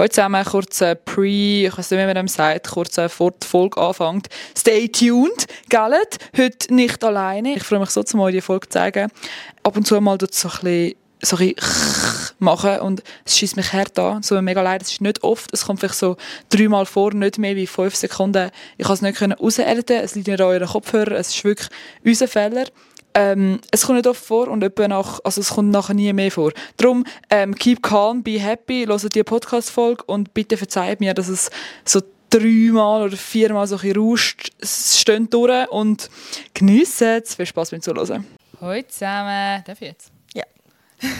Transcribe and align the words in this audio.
Heute 0.00 0.14
zusammen 0.14 0.42
kurz 0.46 0.82
Pre, 1.04 1.26
ich 1.26 1.76
weiß 1.76 1.90
nicht, 1.90 2.00
wie 2.00 2.06
man 2.06 2.14
dem 2.14 2.26
sagt, 2.26 2.70
kurz 2.70 2.98
vor 3.08 3.32
die 3.32 3.46
Folge 3.46 3.78
anfängt. 3.78 4.28
Stay 4.56 4.88
tuned, 4.88 5.44
gell? 5.68 6.00
Heute 6.38 6.74
nicht 6.74 7.04
alleine. 7.04 7.56
Ich 7.56 7.64
freue 7.64 7.80
mich 7.80 7.90
so, 7.90 8.02
zum 8.02 8.20
euch 8.20 8.32
die 8.32 8.40
Folge 8.40 8.66
zu 8.66 8.78
zeigen. 8.78 9.10
Ab 9.62 9.76
und 9.76 9.86
zu 9.86 10.00
mal 10.00 10.16
dort 10.16 10.32
so 10.32 10.48
ein 10.48 10.54
bisschen 10.62 10.94
so 11.20 11.36
ein 11.36 11.52
machen 12.38 12.80
und 12.80 13.02
es 13.26 13.36
schießt 13.36 13.58
mich 13.58 13.74
hart 13.74 13.98
an. 13.98 14.22
So 14.22 14.40
mega 14.40 14.62
leid. 14.62 14.80
Es 14.80 14.92
ist 14.92 15.02
nicht 15.02 15.22
oft. 15.22 15.52
Es 15.52 15.66
kommt 15.66 15.80
vielleicht 15.80 15.96
so 15.96 16.16
dreimal 16.48 16.86
vor, 16.86 17.12
nicht 17.12 17.36
mehr 17.36 17.54
wie 17.54 17.66
fünf 17.66 17.94
Sekunden. 17.94 18.50
Ich 18.78 18.86
kann 18.86 18.94
es 18.94 19.02
nicht 19.02 19.20
raushalten. 19.20 19.96
Es 19.98 20.14
liegt 20.14 20.28
nicht 20.28 20.40
an 20.40 20.46
euren 20.46 20.66
Kopfhörer. 20.66 21.12
Es 21.12 21.34
ist 21.34 21.44
wirklich 21.44 21.68
unser 22.02 22.26
Fehler. 22.26 22.64
Ähm, 23.14 23.60
es 23.70 23.86
kommt 23.86 23.96
nicht 23.96 24.06
oft 24.06 24.24
vor 24.24 24.48
und 24.48 24.62
etwa 24.62 24.86
nach, 24.86 25.20
also 25.24 25.40
es 25.40 25.50
kommt 25.50 25.70
nachher 25.70 25.94
nie 25.94 26.12
mehr 26.12 26.30
vor. 26.30 26.52
Darum, 26.76 27.04
ähm, 27.28 27.54
keep 27.54 27.82
calm, 27.82 28.22
be 28.22 28.38
happy, 28.38 28.86
hört 28.86 29.14
die 29.14 29.24
Podcast-Folge 29.24 30.04
und 30.04 30.32
bitte 30.32 30.56
verzeiht 30.56 31.00
mir, 31.00 31.14
dass 31.14 31.28
es 31.28 31.50
so 31.84 32.00
dreimal 32.30 33.02
oder 33.02 33.16
viermal 33.16 33.66
so 33.66 33.76
ein 33.76 33.80
bisschen 33.80 34.00
rauscht. 34.00 34.50
Es 34.58 35.00
steht 35.00 35.32
durch 35.34 35.68
und 35.70 36.08
geniessen 36.54 37.22
es. 37.22 37.34
Viel 37.34 37.46
Spaß 37.46 37.70
beim 37.72 37.82
Zuhören. 37.82 38.26
Hallo 38.60 38.82
zusammen. 38.88 39.64
Darf 39.66 39.80
ich 39.80 39.88
jetzt? 39.88 40.12
Ja. 40.34 40.44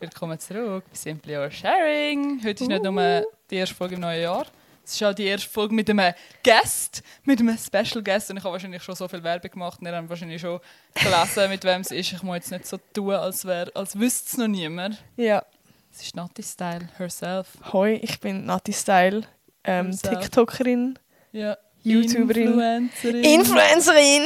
Willkommen 0.00 0.38
zurück 0.38 0.84
bei 0.90 0.96
Simply 0.96 1.36
Your 1.36 1.50
Sharing. 1.50 2.40
Heute 2.44 2.64
ist 2.64 2.68
nicht 2.68 2.82
nur 2.82 3.24
die 3.50 3.56
erste 3.56 3.74
Folge 3.74 3.94
im 3.94 4.00
neuen 4.00 4.22
Jahr. 4.22 4.46
Es 4.90 4.96
ist 4.96 5.04
auch 5.04 5.14
die 5.14 5.26
erste 5.26 5.48
Folge 5.48 5.72
mit 5.72 5.88
einem 5.88 6.12
Guest, 6.42 7.04
mit 7.22 7.38
einem 7.38 7.56
Special 7.56 8.02
Guest. 8.02 8.28
Und 8.30 8.38
ich 8.38 8.42
habe 8.42 8.54
wahrscheinlich 8.54 8.82
schon 8.82 8.96
so 8.96 9.06
viel 9.06 9.22
Werbung 9.22 9.48
gemacht 9.48 9.78
und 9.80 9.86
ihr 9.86 9.94
habt 9.94 10.08
wahrscheinlich 10.10 10.40
schon 10.40 10.58
gelesen, 10.94 11.48
mit 11.48 11.62
wem 11.62 11.82
es 11.82 11.92
ist. 11.92 12.12
Ich 12.12 12.22
muss 12.24 12.34
jetzt 12.34 12.50
nicht 12.50 12.66
so 12.66 12.76
tun, 12.92 13.12
als, 13.12 13.44
wär, 13.44 13.70
als 13.72 13.96
wüsste 13.96 14.30
es 14.32 14.36
noch 14.36 14.48
niemand. 14.48 15.00
Ja. 15.16 15.44
Es 15.92 16.02
ist 16.02 16.16
Nati 16.16 16.42
Style 16.42 16.88
herself. 16.98 17.46
Hoi, 17.72 18.00
ich 18.02 18.18
bin 18.18 18.44
Nati 18.46 18.72
Style, 18.72 19.22
ähm, 19.62 19.92
TikTokerin, 19.92 20.98
ja. 21.30 21.56
YouTuberin, 21.84 22.48
Influencerin, 22.48 23.24
Influencerin, 23.24 24.22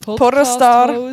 Pornostar. 0.00 1.12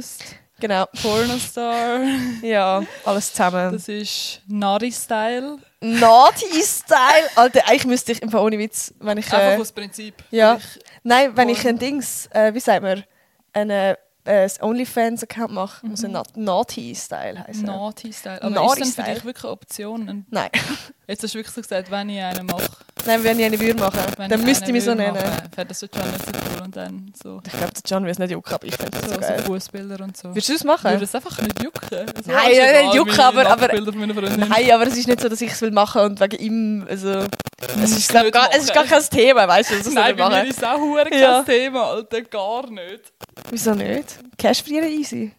Genau. 0.61 0.85
Pornostar. 1.01 1.99
Ja, 2.41 2.81
alles 3.03 3.31
zusammen. 3.31 3.73
Das 3.73 3.89
ist 3.89 4.39
Nari 4.47 4.93
Style. 4.93 5.57
Naughty 5.83 6.61
Style! 6.63 7.29
Alter, 7.35 7.61
eigentlich 7.67 7.85
müsste 7.85 8.11
ich 8.13 8.21
im 8.21 8.29
Fall 8.29 8.41
ohne 8.41 8.57
Witz, 8.57 8.93
wenn 8.99 9.17
ich... 9.17 9.25
Einfach 9.25 9.57
Äh, 9.57 9.61
aus 9.61 9.71
Prinzip. 9.71 10.15
ja. 10.31 10.57
Nein, 11.03 11.35
wenn 11.35 11.49
ich 11.49 11.67
ein 11.67 11.77
Dings, 11.77 12.27
äh, 12.31 12.53
wie 12.53 12.59
sagt 12.61 12.81
man, 12.81 13.03
einen 13.51 13.95
äh, 14.25 14.49
OnlyFans-Account 14.61 15.51
mache, 15.53 15.85
muss 15.85 16.03
er 16.03 16.09
Mhm. 16.09 16.13
Na 16.13 16.23
Naughty 16.35 16.95
Style 16.95 17.43
heißen. 17.47 17.63
Naughty 17.63 18.13
Style. 18.13 18.41
Aber 18.41 18.49
Naughty 18.51 18.81
ist 18.81 18.97
dann 18.97 19.05
für 19.05 19.11
dich 19.13 19.25
wirklich 19.25 19.43
eine 19.43 19.53
Option? 19.53 20.09
Und 20.09 20.25
Nein. 20.31 20.49
jetzt 21.07 21.23
hast 21.23 21.33
du 21.33 21.39
wirklich 21.39 21.53
so 21.55 21.61
gesagt, 21.61 21.91
wenn 21.91 22.09
ich 22.09 22.21
einen 22.21 22.45
mache, 22.45 22.69
nein, 23.05 23.23
wenn 23.23 23.39
ich 23.39 23.45
eine 23.45 23.59
würde 23.59 23.79
machen, 23.79 23.99
wenn 24.17 24.29
dann 24.29 24.43
müsste 24.43 24.65
ich 24.67 24.71
mich 24.71 24.83
so 24.83 24.93
nennen. 24.93 25.13
machen, 25.15 25.49
Fährt 25.53 25.69
das 25.69 25.79
so 25.79 25.87
schon 25.93 26.09
nicht 26.11 26.25
so 26.25 26.31
cool 26.31 26.63
und 26.63 26.75
dann 26.75 27.13
so, 27.21 27.41
Ich 27.45 27.51
glaube, 27.51 27.73
der 27.73 27.81
John 27.85 28.03
will 28.05 28.11
es 28.11 28.19
nicht 28.19 28.31
jucken, 28.31 28.53
aber 28.53 28.65
ich 28.65 28.75
finde 28.75 28.91
das 28.91 29.01
so, 29.01 29.07
so 29.09 29.13
so 29.15 29.19
geil. 29.19 29.39
Fußbilder 29.43 30.03
und 30.03 30.15
so. 30.17 30.29
Würdest 30.29 30.49
du 30.49 30.53
es 30.53 30.63
machen? 30.63 30.83
Würde 30.85 30.99
das 30.99 31.15
einfach 31.15 31.41
nicht 31.41 31.61
jucken? 31.63 31.89
So, 32.23 32.31
Nein, 32.31 32.85
nicht 32.85 32.95
jucken, 32.95 33.15
meine 33.17 33.49
aber- 33.49 33.49
aber-. 33.49 34.37
Nein, 34.37 34.71
aber 34.71 34.87
es 34.87 34.97
ist 34.97 35.07
nicht 35.07 35.19
so, 35.21 35.27
dass 35.29 35.41
ich 35.41 35.51
es 35.51 35.61
will 35.61 35.71
machen 35.71 36.01
und 36.01 36.19
wegen 36.19 36.37
ihm, 36.37 36.87
also... 36.89 37.25
Es 37.69 37.75
Musst 37.75 37.97
ist, 37.97 38.09
glaub, 38.09 38.23
nicht 38.23 38.33
gar, 38.33 38.49
es 38.51 38.63
ist 38.63 38.73
gar 38.73 38.85
kein 38.85 39.03
Thema, 39.03 39.47
weißt 39.47 39.71
du, 39.71 39.79
was 39.79 39.87
ich 39.87 39.93
Nein, 39.93 40.15
nicht 40.15 40.17
bei 40.17 40.43
mir 40.43 40.49
ist 40.49 40.63
auch 40.65 40.79
hure 40.79 41.09
kein 41.09 41.19
Ja. 41.21 41.43
Thema, 41.43 41.83
Alter, 41.91 42.21
gar 42.21 42.69
nicht. 42.69 43.13
Wieso 43.49 43.73
nicht? 43.73 44.19
Cash 44.37 44.61
verdienen 44.63 44.89
easy. 44.89 45.31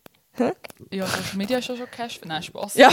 Ja, 0.91 1.07
Social 1.07 1.37
Media 1.37 1.59
ist 1.59 1.69
ja 1.69 1.77
schon 1.77 1.91
Cash. 1.91 2.21
Nein, 2.25 2.43
Spaß. 2.43 2.75
Ja, 2.75 2.91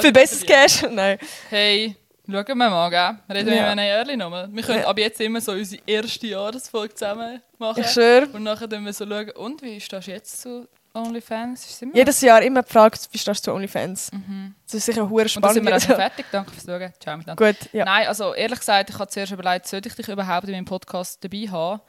Viel 0.00 0.12
besseres. 0.12 0.46
Cash? 0.46 0.82
Nein. 0.90 1.18
Hey, 1.50 1.94
schauen 2.26 2.46
wir 2.46 2.54
mal, 2.54 2.88
gell? 2.88 3.18
Reden 3.36 3.46
wir 3.48 3.56
Ja. 3.56 3.62
ja. 3.64 3.70
eine 3.72 3.86
ehrlich 3.86 4.16
nochmal. 4.16 4.48
Wir 4.50 4.62
können 4.62 4.80
Ja. 4.80 4.86
ab 4.88 4.98
jetzt 4.98 5.20
immer 5.20 5.40
so 5.42 5.52
unsere 5.52 5.82
erste 5.86 6.26
Jahresfolge 6.28 6.94
zusammen 6.94 7.42
machen. 7.58 7.82
Ich 7.84 7.90
schwöre. 7.90 8.26
Und 8.32 8.42
nachher 8.44 8.68
schauen 8.70 8.84
wir 8.86 8.92
so, 8.94 9.06
schauen, 9.06 9.30
und 9.32 9.60
wie 9.62 9.80
stehst 9.82 10.06
du 10.06 10.10
jetzt 10.12 10.40
zu 10.40 10.66
OnlyFans? 10.94 11.82
Immer 11.82 11.94
Jedes 11.94 12.20
Jahr 12.20 12.42
immer 12.42 12.62
gefragt, 12.62 13.08
wie 13.10 13.18
stehst 13.18 13.46
du 13.46 13.50
zu 13.50 13.54
OnlyFans? 13.54 14.10
Mhm. 14.12 14.54
Das 14.64 14.74
ist 14.74 14.86
sicher 14.86 15.08
hure 15.08 15.22
Und 15.22 15.36
dann 15.42 15.54
sind 15.54 15.62
spannend. 15.62 15.66
wir 15.66 15.76
auch 15.76 15.80
schon 15.80 15.96
fertig. 15.96 16.26
Danke 16.30 16.50
fürs 16.52 16.64
Schauen. 16.64 16.92
Ciao 17.00 17.16
miteinander. 17.16 17.52
Gut, 17.52 17.56
ja. 17.72 17.84
Nein, 17.84 18.06
also 18.08 18.34
ehrlich 18.34 18.58
gesagt, 18.58 18.90
ich 18.90 18.98
habe 18.98 19.10
zuerst 19.10 19.32
überlegt, 19.32 19.66
sollte 19.66 19.88
ich 19.88 19.94
dich 19.94 20.08
überhaupt 20.08 20.46
in 20.48 20.52
meinem 20.54 20.64
Podcast 20.64 21.22
dabei 21.22 21.48
haben? 21.50 21.80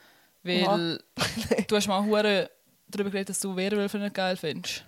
Weil 0.44 1.00
du 1.68 1.76
hast 1.76 1.88
mal 1.88 2.04
hure 2.04 2.50
darüber 2.88 3.10
geredet, 3.10 3.30
dass 3.30 3.40
du 3.40 3.56
Werwölfe 3.56 3.98
nicht 3.98 4.14
geil 4.14 4.38
findest. 4.38 4.84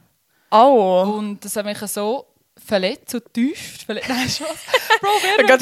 Oh. 0.51 1.15
Und 1.17 1.43
das 1.43 1.55
hat 1.55 1.65
mich 1.65 1.77
so 1.79 2.27
verletzt, 2.63 3.09
so 3.09 3.19
tief 3.19 3.83
verletzt. 3.85 4.09
Nein, 4.09 4.29
schon. 4.29 4.47
Bro, 5.01 5.09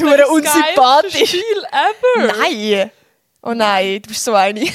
Werwölfe 0.06 0.38
ist 0.38 0.46
das 0.46 1.10
geilste. 1.12 1.26
Spiel 1.26 1.64
ever. 1.72 2.32
Nein! 2.38 2.90
Oh 3.46 3.52
nein, 3.52 4.00
du 4.00 4.08
bist 4.08 4.24
so 4.24 4.34
eine. 4.34 4.60
nein. 4.64 4.70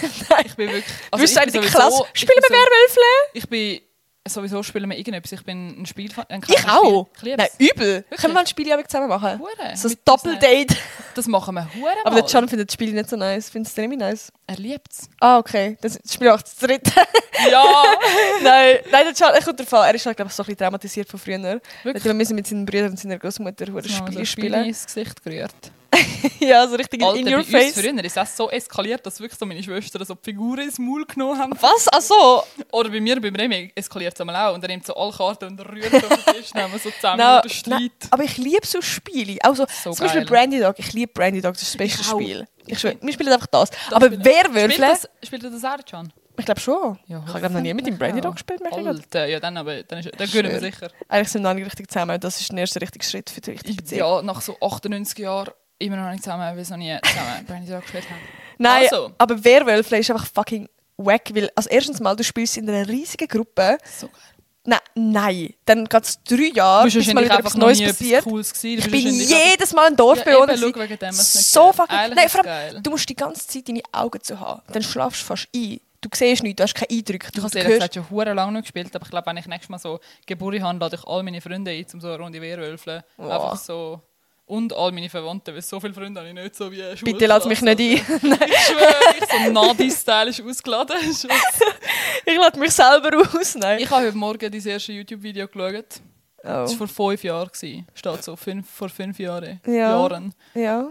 Ich 0.46 0.56
bin 0.56 0.68
wirklich... 0.70 0.86
Du 1.12 1.18
bist 1.18 1.34
so 1.34 1.40
ich 1.40 1.44
eine 1.44 1.52
sowieso- 1.52 1.78
Klasse. 1.78 2.04
ich 2.14 2.20
Spielen 2.22 2.40
wir 2.48 2.56
Werwölfle? 2.56 3.04
Ich 3.34 3.50
bin... 3.50 3.82
Sowieso 4.28 4.62
spielen 4.62 4.88
wir 4.92 4.96
irgendetwas. 4.98 5.32
Ich 5.32 5.44
bin 5.44 5.82
ein 5.82 5.86
Spiel... 5.88 6.12
Ein 6.28 6.42
Ich 6.48 6.68
auch. 6.68 7.08
Ich 7.16 7.22
lieb's. 7.24 7.38
Nein, 7.38 7.50
übel. 7.58 8.06
Können 8.16 8.34
wir 8.34 8.42
ein 8.42 8.46
Spiel 8.48 8.84
zusammen 8.86 9.10
machen? 9.10 9.40
Hure. 9.40 9.76
So 9.76 9.88
ein 9.88 9.96
Doppeldate. 10.06 10.76
Das 11.16 11.26
machen 11.26 11.56
wir 11.56 11.68
hure 11.74 11.96
Aber 12.04 12.22
der 12.22 12.30
John 12.30 12.48
findet 12.48 12.70
das 12.70 12.74
Spiel 12.76 12.94
nicht 12.94 13.10
so 13.10 13.16
nice. 13.16 13.50
Findest 13.50 13.76
du 13.76 13.82
es 13.82 13.88
nicht 13.88 13.98
nice? 14.00 14.32
Er 14.46 14.58
liebt's. 14.58 15.10
Ah, 15.20 15.40
okay. 15.40 15.76
Das 15.82 15.98
Spiel 16.08 16.30
auch 16.30 16.42
das 16.42 16.56
dritte. 16.56 16.92
Ja! 17.50 17.64
nein, 18.44 18.80
nein, 18.92 19.06
der 19.06 19.14
John, 19.14 19.34
er 19.34 19.42
kommt 19.42 19.60
davon. 19.62 19.80
Er 19.80 19.96
ist 19.96 20.06
halt, 20.06 20.18
glaube 20.18 20.30
ich, 20.30 20.36
so 20.36 20.44
ein 20.44 20.48
bisschen 20.48 20.58
traumatisiert 20.58 21.08
von 21.08 21.20
früher. 21.20 21.62
Wirklich? 21.84 22.04
Wir 22.04 22.14
müssen 22.14 22.36
mit 22.36 22.46
seinen 22.46 22.66
Brüdern 22.66 22.90
und 22.92 23.00
seiner 23.00 23.18
Großmutter 23.18 23.72
hure 23.72 23.88
Spiele 23.88 24.26
Spiel 24.26 24.26
spielen. 24.26 24.66
ins 24.66 24.86
Gesicht 24.86 25.24
gerührt. 25.24 25.72
ja, 26.40 26.68
so 26.68 26.76
richtig 26.76 27.02
Alter, 27.04 27.18
in 27.20 27.26
bei 27.26 27.32
your 27.32 27.38
uns 27.40 27.50
face. 27.50 27.74
früher 27.80 28.04
ist 28.04 28.16
das 28.18 28.36
so 28.38 28.50
eskaliert, 28.50 29.06
dass 29.06 29.20
wirklich 29.20 29.40
so 29.40 29.46
meine 29.46 29.62
Schwestern 29.64 30.06
so 30.06 30.14
die 30.16 30.20
Figuren 30.24 30.60
ins 30.62 30.78
Maul 30.80 31.06
genommen 31.06 31.38
haben. 31.40 31.54
Was? 31.60 31.88
Ach 31.92 32.02
so. 32.02 32.44
Oder 32.72 32.90
bei 32.90 33.00
mir, 33.00 33.20
beim 33.20 33.36
Remy, 33.36 33.72
eskaliert 33.76 34.14
es 34.14 34.22
einmal 34.22 34.36
auch. 34.36 34.54
Und 34.56 34.64
er 34.64 34.68
nimmt 34.68 34.86
so 34.86 34.96
alle 34.96 35.12
Karten 35.12 35.46
und 35.46 35.60
rührt 35.62 35.94
auf 35.94 36.24
den 36.26 36.34
Tisch, 36.36 36.54
wir 36.54 36.68
so 36.80 36.90
zusammen 36.92 37.18
Na, 37.18 37.42
den 37.42 37.50
Streit. 37.50 37.92
Aber 38.12 38.24
ich 38.24 38.38
liebe 38.38 38.66
so 38.66 38.82
Spiele. 38.82 39.38
Also, 39.42 39.66
So 39.84 39.92
zum 39.94 40.06
Beispiel 40.06 40.26
geil. 40.26 40.30
Brandy 40.30 40.60
Dog. 40.60 40.76
Ich 40.78 40.94
liebe 40.94 41.12
Brandy 41.14 41.42
Dog, 41.42 41.54
das 41.54 41.64
ist 41.64 41.74
das 41.74 41.78
beste 41.78 42.02
Ich. 42.02 42.08
Spiel. 42.08 42.48
Ich 42.68 42.80
schwör, 42.80 42.94
wir 43.02 43.14
spielen 43.14 43.34
einfach 43.34 43.48
das. 43.48 43.72
Das 43.72 43.80
aber 43.94 44.06
spielen- 44.08 44.26
Werwölfle? 44.26 44.72
Spielt 44.74 44.90
das, 44.92 45.10
spielt 45.24 45.44
das 45.44 45.64
auch 45.66 45.78
schon? 45.90 46.14
Ich 46.38 46.46
glaube 46.46 46.62
schon. 46.62 46.98
Ja, 47.08 47.22
ich 47.28 47.34
habe 47.34 47.50
noch 47.50 47.60
nie 47.60 47.74
mit 47.74 47.86
dem 47.86 47.98
Brandy 47.98 48.22
Dog 48.22 48.34
gespielt. 48.36 48.62
Alter, 48.72 49.26
ja, 49.26 49.42
dann, 49.42 49.58
aber, 49.58 49.84
dann, 49.84 50.00
ist, 50.00 50.10
dann 50.18 50.30
gehören 50.30 50.50
wir 50.52 50.60
sicher. 50.62 50.90
Eigentlich 51.10 51.28
sind 51.30 51.42
wir 51.44 51.50
noch 51.50 51.54
nicht 51.56 51.66
richtig 51.66 51.90
zusammen. 51.90 52.18
Das 52.18 52.40
ist 52.40 52.50
der 52.50 52.60
erste 52.60 52.80
richtige 52.80 53.04
Schritt 53.06 53.30
für 53.30 53.42
die 53.42 53.52
richtige 53.52 53.76
Beziehung. 53.76 54.00
Ja, 54.00 54.22
nach 54.22 54.40
so 54.40 54.56
98 54.62 55.18
Jahren 55.20 55.50
immer 55.80 55.98
noch 55.98 56.12
nicht 56.12 56.24
zusammen, 56.24 56.44
weil 56.44 56.56
wir 56.56 56.62
es 56.62 56.70
noch 56.70 56.78
nie 56.78 56.96
zusammen 57.04 57.46
Brandy 57.46 57.72
Dog 57.72 57.82
gespielt 57.82 58.10
haben. 58.10 58.20
Nein, 58.58 58.88
Also. 58.92 59.12
aber 59.18 59.44
Werwölfle 59.44 60.00
ist 60.00 60.12
einfach 60.12 60.28
fucking 60.28 60.68
wack. 60.98 61.34
Weil, 61.34 61.50
also 61.56 61.70
erstens 61.70 62.00
mal, 62.00 62.16
du 62.16 62.24
spielst 62.24 62.58
in 62.58 62.70
einer 62.70 62.88
riesigen 62.88 63.28
Gruppe. 63.28 63.78
So 63.98 64.08
geil. 64.08 64.18
Nein, 64.66 64.80
nein. 64.94 65.54
Dann 65.66 65.86
geht 65.86 66.04
es 66.04 66.22
drei 66.24 66.52
Jahre, 66.54 66.84
bis 66.84 66.96
mal 67.14 67.24
wieder 67.24 67.38
einfach 67.38 67.40
etwas 67.40 67.56
Neues 67.56 67.82
passiert. 67.82 68.26
etwas 68.26 68.64
Ich 68.64 68.92
bin 68.92 69.08
jedes 69.08 69.74
Mal 69.74 69.88
ein 69.88 69.96
Dorfbewohner. 69.96 70.54
Ja, 70.54 70.68
eben, 70.68 70.98
dem 70.98 71.12
so 71.14 71.72
fucking... 71.72 72.14
Nein, 72.14 72.30
vor 72.30 72.46
allem, 72.46 72.84
du 72.84 72.92
musst 72.92 73.10
die 73.10 73.16
ganze 73.16 73.48
Zeit 73.48 73.68
deine 73.68 73.82
Augen 73.92 74.22
zu 74.22 74.40
haben. 74.40 74.62
Dann 74.72 74.84
schlafst 74.84 75.22
du 75.22 75.26
fast 75.26 75.48
ein. 75.56 75.80
Du 76.02 76.10
siehst 76.14 76.44
nichts, 76.44 76.58
du 76.58 76.64
hast 76.64 76.76
keinen 76.76 76.98
Eindruck. 76.98 77.24
Ich 77.26 77.32
Du, 77.32 77.44
habe 77.44 77.58
hörst... 77.58 77.68
gesagt 77.68 77.94
schon 77.96 78.10
hure 78.10 78.34
lange 78.34 78.54
nicht 78.54 78.64
gespielt, 78.64 78.96
aber 78.96 79.04
ich 79.06 79.12
glaube, 79.12 79.28
wenn 79.28 79.38
ich 79.38 79.48
nächstes 79.48 79.70
Mal 79.70 79.80
so 79.80 80.00
Geburt 80.26 80.62
habe, 80.62 80.80
lade 80.80 80.96
ich 80.96 81.04
all 81.06 81.24
meine 81.24 81.42
Freunde 81.42 81.72
ein, 81.72 81.86
um 81.94 82.00
so 82.00 82.08
eine 82.08 82.18
Runde 82.18 82.42
Werwölfe. 82.42 83.04
Wow. 83.18 83.32
Einfach 83.32 83.58
so... 83.58 84.02
Und 84.50 84.74
all 84.76 84.92
meine 84.92 85.10
Verwandten, 85.10 85.54
weil 85.54 85.62
so 85.62 85.80
viele 85.80 85.94
Freunde 85.94 86.20
habe 86.20 86.30
ich 86.30 86.34
nicht, 86.34 86.56
so 86.56 86.72
wie 86.72 86.82
eine 86.82 86.96
Bitte 86.96 87.28
lass 87.28 87.46
mich 87.46 87.62
nicht 87.62 87.80
Schulklasse. 87.80 88.24
ein. 88.44 88.50
Ich 88.50 88.58
schwöre, 88.58 89.16
ich 89.20 89.46
so 89.46 89.52
Nadi-Style 89.52 90.30
ist 90.32 90.42
ausgeladen. 90.42 90.98
ich 92.26 92.36
lade 92.36 92.60
mich 92.60 92.72
selber 92.72 93.12
aus. 93.40 93.54
Nein. 93.56 93.78
Ich 93.80 93.90
habe 93.92 94.08
heute 94.08 94.18
Morgen 94.18 94.52
dein 94.52 94.66
erste 94.68 94.92
YouTube-Video 94.92 95.48
geschaut. 95.48 96.02
Das 96.42 96.74
Oh. 96.74 96.80
war 96.80 96.88
vor 96.88 97.10
fünf 97.12 97.24
Jahren. 97.24 97.50
Steht 97.54 98.24
so 98.24 98.36
fünf, 98.36 98.68
vor 98.68 98.90
fünf 98.90 99.20
Jahren. 99.20 99.62
Ja. 99.68 99.74
Jahren. 99.74 100.34
Ja. 100.56 100.88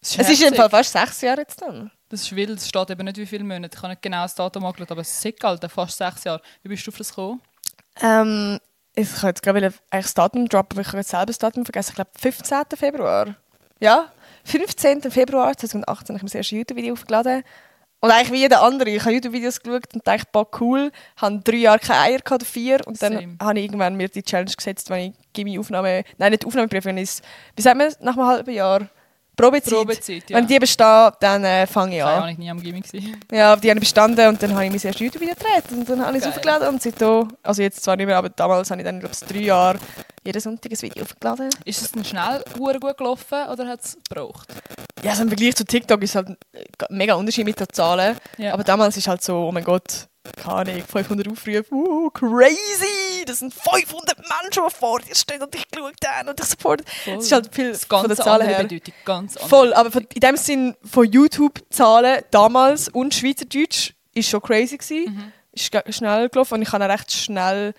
Das 0.00 0.16
Es 0.18 0.30
ist 0.30 0.42
im. 0.42 0.54
Fall 0.54 0.70
fast 0.70 0.92
sechs 0.92 1.20
Jahre 1.20 1.42
jetzt 1.42 1.60
dann. 1.60 1.90
Das 2.08 2.22
ist 2.22 2.34
wild, 2.34 2.50
es 2.58 2.66
steht 2.68 2.88
eben 2.90 3.04
nicht 3.04 3.18
wie 3.18 3.26
viele 3.26 3.44
Monate. 3.44 3.76
Ich 3.76 3.82
habe 3.82 3.88
nicht 3.92 4.00
genau 4.02 4.22
das 4.22 4.34
Datum 4.34 4.64
angeschaut, 4.64 4.90
aber 4.92 5.00
es 5.02 5.10
ist 5.10 5.20
sick, 5.20 5.44
Alter, 5.44 5.68
fast 5.68 5.98
sechs 5.98 6.24
Jahre. 6.24 6.40
Wie 6.62 6.68
bist 6.70 6.86
du 6.86 6.90
auf 6.92 6.96
das 6.98 7.10
gekommen? 7.10 7.42
Ähm, 8.00 8.58
ich 8.96 9.22
jetzt 9.22 9.42
gerade 9.42 9.58
eigentlich 9.58 9.80
das 9.90 10.14
Datum 10.14 10.48
droppen, 10.48 10.78
aber 10.78 10.80
ich 10.80 10.92
habe 10.92 11.02
selber 11.02 11.26
das 11.26 11.38
Datum 11.38 11.64
vergessen. 11.64 11.90
Ich 11.90 11.94
glaube 11.96 12.10
15. 12.18 12.64
Februar. 12.76 13.36
Ja, 13.78 14.10
15. 14.44 15.02
Februar 15.10 15.56
2018 15.56 16.16
habe 16.16 16.26
ich 16.26 16.32
mein 16.32 16.38
erstes 16.38 16.50
YouTube-Video 16.50 16.94
aufgeladen. 16.94 17.44
Und 18.00 18.10
eigentlich 18.10 18.32
wie 18.32 18.40
jeder 18.40 18.62
andere. 18.62 18.90
Ich 18.90 19.02
habe 19.02 19.12
YouTube-Videos 19.12 19.60
geschaut 19.60 19.94
und 19.94 20.06
dachte, 20.06 20.26
boah, 20.32 20.46
cool. 20.60 20.90
Ich 21.16 21.22
hatte 21.22 21.40
drei 21.40 21.56
Jahre 21.56 21.78
keine 21.78 22.00
Eier, 22.00 22.18
gehabt, 22.18 22.44
vier. 22.44 22.86
Und 22.86 23.02
dann 23.02 23.14
Same. 23.14 23.36
habe 23.40 23.58
ich 23.58 23.64
irgendwann 23.64 23.96
mir 23.96 24.08
die 24.08 24.22
Challenge 24.22 24.52
gesetzt, 24.52 24.90
wenn 24.90 25.10
ich 25.10 25.32
Gimme 25.32 25.58
Aufnahme... 25.58 26.04
Nein, 26.18 26.32
nicht 26.32 26.44
ich 26.44 27.10
es... 27.10 27.22
Wie 27.54 27.62
sagt 27.62 27.76
man, 27.76 27.92
nach 28.00 28.16
einem 28.16 28.26
halben 28.26 28.54
Jahr 28.54 28.88
Probezeit. 29.36 29.74
Probezeit, 29.74 30.30
ja. 30.30 30.36
Wenn 30.36 30.46
die 30.46 30.58
besteht, 30.58 31.12
dann 31.20 31.44
äh, 31.44 31.66
fange 31.66 31.96
ich 31.96 32.02
Keine 32.02 32.16
an. 32.16 32.22
Ahnung, 32.22 32.38
nie 32.38 32.50
am 32.50 32.62
Gimmick 32.62 32.90
gewesen. 32.90 33.20
Ja, 33.30 33.52
aber 33.52 33.60
die 33.60 33.70
haben 33.70 33.78
bestanden 33.78 34.28
und 34.28 34.42
dann 34.42 34.54
habe 34.54 34.64
ich 34.64 34.70
mein 34.70 34.80
erstes 34.80 34.98
YouTube-Video 34.98 35.34
gedreht 35.34 35.64
und 35.70 35.88
dann 35.88 36.04
habe 36.04 36.16
ich 36.16 36.24
es 36.24 36.28
aufgeladen 36.28 36.68
und 36.68 36.82
seitdem, 36.82 37.28
also 37.42 37.62
jetzt 37.62 37.84
zwar 37.84 37.96
nicht 37.96 38.06
mehr, 38.06 38.16
aber 38.16 38.30
damals 38.30 38.70
habe 38.70 38.80
ich 38.80 38.86
dann, 38.86 38.98
glaube 38.98 39.14
ich, 39.14 39.28
drei 39.28 39.40
Jahre 39.40 39.78
jeden 40.24 40.40
Sonntag 40.40 40.72
ein 40.72 40.82
Video 40.82 41.02
aufgeladen. 41.04 41.50
Ist 41.64 41.82
es 41.82 41.92
dann 41.92 42.04
schnell 42.04 42.42
gut 42.56 42.80
gelaufen 42.96 43.48
oder 43.52 43.68
hat 43.68 43.80
es 43.82 43.98
gebraucht? 44.08 44.48
Ja, 45.02 45.10
also 45.10 45.22
im 45.22 45.28
Vergleich 45.28 45.54
zu 45.54 45.64
TikTok 45.64 46.02
ist 46.02 46.10
es 46.10 46.16
halt 46.16 46.36
mega 46.90 47.14
Unterschied 47.14 47.44
mit 47.44 47.60
den 47.60 47.68
Zahlen. 47.70 48.16
Ja. 48.38 48.54
Aber 48.54 48.64
damals 48.64 48.96
ist 48.96 49.06
halt 49.06 49.22
so, 49.22 49.48
oh 49.48 49.52
mein 49.52 49.64
Gott, 49.64 50.08
keine 50.36 50.56
Ahnung, 50.56 50.82
500 50.82 51.28
Aufrufe, 51.28 51.64
uh, 51.70 52.10
crazy! 52.10 53.05
Das 53.26 53.40
sind 53.40 53.52
500 53.52 54.16
Menschen, 54.18 54.62
die 54.68 54.74
vor 54.74 55.00
dir 55.00 55.14
stehen 55.14 55.42
und 55.42 55.52
dich 55.52 55.68
geschaut 55.70 55.94
haben 56.06 56.28
und 56.28 56.38
dich 56.38 56.46
supporten. 56.46 56.86
Voll. 57.04 57.14
Es 57.18 57.24
ist 57.26 57.32
halt 57.32 57.54
viel 57.54 57.72
das 57.72 57.84
von 57.84 58.02
ganz 58.02 58.16
der 58.16 58.24
Zahlen 58.24 58.42
andere 58.42 58.56
her. 58.58 58.62
Bedeutung, 58.64 58.94
ganz 59.04 59.36
andere. 59.36 59.48
Voll, 59.48 59.74
aber 59.74 59.90
von, 59.90 60.06
in 60.14 60.20
dem 60.20 60.36
Sinn 60.36 60.74
von 60.84 61.04
YouTube-Zahlen 61.10 62.22
damals 62.30 62.88
und 62.88 63.14
Schweizerdeutsch 63.14 63.92
ist 64.14 64.28
schon 64.28 64.40
crazy 64.42 64.76
gewesen. 64.78 65.14
Mhm. 65.14 65.32
Ist 65.52 65.70
schnell 65.94 66.28
gelaufen 66.28 66.54
und 66.54 66.62
ich 66.62 66.72
habe 66.72 66.88
recht 66.88 67.10
schnell 67.12 67.74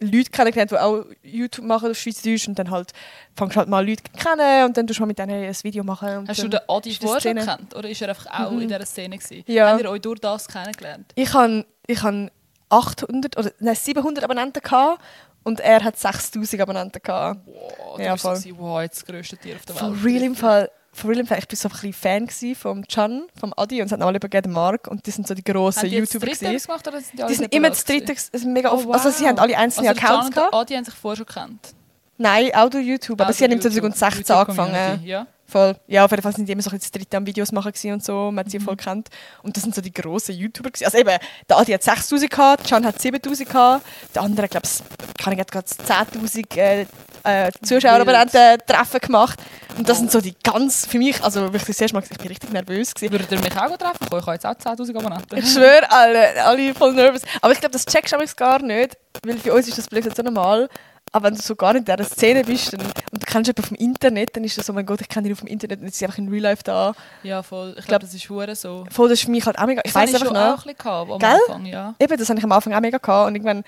Leute 0.00 0.30
kennengelernt, 0.30 0.70
die 0.72 0.76
auch 0.76 1.04
YouTube 1.22 1.64
machen 1.64 1.90
auf 1.92 1.96
Schweizerdeutsch 1.96 2.48
und 2.48 2.58
dann 2.58 2.70
halt 2.70 2.92
fängst 3.36 3.54
du 3.54 3.58
halt 3.60 3.68
mal 3.68 3.86
Leute 3.88 4.02
kennen 4.18 4.64
und 4.66 4.76
dann 4.76 4.86
tust 4.86 4.98
du 4.98 5.02
mal 5.02 5.06
mit 5.06 5.18
denen 5.18 5.44
ein 5.44 5.54
Video 5.62 5.82
machen. 5.84 6.26
Hast 6.28 6.42
du 6.42 6.48
den 6.48 6.60
Adi 6.68 6.90
das 6.90 6.98
vorher 6.98 7.34
gekannt? 7.34 7.74
Oder 7.74 7.88
ist 7.88 8.02
er 8.02 8.08
einfach 8.10 8.26
auch 8.26 8.50
Mhm. 8.50 8.62
in 8.62 8.68
dieser 8.68 8.84
Szene 8.86 9.16
gewesen? 9.16 9.44
Ja. 9.46 9.70
Habt 9.70 9.82
ihr 9.82 9.90
euch 9.90 10.00
durch 10.02 10.18
das 10.20 10.46
kennengelernt? 10.48 11.12
Ich 11.14 11.32
habe 11.32 11.64
ich 11.86 12.02
han 12.02 12.30
800 12.68 13.36
oder 13.38 13.52
nein, 13.60 13.74
700 13.74 14.24
Abonnenten 14.24 14.62
gehabt 14.62 15.00
und 15.42 15.60
er 15.60 15.82
hat 15.84 15.98
6000 15.98 16.60
Abonnenten 16.62 17.00
gehabt. 17.02 17.40
Wow, 17.46 17.98
Ja, 18.00 18.16
voll. 18.16 18.34
gewesen, 18.36 18.56
wow, 18.58 18.80
jetzt 18.82 18.98
das 18.98 19.06
grösste 19.06 19.36
Tier 19.36 19.56
auf 19.56 19.64
der 19.66 19.74
For 19.76 19.90
Welt. 19.92 20.04
real 20.04 20.22
im 20.22 20.34
Fall. 20.34 20.70
For 20.92 21.10
real 21.10 21.20
im 21.20 21.26
Fall. 21.26 21.38
Ich 21.38 21.48
war 21.50 21.56
so 21.56 21.68
ein 21.68 21.92
bisschen 21.92 21.92
Fan 22.30 22.54
vom 22.56 22.84
Can, 22.86 23.24
vom 23.38 23.52
Adi 23.56 23.80
und 23.80 23.86
es 23.86 23.92
hat 23.92 23.98
noch 24.00 24.06
alle 24.06 24.16
übergeben, 24.16 24.52
Mark 24.52 24.86
und 24.88 25.04
die 25.06 25.10
sind 25.10 25.26
so 25.26 25.34
die 25.34 25.42
grossen 25.44 25.88
die 25.88 25.96
YouTuber 25.98 26.26
gewesen. 26.26 26.56
gemacht 26.66 26.86
oder 26.88 27.00
sind 27.00 27.18
die, 27.18 27.26
Die 27.26 27.34
sind 27.34 27.54
immer 27.54 27.68
das 27.70 27.84
dritte, 27.84 28.14
sind 28.16 28.52
mega 28.52 28.70
Oh, 28.70 28.76
oft. 28.76 28.90
Also 28.92 29.10
sie 29.10 29.26
haben 29.26 29.38
alle 29.38 29.56
einzelne 29.56 29.88
also 29.88 30.00
Accounts 30.00 30.26
Can 30.30 30.34
gehabt. 30.34 30.54
Adi 30.54 30.74
haben 30.74 30.84
sich 30.84 30.94
vorher 30.94 31.16
schon 31.16 31.26
gekannt. 31.26 31.74
Nein, 32.16 32.50
auch 32.54 32.70
durch 32.70 32.86
YouTube, 32.86 33.20
aber 33.20 33.30
Ah, 33.30 33.32
sie 33.32 33.42
haben 33.44 33.50
im 33.52 33.60
durch 33.60 33.74
YouTube. 33.74 33.92
2016 33.96 34.36
angefangen. 34.36 35.04
Ja. 35.04 35.26
Voll. 35.46 35.76
Ja, 35.86 36.04
auf 36.04 36.10
jeden 36.10 36.22
Fall 36.22 36.32
sind 36.34 36.46
die 36.48 36.52
immer 36.52 36.62
so 36.62 36.70
ein 36.70 36.78
das 36.78 36.90
dritte 36.90 37.16
am 37.16 37.26
Videos 37.26 37.52
machen 37.52 37.72
und 37.92 38.02
so. 38.04 38.30
Man 38.32 38.38
hat 38.38 38.46
Mhm. 38.46 38.50
sie 38.50 38.60
voll 38.60 38.76
kennt. 38.76 39.08
Und 39.42 39.56
das 39.56 39.62
sind 39.62 39.74
so 39.74 39.80
die 39.82 39.92
grossen 39.92 40.34
YouTuber 40.34 40.70
gewesen. 40.70 40.86
Also 40.86 40.98
eben, 40.98 41.16
der 41.48 41.56
Adi 41.58 41.72
hat 41.72 41.82
6000 41.82 42.30
gehabt, 42.30 42.66
Can 42.68 42.84
hat 42.86 43.00
7000 43.00 43.48
gehabt, 43.48 43.84
der 44.14 44.22
andere, 44.22 44.48
glaube 44.48 44.66
ich, 44.66 45.22
kann 45.22 45.32
ich 45.38 45.46
gerade 45.46 45.66
10.000 45.66 46.56
äh, 46.56 46.86
äh, 47.24 47.50
Zuschauerabonnenten 47.62 48.58
Treffen 48.66 49.00
gemacht. 49.00 49.38
Und 49.76 49.88
das 49.88 49.96
Oh. 49.98 50.00
sind 50.00 50.12
so 50.12 50.20
die 50.20 50.34
ganz, 50.42 50.86
für 50.86 50.98
mich, 50.98 51.22
also 51.22 51.42
wirklich 51.52 51.64
das 51.64 51.80
erste 51.80 51.96
Mal, 51.96 52.04
ich 52.08 52.16
bin 52.16 52.28
richtig 52.28 52.50
nervös 52.52 52.94
gewesen. 52.94 53.12
Würdet 53.12 53.32
ihr 53.32 53.38
mich 53.40 53.52
auch 53.56 53.76
treffen? 53.76 53.98
Ich 54.06 54.10
habe 54.12 54.32
jetzt 54.32 54.46
auch 54.46 54.54
10'000 54.54 54.96
Abonnenten. 54.96 55.36
Ich 55.38 55.52
schwöre, 55.52 55.90
alle, 55.90 56.44
alle 56.44 56.74
voll 56.74 56.94
nervös. 56.94 57.22
Aber 57.42 57.52
ich 57.52 57.60
glaube, 57.60 57.72
das 57.72 57.84
checkst 57.84 58.12
du 58.12 58.18
gar 58.36 58.60
nicht, 58.62 58.96
weil 59.24 59.36
für 59.38 59.52
uns 59.52 59.68
ist 59.68 59.78
das 59.78 59.86
vielleicht 59.88 60.14
so 60.16 60.22
normal. 60.22 60.68
Aber 61.14 61.26
wenn 61.28 61.34
du 61.36 61.40
so 61.42 61.54
gar 61.54 61.72
nicht 61.74 61.88
in 61.88 61.96
dieser 61.96 62.08
Szene 62.08 62.42
bist 62.42 62.72
dann, 62.72 62.80
und 62.80 63.22
du 63.22 63.26
kennst 63.26 63.46
jemanden 63.46 63.62
vom 63.62 63.76
Internet, 63.76 64.36
dann 64.36 64.42
ist 64.42 64.58
das 64.58 64.66
so, 64.66 64.72
mein 64.72 64.84
Gott, 64.84 65.00
ich 65.00 65.08
kenne 65.08 65.28
ihn 65.28 65.32
auf 65.32 65.38
dem 65.38 65.46
Internet 65.46 65.78
und 65.78 65.86
jetzt 65.86 65.94
ist 65.94 66.02
einfach 66.02 66.18
in 66.18 66.28
Real 66.28 66.42
Life 66.42 66.64
da. 66.64 66.92
Ja, 67.22 67.40
voll. 67.44 67.68
Ich 67.70 67.74
glaub- 67.76 67.86
glaube, 67.86 68.04
das 68.06 68.14
ist 68.14 68.28
hure 68.28 68.56
so. 68.56 68.84
Voll, 68.90 69.08
das 69.08 69.20
ist 69.20 69.26
für 69.26 69.30
mich 69.30 69.46
halt 69.46 69.56
auch 69.58 69.66
mega. 69.66 69.80
Ich 69.84 69.92
Das 69.92 70.02
weiß 70.02 70.12
habe 70.12 70.16
einfach 70.24 70.26
schon 70.26 70.36
auch 70.36 70.42
ein 70.42 70.50
noch. 70.50 70.64
bisschen 70.64 70.76
gehabt, 70.78 71.10
am 71.12 71.18
Gell? 71.20 71.38
Anfang, 71.48 71.66
ja. 71.66 71.94
Eben, 72.00 72.16
das 72.18 72.28
habe 72.28 72.38
ich 72.38 72.44
am 72.44 72.50
Anfang 72.52 72.74
auch 72.74 72.80
mega 72.80 72.98
gehabt. 72.98 73.28
Und 73.28 73.34
irgendwann, 73.36 73.58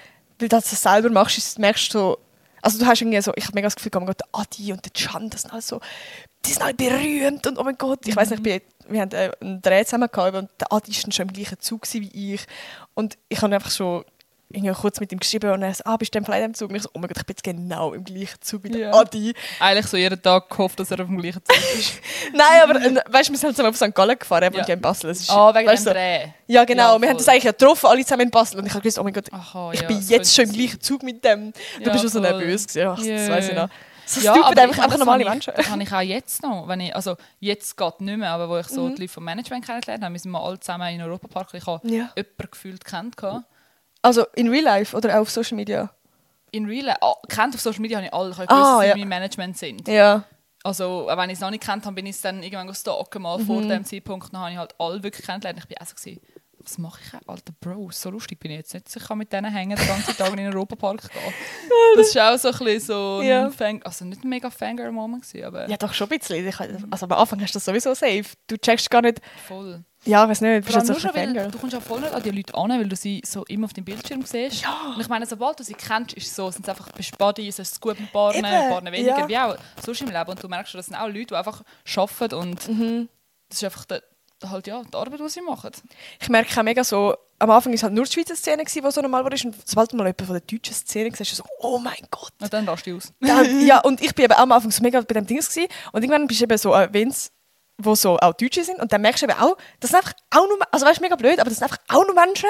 weil 0.40 0.48
du 0.48 0.56
das 0.56 0.69
selber 0.70 1.08
machst, 1.10 1.58
merkst 1.60 1.94
du 1.94 1.98
so. 1.98 2.19
Also 2.62 2.81
du 2.81 2.87
hast 2.87 3.00
irgendwie 3.00 3.20
so, 3.22 3.32
ich 3.37 3.44
habe 3.44 3.54
mega 3.54 3.66
das 3.69 3.76
Gefühl, 3.76 3.92
oh 3.94 3.99
mein 4.00 4.06
Gott, 4.08 4.19
der 4.20 4.28
Adi 4.32 4.72
und 4.72 4.84
der 4.84 4.90
Can, 4.92 5.31
das 5.31 5.42
sind 5.42 5.52
alle 5.52 5.62
so, 5.62 5.78
die 6.44 6.50
sind 6.50 6.62
alle 6.62 6.75
berühmt 6.75 7.46
und 7.46 7.58
oh 7.58 7.62
mein 7.62 7.78
Gott, 7.78 8.00
ich 8.08 8.16
weiß 8.16 8.31
nicht, 8.31 8.38
ich 8.38 8.42
bin, 8.42 8.60
wir 8.92 9.00
haben 9.02 9.12
äh, 9.12 9.31
einen 9.40 9.62
Dreh 9.62 9.84
zusammen 9.84 10.08
gehabt 10.10 10.34
und 10.34 10.50
der 10.58 10.72
Adi 10.72 10.90
war 10.90 11.12
schon 11.12 11.28
im 11.28 11.32
gleichen 11.32 11.60
Zug 11.60 11.82
wie 11.92 12.34
ich 12.34 12.44
und 12.94 13.16
ich 13.28 13.40
habe 13.40 13.54
einfach 13.54 13.70
schon 13.70 14.04
irgendwie 14.48 14.72
kurz 14.75 15.00
mit 15.00 15.10
ihm 15.12 15.19
geschrieben 15.19 15.50
und 15.52 15.62
er 15.62 15.75
so, 15.75 15.82
ah, 15.84 15.96
bist 15.96 16.14
du 16.14 16.19
in 16.19 16.25
dem 16.25 16.54
Zug? 16.54 16.70
Und 16.70 16.76
ich 16.76 16.82
so, 16.82 16.88
oh 16.94 16.98
mein 16.98 17.08
Gott, 17.08 17.16
ich 17.19 17.25
bin 17.26 17.34
jetzt 17.34 17.43
genau 17.43 17.93
im 17.94 18.04
gleichen 18.04 18.40
Zug 18.40 18.62
wie 18.64 18.69
der 18.70 18.81
Ja. 18.81 18.94
Adi. 18.94 19.34
Eigentlich 19.58 19.87
so 19.87 19.96
jeden 19.96 20.20
Tag 20.22 20.48
gehofft, 20.48 20.78
dass 20.78 20.90
er 20.90 21.00
auf 21.00 21.06
dem 21.06 21.19
gleichen 21.20 21.40
Zug 21.44 21.56
ist. 21.78 22.00
Nein, 22.32 22.62
aber 22.62 22.81
äh, 22.81 22.94
weißt 23.08 23.31
wir 23.31 23.38
sind 23.38 23.50
zusammen 23.56 23.70
auf 23.70 23.76
St. 23.76 23.94
Gallen 23.94 24.19
gefahren, 24.19 24.52
Ja. 24.54 24.64
ja 24.66 24.75
in 24.75 24.81
Basel. 24.81 25.10
Ist, 25.10 25.31
Ah, 25.31 25.52
wegen 25.54 25.69
weißt 25.69 25.87
dem 25.87 25.93
Dreh. 25.94 26.26
Ja, 26.46 26.64
genau. 26.64 26.94
Ja, 26.94 27.00
wir 27.02 27.08
haben 27.08 27.16
das 27.19 27.28
eigentlich 27.28 27.44
ja 27.44 27.50
getroffen, 27.52 27.87
alle 27.87 28.02
zusammen 28.04 28.22
in 28.22 28.31
Basel. 28.31 28.58
Und 28.60 28.66
ich 28.66 28.72
habe 28.72 28.82
gewusst, 28.82 28.98
oh 28.98 29.02
mein 29.04 29.12
Gott, 29.12 29.32
Aha, 29.32 29.72
ich 29.72 29.81
ja, 29.81 29.88
bin 29.88 30.00
jetzt 30.00 30.34
schon 30.34 30.44
im 30.44 30.52
gleichen 30.52 30.81
Zug 30.81 31.02
mit 31.02 31.25
dem. 31.25 31.52
Du 31.82 31.90
bist 31.90 32.00
schon 32.02 32.08
so 32.10 32.20
nervös 32.20 32.66
gewesen. 32.69 32.88
Ach, 32.88 32.99
Ja. 33.02 33.16
Das 33.16 33.28
weiß 33.28 33.49
ich 33.49 33.54
noch. 33.54 33.69
So 34.08 34.20
Ja, 34.20 34.34
aber 34.34 34.62
einfach, 34.62 34.76
ich 34.78 34.82
einfach 34.84 34.99
normale 34.99 35.25
habe 35.25 35.31
Menschen. 35.31 35.50
Ich, 35.50 35.56
das 35.64 35.70
habe 35.70 35.82
ich 35.82 35.92
auch 35.92 36.00
jetzt 36.00 36.40
noch. 36.44 36.69
Wenn 36.69 36.78
ich, 36.78 36.94
also 36.94 37.16
jetzt 37.40 37.76
geht 37.76 38.00
nicht 38.00 38.16
mehr, 38.19 38.31
aber 38.31 38.49
wo 38.49 38.56
ich 38.58 38.69
so 38.69 38.88
die 38.90 39.00
Leute 39.02 39.12
vom 39.12 39.25
Management 39.25 39.66
kennengelernt 39.66 40.04
habe, 40.04 40.12
wir 40.14 40.20
sind 40.20 40.31
mal 40.31 40.44
alle 40.46 40.60
zusammen 40.60 40.94
in 40.94 41.02
Europapark. 41.02 41.49
Ich 41.54 41.66
habe 41.66 41.81
Ja. 41.88 42.10
jemanden 42.16 42.50
gefühlt 42.52 42.84
kennt. 42.84 43.16
gehabt. 43.16 43.44
Also 44.06 44.25
in 44.35 44.49
Real 44.49 44.64
Life 44.64 44.97
oder 44.97 45.17
auch 45.17 45.23
auf 45.23 45.31
Social 45.31 45.56
Media? 45.56 45.91
In 46.53 46.67
Real 46.67 46.85
Life, 46.87 46.99
ah, 47.03 47.14
kennt 47.29 47.55
auf 47.55 47.61
Social 47.61 47.81
Media 47.81 47.99
habe 47.99 48.06
ich 48.06 48.14
alle. 48.14 48.31
Ich 48.31 48.38
habe 48.38 48.50
Ah, 48.50 48.79
gewusst, 48.79 48.88
ja. 48.88 48.97
mein 48.97 49.08
Management 49.08 49.58
sind. 49.58 49.88
Ja. 49.88 50.25
Also, 50.62 51.08
auch 51.11 51.17
wenn 51.17 51.31
ich 51.31 51.35
es 51.35 51.41
noch 51.41 51.50
nicht 51.50 51.62
kennt 51.62 51.85
habe, 51.85 51.94
bin 51.94 52.06
ich 52.06 52.17
es 52.17 52.23
dann 52.23 52.43
irgendwann 52.43 52.75
stalken 52.75 53.23
mal 53.23 53.38
vor 53.38 53.61
Mhm. 53.62 53.69
dem 53.69 53.85
Zeitpunkt. 53.85 54.32
Dann 54.32 54.41
habe 54.41 54.50
ich 54.53 54.56
halt 54.58 54.75
alle 54.79 55.03
wirklich 55.03 55.25
kennengelernt. 55.25 55.58
Ich 55.61 55.67
bin 55.69 55.76
auch 55.79 55.87
so, 55.87 55.94
gewesen, 55.94 56.20
was 56.58 56.79
mache 56.79 57.00
ich? 57.05 57.29
Alter 57.29 57.53
Bro, 57.61 57.91
so 57.93 58.11
lustig 58.11 58.41
bin 58.41 58.50
ich 58.50 58.56
jetzt 58.58 58.75
nicht. 58.75 58.97
Ich 58.97 59.05
kann 59.06 59.19
mit 59.19 59.32
denen 59.32 59.53
hängen, 59.53 59.76
den 59.76 59.87
ganzen 59.87 60.17
Tag 60.17 60.31
in 60.31 60.38
den 60.38 60.52
Europapark 60.52 61.02
gehen. 61.02 61.12
Das 61.97 62.09
ist 62.09 62.19
auch 62.19 62.37
so 62.37 62.49
ein 62.49 62.59
bisschen 62.59 62.81
so 62.81 63.19
ein 63.20 63.26
Ja. 63.29 63.50
Fang, 63.50 63.81
also 63.85 64.05
nicht 64.05 64.25
ein 64.25 64.29
mega 64.29 64.50
Fangirl-Moment 64.50 65.23
gewesen, 65.23 65.44
aber 65.47 65.69
Ja, 65.69 65.76
doch 65.76 65.94
schon 65.94 66.11
ein 66.11 66.19
bisschen. 66.19 66.52
Also 66.91 67.06
am 67.06 67.12
Anfang 67.12 67.41
hast 67.41 67.55
du 67.55 67.59
das 67.59 67.64
sowieso 67.64 67.94
safe. 67.94 68.25
Du 68.49 68.56
checkst 68.59 68.91
gar 68.91 69.02
nicht, 69.02 69.20
voll. 69.47 69.85
Ja, 70.06 70.25
ich 70.25 70.31
weiß 70.31 70.41
nicht, 70.41 70.53
du 70.53 70.61
bist 70.61 70.70
Vor 70.73 70.79
jetzt 70.79 70.88
nur 70.88 71.00
schon, 71.00 71.14
weil 71.14 71.26
Fangirl. 71.26 71.50
du 71.50 71.58
kommst 71.58 71.75
ja 71.75 71.81
voll 71.81 72.00
nicht 72.00 72.12
an 72.12 72.23
die 72.23 72.31
Leute 72.31 72.55
an, 72.55 72.70
weil 72.70 72.88
du 72.88 72.97
sie 72.97 73.20
so 73.25 73.44
immer 73.47 73.67
auf 73.67 73.73
dem 73.73 73.85
Bildschirm 73.85 74.23
siehst. 74.25 74.64
Und 74.94 75.00
ich 75.00 75.08
meine, 75.08 75.26
sobald 75.26 75.58
du 75.61 75.64
sie 75.64 75.75
kennst, 75.75 76.14
ist 76.14 76.26
es 76.29 76.37
so, 76.37 76.50
sind 76.50 76.62
es 76.62 76.69
einfach 76.69 76.88
Buddies, 77.19 77.58
es 77.58 77.73
ist 77.73 77.81
gut 77.81 77.97
ein 77.99 78.05
Eben, 78.05 78.12
paar 78.12 78.32
weniger, 78.85 79.19
ja. 79.19 79.29
wie 79.29 79.38
auch 79.38 79.56
sonst 79.85 80.00
im 80.00 80.08
Leben. 80.11 80.31
Und 80.31 80.43
du 80.43 80.49
merkst 80.49 80.73
schon, 80.73 80.79
das 80.79 80.87
sind 80.87 80.97
auch 80.97 81.06
Leute, 81.08 81.26
die 81.26 81.35
einfach 81.35 81.62
arbeiten 81.97 82.35
und 82.35 82.69
Mhm. 82.69 83.08
das 83.49 83.58
ist 83.58 83.64
einfach 83.64 83.85
der, 83.85 84.03
halt, 84.44 84.67
ja, 84.67 84.82
die 84.82 84.97
Arbeit, 84.97 85.20
die 85.20 85.29
sie 85.29 85.41
machen. 85.41 85.70
Ich 86.20 86.29
merke 86.29 86.59
auch 86.59 86.62
mega 86.64 86.85
so, 86.85 87.14
am 87.38 87.50
Anfang 87.50 87.73
war 87.73 87.75
es 87.75 87.82
halt 87.82 87.93
nur 87.93 88.05
die 88.05 88.12
Schweizer 88.12 88.35
Szene, 88.37 88.64
die 88.64 88.91
so 88.91 89.00
normal 89.00 89.25
war. 89.25 89.31
Und 89.32 89.55
sobald 89.69 89.93
du 89.93 89.97
mal 89.97 90.05
jemanden 90.05 90.25
von 90.26 90.35
der 90.35 90.41
deutschen 90.43 90.75
Szene 90.75 91.11
siehst, 91.11 91.32
ist 91.32 91.38
du 91.38 91.43
so, 91.43 91.49
oh 91.61 91.79
mein 91.79 91.94
Gott. 92.11 92.32
Und 92.41 92.52
dann 92.52 92.67
rast 92.69 92.87
du 92.87 92.97
aus. 92.97 93.12
Dann, 93.20 93.67
ja, 93.67 93.81
und 93.81 94.00
ich 94.00 94.12
auch 94.32 94.38
am 94.38 94.52
Anfang 94.52 94.70
so 94.70 94.82
mega 94.82 95.00
bei 95.00 95.14
dem 95.14 95.26
Ding 95.26 95.38
gewesen. 95.38 95.67
Und 95.93 96.02
irgendwann 96.02 96.26
bist 96.26 96.41
du 96.41 96.44
eben 96.44 96.59
so 96.59 96.75
Events, 96.75 97.31
wo 97.78 97.94
so 97.94 98.17
auch 98.19 98.34
Deutsche 98.34 98.64
sind. 98.64 98.81
Und 98.81 98.93
dann 98.93 99.00
merkst 99.02 99.23
du 99.23 99.26
eben 99.26 99.38
auch, 99.38 99.56
das 99.81 99.90
sind 99.90 99.99
einfach 99.99 100.14
auch 100.34 100.46
nur, 100.49 100.58
also 100.70 100.87
weißt 100.87 100.99
du, 100.99 101.02
mega 101.02 101.17
blöd, 101.17 101.38
aber 101.40 101.50
das 101.50 101.58
sind 101.58 101.64
einfach 101.64 101.78
auch 101.88 102.06
nur 102.06 102.14
Menschen. 102.14 102.49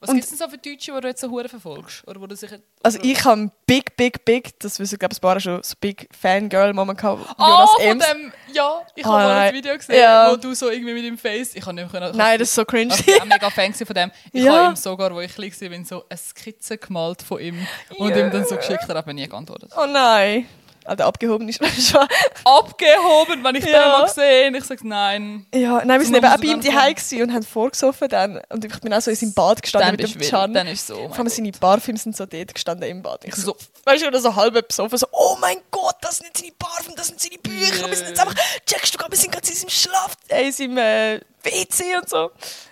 Was 0.00 0.10
gibt 0.10 0.24
es 0.24 0.30
denn 0.30 0.38
so 0.38 0.48
für 0.48 0.58
Deutsche, 0.58 0.92
die 0.92 1.00
du 1.00 1.06
jetzt 1.06 1.20
so 1.20 1.30
hure 1.30 1.48
verfolgst? 1.48 2.02
Oder 2.08 2.20
wo 2.20 2.26
du 2.26 2.34
sich 2.34 2.50
Also 2.82 2.98
ich 3.02 3.24
habe 3.24 3.52
big, 3.66 3.96
big, 3.96 4.24
big, 4.24 4.58
das 4.58 4.80
wissen 4.80 4.98
glaube 4.98 5.12
ich 5.12 5.18
ein 5.18 5.20
paar 5.22 5.38
schon, 5.38 5.62
so 5.62 5.74
big 5.80 6.08
Fangirl-Moment 6.20 6.98
gehabt, 6.98 7.24
Ah, 7.38 7.48
Jonas 7.48 7.70
von 7.70 7.82
Ems. 7.86 8.04
dem, 8.08 8.32
ja, 8.52 8.82
ich 8.96 9.06
Ah, 9.06 9.08
habe 9.10 9.22
mal 9.22 9.40
ein 9.42 9.54
Video 9.54 9.76
gesehen, 9.76 9.94
Ja. 10.00 10.32
wo 10.32 10.36
du 10.36 10.54
so 10.54 10.70
irgendwie 10.70 10.94
mit 10.94 11.04
dem 11.04 11.16
Face, 11.16 11.54
ich 11.54 11.62
habe 11.64 11.74
nicht 11.74 11.92
mehr 11.92 12.00
können, 12.00 12.16
Nein, 12.16 12.36
das 12.40 12.48
ist 12.48 12.56
so 12.56 12.64
cringe. 12.64 12.92
Ich 12.98 13.06
war 13.16 13.26
mega 13.26 13.48
Fan 13.48 13.72
von 13.74 13.94
dem. 13.94 14.10
Ich 14.32 14.42
Ja. 14.42 14.52
habe 14.54 14.72
ihm 14.72 14.76
sogar, 14.76 15.14
wo 15.14 15.20
ich 15.20 15.32
klein 15.32 15.52
war, 15.52 15.84
so 15.84 16.04
eine 16.08 16.18
Skizze 16.18 16.78
gemalt 16.78 17.22
von 17.22 17.38
ihm 17.40 17.64
und 17.96 18.10
Ja. 18.10 18.16
ihm 18.24 18.30
dann 18.32 18.44
so 18.44 18.56
geschickt, 18.56 18.82
er 18.88 18.96
hat 18.96 19.06
mir 19.06 19.14
nie 19.14 19.28
geantwortet. 19.28 19.70
oh 19.76 19.86
nein. 19.86 20.48
Alter, 20.84 21.06
abgehoben 21.06 21.48
ist 21.48 21.60
schon. 21.90 22.06
Abgehoben, 22.44 23.42
wenn 23.44 23.54
ich 23.56 23.64
Ja. 23.64 23.70
den 23.82 23.92
mal 23.92 24.04
gesehen 24.06 24.54
Ich 24.54 24.64
sage 24.64 24.86
nein. 24.88 25.46
Ja, 25.54 25.84
nein, 25.84 26.00
wir 26.00 26.06
sind 26.06 26.16
eben 26.16 26.26
auch 26.26 26.36
bei 26.38 26.46
ihm 26.46 26.60
daheim 26.60 26.94
und 27.22 27.32
haben 27.32 27.42
vorgesoffen 27.42 28.08
dann. 28.08 28.40
Und 28.48 28.64
ich 28.64 28.80
bin 28.80 28.92
auch 28.92 29.00
so 29.00 29.10
in 29.10 29.16
seinem 29.16 29.34
Bad 29.34 29.62
gestanden 29.62 29.96
Dann 29.96 30.10
mit 30.10 30.14
dem. 30.22 30.28
Can. 30.30 30.54
Dann 30.54 30.66
ist 30.66 30.86
so. 30.86 30.96
Vor 31.08 31.18
allem 31.18 31.28
seine 31.28 31.52
Parfüms 31.52 32.02
sind 32.02 32.16
so 32.16 32.26
dort 32.26 32.54
gestanden 32.54 32.88
im 32.88 33.02
Bad. 33.02 33.24
Ich 33.24 33.34
so, 33.34 33.52
So. 33.52 33.56
weißt 33.84 34.02
du, 34.02 34.08
oder 34.08 34.20
so 34.20 34.34
halb 34.34 34.68
besoffen, 34.68 34.98
so, 34.98 35.06
oh 35.12 35.36
mein 35.40 35.58
Gott, 35.70 35.96
das 36.00 36.18
sind 36.18 36.36
seine 36.36 36.52
Parfüms, 36.58 36.94
das 36.96 37.06
sind 37.08 37.20
seine 37.20 37.38
Bücher, 37.38 37.88
wir 37.88 37.96
sind 37.96 38.08
jetzt 38.08 38.20
einfach, 38.20 38.34
checkst 38.66 38.94
du 38.94 38.98
gerade, 38.98 39.10
wir 39.12 39.18
sind 39.18 39.32
gerade 39.32 39.48
in 39.48 39.54
seinem 39.54 39.70
Schlaf, 39.70 40.16
äh, 40.28 40.46
in 40.46 40.52
seinem 40.52 40.78
äh, 40.78 41.20
WC 41.42 41.96
und 41.96 42.08
so. 42.08 42.30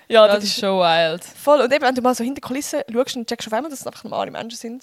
Ja, 0.08 0.26
das, 0.26 0.36
Das 0.36 0.44
ist 0.44 0.58
schon 0.60 0.78
wild. 0.80 1.22
voll. 1.24 1.60
Und 1.60 1.72
eben, 1.72 1.84
wenn 1.84 1.94
du 1.94 2.02
mal 2.02 2.14
so 2.14 2.24
hinter 2.24 2.36
die 2.40 2.46
Kulissen 2.46 2.80
schaust 2.92 3.16
und 3.16 3.28
checkst 3.28 3.46
auf 3.46 3.52
einmal, 3.52 3.70
dass 3.70 3.80
es 3.80 3.86
einfach 3.86 4.02
normale 4.04 4.30
Menschen 4.30 4.56
sind. 4.58 4.82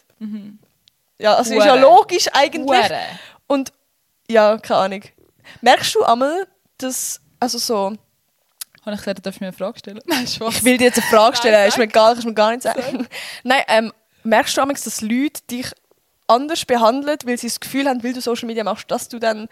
Ja, 1.19 1.35
also 1.35 1.53
ist 1.53 1.65
ja 1.65 1.73
Hure. 1.73 1.81
logisch 1.81 2.27
eigentlich. 2.33 2.67
Hure. 2.67 3.01
Und 3.47 3.71
ja, 4.29 4.57
keine 4.57 4.79
Ahnung. 4.79 5.01
Merkst 5.61 5.95
du 5.95 6.03
einmal, 6.03 6.47
dass, 6.77 7.21
also 7.39 7.57
so, 7.57 7.93
Habe 8.85 8.95
ich 8.95 8.99
gesagt, 8.99 9.25
darf 9.25 9.35
ich 9.35 9.41
mir 9.41 9.47
eine 9.47 9.57
Frage 9.57 9.79
stellen? 9.79 9.99
Nein, 10.05 10.25
ich 10.25 10.39
will 10.39 10.77
dir 10.77 10.85
jetzt 10.85 10.99
eine 10.99 11.07
Frage 11.07 11.37
stellen, 11.37 11.55
Nein, 11.55 11.67
ist 11.67 11.77
mir 11.77 11.85
egal, 11.85 12.11
kannst 12.13 12.23
du 12.23 12.29
mir 12.29 12.33
gar 12.33 12.51
nicht 12.51 12.63
sagen. 12.63 13.07
Nein, 13.43 13.63
ähm, 13.67 13.93
merkst 14.23 14.55
du 14.55 14.61
manchmal, 14.61 14.83
dass 14.83 15.01
Leute 15.01 15.41
dich 15.49 15.71
anders 16.27 16.65
behandeln, 16.65 17.17
weil 17.25 17.37
sie 17.37 17.47
das 17.47 17.59
Gefühl 17.59 17.87
haben, 17.87 18.03
weil 18.03 18.13
du 18.13 18.21
Social 18.21 18.47
Media 18.47 18.63
machst, 18.63 18.91
dass 18.91 19.07
du 19.09 19.17
dann 19.17 19.47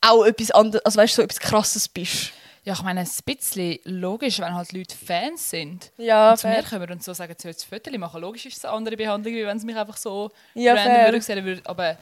auch 0.00 0.24
etwas 0.24 0.50
anderes, 0.50 0.84
also 0.84 0.98
weißt 0.98 1.14
du, 1.14 1.16
so 1.16 1.22
etwas 1.22 1.40
Krasses 1.40 1.88
bist? 1.88 2.32
Ja, 2.66 2.72
ich 2.74 2.82
meine, 2.82 3.00
ein 3.00 3.08
bisschen 3.24 3.78
logisch, 3.84 4.40
wenn 4.40 4.52
halt 4.52 4.72
Leute 4.72 4.94
Fans 4.96 5.50
sind. 5.50 5.92
Ja, 5.98 6.32
und 6.32 6.36
zu 6.38 6.48
mir 6.48 6.62
kommen 6.64 6.90
und 6.90 7.02
so 7.02 7.14
sagen, 7.14 7.34
sie 7.38 7.46
jetzt 7.48 7.62
Fotos 7.64 7.96
machen. 7.96 8.20
Logisch 8.20 8.44
ist 8.46 8.58
es 8.58 8.64
eine 8.64 8.74
andere 8.74 8.96
Behandlung, 8.96 9.32
wie 9.34 9.46
wenn 9.46 9.58
sie 9.58 9.66
mich 9.66 9.76
einfach 9.76 9.96
so 9.96 10.30
Ja, 10.54 10.74
random 10.74 11.20
sehen 11.20 11.44
würden. 11.44 11.64
Aber 11.64 11.96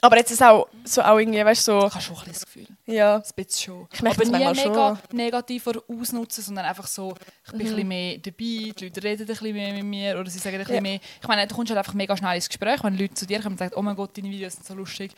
Aber 0.00 0.16
jetzt 0.16 0.30
ist 0.30 0.40
es 0.40 0.46
auch 0.46 0.68
so 0.84 1.02
auch 1.02 1.18
irgendwie, 1.18 1.44
weißt 1.44 1.68
du, 1.68 1.72
so, 1.80 1.86
Ich 1.88 1.92
habe 1.92 2.02
schon 2.02 2.16
ein 2.16 2.24
bisschen 2.24 2.32
das 2.32 2.46
Gefühl. 2.46 2.66
ja. 2.86 3.16
Ein 3.16 3.22
bisschen 3.36 3.72
schon. 3.74 3.88
Ich 3.92 4.00
Aber 4.00 4.24
nie 4.24 4.54
mega 4.54 4.98
negativ 5.12 5.66
oder 5.66 5.82
ausnutzen, 5.86 6.42
sondern 6.44 6.64
einfach 6.64 6.86
so, 6.86 7.14
ich 7.44 7.50
bin 7.52 7.60
ein 7.60 7.66
bisschen 7.66 7.88
mehr 7.88 8.16
dabei, 8.18 8.34
die 8.38 8.74
Leute 8.84 9.02
reden 9.02 9.22
ein 9.22 9.26
bisschen 9.26 9.52
mehr 9.54 9.72
mit 9.74 9.84
mir 9.84 10.18
oder 10.18 10.30
sie 10.30 10.38
sagen 10.38 10.54
ein 10.56 10.60
bisschen 10.60 10.76
Ja. 10.76 10.80
mehr. 10.80 11.00
Ich 11.20 11.28
meine, 11.28 11.46
du 11.46 11.54
kommst 11.54 11.68
halt 11.70 11.78
einfach 11.78 11.92
mega 11.94 12.16
schnell 12.16 12.36
ins 12.36 12.48
Gespräch, 12.48 12.82
wenn 12.82 12.96
Leute 12.96 13.12
zu 13.14 13.26
dir 13.26 13.38
kommen 13.42 13.52
und 13.52 13.58
sagen, 13.58 13.74
oh 13.76 13.82
mein 13.82 13.96
Gott, 13.96 14.16
deine 14.16 14.30
Videos 14.30 14.54
sind 14.54 14.64
so 14.64 14.72
lustig. 14.74 15.12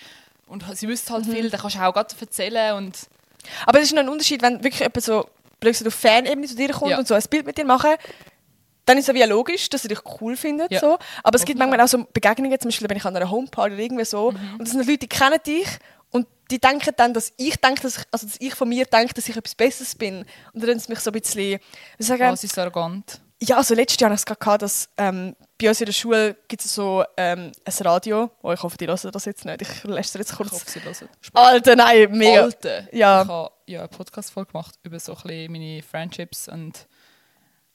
Und 0.48 0.64
sie 0.76 0.88
wissen 0.88 1.12
halt 1.12 1.26
viel, 1.26 1.48
dann 1.50 1.60
kannst 1.60 1.76
du 1.76 1.80
auch 1.86 1.92
gerade 1.94 2.12
erzählen 2.20 2.74
und 2.74 2.96
Aber 3.66 3.78
es 3.78 3.86
ist 3.86 3.92
noch 3.92 4.00
ein 4.00 4.08
Unterschied, 4.08 4.42
wenn 4.42 4.62
wirklich 4.62 4.80
jemand 4.80 5.02
so 5.02 5.28
gesagt, 5.60 5.86
auf 5.88 5.94
Fanebene 5.94 6.46
zu 6.46 6.56
dir 6.56 6.70
kommt 6.70 6.90
Ja. 6.90 6.98
und 6.98 7.06
so 7.08 7.14
ein 7.14 7.22
Bild 7.30 7.46
mit 7.46 7.58
dir 7.58 7.64
machen, 7.64 7.90
dann 8.86 8.98
ist 8.98 9.08
es 9.08 9.16
ja 9.16 9.26
logisch, 9.26 9.68
dass 9.70 9.82
sie 9.82 9.88
dich 9.88 10.00
cool 10.20 10.36
findet. 10.36 10.70
Ja. 10.72 10.80
So. 10.80 10.98
Aber 11.22 11.36
es 11.36 11.44
gibt 11.44 11.58
manchmal 11.58 11.80
auch 11.82 11.88
so 11.88 12.04
Begegnungen, 12.12 12.58
zum 12.58 12.68
Beispiel, 12.70 12.88
wenn 12.88 12.96
ich 12.96 13.04
an 13.04 13.14
einer 13.14 13.30
Homeparty 13.30 13.74
oder 13.74 13.82
irgendwie 13.82 14.04
so, 14.04 14.32
Mhm. 14.32 14.52
und 14.54 14.60
das 14.60 14.70
sind 14.70 14.80
Leute, 14.86 14.98
die 14.98 15.08
kennen 15.08 15.38
dich 15.46 15.66
und 16.10 16.26
die 16.50 16.58
denken 16.58 16.92
dann, 16.96 17.14
dass 17.14 17.32
ich 17.36 17.56
denke, 17.60 17.82
dass 17.82 17.98
ich, 17.98 18.04
also 18.10 18.26
dass 18.26 18.36
ich 18.40 18.54
von 18.54 18.68
mir 18.68 18.84
denke, 18.86 19.14
dass 19.14 19.28
ich 19.28 19.36
etwas 19.36 19.54
Besseres 19.54 19.94
bin. 19.94 20.24
Und 20.52 20.62
dann 20.62 20.70
tun 20.70 20.78
sie 20.80 20.90
mich 20.90 21.00
so 21.00 21.10
ein 21.10 21.20
bisschen, 21.20 21.60
sagen, 21.98 22.30
oh, 22.32 22.36
sie 22.36 22.46
ist 22.48 22.58
arrogant. 22.58 23.20
Ja, 23.42 23.56
also 23.56 23.74
letztes 23.74 23.98
Jahr 24.00 24.10
hatte 24.10 24.16
ich 24.16 24.20
es 24.20 24.26
gerade, 24.26 24.38
gehabt, 24.38 24.62
dass 24.62 24.88
ähm, 24.96 25.34
bei 25.60 25.68
uns 25.68 25.80
in 25.80 25.86
der 25.86 25.92
Schule 25.92 26.36
gibt 26.48 26.62
es 26.64 26.74
so 26.74 27.04
ähm, 27.16 27.52
ein 27.64 27.86
Radio. 27.86 28.30
Oh, 28.42 28.52
ich 28.52 28.62
hoffe, 28.62 28.76
die 28.76 28.86
hören 28.86 29.10
das 29.12 29.24
jetzt 29.24 29.44
nicht. 29.44 29.62
Ich 29.62 29.84
lässt 29.84 30.14
jetzt 30.14 30.30
Ich 30.32 30.36
kurz. 30.36 30.52
hoffe, 30.52 30.70
sie 30.70 30.80
hören. 30.80 31.08
Alter, 31.32 31.76
nein, 31.76 32.10
mega. 32.12 32.42
Alter. 32.42 32.94
Ja. 32.94 33.22
Ich 33.22 33.28
habe 33.28 33.50
ja 33.66 33.78
eine 33.80 33.88
Podcast-Folge 33.88 34.52
gemacht 34.52 34.74
über 34.82 34.98
so 35.00 35.12
ein 35.12 35.22
bisschen 35.22 35.52
meine 35.52 35.82
Friendships 35.82 36.48
und 36.48 36.86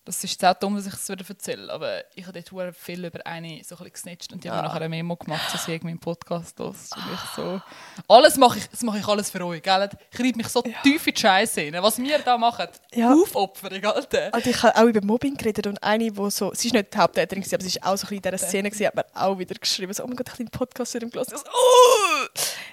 das 0.06 0.24
ist 0.24 0.40
sehr 0.40 0.54
dumm, 0.54 0.76
dass 0.76 0.86
ich 0.86 0.94
es 0.94 1.10
wieder 1.10 1.26
erzähle, 1.28 1.74
aber 1.74 2.04
ich 2.16 2.26
habe 2.28 2.42
dort 2.42 2.76
viel 2.76 3.04
über 3.04 3.26
eine 3.26 3.64
so 3.64 3.76
ein 3.78 3.92
gesnitcht 3.92 4.32
und 4.32 4.44
die 4.44 4.50
haben 4.50 4.58
Ja. 4.58 4.62
nachher 4.64 4.78
eine 4.78 4.90
Memo 4.90 5.16
gemacht, 5.16 5.52
dass 5.54 5.68
ich 5.68 5.82
meinen 5.84 6.00
Podcast 6.00 6.58
los. 6.60 6.90
Und 6.96 7.04
ich 7.14 7.20
so, 7.36 7.62
alles 8.08 8.38
mache 8.38 8.60
ich, 8.60 8.70
das 8.70 8.84
mache 8.84 9.00
ich 9.00 9.08
alles 9.08 9.32
für 9.32 9.44
euch, 9.46 9.62
gell? 9.64 9.90
Ich 10.12 10.20
reibe 10.20 10.38
mich 10.38 10.48
so 10.48 10.62
tief 10.84 11.08
in 11.08 11.14
die 11.14 11.20
Scheiße 11.20 11.62
rein. 11.62 11.74
Was 11.82 11.98
wir 11.98 12.20
da 12.20 12.38
machen, 12.38 12.68
Ja. 12.94 13.12
Aufopferung, 13.14 13.84
Alter. 13.86 14.34
Also 14.34 14.50
ich 14.50 14.62
habe 14.64 14.78
auch 14.78 14.84
über 14.86 15.02
Mobbing 15.04 15.36
geredet 15.38 15.66
und 15.68 15.82
eine, 15.84 16.16
wo 16.16 16.30
so, 16.30 16.54
sie 16.54 16.68
ist 16.68 16.74
nicht 16.74 16.94
die 16.94 16.98
Haupttäterin, 16.98 17.44
aber 17.52 17.62
sie 17.64 17.68
ist 17.70 17.84
auch 17.84 17.98
so 17.98 18.06
ein 18.08 18.10
bisschen 18.10 18.16
in 18.18 18.22
dieser 18.22 18.38
Szene, 18.38 18.70
gewesen, 18.70 18.88
hat 18.88 18.96
mir 18.96 19.06
auch 19.16 19.38
wieder 19.40 19.56
geschrieben, 19.56 19.92
so, 19.94 20.04
oh 20.04 20.08
mein 20.08 20.16
Gott, 20.16 20.28
ich 20.28 20.34
habe 20.34 20.44
den 20.46 20.50
Podcast 20.52 20.94
wieder. 20.94 21.08
Ich 21.08 21.14
so, 21.30 21.36
oh! 21.38 22.26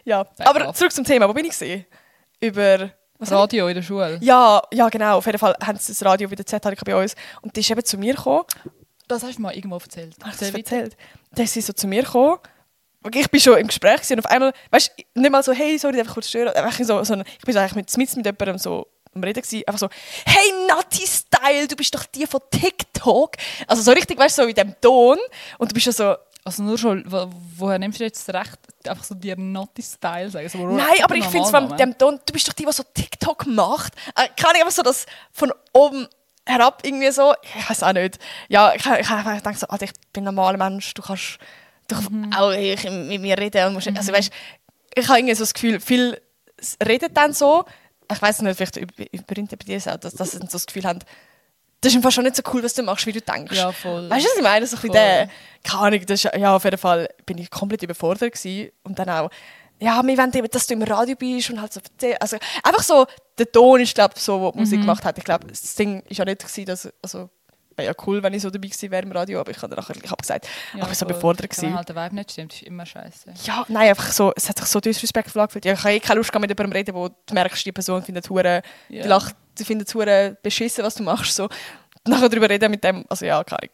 Ja, 0.05 0.27
aber 0.39 0.73
zurück 0.75 0.93
zum 0.93 1.05
Thema, 1.05 1.29
wo 1.29 1.33
bin 1.33 1.47
ich 1.47 1.53
gesehen? 1.53 1.87
Über... 2.41 2.91
Was 3.23 3.31
Radio 3.31 3.69
in 3.69 3.75
der 3.77 3.83
Schule. 3.83 4.19
Ja, 4.21 4.61
ja, 4.73 4.89
genau, 4.89 5.19
auf 5.19 5.27
jeden 5.27 5.39
Fall 5.39 5.55
haben 5.65 5.79
sie 5.79 5.93
das 5.93 6.05
Radio 6.05 6.29
wieder 6.29 6.45
Z 6.45 6.63
bei 6.85 6.97
uns 6.97 7.15
und 7.41 7.55
die 7.55 7.61
ist 7.61 7.71
eben 7.71 7.85
zu 7.85 7.97
mir 7.97 8.15
gekommen 8.15 8.45
Das 9.07 9.23
hast 9.23 9.39
du 9.39 9.43
mal 9.43 9.55
irgendwo 9.55 9.77
erzählt. 9.77 10.17
Ach, 10.23 10.37
das 10.37 10.51
erzählt. 10.51 10.97
Dann 11.31 11.45
ist 11.45 11.53
sie 11.53 11.61
so 11.61 11.73
zu 11.73 11.87
mir 11.87 12.03
gekommen. 12.03 12.39
Ich 13.15 13.31
bin 13.31 13.41
schon 13.41 13.59
im 13.59 13.69
Gespräch 13.69 14.11
und 14.11 14.19
auf 14.19 14.27
einmal, 14.27 14.53
weißt 14.71 14.93
du, 14.97 15.21
nicht 15.21 15.31
mal 15.31 15.43
so, 15.43 15.53
hey, 15.53 15.79
sorry, 15.79 15.97
darf 15.97 16.09
ich 16.09 16.15
kurz 16.15 16.29
stören. 16.29 16.55
Einfach 16.55 16.85
so, 16.85 17.03
so, 17.05 17.15
ich 17.15 17.45
bin 17.45 17.55
so 17.55 17.61
eigentlich 17.61 17.75
mit, 17.75 17.97
mit, 17.97 18.17
mit 18.17 18.27
jemandem 18.27 18.59
so 18.59 18.89
am 19.15 19.23
Reden 19.23 19.43
gewesen. 19.43 19.63
Einfach 19.67 19.79
so, 19.79 19.89
hey, 20.27 20.67
Nati 20.69 21.07
Style, 21.07 21.69
du 21.69 21.77
bist 21.77 21.95
doch 21.95 22.05
die 22.07 22.27
von 22.27 22.41
TikTok. 22.51 23.37
Also 23.69 23.83
so 23.83 23.93
richtig, 23.93 24.19
weißt 24.19 24.39
du, 24.39 24.43
so 24.43 24.49
in 24.49 24.55
dem 24.55 24.75
Ton. 24.81 25.19
Und 25.59 25.71
du 25.71 25.75
bist 25.75 25.87
ja 25.87 25.93
so, 25.93 26.17
Also 26.45 26.63
nur 26.65 26.77
schon, 26.77 27.05
wo, 27.11 27.31
woher 27.57 27.79
nimmst 27.79 28.01
du 28.01 28.05
jetzt 28.05 28.29
Recht, 28.29 28.59
einfach 28.87 29.05
so 29.05 29.15
dir 29.15 29.37
Naughty 29.37 29.83
Style 29.83 30.29
sagen? 30.31 30.49
So, 30.49 30.67
nein, 30.67 31.03
aber 31.03 31.15
ich 31.15 31.27
finde 31.27 31.47
es 31.47 31.71
mit 31.71 31.79
dem 31.79 31.97
Ton, 31.97 32.19
du 32.25 32.33
bist 32.33 32.49
doch 32.49 32.53
die, 32.53 32.65
die 32.65 32.73
so 32.73 32.83
TikTok 32.83 33.47
macht. 33.47 33.95
Äh, 34.17 34.29
kann 34.37 34.53
ich 34.55 34.61
einfach 34.61 34.73
so 34.73 34.83
das 34.83 35.07
von 35.33 35.53
oben 35.73 36.09
herab 36.45 36.83
irgendwie 36.85 37.11
so, 37.13 37.33
ich 37.43 37.71
weiß 37.71 37.85
auch 37.85 37.93
nicht. 37.93 38.19
Ja, 38.49 38.73
ich, 38.75 38.85
ich, 38.85 39.01
ich 39.01 39.43
denke 39.43 39.59
so, 39.59 39.69
Alter, 39.69 39.85
ich 39.85 39.93
bin 40.13 40.23
ein 40.23 40.35
normaler 40.35 40.59
Mensch, 40.59 40.93
du 40.95 41.03
kannst 41.03 41.39
doch 41.89 42.03
auch 42.37 42.51
ich, 42.51 42.83
mit 42.85 43.21
mir 43.21 43.39
reden. 43.39 43.69
Und 43.69 43.75
musst, 43.75 43.89
also, 43.89 44.13
weißt, 44.13 44.33
ich 44.95 45.09
habe 45.09 45.19
irgendwie 45.19 45.35
so 45.35 45.45
das 45.45 45.55
Gefühl, 45.55 45.81
viel 45.81 46.21
reden 46.85 47.15
dann 47.15 47.33
so, 47.33 47.65
ich 48.11 48.21
weiß 48.21 48.43
nicht, 48.43 48.57
vielleicht 48.57 48.77
überinterpretiere 48.77 49.79
ich 49.79 49.87
es 49.87 49.93
auch, 49.93 49.99
dass, 49.99 50.15
dass 50.15 50.33
sie 50.33 50.39
so 50.39 50.47
das 50.47 50.67
Gefühl 50.67 50.85
haben, 50.85 51.01
das 51.83 51.93
ist 51.93 51.97
einfach 51.97 52.11
schon 52.13 52.25
nicht 52.25 52.37
so 52.37 52.43
cool, 52.53 52.63
was 52.63 52.73
du 52.75 52.83
machst, 52.83 53.05
wie 53.07 53.13
du 53.13 53.21
denkst. 53.21 53.55
Ja, 53.57 53.71
voll. 53.73 54.09
Weißt 54.09 54.25
du, 54.25 54.31
was 54.31 54.37
ich 54.39 54.43
meine? 54.43 54.67
So 54.67 54.77
ein 54.77 54.81
bisschen 54.81 54.93
der, 54.95 55.29
keine 55.63 55.83
Ahnung, 55.83 56.01
das 56.07 56.25
ist, 56.25 56.35
ja, 56.35 56.57
auf 56.57 56.65
jeden 56.65 56.79
Fall 56.79 57.09
bin 57.27 57.37
ich 57.39 57.51
komplett 57.51 57.83
überfordert 57.83 58.33
gewesen. 58.33 58.71
Und 58.85 58.99
dann 58.99 59.09
auch, 59.11 59.31
ja, 59.81 60.01
wir 60.03 60.17
wollen 60.17 60.33
eben, 60.33 60.49
dass 60.49 60.67
du 60.67 60.75
im 60.75 60.83
Radio 60.83 61.17
bist 61.17 61.51
und 61.51 61.61
halt 61.61 61.73
so, 61.73 61.81
also 62.21 62.37
einfach 62.63 62.83
so, 62.83 63.07
der 63.37 63.51
Ton 63.51 63.81
ist, 63.81 63.95
glaube 63.95 64.15
ich, 64.17 64.23
so, 64.23 64.41
wo 64.41 64.51
die 64.53 64.59
Musik 64.61 64.79
Mhm. 64.79 64.83
gemacht 64.83 65.05
hat. 65.05 65.19
Ich 65.19 65.25
glaube, 65.25 65.47
das 65.49 65.75
Ding 65.75 66.03
ist 66.09 66.17
ja 66.19 66.25
nicht 66.25 66.41
gewesen, 66.41 66.65
dass, 66.67 66.89
also, 67.03 67.29
wäre 67.75 67.89
ja 67.89 67.95
cool, 68.07 68.23
wenn 68.23 68.35
ich 68.35 68.43
so 68.43 68.51
dabei 68.51 68.69
gewesen 68.69 68.91
wäre 68.91 69.03
im 69.03 69.11
Radio, 69.13 69.41
aber 69.41 69.51
ich 69.51 69.57
habe 69.57 69.75
dann 69.75 69.83
nachher 69.83 69.95
gleich 69.99 70.13
abgesagt. 70.13 70.47
Ja, 70.75 70.83
aber 70.83 70.83
ich 70.83 70.89
war 70.89 70.95
so 70.95 71.07
voll. 71.07 71.11
überfordert 71.15 71.43
Wenn 71.43 71.49
gewesen. 71.49 71.75
halt 71.75 71.89
der 71.89 71.97
Vibe 71.97 72.15
nicht 72.15 72.31
stimmt, 72.31 72.53
ist 72.53 72.63
immer 72.63 72.85
scheiße. 72.87 73.33
Ja, 73.45 73.65
nein, 73.69 73.89
einfach 73.89 74.13
so, 74.13 74.31
es 74.37 74.49
hat 74.49 74.59
sich 74.59 74.67
so 74.69 74.79
disrespektvoll 74.79 75.41
angefühlt. 75.43 75.65
Ja, 75.65 75.73
ich 75.73 75.81
habe 75.81 75.95
eh 75.95 76.01
keine 76.01 76.19
Lust 76.19 76.33
mit 76.35 76.43
jemandem 76.51 76.73
reden, 76.73 76.95
wo 76.95 77.09
du 77.09 77.35
merkst, 77.35 77.65
die 77.65 77.73
Person 77.73 78.03
findet 78.03 78.29
hure, 78.29 78.63
Ja. 78.91 79.03
die 79.03 79.09
lacht, 79.09 79.35
die 79.59 79.65
findet 79.65 79.93
hure 79.95 80.37
beschissen, 80.43 80.85
was 80.85 80.95
du 80.95 81.03
machst, 81.03 81.35
so. 81.35 81.49
Nachher 82.05 82.29
darüber 82.29 82.51
reden 82.51 82.69
mit 82.69 82.83
dem, 82.83 83.05
also 83.09 83.25
ja, 83.25 83.45
keine 83.45 83.61
Ahnung. 83.61 83.71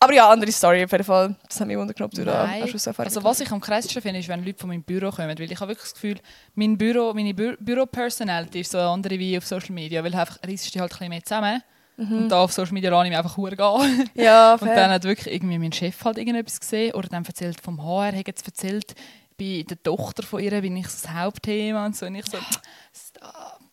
Aber 0.00 0.12
ja, 0.12 0.28
andere 0.28 0.52
Story 0.52 0.84
auf 0.84 0.92
jeden 0.92 1.02
Fall. 1.04 1.34
Das 1.48 1.60
hat 1.60 1.66
mich 1.66 1.78
wundert, 1.78 1.98
ob 2.02 2.10
du 2.10 2.26
da 2.26 2.46
hast 2.46 2.74
Also 2.86 2.92
gemacht. 3.20 3.24
was 3.24 3.40
ich 3.40 3.50
am 3.50 3.58
krassesten 3.60 4.02
finde, 4.02 4.20
ist, 4.20 4.28
wenn 4.28 4.44
Leute 4.44 4.58
von 4.58 4.68
meinem 4.68 4.82
Büro 4.82 5.10
kommen, 5.10 5.28
weil 5.38 5.50
ich 5.50 5.58
habe 5.58 5.70
wirklich 5.70 5.84
das 5.90 5.94
Gefühl, 5.94 6.18
mein 6.54 6.76
Büro, 6.76 7.14
meine 7.14 7.32
Bü 7.32 7.56
Büro-Personality 7.58 8.60
ist 8.60 8.72
so 8.72 8.78
eine 8.78 8.88
andere 8.88 9.18
wie 9.18 9.38
auf 9.38 9.46
Social 9.46 9.70
Media, 9.72 10.04
weil 10.04 10.14
einfach 10.14 10.38
reissest 10.46 10.74
du 10.74 10.80
halt 10.80 10.92
ein 10.92 10.98
bisschen 10.98 11.08
mehr 11.08 11.24
zusammen 11.24 11.62
und 11.96 12.28
da 12.28 12.42
auf 12.42 12.52
Social 12.52 12.72
Media 12.74 12.90
lasse 12.90 13.04
ich 13.04 13.10
mich 13.10 13.18
einfach 13.18 13.36
hure 13.38 13.56
gehen. 13.56 14.10
Ja, 14.14 14.52
Und 14.54 14.58
fair. 14.60 14.74
dann 14.74 14.90
hat 14.90 15.04
wirklich 15.04 15.34
irgendwie 15.34 15.58
mein 15.58 15.72
Chef 15.72 16.04
halt 16.04 16.18
irgendetwas 16.18 16.60
gesehen 16.60 16.92
oder 16.94 17.08
dann 17.08 17.24
erzählt 17.24 17.60
vom 17.62 17.82
HR, 17.82 18.14
hat 18.14 18.26
jetzt 18.26 18.46
erzählt, 18.46 18.94
bei 19.38 19.64
der 19.66 19.82
Tochter 19.82 20.22
von 20.22 20.42
ihr 20.42 20.50
bin 20.60 20.76
ich 20.76 20.84
das 20.84 21.08
Hauptthema 21.10 21.86
und 21.86 21.96
so 21.96 22.04
und 22.04 22.14
ich 22.14 22.26
so, 22.26 22.36
stop. 22.94 23.32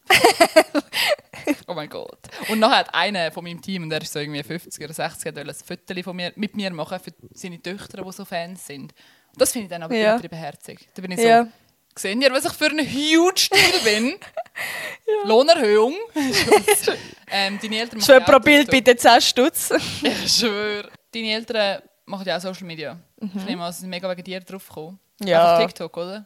oh 1.68 1.74
mein 1.74 1.90
Gott. 1.90 2.20
Und 2.50 2.60
nachher 2.60 2.78
hat 2.78 2.94
einer 2.94 3.32
von 3.32 3.44
meinem 3.44 3.62
Team, 3.62 3.84
und 3.84 3.90
der 3.90 4.02
ist 4.02 4.14
so 4.14 4.20
irgendwie 4.20 4.44
50 4.44 4.84
oder 4.84 4.94
60, 4.94 5.26
hat 5.28 5.38
ein 5.38 5.54
Foto 5.54 6.04
von 6.04 6.16
mir, 6.16 6.32
mit 6.36 6.56
mir 6.56 6.72
machen 6.72 7.00
für 7.00 7.12
seine 7.34 7.62
Töchter, 7.62 8.04
die 8.04 8.12
so 8.12 8.26
Fans 8.26 8.66
sind. 8.66 8.94
Und 9.32 9.42
das 9.42 9.52
finde 9.52 9.66
ich 9.66 9.70
dann 9.72 9.84
aber 9.84 9.96
Ja. 9.96 10.14
übertrieben 10.14 10.38
herzig. 10.38 10.88
Da 10.94 11.02
bin 11.02 11.12
ich 11.12 11.22
so, 11.22 11.28
ja. 11.28 11.48
Seht 11.96 12.22
ihr, 12.22 12.32
was 12.32 12.46
ich 12.46 12.54
für 12.54 12.68
ein 12.70 12.80
huge 12.80 13.38
Stil 13.38 13.60
bin? 13.84 14.16
Lohnerhöhung. 15.26 15.96
ähm, 17.32 17.58
deine 17.62 17.80
Eltern 17.80 18.00
machen 18.00 18.24
pro 18.24 18.32
ja 18.32 18.38
auch 18.38 18.42
Bild 18.44 18.70
bitte 18.70 18.96
10 18.96 19.22
Stutz. 19.22 19.72
Ich 20.04 20.32
schwöre. 20.32 20.90
Deine 21.12 21.32
Eltern 21.34 21.82
machen 22.06 22.28
ja 22.28 22.38
auch 22.38 22.42
Social 22.42 22.68
Media. 22.68 23.00
Ich 23.20 23.44
nehme 23.46 23.64
an, 23.64 23.74
sie 23.74 23.82
sind 23.82 23.90
mega 23.90 24.10
wegen 24.10 24.24
dir 24.24 24.40
drauf 24.42 24.68
gekommen. 24.68 25.00
Mhm. 25.20 25.28
Ja. 25.28 25.56
Auf 25.56 25.66
TikTok, 25.66 25.98
oder? 25.98 26.24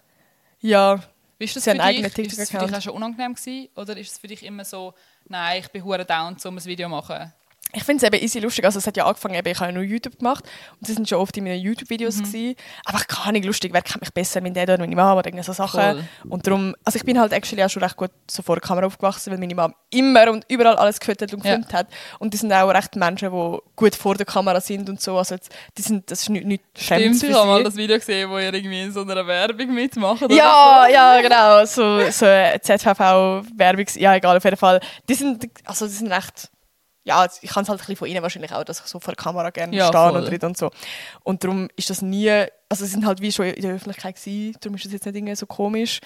Ja, 0.59 0.99
ist 1.41 1.55
das 1.55 1.63
für 1.63 1.73
dich? 1.73 2.17
Ist 2.17 2.39
es 2.39 2.51
für 2.51 2.57
dich 2.59 2.75
auch 2.75 2.81
schon 2.81 2.93
unangenehm 2.93 3.33
gewesen? 3.33 3.69
Oder 3.75 3.97
ist 3.97 4.11
es 4.11 4.17
für 4.17 4.27
dich 4.27 4.43
immer 4.43 4.65
so, 4.65 4.93
nein, 5.27 5.61
ich 5.61 5.69
bin 5.69 5.83
hure 5.83 6.05
down, 6.05 6.35
um 6.43 6.57
ein 6.57 6.65
Video 6.65 6.87
zu 6.87 6.91
machen? 6.91 7.33
Ich 7.73 7.83
finde 7.83 8.05
es 8.05 8.11
eben 8.13 8.23
easy 8.23 8.39
lustig. 8.39 8.65
Also 8.65 8.79
es 8.79 8.87
hat 8.87 8.97
ja 8.97 9.05
angefangen, 9.05 9.35
eben, 9.35 9.47
ich 9.47 9.59
habe 9.59 9.71
ja 9.71 9.73
nur 9.73 9.83
YouTube 9.83 10.17
gemacht 10.19 10.43
und 10.79 10.87
sie 10.87 10.93
sind 10.93 11.07
schon 11.07 11.19
oft 11.19 11.35
in 11.37 11.43
meinen 11.45 11.59
YouTube-Videos 11.61 12.17
Mhm. 12.17 12.23
gewesen. 12.23 12.55
Aber 12.85 12.97
ich 12.99 13.07
kann 13.07 13.33
nicht 13.33 13.45
lustig, 13.45 13.73
wer 13.73 13.81
kennt 13.81 14.01
mich 14.01 14.11
besser, 14.13 14.41
mein 14.41 14.53
Dad 14.53 14.69
oder 14.69 14.79
meine 14.79 14.95
Mama 14.95 15.13
oder 15.19 15.27
irgend 15.27 15.45
so 15.45 15.53
Sachen. 15.53 15.79
Voll. 15.81 16.03
Und 16.29 16.45
darum, 16.47 16.75
also 16.83 16.97
ich 16.97 17.05
bin 17.05 17.19
halt 17.19 17.31
actually 17.33 17.63
auch 17.63 17.69
schon 17.69 17.83
recht 17.83 17.95
gut 17.95 18.11
so 18.29 18.41
vor 18.43 18.55
der 18.55 18.61
Kamera 18.61 18.85
aufgewachsen, 18.87 19.31
weil 19.31 19.39
meine 19.39 19.55
Mama 19.55 19.73
immer 19.89 20.29
und 20.31 20.45
überall 20.49 20.75
alles 20.75 20.99
gefüttert 20.99 21.33
und 21.33 21.45
Ja. 21.45 21.55
gefilmt 21.55 21.73
hat. 21.73 21.87
Und 22.19 22.33
die 22.33 22.37
sind 22.37 22.51
auch 22.53 22.69
recht 22.69 22.95
Menschen, 22.95 23.31
die 23.31 23.57
gut 23.75 23.95
vor 23.95 24.15
der 24.15 24.25
Kamera 24.25 24.59
sind 24.61 24.89
und 24.89 24.99
so. 25.01 25.17
Also 25.17 25.35
jetzt, 25.35 25.51
die 25.77 25.81
sind, 25.81 26.09
das 26.11 26.23
ist 26.23 26.29
nicht, 26.29 26.45
nicht 26.45 26.63
Stimmt, 26.77 27.15
ich 27.15 27.29
für 27.29 27.33
habe 27.35 27.47
mal 27.47 27.63
das 27.63 27.75
Video 27.75 27.97
gesehen, 27.97 28.29
wo 28.29 28.37
ihr 28.37 28.53
irgendwie 28.53 28.81
in 28.81 28.91
so 28.91 29.01
einer 29.01 29.25
Werbung 29.25 29.73
mitmacht. 29.73 30.21
oder 30.23 30.33
Ja, 30.35 30.87
ja, 30.87 31.21
genau. 31.21 31.65
So, 31.65 31.99
so 32.11 32.25
ZVV-Werbung. 32.61 33.85
Ja, 33.95 34.15
egal, 34.15 34.37
auf 34.37 34.43
jeden 34.43 34.57
Fall. 34.57 34.79
Die 35.07 35.13
sind, 35.13 35.45
also 35.65 35.85
die 35.87 35.93
sind 35.93 36.11
recht. 36.11 36.49
Ja, 37.03 37.25
ich 37.41 37.49
kann 37.49 37.63
es 37.63 37.69
halt 37.69 37.79
ein 37.79 37.81
bisschen 37.81 37.95
von 37.95 38.07
ihnen 38.07 38.21
wahrscheinlich 38.21 38.53
auch, 38.53 38.63
dass 38.63 38.79
ich 38.79 38.85
so 38.85 38.99
vor 38.99 39.13
der 39.15 39.23
Kamera 39.23 39.49
gerne 39.49 39.75
Ja, 39.75 39.87
stehe 39.87 40.09
voll. 40.11 40.21
und 40.21 40.27
rede 40.27 40.45
und 40.45 40.57
so. 40.57 40.69
Und 41.23 41.43
darum 41.43 41.67
ist 41.75 41.89
das 41.89 42.01
nie, 42.03 42.29
also 42.69 42.85
sie 42.85 42.91
sind 42.91 43.05
halt 43.07 43.21
wie 43.21 43.31
schon 43.31 43.47
in 43.47 43.61
der 43.63 43.73
Öffentlichkeit 43.73 44.15
gewesen, 44.17 44.55
darum 44.61 44.75
ist 44.75 44.85
das 44.85 44.91
jetzt 44.93 45.05
nicht 45.05 45.15
irgendwie 45.15 45.35
so 45.35 45.45
komisch. 45.47 45.99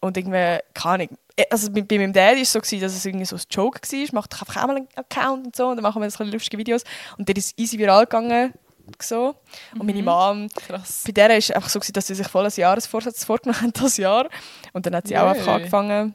Und 0.00 0.16
irgendwie, 0.16 0.60
keine 0.74 0.94
Ahnung. 0.94 1.18
Eh, 1.36 1.44
Also 1.50 1.72
bei, 1.72 1.82
bei 1.82 1.98
meinem 1.98 2.12
Dad 2.12 2.36
war 2.36 2.42
es 2.42 2.52
so, 2.52 2.60
gewesen, 2.60 2.80
dass 2.82 2.94
es 2.94 3.04
irgendwie 3.04 3.24
so 3.24 3.34
ein 3.34 3.42
Joke 3.50 3.80
war. 3.82 3.98
Ich 3.98 4.12
mache 4.12 4.28
doch 4.28 4.42
einfach 4.42 4.62
auch 4.62 4.66
mal 4.68 4.76
einen 4.76 4.88
Account 4.94 5.46
und 5.46 5.56
so 5.56 5.66
und 5.66 5.76
dann 5.76 5.82
machen 5.82 6.00
wir 6.00 6.08
so 6.08 6.22
lustige 6.22 6.56
Videos. 6.56 6.84
Und 7.16 7.28
der 7.28 7.36
ist 7.36 7.58
easy 7.58 7.76
viral 7.76 8.04
gegangen. 8.04 8.54
So. 9.02 9.34
Und 9.76 9.86
meine 9.86 10.02
Mom. 10.04 10.48
Krass. 10.68 11.02
bei 11.04 11.10
der 11.12 11.30
war 11.30 11.36
es 11.36 11.50
einfach 11.50 11.68
so, 11.68 11.80
gewesen, 11.80 11.94
dass 11.94 12.06
sie 12.06 12.14
sich 12.14 12.28
voll 12.28 12.44
ein 12.46 12.52
Jahresvorsatz 12.54 13.24
vorgenommen 13.24 13.60
hat, 13.60 13.80
das 13.82 13.96
Jahr. 13.96 14.28
Und 14.72 14.86
dann 14.86 14.94
hat 14.94 15.08
sie 15.08 15.18
auch 15.18 15.22
Yay. 15.26 15.30
einfach 15.40 15.52
angefangen. 15.54 16.14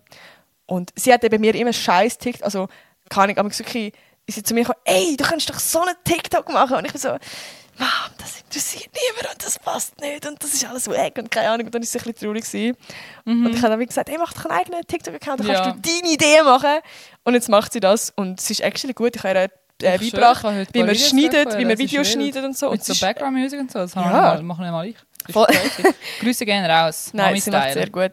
Und 0.66 0.92
sie 0.96 1.12
hat 1.14 1.24
eben 1.26 1.42
mir 1.42 1.54
immer 1.54 1.74
scheiß 1.74 2.18
TikTok, 2.20 2.46
also 2.46 2.70
keine 3.10 3.24
Ahnung, 3.26 3.38
aber 3.40 3.50
so 3.52 3.60
wirklich, 3.66 3.94
ist 4.26 4.36
sie 4.36 4.44
zu 4.44 4.54
mir 4.54 4.62
gekommen, 4.62 4.80
ey, 4.86 5.16
du 5.18 5.24
kannst 5.24 5.50
doch 5.50 5.60
so 5.60 5.82
einen 5.82 5.96
TikTok 6.04 6.50
machen. 6.52 6.78
Und 6.78 6.86
ich 6.86 6.92
bin 6.94 7.02
so, 7.02 7.10
Mom, 7.10 7.88
das 8.18 8.42
interessiert 8.42 8.90
niemand 8.94 9.34
und 9.36 9.46
das 9.46 9.58
passt 9.60 10.00
nicht 10.00 10.26
und 10.28 10.42
das 10.44 10.54
ist 10.54 10.64
alles 10.66 10.88
weg 10.90 11.16
und 11.18 11.32
keine 11.32 11.50
Ahnung. 11.50 11.66
Und 11.66 11.74
dann 11.76 11.82
war 11.82 11.86
sie 11.88 11.98
ein 11.98 12.04
bisschen 12.04 12.28
traurig. 12.28 12.44
Gewesen. 12.46 12.78
Und 13.26 13.48
ich 13.56 13.62
habe 13.64 13.70
dann 13.76 13.86
gesagt, 13.86 14.10
ey, 14.10 14.18
mach 14.20 14.32
doch 14.34 14.46
einen 14.46 14.60
eigenen 14.60 14.82
TikTok-Account, 14.86 15.40
dann 15.40 15.48
kannst 15.48 15.66
Ja. 15.66 15.72
du 15.72 15.80
deine 15.82 16.14
Idee 16.14 16.44
machen. 16.44 16.80
Und 17.24 17.34
jetzt 17.34 17.50
macht 17.50 17.74
sie 17.74 17.80
das 17.80 18.12
und 18.16 18.40
es 18.40 18.50
ist 18.50 18.60
actually 18.62 18.94
gut. 18.94 19.16
Ich 19.16 19.24
habe 19.24 19.50
ihr 19.82 19.90
äh, 19.94 19.98
beigebracht, 19.98 20.44
wie 20.74 20.84
man 20.84 20.96
schneidet, 20.96 21.58
wie 21.58 21.66
man 21.66 21.78
Videos 21.78 22.10
schneidet 22.12 22.46
und 22.46 22.56
so. 22.58 22.68
Und 22.68 22.74
Mit 22.74 22.82
es 22.82 22.88
so 22.88 22.94
ist- 22.94 23.02
Background-Musik 23.02 23.60
und 23.60 23.72
so, 23.72 23.80
das 23.80 23.96
ja. 23.96 24.40
machen 24.42 24.64
wir 24.64 24.72
mal 24.72 24.88
ich. 24.88 24.96
Grüße 26.20 26.46
gehen 26.46 26.66
raus. 26.66 27.12
Nein, 27.14 27.40
sie 27.40 27.52
macht 27.52 27.74
sehr 27.74 27.90
gut. 27.90 28.12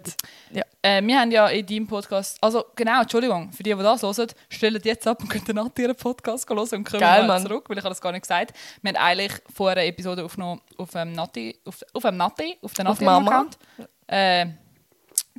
Ja. 0.52 0.62
Äh, 0.82 1.02
wir 1.02 1.20
haben 1.20 1.30
ja 1.30 1.48
in 1.48 1.66
deinem 1.66 1.86
Podcast, 1.86 2.38
also 2.40 2.64
genau, 2.74 3.02
Entschuldigung, 3.02 3.52
für 3.52 3.62
die, 3.62 3.74
die 3.74 3.82
das 3.82 4.02
hören, 4.02 4.28
stellt 4.48 4.84
jetzt 4.84 5.06
ab 5.06 5.20
und 5.20 5.28
könnt 5.28 5.48
nach 5.54 5.68
ihren 5.78 5.94
Podcast 5.94 6.48
hören 6.48 6.58
und 6.58 6.84
kommen 6.84 7.00
Geil, 7.00 7.26
mal 7.26 7.40
zurück, 7.42 7.68
weil 7.68 7.78
ich 7.78 7.84
das 7.84 8.00
gar 8.00 8.12
nicht 8.12 8.22
gesagt. 8.22 8.50
habe. 8.50 8.60
Wir 8.82 8.92
haben 8.92 8.96
eigentlich 8.96 9.32
vor 9.54 9.70
einer 9.70 9.84
Episode 9.84 10.24
aufgenommen 10.24 10.60
auf 10.78 10.90
dem 10.90 11.08
ähm, 11.08 11.12
Nati, 11.12 11.58
auf, 11.64 11.80
auf 11.92 12.02
dem 12.02 12.16
Nati, 12.16 12.58
auf 12.62 12.72
der 12.72 12.84
Nati-Account. 12.84 13.58
Äh, 14.06 14.46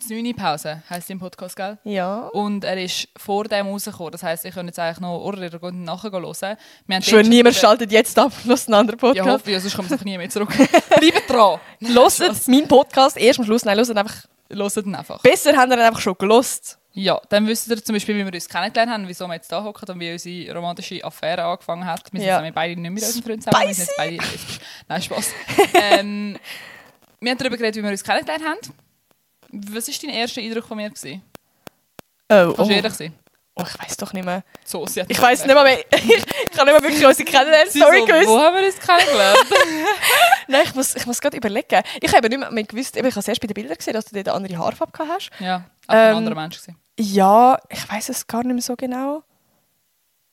9 0.10 0.36
Pause 0.36 0.84
heisst 0.90 1.10
im 1.10 1.20
Podcast, 1.20 1.56
gell? 1.56 1.78
Ja. 1.84 2.28
Und 2.28 2.64
er 2.64 2.82
ist 2.82 3.08
vor 3.18 3.46
dem 3.46 3.68
rausgekommen. 3.68 4.12
Das 4.12 4.24
heisst, 4.24 4.46
ich 4.46 4.54
könnte 4.54 4.70
jetzt 4.70 4.80
eigentlich 4.80 5.00
noch 5.00 5.20
oder 5.20 5.42
ihr 5.42 5.60
könnt 5.60 5.84
nachher 5.84 6.12
hören. 6.12 6.58
Schön, 7.02 7.30
niemand 7.30 7.56
schaltet 7.56 7.92
jetzt 7.92 8.18
ab, 8.18 8.32
los 8.46 8.68
einen 8.68 8.76
anderen 8.76 9.00
Podcast. 9.00 9.26
Ja, 9.26 9.34
hoffe 9.34 9.52
ich, 9.52 9.60
sonst 9.60 9.76
kommt 9.76 9.92
es 9.92 10.04
nie 10.04 10.18
mehr 10.18 10.30
zurück. 10.30 10.50
Bleibt 11.00 11.30
dran! 11.30 11.60
Loset 11.80 12.48
meinen 12.48 12.68
Podcast 12.68 13.18
erst 13.18 13.40
am 13.40 13.46
Schluss. 13.46 13.66
Nein, 13.66 13.78
loset 13.78 13.98
einfach. 13.98 14.26
Loset 14.50 14.86
ihn 14.86 14.96
einfach. 14.96 15.22
Besser 15.22 15.56
haben 15.56 15.70
wir 15.70 15.78
ihn 15.78 15.84
einfach 15.84 16.02
schon 16.02 16.16
gelost. 16.18 16.78
Ja, 16.94 17.22
dann 17.30 17.48
wisst 17.48 17.70
ihr 17.70 17.82
zum 17.84 17.94
Beispiel, 17.94 18.16
wie 18.16 18.26
wir 18.26 18.34
uns 18.34 18.50
kennengelernt 18.50 18.92
haben, 18.92 19.08
wieso 19.08 19.26
wir 19.28 19.36
jetzt 19.36 19.50
hier 19.50 19.64
hocken 19.64 19.90
und 19.90 20.00
wie 20.00 20.12
unsere 20.12 20.54
romantische 20.54 21.02
Affäre 21.06 21.46
angefangen 21.46 21.86
hat. 21.86 22.12
Wir 22.12 22.20
sind 22.20 22.28
ja. 22.28 22.38
nämlich 22.38 22.54
beide 22.54 22.80
nicht 22.80 22.92
mehr 22.92 23.04
unseren 23.04 23.24
Freund 23.24 23.44
zusammen. 23.44 23.68
Wir 23.68 23.74
sind 23.74 23.90
beide. 23.96 24.18
Nein, 24.90 25.02
Spaß. 25.02 25.32
ähm, 25.74 26.38
wir 27.22 27.32
haben 27.32 27.38
darüber 27.38 27.56
geredet, 27.56 27.78
wie 27.78 27.84
wir 27.84 27.92
uns 27.92 28.04
kennengelernt 28.04 28.44
haben 28.44 28.76
was 29.52 29.88
war 29.88 29.96
dein 30.02 30.10
erster 30.16 30.42
Eindruck 30.42 30.66
von 30.66 30.78
mir? 30.78 30.90
Gewesen? 30.90 31.22
Oh, 32.30 32.54
Kannst 32.56 32.60
oh. 32.60 32.70
ehrlich 32.74 32.94
sein? 32.94 33.14
oh 33.56 33.64
ich 33.68 33.80
weiß 33.84 33.98
doch 33.98 34.14
nicht 34.14 34.24
mehr. 34.26 34.44
So, 34.64 34.86
sie 34.88 35.02
hat 35.02 35.12
Ich 35.12 35.22
weiß 35.22 35.46
nicht 35.46 35.54
mehr, 35.54 35.64
mehr. 35.64 35.80
ich 35.92 36.52
kann 36.52 36.66
nicht 36.66 36.74
mehr 36.74 36.82
wirklich 36.82 37.06
unsere 37.06 37.16
Sie 37.16 37.26
Kennenlernen-Story 37.26 38.00
so, 38.00 38.06
gewusst. 38.06 38.28
Wo 38.28 38.40
haben 38.40 38.56
wir 38.58 38.66
uns 38.66 38.80
kennengelernt? 38.80 39.38
Nein, 40.48 40.62
ich 40.66 40.76
muss, 40.76 40.96
ich 40.96 41.06
muss 41.06 41.20
gerade 41.20 41.38
überlegen. 41.38 41.82
Ich 42.02 42.14
habe 42.16 42.30
nicht 42.30 42.40
mehr, 42.40 42.50
mehr 42.52 42.64
gewusst, 42.64 42.96
ich 42.96 43.04
habe 43.04 43.20
es 43.20 43.28
erst 43.28 43.42
bei 43.42 43.48
den 43.48 43.54
Bildern 43.54 43.78
gesehen, 43.78 43.94
dass 43.94 44.06
du 44.06 44.16
dort 44.16 44.28
eine 44.30 44.36
andere 44.38 44.58
Haarfarbe 44.58 44.94
gehabt 44.94 45.10
hast. 45.12 45.32
ja, 45.40 45.66
auch 45.88 45.94
ein 45.94 46.10
Ähm, 46.12 46.18
anderer 46.18 46.36
Mensch. 46.36 46.58
Gewesen. 46.58 46.78
Ja, 47.00 47.58
ich 47.70 47.90
weiß 47.92 48.10
es 48.10 48.26
gar 48.28 48.44
nicht 48.44 48.54
mehr 48.54 48.62
so 48.62 48.76
genau. 48.76 49.24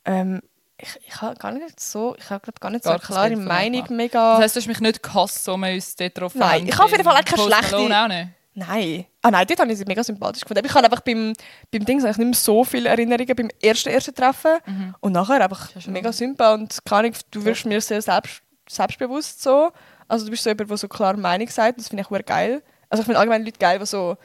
Ähm, 0.05 0.41
ich, 0.77 0.97
ich 1.05 1.21
habe 1.21 1.35
gar 1.35 1.51
nicht 1.51 1.77
so, 1.79 2.15
ich 2.17 2.29
habe 2.29 2.51
gar 2.59 2.69
nicht 2.71 2.85
so 2.85 2.89
eine 2.91 2.99
klare 2.99 3.35
Meinung, 3.35 3.85
mega. 3.89 4.35
Das 4.35 4.43
heisst, 4.43 4.55
du 4.55 4.59
hast 4.61 4.67
mich 4.67 4.79
nicht 4.79 5.03
gehasst, 5.03 5.43
so 5.43 5.57
wir 5.57 5.73
uns 5.73 5.93
dort 5.95 6.15
getroffen 6.15 6.39
Nein, 6.39 6.65
ich 6.67 6.73
habe 6.73 6.85
auf 6.85 6.91
jeden 6.91 7.03
Fall 7.03 7.17
auch 7.17 7.25
keine 7.25 7.43
schlechte- 7.43 7.75
auch 7.77 8.07
nicht. 8.07 8.29
Nein. 8.53 9.05
Ah 9.21 9.31
nein, 9.31 9.45
dort 9.47 9.59
habe 9.59 9.71
ich 9.71 9.77
sie 9.77 9.85
mega 9.85 10.03
sympathisch 10.03 10.41
gefunden. 10.41 10.59
Aber 10.59 10.67
Ich 10.67 10.73
habe 10.73 10.85
einfach 10.85 11.01
beim, 11.01 11.33
beim 11.71 11.85
Ding 11.85 12.03
eigentlich 12.03 12.17
nicht 12.17 12.25
mehr 12.27 12.33
so 12.33 12.63
viele 12.63 12.89
Erinnerungen 12.89 13.35
beim 13.35 13.49
ersten, 13.61 13.89
ersten 13.89 14.13
Treffen. 14.13 14.57
Und 14.99 15.11
nachher 15.13 15.41
einfach 15.43 15.69
Ja, 15.75 15.91
mega 15.91 16.11
sympathisch. 16.11 16.61
Und 16.61 16.85
keine 16.85 17.11
du 17.31 17.45
wirst 17.45 17.65
mir 17.65 17.79
sehr 17.81 18.01
selbst, 18.01 18.41
selbstbewusst 18.67 19.41
so. 19.41 19.71
Also 20.07 20.25
du 20.25 20.31
bist 20.31 20.43
so 20.43 20.49
jemand, 20.49 20.69
der 20.69 20.77
so 20.77 20.87
klar 20.87 21.15
Meinung 21.15 21.47
sagt. 21.47 21.77
Das 21.79 21.87
finde 21.87 22.01
ich 22.03 22.09
sehr 22.09 22.23
geil. 22.23 22.63
Also 22.89 23.01
ich 23.01 23.05
finde 23.05 23.19
allgemein 23.19 23.45
Leute 23.45 23.59
geil, 23.59 23.77
die 23.79 23.85
so 23.85 24.17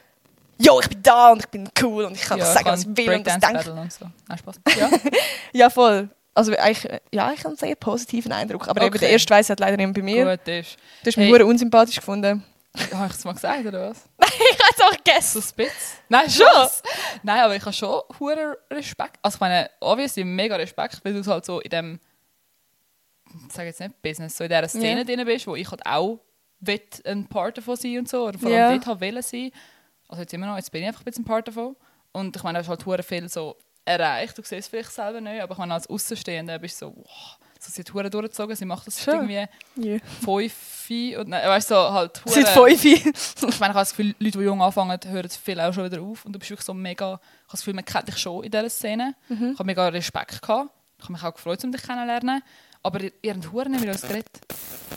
«Jo, 0.57 0.79
ich 0.79 0.87
bin 0.89 1.03
da 1.03 1.31
und 1.31 1.39
ich 1.41 1.47
bin 1.49 1.69
cool 1.83 2.05
und 2.05 2.13
ich 2.15 2.21
kann 2.21 2.39
Ja, 2.39 2.45
sagen, 2.45 2.65
was 2.67 2.81
ich 2.85 2.97
will 2.97 3.13
und 3.13 3.27
das 3.27 3.37
denke». 3.39 3.71
Und 3.73 3.91
so. 3.93 4.05
Nein, 4.27 4.37
Spaß. 4.37 4.55
Ja. 4.79 4.89
Ja, 5.53 5.69
voll. 5.69 6.09
Also 6.33 6.53
eigentlich, 6.57 6.91
ja, 7.13 7.31
ich 7.31 7.39
habe 7.39 7.49
einen 7.49 7.57
sehr 7.57 7.75
positiven 7.75 8.31
Eindruck. 8.31 8.67
Aber 8.67 8.81
eben 8.81 8.89
Okay. 8.89 8.99
der 8.99 9.09
erste 9.11 9.33
Weiss 9.33 9.49
hat 9.49 9.59
leider 9.59 9.77
nicht 9.77 9.93
bei 9.93 10.01
mir. 10.01 10.25
Gut 10.37 10.47
ist. 10.47 10.77
Du 11.03 11.07
hast 11.09 11.17
mich 11.17 11.31
Hey. 11.31 11.43
unsympathisch 11.43 11.95
gefunden. 11.97 12.43
Habe 12.93 13.07
ich 13.07 13.13
es 13.13 13.23
mal 13.25 13.33
gesagt, 13.33 13.65
oder 13.65 13.89
was? 13.89 14.09
ich 14.21 14.59
habe 14.59 14.73
es 14.75 14.81
auch 14.81 14.91
So 14.91 14.97
gegessen. 14.97 15.41
spitz? 15.41 15.95
Nein, 16.09 16.29
schon. 16.29 16.45
Nein, 17.23 17.39
aber 17.41 17.55
ich 17.55 17.61
habe 17.61 17.73
schon 17.73 18.01
hohen 18.19 18.53
Respekt. 18.71 19.17
Also 19.21 19.35
ich 19.35 19.39
meine, 19.41 19.69
obviously 19.79 20.23
mega 20.23 20.55
Respekt, 20.55 20.99
weil 21.03 21.13
du 21.13 21.25
halt 21.31 21.45
so 21.45 21.59
in 21.59 21.69
dem, 21.69 21.99
ich 23.47 23.53
sage 23.53 23.67
jetzt 23.67 23.79
nicht 23.79 24.01
Business, 24.01 24.37
so 24.37 24.43
in 24.43 24.49
dieser 24.49 24.67
Szene 24.67 24.99
Ja. 24.99 25.03
drin 25.03 25.25
bist, 25.25 25.47
wo 25.47 25.55
ich 25.55 25.69
halt 25.69 25.85
auch 25.85 26.19
will 26.61 26.81
ein 27.05 27.27
Part 27.27 27.57
davon 27.57 27.75
sein 27.75 27.99
und 27.99 28.09
so, 28.09 28.27
oder 28.27 28.39
vor 28.39 28.49
allem 28.49 28.57
Ja. 28.57 28.71
dort 28.71 28.85
halt 28.87 29.01
wollen 29.01 29.21
sein. 29.21 29.51
Also 30.07 30.21
jetzt 30.21 30.33
immer 30.33 30.47
noch, 30.47 30.55
jetzt 30.57 30.71
bin 30.71 30.81
ich 30.81 30.87
einfach 30.87 31.01
ein 31.01 31.05
bisschen 31.05 31.23
ein 31.23 31.27
Part 31.27 31.47
davon. 31.47 31.75
Und 32.11 32.35
ich 32.35 32.43
meine, 32.43 32.57
du 32.57 32.63
hast 32.63 32.69
halt 32.69 32.85
hure 32.85 33.03
viel 33.03 33.27
so 33.29 33.57
erreicht, 33.83 34.37
du 34.37 34.41
siehst 34.41 34.51
es 34.53 34.67
vielleicht 34.67 34.91
selber 34.91 35.19
nicht, 35.21 35.41
aber 35.41 35.51
ich 35.53 35.57
meine, 35.57 35.73
als 35.73 35.87
Außenstehender 35.89 36.57
bist 36.59 36.81
du 36.81 36.87
so, 36.87 36.95
wow, 36.95 37.37
so 37.65 37.71
sie 37.71 37.81
hat 37.81 37.93
hure 37.93 38.09
durchgezogen, 38.09 38.55
sie 38.55 38.65
macht 38.65 38.87
das 38.87 39.01
Schon. 39.03 39.29
irgendwie 39.29 39.47
Ja. 39.93 39.97
fünf, 40.23 40.89
und 41.17 41.29
nein, 41.29 41.47
weißt 41.47 41.71
du, 41.71 41.75
so 41.75 41.91
halt 41.91 42.21
hure- 42.25 42.33
Seit 42.33 42.49
fünf. 42.49 42.85
ich 42.85 43.03
meine, 43.03 43.49
ich 43.49 43.59
habe 43.59 43.73
das 43.73 43.89
Gefühl, 43.89 44.15
Leute, 44.19 44.37
die 44.37 44.43
jung 44.43 44.61
anfangen, 44.61 44.99
hören 45.05 45.29
viel 45.29 45.59
auch 45.59 45.73
schon 45.73 45.85
wieder 45.91 46.01
auf. 46.01 46.25
Und 46.25 46.33
du 46.33 46.39
bist 46.39 46.51
wirklich 46.51 46.65
so 46.65 46.73
mega... 46.73 47.05
Ich 47.15 47.19
habe 47.19 47.21
das 47.51 47.59
Gefühl, 47.61 47.73
man 47.73 47.85
kennt 47.85 48.07
dich 48.07 48.17
schon 48.17 48.43
in 48.43 48.51
dieser 48.51 48.69
Szene. 48.69 49.15
Mhm. 49.29 49.51
Ich 49.53 49.59
habe 49.59 49.63
mega 49.65 49.87
Respekt 49.87 50.41
gehabt. 50.41 50.69
Ich 50.97 51.03
habe 51.03 51.13
mich 51.13 51.23
auch 51.23 51.33
gefreut, 51.33 51.63
um 51.63 51.71
dich 51.71 51.81
kennenzulernen. 51.81 52.41
Aber 52.85 53.01
ihr, 53.01 53.11
ihr 53.21 53.33
habt 53.33 53.51
Huren 53.51 53.71
mit 53.71 53.87
uns 53.87 54.01
geredet. 54.01 54.29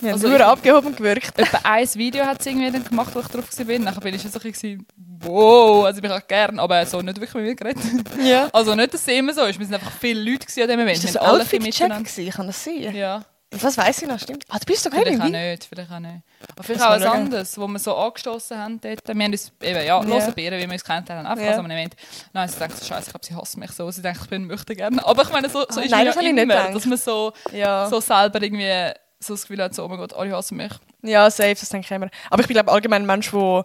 Wir 0.01 0.11
haben 0.11 0.15
Also 0.17 0.29
nur 0.29 0.37
ich- 0.39 0.45
abgehoben 0.45 0.95
gewirkt. 0.95 1.33
Etwa 1.39 1.61
ein 1.65 1.89
Video 1.95 2.25
hat 2.27 2.43
sie 2.43 2.51
irgendwie 2.51 2.71
dann 2.71 2.85
gemacht, 2.85 3.15
wo 3.15 3.21
ich 3.21 3.27
drauf 3.29 3.45
war. 3.59 3.65
Dann 3.79 3.95
bin 4.01 4.15
ich 4.15 4.23
schon 4.23 4.31
so 4.31 4.39
ein 4.39 4.51
bisschen, 4.53 4.87
wow, 5.21 5.87
also 5.87 5.97
ich 5.99 6.03
bin 6.03 6.13
auch 6.13 6.27
gern, 6.27 6.59
aber 6.59 6.85
so 6.87 7.01
nicht 7.01 7.19
wirklich 7.19 7.35
mit 7.35 7.45
mir 7.45 7.55
geredet. 7.55 7.83
Ja. 8.23 8.49
Also 8.53 8.75
nicht, 8.75 8.93
dass 8.93 9.01
es 9.01 9.09
immer 9.09 9.33
so 9.33 9.45
ist. 9.45 9.59
Wir 9.59 9.67
sind 9.67 9.75
einfach 9.75 9.93
viele 9.93 10.21
Leute 10.31 10.47
an 10.63 10.69
dem 10.69 10.81
Event. 10.81 10.99
Ist 11.03 11.05
das 11.15 11.17
ein 11.17 11.27
haben 11.27 11.41
Outfit-Check? 11.41 12.33
Kann 12.35 12.47
das 12.47 12.63
sein? 12.65 12.95
Ja. 12.95 13.25
Was 13.51 13.79
weiß 13.79 14.03
ich 14.03 14.09
noch, 14.09 14.19
stimmt. 14.19 14.45
Ah, 14.51 14.59
du 14.59 14.67
bist 14.67 14.85
doch 14.85 14.91
Vielleicht 14.91 15.21
auch 15.23 15.29
nicht, 15.29 15.65
vielleicht 15.65 15.91
auch 15.91 15.99
nicht. 16.01 16.23
Aber 16.53 16.63
vielleicht 16.63 16.83
auch 16.83 17.01
schauen. 17.01 17.03
anderes, 17.23 17.57
wo 17.57 17.67
wir 17.67 17.79
so 17.79 17.97
angestoßen 17.97 18.59
haben 18.59 18.79
dort. 18.81 19.01
Wir 19.09 19.15
haben 19.25 19.33
uns 19.33 19.51
eben, 19.63 19.75
ja, 19.77 19.83
Ja. 19.85 20.05
hören 20.05 20.35
Bieren, 20.35 20.59
wie 20.61 20.67
wir 20.67 20.73
uns 20.75 20.85
kennengelernt 20.85 21.27
haben, 21.27 21.33
einfach 21.39 21.45
ja. 21.51 21.55
so 21.55 21.61
einem 21.63 21.71
Event. 21.71 21.97
Nein, 22.35 22.47
sie 22.49 22.59
denkt 22.59 22.77
so, 22.77 22.85
scheiße, 22.85 23.07
ich 23.07 23.11
glaube, 23.11 23.25
sie 23.27 23.35
hasst 23.35 23.57
mich 23.57 23.71
so. 23.71 23.91
Sie 23.91 24.03
denkt, 24.03 24.21
ich 24.23 24.29
bin 24.29 24.47
möchte 24.47 24.77
gerne. 24.77 25.05
Aber 25.07 25.23
ich 25.23 25.31
meine, 25.31 25.49
so, 25.49 25.65
so 25.71 25.81
Ah, 25.81 25.83
ist 25.85 25.91
nein, 25.91 26.07
ja 26.07 26.15
nicht 26.15 26.29
immer, 26.29 26.43
gedacht. 26.55 26.75
dass 26.75 26.85
man 26.85 26.99
so, 26.99 27.33
Ja. 27.53 27.89
so 27.89 28.01
selber 28.01 28.43
irgendwie 28.43 28.93
so 29.19 29.33
das 29.33 29.43
Gefühl 29.43 29.63
hat, 29.63 29.75
so, 29.75 29.85
oh 29.85 29.89
mein 29.89 29.97
Gott, 29.99 30.13
alle 30.13 30.37
hassen 30.37 30.59
mich. 30.59 30.73
ja, 31.03 31.31
safe, 31.31 31.55
das 31.55 31.71
denke 31.71 31.87
ich 31.87 31.91
immer. 31.91 32.11
Aber 32.31 32.43
ich 32.43 32.49
bin 32.49 32.55
glaube 32.55 32.71
allgemein 32.71 33.03
ein 33.03 33.07
Mensch, 33.07 33.33
wo 33.33 33.65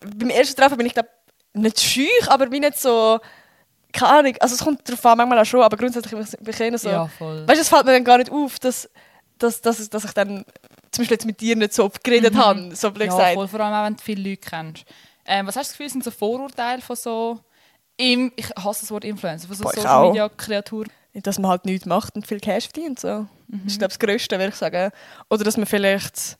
beim 0.00 0.30
ersten 0.30 0.56
Treffen 0.56 0.78
bin 0.78 0.86
ich 0.86 0.94
glaube 0.94 1.10
nicht 1.52 1.80
schüch, 1.80 2.28
aber 2.28 2.46
bin 2.46 2.62
nicht 2.62 2.78
so 2.78 3.20
keine 3.96 4.12
Ahnung. 4.18 4.34
Also 4.40 4.54
es 4.54 4.62
kommt 4.62 4.88
darauf 4.88 5.04
an, 5.06 5.18
manchmal 5.18 5.38
auch 5.40 5.44
schon, 5.44 5.62
aber 5.62 5.76
grundsätzlich 5.76 6.12
bin 6.12 6.50
ich- 6.54 6.60
eher 6.60 6.78
so. 6.78 6.88
Ja, 6.88 7.06
voll. 7.08 7.46
Weißt 7.46 7.58
du, 7.58 7.62
es 7.62 7.68
fällt 7.68 7.84
mir 7.86 7.92
dann 7.92 8.04
gar 8.04 8.18
nicht 8.18 8.30
auf, 8.30 8.58
dass, 8.58 8.88
dass, 9.38 9.60
dass, 9.60 9.88
dass 9.90 10.04
ich 10.04 10.12
dann 10.12 10.44
zum 10.92 11.02
Beispiel 11.02 11.14
jetzt 11.16 11.26
mit 11.26 11.40
dir 11.40 11.56
nicht 11.56 11.74
so 11.74 11.90
geredet 12.02 12.34
Mhm. 12.34 12.38
habe, 12.38 12.76
so 12.76 12.90
blöd 12.90 13.08
ja, 13.08 13.12
gesagt. 13.16 13.34
voll, 13.34 13.48
vor 13.48 13.60
allem 13.60 13.74
auch, 13.74 13.84
wenn 13.86 13.96
du 13.96 14.02
viele 14.02 14.30
Leute 14.30 14.48
kennst. 14.48 14.84
Ähm, 15.26 15.46
was 15.46 15.56
hast 15.56 15.68
du 15.70 15.72
das 15.72 15.78
Gefühl, 15.78 15.90
sind 15.90 16.04
so 16.04 16.10
Vorurteile 16.10 16.80
von 16.80 16.96
so, 16.96 17.40
im, 17.96 18.32
ich 18.36 18.48
hasse 18.50 18.82
das 18.82 18.90
Wort 18.90 19.04
Influencer, 19.04 19.48
von 19.48 19.56
so 19.56 19.64
Boah, 19.64 19.72
ich 19.74 19.80
Social 19.80 19.96
auch. 20.04 20.08
Media 20.08 20.28
Kreaturen? 20.28 20.88
Dass 21.14 21.38
man 21.38 21.50
halt 21.50 21.64
nichts 21.64 21.86
macht 21.86 22.14
und 22.14 22.26
viel 22.26 22.38
Cash 22.40 22.64
verdient. 22.64 23.00
So. 23.00 23.26
Mhm. 23.48 23.60
Das 23.64 23.72
ist 23.72 23.78
glaube 23.78 23.92
ich 23.92 23.98
das 23.98 24.06
Größte, 24.08 24.38
würde 24.38 24.48
ich 24.50 24.54
sagen. 24.54 24.90
Oder 25.30 25.44
dass 25.44 25.56
man 25.56 25.64
vielleicht, 25.66 26.36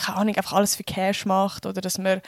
keine 0.00 0.18
Ahnung, 0.18 0.34
einfach 0.36 0.54
alles 0.54 0.74
für 0.74 0.84
Cash 0.84 1.26
macht. 1.26 1.66
Oder 1.66 1.80
dass 1.80 1.98
man. 1.98 2.20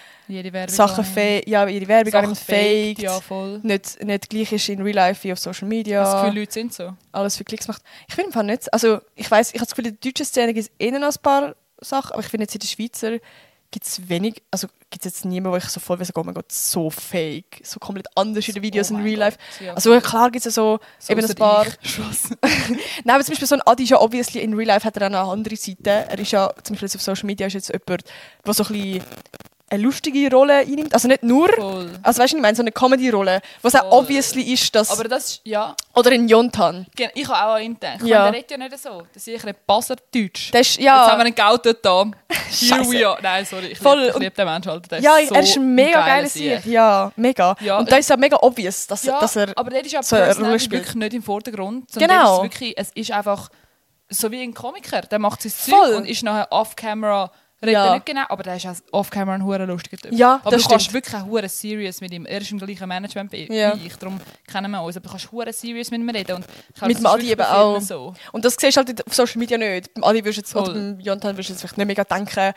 Sachen 0.69 1.05
fake, 1.05 1.47
ja, 1.49 1.67
ihre 1.67 1.89
Werbung 1.89 2.13
Sachen 2.13 2.37
faked. 2.37 3.01
Ja, 3.01 3.21
voll. 3.21 3.61
Nicht, 3.63 4.03
nicht 4.03 4.31
gleich 4.31 4.53
ist 4.53 4.69
in 4.69 4.83
Real 4.83 4.95
Life 4.95 5.25
wie 5.25 5.33
auf 5.33 5.39
Social 5.39 5.69
Media. 5.69 6.03
Das 6.03 6.23
Gefühl, 6.23 6.41
Leute 6.41 6.53
sind 6.53 6.73
so. 6.73 6.95
alles 7.13 7.37
für 7.37 7.45
Klicks 7.45 7.69
macht. 7.69 7.83
Ich 8.09 8.15
finde 8.15 8.29
einfach 8.29 8.43
nicht. 8.43 8.73
Also 8.73 9.01
ich 9.15 9.31
weiß, 9.31 9.51
ich 9.51 9.57
habe 9.57 9.67
das 9.67 9.71
Gefühl, 9.75 9.87
in 9.87 9.99
der 10.01 10.11
deutschen 10.11 10.27
Szene 10.27 10.55
gibt 10.55 10.69
es 10.69 10.73
eh 10.79 10.91
noch 10.91 11.03
ein 11.03 11.23
paar 11.23 11.55
Sachen, 11.81 12.13
aber 12.13 12.21
ich 12.21 12.29
finde 12.29 12.45
jetzt 12.45 12.55
in 12.55 12.61
der 12.61 12.69
Schweizer 12.69 13.19
gibt 13.73 13.87
es 13.87 14.09
wenig, 14.09 14.43
also 14.51 14.69
gibt 14.91 15.05
es 15.05 15.13
jetzt 15.13 15.25
niemanden, 15.25 15.55
wo 15.55 15.57
ich 15.57 15.65
so 15.65 15.81
voll 15.81 15.99
weiß, 15.99 16.15
oh 16.15 16.23
mein 16.23 16.35
Gott, 16.35 16.53
so 16.53 16.91
fake, 16.91 17.61
so 17.65 17.81
komplett 17.81 18.07
anders 18.15 18.47
in 18.47 18.55
den 18.55 18.63
Videos 18.63 18.91
Oh 18.91 18.95
in 18.95 19.03
Real 19.03 19.19
Life. 19.19 19.39
Ja. 19.59 19.73
Also 19.75 19.99
klar 20.01 20.31
gibt 20.31 20.47
es 20.47 20.55
ja 20.55 20.63
so, 20.63 20.79
So 20.99 21.13
eben 21.13 21.25
ein 21.25 21.35
paar... 21.35 21.65
Nein, 23.05 23.15
aber 23.15 23.25
zum 23.25 23.33
Beispiel 23.33 23.49
so 23.49 23.55
ein 23.57 23.63
Adi 23.63 23.85
ist 23.85 23.91
ja 23.91 24.01
obviously 24.01 24.43
in 24.43 24.55
Real 24.55 24.69
Life 24.69 24.87
hat 24.87 24.97
er 24.99 25.03
auch 25.03 25.07
eine 25.07 25.33
andere 25.33 25.57
Seite. 25.57 25.91
Er 25.91 26.19
ist 26.19 26.31
ja, 26.31 26.53
zum 26.63 26.77
Beispiel 26.77 26.91
auf 26.95 27.03
Social 27.03 27.27
Media 27.27 27.47
ist 27.47 27.55
jetzt 27.55 27.69
jemand, 27.69 28.05
der 28.45 28.55
so 28.55 28.63
ein 28.65 28.73
bisschen 28.73 29.03
eine 29.73 29.83
lustige 29.83 30.31
Rolle 30.31 30.59
einnimmt. 30.59 30.93
Also 30.93 31.09
nicht 31.09 31.23
nur, 31.23 31.49
Voll. 31.55 31.91
also 32.03 32.23
weißt 32.23 32.33
du, 32.35 32.37
ich 32.37 32.43
meine, 32.43 32.55
so 32.55 32.63
eine 32.63 32.73
Comedy-Rolle, 32.73 33.41
was 33.63 33.75
auch 33.75 33.91
obviously 33.91 34.43
ist, 34.53 34.75
dass... 34.75 34.91
Aber 34.91 35.09
das 35.09 35.25
ist, 35.31 35.41
ja, 35.45 35.75
oder 35.95 36.13
in 36.13 36.29
Jontan. 36.29 36.87
gen- 36.95 37.11
ich 37.15 37.27
habe 37.27 37.51
auch 37.51 37.55
an 37.57 37.63
ihn 37.63 37.75
gedacht. 37.75 38.03
Ja. 38.03 38.19
meine, 38.25 38.33
der 38.33 38.39
redet 38.39 38.51
ja 38.51 38.57
nicht 38.59 38.79
so. 38.79 38.99
Das 39.13 39.17
ist 39.17 39.25
sicher 39.25 39.49
ein 39.49 39.55
Basserdeutsch. 39.67 40.51
Das 40.53 40.61
ist, 40.69 40.77
Jetzt 40.79 40.89
haben 40.91 41.07
wir 41.07 41.13
ja, 41.13 41.19
einen 41.25 41.35
Gauten 41.35 41.75
da. 41.83 42.05
Here 42.51 42.85
we 42.91 43.07
are. 43.09 43.19
Nein, 43.23 43.47
sorry, 43.47 43.67
ich 43.69 43.79
Voll. 43.79 44.03
liebe 44.05 44.19
lieb 44.19 44.35
den 44.35 44.45
Menschen. 44.47 44.83
Der 44.91 45.01
ja, 45.01 45.17
ist 45.17 45.29
so 45.31 45.35
er 45.35 45.43
ist 45.43 45.57
ein 45.57 45.75
mega 45.75 46.07
geiler 46.07 46.29
Sieg. 46.29 46.67
Ja, 46.67 47.11
mega. 47.17 47.57
Ja, 47.61 47.79
und 47.79 47.91
da 47.91 47.97
ist 47.97 48.11
ja 48.11 48.17
mega 48.17 48.37
obvious, 48.43 48.87
dass, 48.87 49.05
Ja, 49.05 49.19
dass 49.21 49.37
er... 49.37 49.53
aber 49.57 49.71
der 49.71 49.85
ist 49.85 49.93
ja 49.93 50.03
so 50.03 50.17
wirklich 50.17 50.95
nicht 50.95 51.15
im 51.15 51.23
Vordergrund. 51.23 51.91
Genau. 51.95 52.37
Ist 52.37 52.43
wirklich, 52.53 52.75
es 52.77 52.91
ist 52.95 53.11
einfach 53.11 53.49
so 54.11 54.31
wie 54.31 54.43
ein 54.43 54.53
Komiker. 54.53 55.01
Der 55.03 55.19
macht 55.19 55.41
sein 55.43 55.51
Voll. 55.53 55.89
Zeug 55.89 55.97
und 55.97 56.05
ist 56.07 56.23
nachher 56.23 56.49
off-camera. 56.51 57.31
Redet 57.63 57.75
Ja. 57.75 57.95
nicht 57.95 58.07
genau, 58.07 58.25
aber 58.29 58.43
der 58.43 58.57
ist 58.57 58.67
auch 58.67 58.75
off-camera 58.91 59.37
ein 59.37 59.45
hure 59.45 59.65
lustiger 59.67 59.97
Typ. 59.97 60.13
Ja, 60.13 60.41
aber 60.43 60.51
das 60.51 60.63
du 60.65 60.69
kannst 60.69 60.85
stimmt. 60.87 60.95
wirklich 60.95 61.15
auch 61.15 61.27
hure 61.27 61.49
serious 61.49 62.01
mit 62.01 62.13
ihm. 62.13 62.27
Er 62.27 62.41
ist 62.41 62.51
im 62.51 62.59
gleichen 62.59 62.89
Management 62.89 63.31
wie 63.31 63.53
Ja. 63.57 63.75
ich, 63.75 63.95
darum 63.97 64.21
kennen 64.51 64.71
wir 64.71 64.83
uns. 64.83 64.97
Aber 64.97 65.05
du 65.07 65.11
kannst 65.11 65.31
hure 65.31 65.53
serious 65.53 65.91
mit 65.93 66.01
ihm 66.01 66.11
reden. 66.11 66.37
Und 66.37 66.47
Mit 66.83 66.97
das 66.97 67.03
dem 67.03 67.07
Adi 67.07 67.31
eben 67.31 67.43
auch. 67.43 67.81
So. 67.81 68.15
Und 68.33 68.45
das 68.45 68.57
siehst 68.59 68.77
du 68.77 68.81
halt 68.85 69.07
auf 69.07 69.15
Social 69.15 69.39
Media 69.39 69.57
nicht. 69.59 69.95
Beim 69.95 70.03
Adi 70.05 70.23
du 70.23 70.31
jetzt, 70.31 70.55
oder 70.57 70.65
Voll. 70.67 70.75
beim 70.75 71.01
Jonathan 71.01 71.33
würdest 71.37 71.49
du 71.51 71.53
jetzt 71.53 71.61
vielleicht 71.61 71.79
nicht 71.79 71.87
mega 71.87 72.03
denken, 72.05 72.53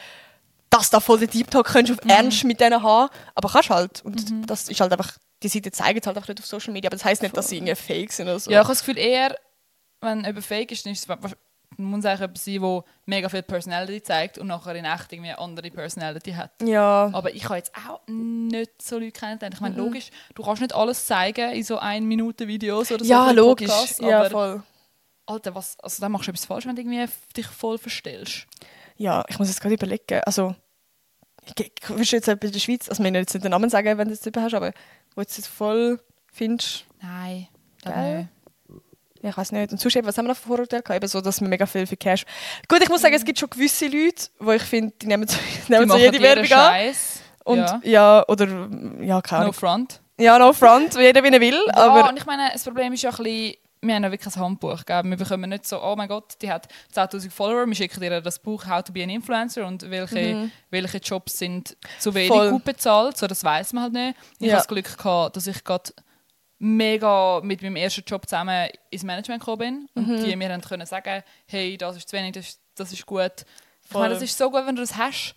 dass 0.72 0.90
da 0.90 1.00
voll 1.00 1.20
den 1.20 1.30
Deep 1.30 1.52
Talk 1.52 1.74
Mhm. 1.74 1.92
auf 1.92 1.98
Ernst 2.08 2.44
mit 2.44 2.60
denen 2.60 2.82
haben. 2.82 3.10
Aber 3.36 3.50
kannst 3.50 3.70
halt. 3.70 4.04
Und 4.04 4.50
das 4.50 4.68
ist 4.70 4.80
halt 4.82 4.92
einfach, 4.92 5.18
die 5.44 5.48
Seite 5.50 5.72
zeigen 5.72 6.00
es 6.00 6.08
halt 6.08 6.18
einfach 6.18 6.30
nicht 6.30 6.40
auf 6.40 6.46
Social 6.48 6.74
Media. 6.74 6.90
Aber 6.90 6.96
das 6.98 7.06
heisst 7.06 7.22
nicht, 7.22 7.38
dass 7.38 7.48
sie 7.50 7.58
irgendwie 7.58 7.76
fake 7.76 8.12
sind 8.12 8.28
oder 8.28 8.40
so. 8.40 8.50
Ja, 8.50 8.62
ich 8.62 8.64
habe 8.68 8.74
das 8.74 8.80
Gefühl 8.84 8.98
eher, 8.98 9.38
wenn 10.02 10.26
jemand 10.26 10.44
fake 10.46 10.72
ist, 10.72 10.86
dann 10.86 10.94
ist 10.94 11.08
es 11.08 11.36
wa- 11.78 11.84
muss 11.84 12.06
eigentlich 12.06 12.22
etwas 12.22 12.46
sein, 12.46 12.62
wo 12.62 12.84
mega 13.06 13.30
viel 13.30 13.44
Personality 13.44 14.02
zeigt 14.04 14.38
und 14.38 14.48
nachher 14.48 14.76
in 14.76 14.86
echt 14.86 15.12
irgendwie 15.14 15.30
eine 15.32 15.40
andere 15.40 15.70
Personality 15.72 16.32
hat. 16.34 16.52
Ja. 16.64 17.10
Aber 17.14 17.34
ich 17.34 17.46
habe 17.46 17.56
jetzt 17.58 17.72
auch 17.88 18.02
nicht 18.08 18.82
so 18.82 18.98
Leute 18.98 19.12
kennengelernt. 19.12 19.56
Ich 19.56 19.62
meine, 19.62 19.76
logisch, 19.76 20.10
du 20.34 20.44
kannst 20.44 20.62
nicht 20.62 20.74
alles 20.76 21.06
zeigen 21.06 21.52
in 21.54 21.64
so 21.64 21.78
1 21.78 22.06
Minute 22.06 22.48
Videos 22.48 22.92
oder 22.92 23.04
so. 23.04 23.10
Ja, 23.12 23.32
logisch. 23.32 23.68
Podcast, 23.70 24.02
ja, 24.02 24.30
voll. 24.30 24.64
Alter, 25.28 25.56
was, 25.56 25.80
also 25.80 26.02
dann 26.02 26.12
machst 26.12 26.28
du 26.28 26.32
etwas 26.32 26.46
falsch, 26.46 26.66
wenn 26.68 26.76
du 26.76 26.82
irgendwie 26.82 27.06
dich 27.36 27.48
voll 27.48 27.78
verstellst. 27.78 28.46
Ja, 28.98 29.24
ich 29.28 29.40
muss 29.40 29.48
jetzt 29.50 29.60
gerade 29.60 29.74
überlegen. 29.76 30.22
Also, 30.26 30.56
ich, 31.46 31.60
ich 31.60 31.82
du 32.10 32.16
jetzt 32.16 32.26
bei 32.28 32.36
der 32.36 32.60
Schweiz, 32.60 32.88
also 32.90 33.04
wir 33.04 33.12
jetzt 33.12 33.34
nicht 33.34 33.44
den 33.44 33.52
Namen 33.52 33.70
sagen, 33.70 33.98
wenn 33.98 34.08
du 34.08 34.14
es 34.14 34.24
nicht 34.26 34.38
hast, 34.38 34.54
aber 34.54 34.72
wo 35.16 35.22
du 35.22 35.28
es 35.28 35.48
voll 35.48 36.00
findest, 36.32 36.86
Nein, 37.02 37.48
glaub 37.82 37.96
Gell? 37.96 38.28
Ich 39.30 39.38
weiß 39.38 39.52
nicht. 39.52 39.72
Und 39.72 39.80
sonst 39.80 39.96
eben, 39.96 40.08
was 40.08 40.18
haben 40.18 40.26
wir 40.26 40.30
noch 40.34 40.38
Vorurteile 40.38 40.82
gehabt? 40.84 40.98
Eben 41.04 41.08
so, 41.08 41.22
dass 41.22 41.42
wir 41.42 41.48
mega 41.48 41.66
viel 41.66 41.86
für 41.88 41.98
Cash... 41.98 42.26
Gut, 42.68 42.82
ich 42.82 42.90
muss 42.90 43.02
sagen, 43.02 43.14
es 43.16 43.26
gibt 43.26 43.40
schon 43.40 43.50
gewisse 43.50 43.86
Leute, 43.88 44.28
wo 44.40 44.52
ich 44.52 44.64
finde, 44.64 44.94
die 45.02 45.08
nehmen 45.08 45.28
so, 45.28 45.38
nehmen 45.68 45.90
so 45.90 45.98
jede 45.98 46.22
Werbung 46.22 46.52
an. 46.52 46.94
Und 47.44 47.58
ja. 47.60 47.80
ja. 47.84 48.26
oder, 48.28 48.48
ja, 49.02 49.22
keine 49.22 49.42
No 49.42 49.50
Ahnung. 49.50 49.54
front. 49.54 50.02
Ja, 50.18 50.40
no 50.40 50.54
front, 50.54 50.96
wie 50.96 51.02
jeder 51.02 51.24
wie 51.24 51.28
er 51.34 51.42
will, 51.42 51.60
Ja, 51.68 51.76
aber... 51.76 52.10
und 52.10 52.18
ich 52.18 52.26
meine, 52.26 52.50
das 52.54 52.64
Problem 52.64 52.94
ist 52.94 53.02
ja 53.04 53.10
ein 53.12 53.18
bisschen, 53.18 53.56
wir 53.82 53.94
haben 53.96 54.04
ja 54.04 54.10
wirklich 54.12 54.36
ein 54.36 54.42
Handbuch. 54.42 54.84
Gell? 54.86 55.04
Wir 55.04 55.18
bekommen 55.18 55.50
nicht 55.50 55.68
so, 55.68 55.80
oh 55.84 55.96
mein 55.96 56.08
Gott, 56.08 56.34
die 56.42 56.50
hat 56.50 56.68
10'000 56.96 57.30
Follower, 57.30 57.68
wir 57.68 57.76
schicken 57.76 58.00
dir 58.00 58.22
das 58.22 58.40
Buch 58.40 58.66
«How 58.66 58.82
to 58.82 58.92
be 58.94 59.04
an 59.04 59.10
Influencer» 59.10 59.66
und 59.68 59.88
welche, 59.92 60.50
welche 60.72 60.98
Jobs 61.00 61.38
sind 61.38 61.76
zu 62.00 62.14
wenig 62.16 62.30
Mhm. 62.32 62.34
Voll. 62.34 62.50
gut 62.52 62.64
bezahlt. 62.64 63.18
So, 63.18 63.28
das 63.28 63.44
weiß 63.44 63.74
man 63.74 63.84
halt 63.84 63.94
nicht. 63.94 64.16
Ich 64.40 64.48
Ja. 64.48 64.54
habe 64.54 64.60
das 64.62 64.68
Glück 64.68 64.98
gehabt, 64.98 65.36
dass 65.36 65.46
ich 65.46 65.64
gerade 65.64 65.92
mega 66.60 67.42
mit 67.44 67.62
meinem 67.62 67.76
ersten 67.76 68.04
Job 68.06 68.28
zusammen 68.28 68.70
ins 68.90 69.04
Management 69.04 69.42
gekommen 69.42 69.88
bin 69.94 70.04
Mhm. 70.06 70.12
und 70.16 70.24
die 70.24 70.36
mir 70.36 70.50
dann 70.50 70.62
können 70.62 70.86
sagen, 70.86 71.24
hey, 71.48 71.78
das 71.78 71.98
ist 71.98 72.10
zu 72.10 72.16
wenig, 72.18 72.34
das 72.34 72.48
ist, 72.50 72.60
das 72.76 72.92
ist 72.92 73.06
gut. 73.06 73.32
Ich 73.84 73.92
Voll. 73.92 74.02
meine, 74.02 74.14
das 74.14 74.24
ist 74.24 74.38
so 74.38 74.50
gut, 74.50 74.66
wenn 74.66 74.76
du 74.76 74.82
das 74.82 74.96
hast, 74.98 75.36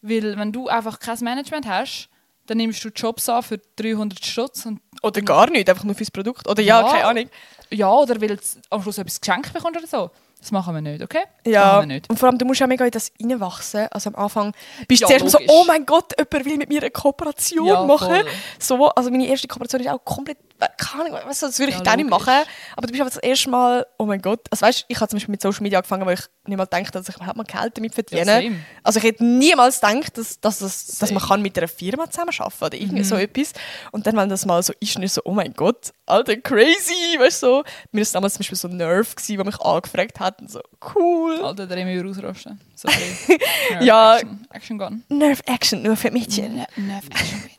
weil 0.00 0.36
wenn 0.38 0.52
du 0.52 0.68
einfach 0.68 0.98
kein 0.98 1.18
Management 1.20 1.66
hast, 1.66 2.08
dann 2.46 2.56
nimmst 2.56 2.82
du 2.82 2.88
Jobs 2.88 3.28
an 3.28 3.42
für 3.42 3.58
300 3.76 4.24
Stutz 4.24 4.64
und 4.64 4.80
Oder 5.02 5.20
gar 5.20 5.50
nicht, 5.50 5.68
einfach 5.68 5.84
nur 5.84 5.94
fürs 5.94 6.10
Produkt. 6.10 6.48
Oder 6.48 6.62
ja, 6.62 6.80
Ja. 6.80 6.90
keine 6.90 7.04
Ahnung. 7.04 7.30
ja, 7.70 7.90
oder 7.92 8.20
weil 8.20 8.28
du 8.36 8.38
am 8.70 8.82
Schluss 8.82 8.98
etwas 8.98 9.20
geschenkt 9.20 9.52
bekommst 9.52 9.78
oder 9.78 9.86
so. 9.86 10.10
Das 10.40 10.52
machen 10.52 10.72
wir 10.74 10.80
nicht, 10.80 11.02
okay? 11.02 11.22
Das 11.44 11.52
Ja, 11.52 11.76
machen 11.78 11.88
wir 11.88 11.94
nicht. 11.96 12.08
und 12.10 12.18
vor 12.18 12.28
allem, 12.28 12.38
du 12.38 12.44
musst 12.44 12.60
ja 12.60 12.66
mega 12.66 12.84
in 12.84 12.90
das 12.92 13.10
reinwachsen. 13.20 13.88
Also 13.90 14.10
am 14.10 14.16
Anfang 14.16 14.52
bist 14.86 15.02
du 15.02 15.04
Ja, 15.04 15.08
zuerst 15.08 15.24
mal 15.24 15.30
so, 15.30 15.38
logisch. 15.38 15.52
oh 15.54 15.64
mein 15.66 15.84
Gott, 15.84 16.12
jemand 16.16 16.44
will 16.46 16.56
mit 16.58 16.68
mir 16.68 16.80
eine 16.80 16.90
Kooperation 16.90 17.66
Ja, 17.66 17.84
machen. 17.84 18.06
voll. 18.08 18.24
So, 18.58 18.88
also 18.90 19.10
meine 19.10 19.26
erste 19.26 19.48
Kooperation 19.48 19.80
ist 19.80 19.88
auch 19.88 20.04
komplett, 20.04 20.38
äh, 20.60 20.66
keine 20.76 21.04
Ahnung, 21.06 21.18
weißt 21.28 21.42
du, 21.42 21.46
das 21.46 21.58
würde 21.58 21.72
ich 21.72 21.84
Ja, 21.84 21.96
nicht 21.96 22.08
logisch. 22.08 22.26
machen. 22.26 22.44
Aber 22.76 22.86
du 22.86 22.92
bist 22.92 23.00
einfach 23.02 23.14
das 23.14 23.22
erste 23.22 23.50
Mal, 23.50 23.86
oh 23.98 24.06
mein 24.06 24.22
Gott. 24.22 24.40
Also 24.50 24.64
weißt, 24.64 24.84
ich 24.86 25.00
habe 25.00 25.08
zum 25.08 25.16
Beispiel 25.16 25.32
mit 25.32 25.42
Social 25.42 25.62
Media 25.62 25.78
angefangen, 25.80 26.06
wo 26.06 26.10
ich 26.10 26.20
nicht 26.46 26.56
mal 26.56 26.64
gedacht 26.64 26.86
habe, 26.86 26.90
dass 26.92 27.08
ich 27.08 27.16
überhaupt 27.16 27.36
mal 27.36 27.44
Geld 27.44 27.76
damit 27.76 27.94
verdiene. 27.94 28.44
Ja, 28.44 28.50
also 28.84 28.98
ich 28.98 29.04
hätte 29.04 29.24
niemals 29.24 29.80
gedacht, 29.80 30.16
dass, 30.16 30.40
dass, 30.40 30.60
das, 30.60 30.86
dass 30.98 31.10
man 31.10 31.22
kann 31.22 31.42
mit 31.42 31.58
einer 31.58 31.66
Firma 31.68 32.08
zusammenarbeiten 32.08 32.58
kann 32.58 32.66
oder 32.68 32.76
irgendwie 32.78 33.00
Mhm. 33.00 33.04
so 33.04 33.16
etwas. 33.16 33.52
Und 33.90 34.06
dann, 34.06 34.16
wenn 34.16 34.28
das 34.28 34.46
mal 34.46 34.62
so 34.62 34.72
ist, 34.80 34.96
ist 34.98 35.14
so, 35.14 35.20
oh 35.24 35.32
mein 35.32 35.52
Gott, 35.54 35.92
alter, 36.06 36.36
crazy, 36.36 37.18
weißt 37.18 37.42
du, 37.42 37.46
so. 37.46 37.64
Mir 37.92 38.02
ist 38.02 38.14
damals 38.14 38.34
zum 38.34 38.40
Beispiel 38.40 38.56
so 38.58 38.68
Nerve 38.68 39.14
gewesen, 39.14 39.36
der 39.36 39.44
mich 39.44 39.60
angefragt 39.60 40.20
hat 40.20 40.27
und 40.40 40.50
so, 40.50 40.60
cool. 40.94 41.40
Alter, 41.42 41.66
der 41.66 41.78
immer 41.78 42.08
ausrasten. 42.08 42.60
So 42.74 42.88
Ja. 43.80 44.16
Action, 44.18 44.46
Action 44.50 44.78
Gun. 44.78 45.04
Action, 45.46 45.82
nur 45.82 45.96
für 45.96 46.10
Mädchen. 46.10 46.64
Nerve 46.76 47.06
Action. 47.10 47.50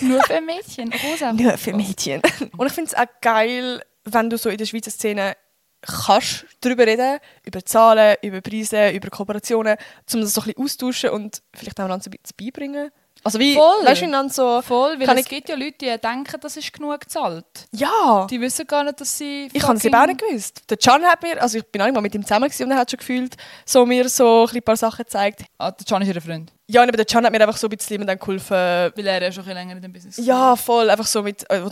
Nur 0.00 0.22
für 0.22 0.40
Mädchen. 0.40 0.92
Rosa. 1.04 1.32
Nur 1.32 1.58
für 1.58 1.72
Mädchen. 1.74 2.22
Und 2.56 2.66
ich 2.66 2.72
finde 2.72 2.90
es 2.90 2.94
auch 2.94 3.06
geil, 3.20 3.82
wenn 4.04 4.30
du 4.30 4.38
so 4.38 4.48
in 4.48 4.56
der 4.58 4.66
Schweizer 4.66 4.90
Szene 4.90 5.36
kannst 5.82 6.44
darüber 6.60 6.86
reden, 6.86 7.18
über 7.44 7.64
Zahlen, 7.64 8.16
über 8.22 8.40
Preise, 8.40 8.90
über 8.90 9.10
Kooperationen, 9.10 9.76
um 10.12 10.20
das 10.20 10.34
so 10.34 10.40
ein 10.40 10.46
bisschen 10.46 10.64
austauschen 10.64 11.10
und 11.10 11.42
vielleicht 11.54 11.80
auch 11.80 11.88
ein 11.88 11.98
bisschen 11.98 12.18
beibringen. 12.36 12.90
Also 13.24 13.38
wie, 13.38 13.54
Voll. 13.54 13.84
weißt 13.84 14.00
du, 14.02 14.06
einander 14.06 14.32
so, 14.32 14.62
Voll, 14.62 14.98
weil 14.98 15.06
Kann 15.06 15.16
es 15.18 15.24
ich- 15.24 15.28
gibt 15.30 15.48
ja 15.48 15.56
Leute, 15.56 15.72
die 15.80 15.98
denken, 15.98 16.40
das 16.40 16.56
ist 16.56 16.72
genug 16.72 17.00
gezahlt. 17.00 17.44
ja, 17.72 18.26
Die 18.30 18.40
wissen 18.40 18.66
gar 18.66 18.84
nicht, 18.84 19.00
dass 19.00 19.18
sie 19.18 19.48
ich 19.52 19.62
habe 19.62 19.76
es 19.76 19.84
eben 19.84 19.94
auch 19.94 20.06
nicht 20.06 20.20
gewusst. 20.20 20.62
Der 20.70 20.76
Can 20.76 21.02
hat 21.04 21.22
mir, 21.22 21.40
also 21.42 21.58
ich 21.58 21.66
bin 21.66 21.82
auch 21.82 21.86
nicht 21.86 21.94
mal 21.94 22.00
mit 22.00 22.14
ihm 22.14 22.22
zusammen 22.22 22.50
und 22.60 22.70
er 22.70 22.76
hat 22.78 22.90
schon 22.90 22.98
gefühlt, 22.98 23.36
so 23.66 23.84
mir 23.84 24.08
so 24.08 24.48
ein 24.52 24.62
paar 24.62 24.76
Sachen 24.76 25.04
gezeigt. 25.04 25.44
Ah, 25.58 25.70
der 25.70 25.84
Can 25.86 26.02
ist 26.02 26.14
ihr 26.14 26.20
Freund. 26.22 26.52
Ja, 26.70 26.82
aber 26.82 26.92
der 26.92 27.06
Can 27.06 27.24
hat 27.24 27.32
mir 27.32 27.40
einfach 27.40 27.56
so 27.56 27.66
ein 27.66 27.70
bisschen 27.70 28.06
dann 28.06 28.18
geholfen, 28.18 28.54
Weil 28.54 29.06
er 29.06 29.22
ja 29.22 29.32
schon 29.32 29.42
ein 29.48 29.54
länger 29.54 29.72
in 29.76 29.80
dem 29.80 29.90
Business 29.90 30.18
Ja, 30.18 30.54
voll. 30.54 30.90
Einfach 30.90 31.06
so 31.06 31.22
mit, 31.22 31.48
äh, 31.50 31.62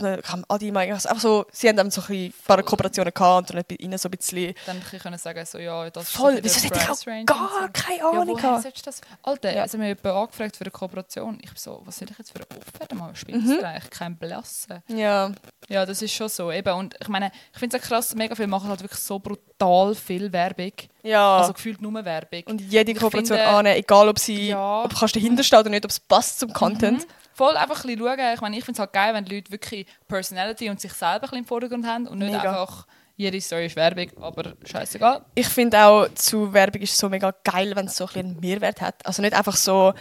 Adi 0.47 0.71
einfach 0.75 1.19
so, 1.19 1.45
sie 1.51 1.69
haben 1.69 1.75
dann 1.77 1.91
so 1.91 2.01
ein 2.09 2.33
paar 2.47 2.63
Kooperationen 2.63 3.13
gehabt 3.13 3.51
und 3.51 3.55
dann 3.57 3.63
bei 3.69 3.75
ihnen 3.75 3.99
so 3.99 4.07
ein 4.09 4.11
bisschen, 4.17 4.55
Dann 4.65 4.81
können 4.99 5.19
sagen, 5.19 5.45
so, 5.45 5.59
ja, 5.59 5.87
das 5.91 6.09
voll, 6.09 6.33
ist 6.33 6.43
wieso 6.45 6.59
so 6.61 6.65
hätte 6.75 6.79
ich 6.83 6.89
auch 6.89 7.25
gar 7.25 7.69
keine 7.69 7.97
Ja, 7.99 8.09
Ahnung 8.09 8.27
woher 8.29 8.41
gehabt. 8.41 8.63
sollst 8.63 8.79
du 8.79 8.85
das? 8.85 9.01
Alter, 9.21 9.53
Ja. 9.55 9.61
also 9.61 9.77
mir 9.77 9.89
jemand 9.89 10.05
angefragt 10.07 10.57
für 10.57 10.63
eine 10.63 10.71
Kooperation. 10.71 11.37
Ich 11.43 11.49
bin 11.49 11.57
so, 11.57 11.79
was 11.85 11.97
soll 11.99 12.07
ich 12.09 12.17
jetzt 12.17 12.31
für 12.31 12.39
eine 12.39 12.47
Offerte 12.59 12.95
machen? 12.95 13.15
Spielst 13.15 13.45
Mhm. 13.47 13.63
eigentlich? 13.63 13.89
Kein 13.91 14.15
Blassen. 14.17 14.81
Ja, 14.87 15.31
Ja, 15.69 15.85
das 15.85 16.01
ist 16.01 16.13
schon 16.13 16.29
so. 16.29 16.49
Eben. 16.51 16.73
Und 16.73 16.95
ich 16.99 17.07
meine, 17.09 17.29
ich 17.53 17.59
finde 17.59 17.75
es 17.77 17.83
auch 17.83 17.87
krass, 17.87 18.15
mega 18.15 18.33
viele 18.35 18.47
machen 18.47 18.69
halt 18.69 18.81
wirklich 18.81 19.01
so 19.01 19.19
brutal 19.19 19.93
viel 19.95 20.31
Werbung. 20.31 20.71
ja. 21.03 21.39
Also 21.39 21.51
gefühlt 21.53 21.81
nur 21.81 21.93
Werbung. 22.05 22.43
und 22.45 22.61
jede 22.61 22.93
Kooperation 22.93 23.37
finde- 23.37 23.51
annehmen, 23.51 23.75
egal 23.77 24.07
ob 24.07 24.17
sie, 24.17 24.47
Ja. 24.49 24.86
Ob 24.87 24.93
du 24.93 24.99
kannst 24.99 25.15
dahinter 25.15 25.43
stehen 25.43 25.59
oder 25.59 25.69
nicht, 25.69 25.85
ob 25.85 25.91
es 25.91 25.99
passt 25.99 26.39
zum 26.39 26.53
Content. 26.53 26.99
Mhm. 26.99 27.11
Voll 27.33 27.55
einfach 27.55 27.83
ein 27.83 27.95
bisschen 27.95 27.99
schauen. 27.99 28.33
Ich 28.33 28.41
meine, 28.41 28.57
ich 28.57 28.65
finde 28.65 28.77
es 28.77 28.79
halt 28.79 28.93
geil, 28.93 29.13
wenn 29.13 29.25
die 29.25 29.35
Leute 29.35 29.51
wirklich 29.51 29.85
Personality 30.07 30.69
und 30.69 30.81
sich 30.81 30.93
selber 30.93 31.15
ein 31.15 31.21
bisschen 31.21 31.37
im 31.39 31.45
Vordergrund 31.45 31.85
haben 31.85 32.07
und 32.07 32.17
nicht 32.19 32.31
Mega. 32.31 32.49
einfach 32.49 32.87
jede 33.15 33.41
Story 33.41 33.65
ist 33.65 33.75
Werbung, 33.75 34.11
aber 34.21 34.53
scheißegal. 34.63 35.25
Ich 35.33 35.47
finde 35.47 35.83
auch, 35.83 36.07
zu 36.13 36.53
Werbung 36.53 36.81
ist 36.83 36.97
so 36.97 37.09
mega 37.09 37.33
geil, 37.43 37.75
wenn 37.75 37.87
es 37.87 37.97
so 37.97 38.05
ein 38.05 38.07
bisschen 38.07 38.25
einen 38.27 38.39
Mehrwert 38.39 38.79
hat. 38.79 39.03
Also 39.05 39.23
nicht 39.23 39.33
einfach 39.33 39.55
so, 39.55 39.93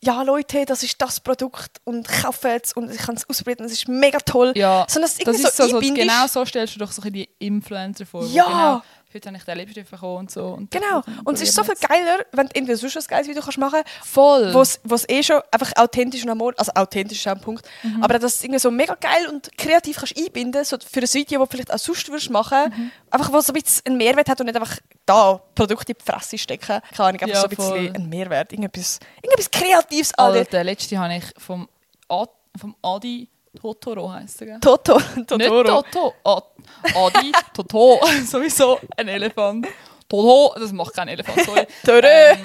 ja 0.00 0.22
Leute, 0.22 0.66
das 0.66 0.82
ist 0.82 1.00
das 1.00 1.20
Produkt 1.20 1.80
und 1.84 2.06
kauft 2.06 2.44
es 2.44 2.72
und 2.74 2.90
ich 2.90 2.98
kann 2.98 3.14
es 3.14 3.28
ausprobieren, 3.28 3.64
es 3.64 3.72
ist 3.72 3.88
mega 3.88 4.18
toll. 4.18 4.52
Ja, 4.54 4.84
Sondern 4.88 5.10
das 5.24 5.40
ist 5.40 5.56
so, 5.56 5.66
so 5.66 5.80
genau 5.80 6.26
so 6.26 6.44
stellst 6.44 6.74
du 6.74 6.80
doch 6.80 6.92
so 6.92 7.00
die 7.02 7.28
Influencer 7.38 8.04
vor. 8.04 8.26
Ja. 8.26 8.44
Genau, 8.44 8.82
heute 9.14 9.28
habe 9.28 9.36
ich 9.38 9.44
den 9.44 9.58
Lipstift 9.58 9.90
bekommen 9.90 10.16
und 10.18 10.30
so. 10.30 10.46
Und 10.46 10.70
Genau. 10.70 11.02
Und 11.24 11.34
es 11.34 11.42
ist 11.42 11.54
so 11.54 11.62
viel 11.64 11.74
geiler, 11.76 12.24
wenn 12.32 12.46
du 12.48 12.54
entweder 12.54 12.76
sonst 12.78 12.96
ein 12.96 13.04
geiles 13.08 13.28
Video 13.28 13.42
kannst 13.42 13.58
machen 13.58 13.78
jetzt. 13.78 13.90
Voll. 14.06 14.50
kannst, 14.52 14.80
wo 14.84 14.94
es 14.94 15.08
eh 15.08 15.22
schon 15.22 15.40
einfach 15.50 15.72
authentisch 15.76 16.22
und 16.24 16.30
amor, 16.30 16.52
also 16.56 16.72
authentisch 16.74 17.18
ist 17.18 17.28
auch 17.28 17.32
ein 17.32 17.40
Punkt, 17.40 17.66
Mhm. 17.82 18.02
aber 18.02 18.14
dass 18.14 18.20
du 18.20 18.26
es 18.38 18.44
irgendwie 18.44 18.58
so 18.60 18.70
mega 18.70 18.94
geil 18.94 19.26
und 19.28 19.56
kreativ 19.58 19.96
kannst 19.96 20.16
einbinden, 20.18 20.64
so 20.64 20.76
für 20.78 21.00
ein 21.00 21.12
Video, 21.14 21.40
das 21.40 21.48
du 21.48 21.56
vielleicht 21.56 21.72
auch 21.74 21.78
sonst 21.78 22.08
würdest 22.08 22.30
machen, 22.30 22.70
Mhm. 22.76 22.90
einfach 23.10 23.32
wo 23.32 23.40
so 23.40 23.52
ein 23.52 23.60
bisschen 23.62 23.82
einen 23.86 23.96
Mehrwert 23.96 24.28
hat 24.28 24.40
und 24.40 24.46
nicht 24.46 24.56
einfach 24.56 24.78
da 25.06 25.40
Produkte 25.54 25.92
in 25.92 25.98
die 25.98 26.04
Fresse 26.10 26.38
stecken, 26.38 26.80
keine 26.94 27.08
Ahnung, 27.08 27.20
einfach 27.20 27.28
Ja, 27.28 27.36
so 27.40 27.46
ein 27.46 27.50
bisschen 27.50 27.68
voll. 27.68 27.92
einen 27.94 28.08
Mehrwert, 28.08 28.52
irgendetwas, 28.52 28.98
irgendetwas 29.22 29.50
Kreatives, 29.50 30.14
Alter. 30.14 30.38
Alter, 30.38 30.64
letzte 30.64 30.98
habe 30.98 31.16
ich 31.16 31.24
vom, 31.38 31.68
Ad, 32.08 32.30
vom 32.58 32.74
Adi 32.82 33.28
Totoro 33.60 34.10
heisst 34.12 34.40
er, 34.40 34.46
gell? 34.46 34.60
Toto, 34.60 34.98
Nicht 35.16 35.28
Totoro. 35.28 35.82
Toto. 35.82 36.14
Ad, 36.24 36.46
Adi 36.94 37.32
Toto. 37.54 38.00
Sowieso 38.24 38.78
ein 38.96 39.08
Elefant. 39.08 39.66
Toto. 40.08 40.54
Das 40.58 40.72
macht 40.72 40.94
kein 40.94 41.08
Elefant, 41.08 41.40
sorry. 41.40 41.66
Ähm, 42.02 42.38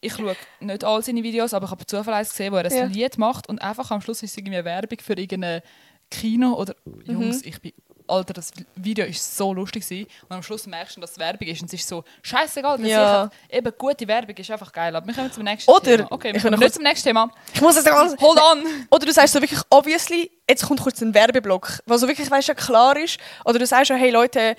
ich 0.00 0.14
schaue 0.14 0.36
nicht 0.60 0.84
all 0.84 1.02
seine 1.02 1.22
Videos, 1.22 1.54
aber 1.54 1.64
ich 1.66 1.70
habe 1.70 1.86
zufällig 1.86 2.18
eins 2.18 2.30
gesehen, 2.30 2.52
wo 2.52 2.56
er 2.56 2.64
ein 2.66 2.72
Ja. 2.76 2.86
Mhm. 2.86 2.92
Lied 2.92 3.18
macht 3.18 3.48
und 3.48 3.60
einfach 3.62 3.90
am 3.90 4.00
Schluss 4.00 4.22
ist 4.22 4.32
es 4.32 4.36
irgendwie 4.36 4.56
eine 4.56 4.64
Werbung 4.64 4.98
für 5.00 5.14
irgendein 5.14 5.62
Kino 6.10 6.54
oder 6.54 6.74
Jungs, 7.04 7.42
ich 7.42 7.60
bin 7.60 7.72
Alter, 8.06 8.34
das 8.34 8.52
Video 8.76 9.06
ist 9.06 9.36
so 9.36 9.54
lustig 9.54 9.82
gewesen. 9.88 10.06
und 10.28 10.36
am 10.36 10.42
Schluss 10.42 10.66
merkst 10.66 10.96
du, 10.96 11.00
dass 11.00 11.12
es 11.12 11.18
Werbung 11.18 11.48
ist 11.48 11.62
und 11.62 11.66
es 11.72 11.80
ist 11.80 11.88
so 11.88 12.04
scheißegal, 12.22 12.76
man 12.78 12.86
Ja. 12.86 13.30
eben 13.50 13.72
gute 13.78 14.06
Werbung 14.06 14.36
ist 14.36 14.50
einfach 14.50 14.70
geil. 14.72 14.94
Aber 14.94 15.06
wir 15.06 15.14
kommen 15.14 15.32
zum 15.32 15.42
nächsten 15.44 15.70
Oder- 15.70 15.96
Thema. 15.96 16.12
Okay, 16.12 16.34
wir 16.34 16.40
kommen 16.40 16.58
nicht 16.58 16.74
zum 16.74 16.82
nächsten 16.82 17.08
Thema. 17.08 17.30
Ich 17.54 17.60
muss 17.62 17.76
es 17.76 17.84
ganz... 17.84 18.14
Hold 18.20 18.38
on! 18.38 18.62
Oder 18.90 19.06
du 19.06 19.12
sagst 19.12 19.32
so 19.32 19.40
wirklich, 19.40 19.60
obviously, 19.70 20.30
jetzt 20.48 20.66
kommt 20.66 20.80
kurz 20.80 21.00
ein 21.00 21.14
Werbeblock, 21.14 21.80
was 21.86 22.00
so 22.02 22.08
wirklich, 22.08 22.30
weißt 22.30 22.54
klar 22.56 22.96
ist. 22.98 23.18
Oder 23.46 23.58
du 23.58 23.66
sagst 23.66 23.88
schon, 23.88 23.96
hey 23.96 24.10
Leute, 24.10 24.54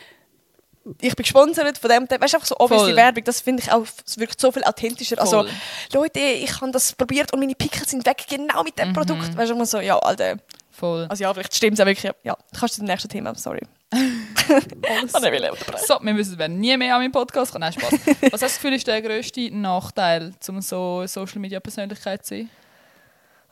ich 1.01 1.15
bin 1.15 1.23
gesponsert 1.23 1.77
von 1.77 1.89
dem, 1.89 2.03
weißt 2.10 2.34
du, 2.34 2.38
einfach 2.38 2.45
so 2.47 2.55
obviously 2.60 2.89
Voll. 2.91 2.95
Werbung, 2.95 3.23
das 3.23 3.41
finde 3.41 3.62
ich 3.63 3.71
auch, 3.71 3.86
es 4.05 4.17
wirkt 4.19 4.39
so 4.39 4.51
viel 4.51 4.63
authentischer. 4.63 5.19
Also, 5.19 5.43
Voll. 5.43 5.49
Leute, 5.93 6.19
ich 6.19 6.62
habe 6.62 6.71
das 6.71 6.93
probiert 6.93 7.31
und 7.34 7.39
meine 7.39 7.55
Pickel 7.55 7.88
sind 7.88 8.05
weg, 8.05 8.25
genau 8.29 8.63
mit 8.63 8.75
Mhm. 8.77 8.81
dem 8.81 8.93
Produkt. 8.93 9.36
Weißt 9.38 9.49
du, 9.51 9.55
immer 9.55 9.65
so, 9.65 9.79
ja, 9.79 9.97
Alter. 9.99 10.38
Voll. 10.76 11.06
Also 11.08 11.24
ja, 11.24 11.34
vielleicht 11.34 11.56
stimmt 11.56 11.76
es 11.76 11.80
auch 11.80 11.86
wirklich. 11.86 12.12
Ja, 12.24 12.36
du 12.36 12.60
kannst 12.60 12.76
zum 12.76 12.86
nächsten 12.86 13.08
Thema, 13.08 13.34
sorry. 13.36 13.62
Alles. 13.92 15.14
Ich 15.16 15.22
will. 15.24 15.50
So, 15.88 16.00
wir 16.02 16.14
müssen 16.14 16.60
nie 16.60 16.76
mehr 16.76 16.96
an 16.96 17.02
meinem 17.02 17.12
Podcast 17.14 17.54
kommen. 17.54 17.62
Nein, 17.62 17.74
Spaß. 17.74 17.92
Was 17.94 18.02
hast 18.02 18.22
du 18.22 18.38
das 18.38 18.56
Gefühl, 18.56 18.74
ist 18.74 18.86
der 18.86 19.02
grösste 19.02 19.50
Nachteil, 19.52 20.34
um 20.50 20.62
so 20.62 21.08
Social 21.08 21.40
Media 21.40 21.62
Persönlichkeit 21.62 22.26
zu 22.26 22.36
sein? 22.36 22.50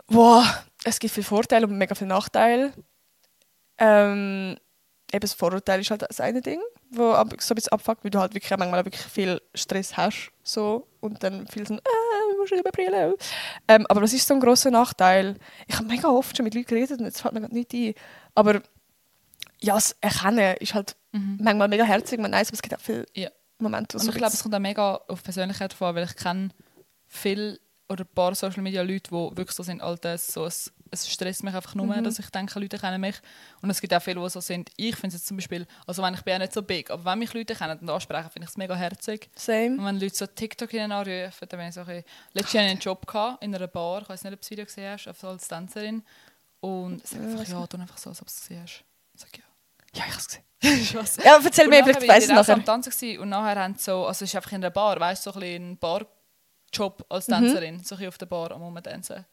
Boah, 0.07 0.45
es 0.83 0.99
gibt 0.99 1.13
viele 1.13 1.23
Vorteile 1.23 1.65
und 1.65 1.77
mega 1.77 1.95
viele 1.95 2.09
Nachteile. 2.09 2.73
Ähm, 3.77 4.57
eben 5.11 5.21
das 5.21 5.33
Vorurteil 5.33 5.79
ist 5.79 5.91
halt 5.91 6.01
das 6.01 6.19
eine 6.19 6.41
Ding, 6.41 6.59
wo 6.89 7.11
ab, 7.13 7.33
so 7.39 7.53
ein 7.53 7.55
bisschen 7.55 7.71
abfuckt, 7.71 8.03
weil 8.03 8.11
du 8.11 8.19
halt 8.19 8.33
wirklich 8.33 8.51
manchmal 8.57 8.83
wirklich 8.83 9.05
viel 9.05 9.41
Stress 9.55 9.95
hast 9.95 10.31
so, 10.43 10.87
und 10.99 11.23
dann 11.23 11.47
viel 11.47 11.65
so, 11.65 11.75
äh, 11.75 11.79
du 12.49 12.55
musst 12.55 12.59
überbrillen. 12.65 13.13
Ähm, 13.67 13.85
aber 13.87 14.01
was 14.01 14.13
ist 14.13 14.27
so 14.27 14.33
ein 14.33 14.39
grosser 14.39 14.71
Nachteil? 14.71 15.35
Ich 15.67 15.75
habe 15.75 15.87
mega 15.87 16.07
oft 16.09 16.35
schon 16.35 16.43
mit 16.43 16.53
Leuten 16.55 16.67
geredet 16.67 16.99
und 16.99 17.05
jetzt 17.05 17.21
fällt 17.21 17.33
mir 17.33 17.41
gerade 17.41 17.53
nicht 17.53 17.73
ein. 17.73 17.93
Aber 18.35 18.61
ja, 19.61 19.75
das 19.75 19.95
Erkennen 20.01 20.55
ist 20.57 20.73
halt 20.73 20.95
manchmal 21.39 21.67
mega 21.67 21.83
herzig, 21.83 22.19
man 22.19 22.31
weiß, 22.31 22.47
aber 22.47 22.55
es 22.55 22.61
gibt 22.61 22.75
auch 22.75 22.81
viel 22.81 23.05
Ja. 23.13 23.29
Moment. 23.59 23.93
wo 23.93 23.99
Und 23.99 24.09
ich 24.09 24.15
glaube, 24.15 24.27
ein 24.27 24.33
es 24.33 24.43
kommt 24.43 24.55
auch 24.55 24.59
mega 24.59 24.95
auf 25.07 25.21
die 25.21 25.25
Persönlichkeit 25.25 25.81
an, 25.81 25.95
weil 25.95 26.03
ich 26.05 26.15
kenne 26.15 26.49
viele 27.07 27.59
oder 27.89 28.03
ein 28.03 28.13
paar 28.13 28.35
Social 28.35 28.61
Media 28.61 28.81
Leute, 28.81 29.09
die 29.09 29.37
wirklich 29.37 29.51
so 29.51 29.63
sind, 29.63 29.81
Alter, 29.81 30.17
so, 30.17 30.45
es, 30.45 30.71
es 30.93 31.09
stresst 31.11 31.43
mich 31.43 31.53
einfach 31.53 31.75
nur, 31.75 31.85
Mhm. 31.87 32.03
dass 32.03 32.19
ich 32.19 32.29
denke, 32.29 32.59
Leute 32.59 32.77
kennen 32.77 33.01
mich. 33.01 33.15
Und 33.61 33.69
es 33.69 33.81
gibt 33.81 33.93
auch 33.93 34.01
viele, 34.01 34.21
die 34.21 34.29
so 34.29 34.39
sind. 34.39 34.69
Ich 34.77 34.95
finde 34.95 35.07
es 35.09 35.13
jetzt 35.21 35.27
zum 35.27 35.37
Beispiel, 35.37 35.65
also 35.87 36.01
wenn 36.03 36.13
ich 36.13 36.21
bin 36.21 36.31
ja 36.33 36.39
nicht 36.39 36.53
so 36.53 36.61
big, 36.61 36.89
aber 36.91 37.03
wenn 37.05 37.19
mich 37.19 37.33
Leute 37.33 37.55
kennen 37.55 37.77
und 37.79 37.89
ansprechen, 37.89 38.29
finde 38.29 38.45
ich 38.45 38.51
es 38.51 38.57
mega 38.57 38.75
herzig. 38.75 39.29
bisschen- 39.33 39.71
Und 39.73 39.77
Same. 39.79 39.87
wenn 39.89 39.99
Leute 39.99 40.15
so 40.15 40.25
TikTok 40.27 40.73
anrufen, 40.75 41.47
dann 41.49 41.59
bin 41.59 41.67
ich 41.69 41.73
so 41.75 41.81
ein 41.81 41.85
bisschen... 41.87 42.03
Letztes 42.33 42.53
Jahr 42.53 42.63
hatte 42.63 42.67
ich 42.67 42.71
einen 42.71 42.79
Job 42.81 43.05
gehabt, 43.07 43.43
in 43.43 43.53
einer 43.55 43.67
Bar, 43.67 44.01
ich 44.03 44.09
weiß 44.09 44.23
nicht, 44.23 44.33
ob 44.33 44.39
du 44.39 44.43
das 44.43 44.51
Video 44.51 44.65
gesehen 44.65 44.91
hast, 44.91 45.07
einfach 45.07 45.29
als 45.29 45.47
Tänzerin. 45.47 46.03
Und 46.61 47.05
sie 47.05 47.15
sagt 47.17 47.29
einfach, 47.39 47.47
ja, 47.61 47.67
tu 47.67 47.77
einfach 47.77 47.97
so, 47.97 48.09
als 48.11 48.21
ob 48.21 48.27
du 48.27 48.31
es 48.31 48.39
gesehen 48.41 48.61
hast. 48.61 48.83
Ich 49.15 49.21
sage, 49.21 49.31
ja. 49.37 49.43
Ja, 49.99 50.05
ich 50.07 50.13
hab's 50.13 50.27
gesehen. 50.27 50.43
Spaß. 50.85 51.17
Ja, 51.25 51.39
erzähl 51.43 51.67
mir, 51.67 51.81
nachher 51.81 51.93
vielleicht 51.95 52.07
weiss 52.09 52.23
ich 52.23 52.29
ich 52.29 52.35
dort 52.35 52.39
auch 52.39 52.45
so 52.45 52.51
nachher. 52.53 52.73
am 52.73 52.81
Tanzen 52.83 53.17
und 53.19 53.29
nachher 53.29 53.61
haben 53.61 53.75
so, 53.77 54.05
also 54.07 54.23
es 54.23 54.29
ist 54.31 54.35
einfach 54.35 54.51
in 54.53 54.57
einer 54.63 54.69
Bar, 54.69 54.97
weißt 54.99 55.25
du, 55.25 55.31
so 55.31 55.35
ein 55.37 55.41
bisschen 55.41 55.71
ein 55.71 55.77
Barjob 55.77 57.05
als 57.09 57.27
Mhm. 57.27 57.33
Tänzerin, 57.33 57.83
so 57.83 57.95
ein 57.95 57.97
bisschen 57.99 58.07
auf 58.07 58.17
der 58.17 58.25
Bar 58.27 58.51
am 58.51 58.61
Rumtanzen. 58.61 59.25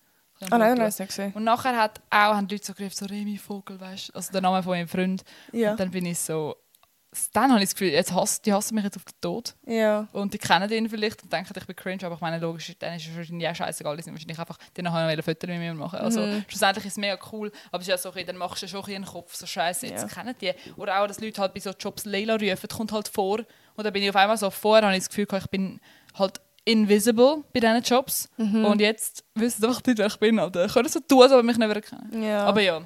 Ah 0.51 0.59
nein, 0.59 0.77
nein, 0.79 0.87
nicht 0.87 0.99
gesehen. 0.99 1.33
Und 1.35 1.45
nachher 1.45 1.77
hat 1.77 2.01
auch, 2.11 2.35
haben 2.35 2.49
Leute 2.49 2.65
so 2.65 2.73
gerufen, 2.75 2.95
so 2.97 3.07
Remy 3.07 3.37
Vogel, 3.37 3.79
weißt 3.81 4.09
du, 4.09 4.13
also 4.15 4.33
der 4.33 4.41
Name 4.41 4.63
von 4.63 4.73
meinem 4.73 4.89
Freund. 4.89 5.23
Ja. 5.53 5.73
Und 5.73 5.81
dann 5.81 5.91
bin 5.91 6.07
ich 6.07 6.19
so, 6.19 6.57
dann 7.33 7.51
habe 7.51 7.61
ich 7.61 7.69
das 7.69 7.75
Gefühl, 7.75 7.89
jetzt 7.93 8.13
hassen, 8.15 8.41
die 8.45 8.53
hassen 8.53 8.75
mich 8.77 8.85
jetzt 8.85 8.97
auf 8.97 9.05
den 9.05 9.21
Tod. 9.21 9.55
Ja. 9.67 10.07
Und 10.13 10.33
die 10.33 10.39
kennen 10.39 10.71
ihn 10.71 10.89
vielleicht 10.89 11.23
und 11.25 11.33
denken, 11.33 11.53
ich 11.59 11.67
bin 11.67 11.75
cringe, 11.77 12.05
aber 12.07 12.15
ich 12.15 12.21
meine, 12.21 12.39
logisch, 12.39 12.73
dann 12.79 12.95
ist 12.95 13.07
es 13.09 13.17
wahrscheinlich 13.17 13.49
auch 13.49 13.55
scheißegal, 13.55 13.97
die 13.97 14.03
sind 14.05 14.15
wahrscheinlich 14.15 14.39
einfach, 14.39 14.57
die 14.77 14.83
nachher 14.83 15.17
noch 15.17 15.25
Fotos 15.25 15.49
mit 15.49 15.59
mir 15.59 15.75
machen. 15.75 15.99
Also 15.99 16.21
Mhm. 16.21 16.45
schlussendlich 16.49 16.87
ist 16.87 16.93
es 16.93 16.99
mega 16.99 17.19
cool, 17.33 17.51
aber 17.73 17.81
es 17.83 17.89
ist 17.89 17.91
ja 17.91 17.99
so, 17.99 18.09
okay, 18.11 18.25
dann 18.25 18.37
machst 18.37 18.63
du 18.63 18.69
schon 18.69 18.81
ein 18.81 18.85
bisschen 18.87 19.03
den 19.03 19.11
Kopf, 19.11 19.35
so 19.35 19.45
scheiße, 19.47 19.89
jetzt 19.89 20.03
Ja. 20.03 20.09
kennen 20.09 20.35
die. 20.41 20.53
Oder 20.77 21.03
auch, 21.03 21.07
dass 21.09 21.21
Leute 21.21 21.41
halt 21.41 21.53
bei 21.53 21.61
so 21.61 21.71
Jobs 21.71 22.05
Leila 22.05 22.35
rufen, 22.37 22.67
das 22.69 22.77
kommt 22.79 22.93
halt 22.93 23.09
vor. 23.09 23.41
Und 23.75 23.85
dann 23.85 23.93
bin 23.93 24.03
ich 24.05 24.09
auf 24.11 24.17
einmal 24.17 24.37
so, 24.39 24.49
vorher 24.51 24.87
habe 24.87 24.97
ich 24.97 25.01
das 25.05 25.09
Gefühl, 25.09 25.27
ich 25.37 25.47
bin 25.51 25.81
halt 26.15 26.41
invisible 26.65 27.43
bei 27.53 27.61
diesen 27.61 27.83
Jobs. 27.83 28.29
Mhm. 28.37 28.65
Und 28.65 28.81
jetzt 28.81 29.25
wissen 29.35 29.61
sie 29.61 29.67
einfach 29.67 29.83
nicht, 29.85 29.99
wer 29.99 30.07
ich 30.07 30.17
bin. 30.19 30.39
Oder 30.39 30.67
ich 30.67 30.75
kann 30.75 30.87
so 30.89 31.01
tun, 31.01 31.33
ob 31.33 31.45
mich 31.45 31.57
nicht 31.57 31.69
mehr 31.69 31.81
kennen. 31.81 32.23
Ja. 32.23 32.45
Aber 32.45 32.61
ja, 32.61 32.81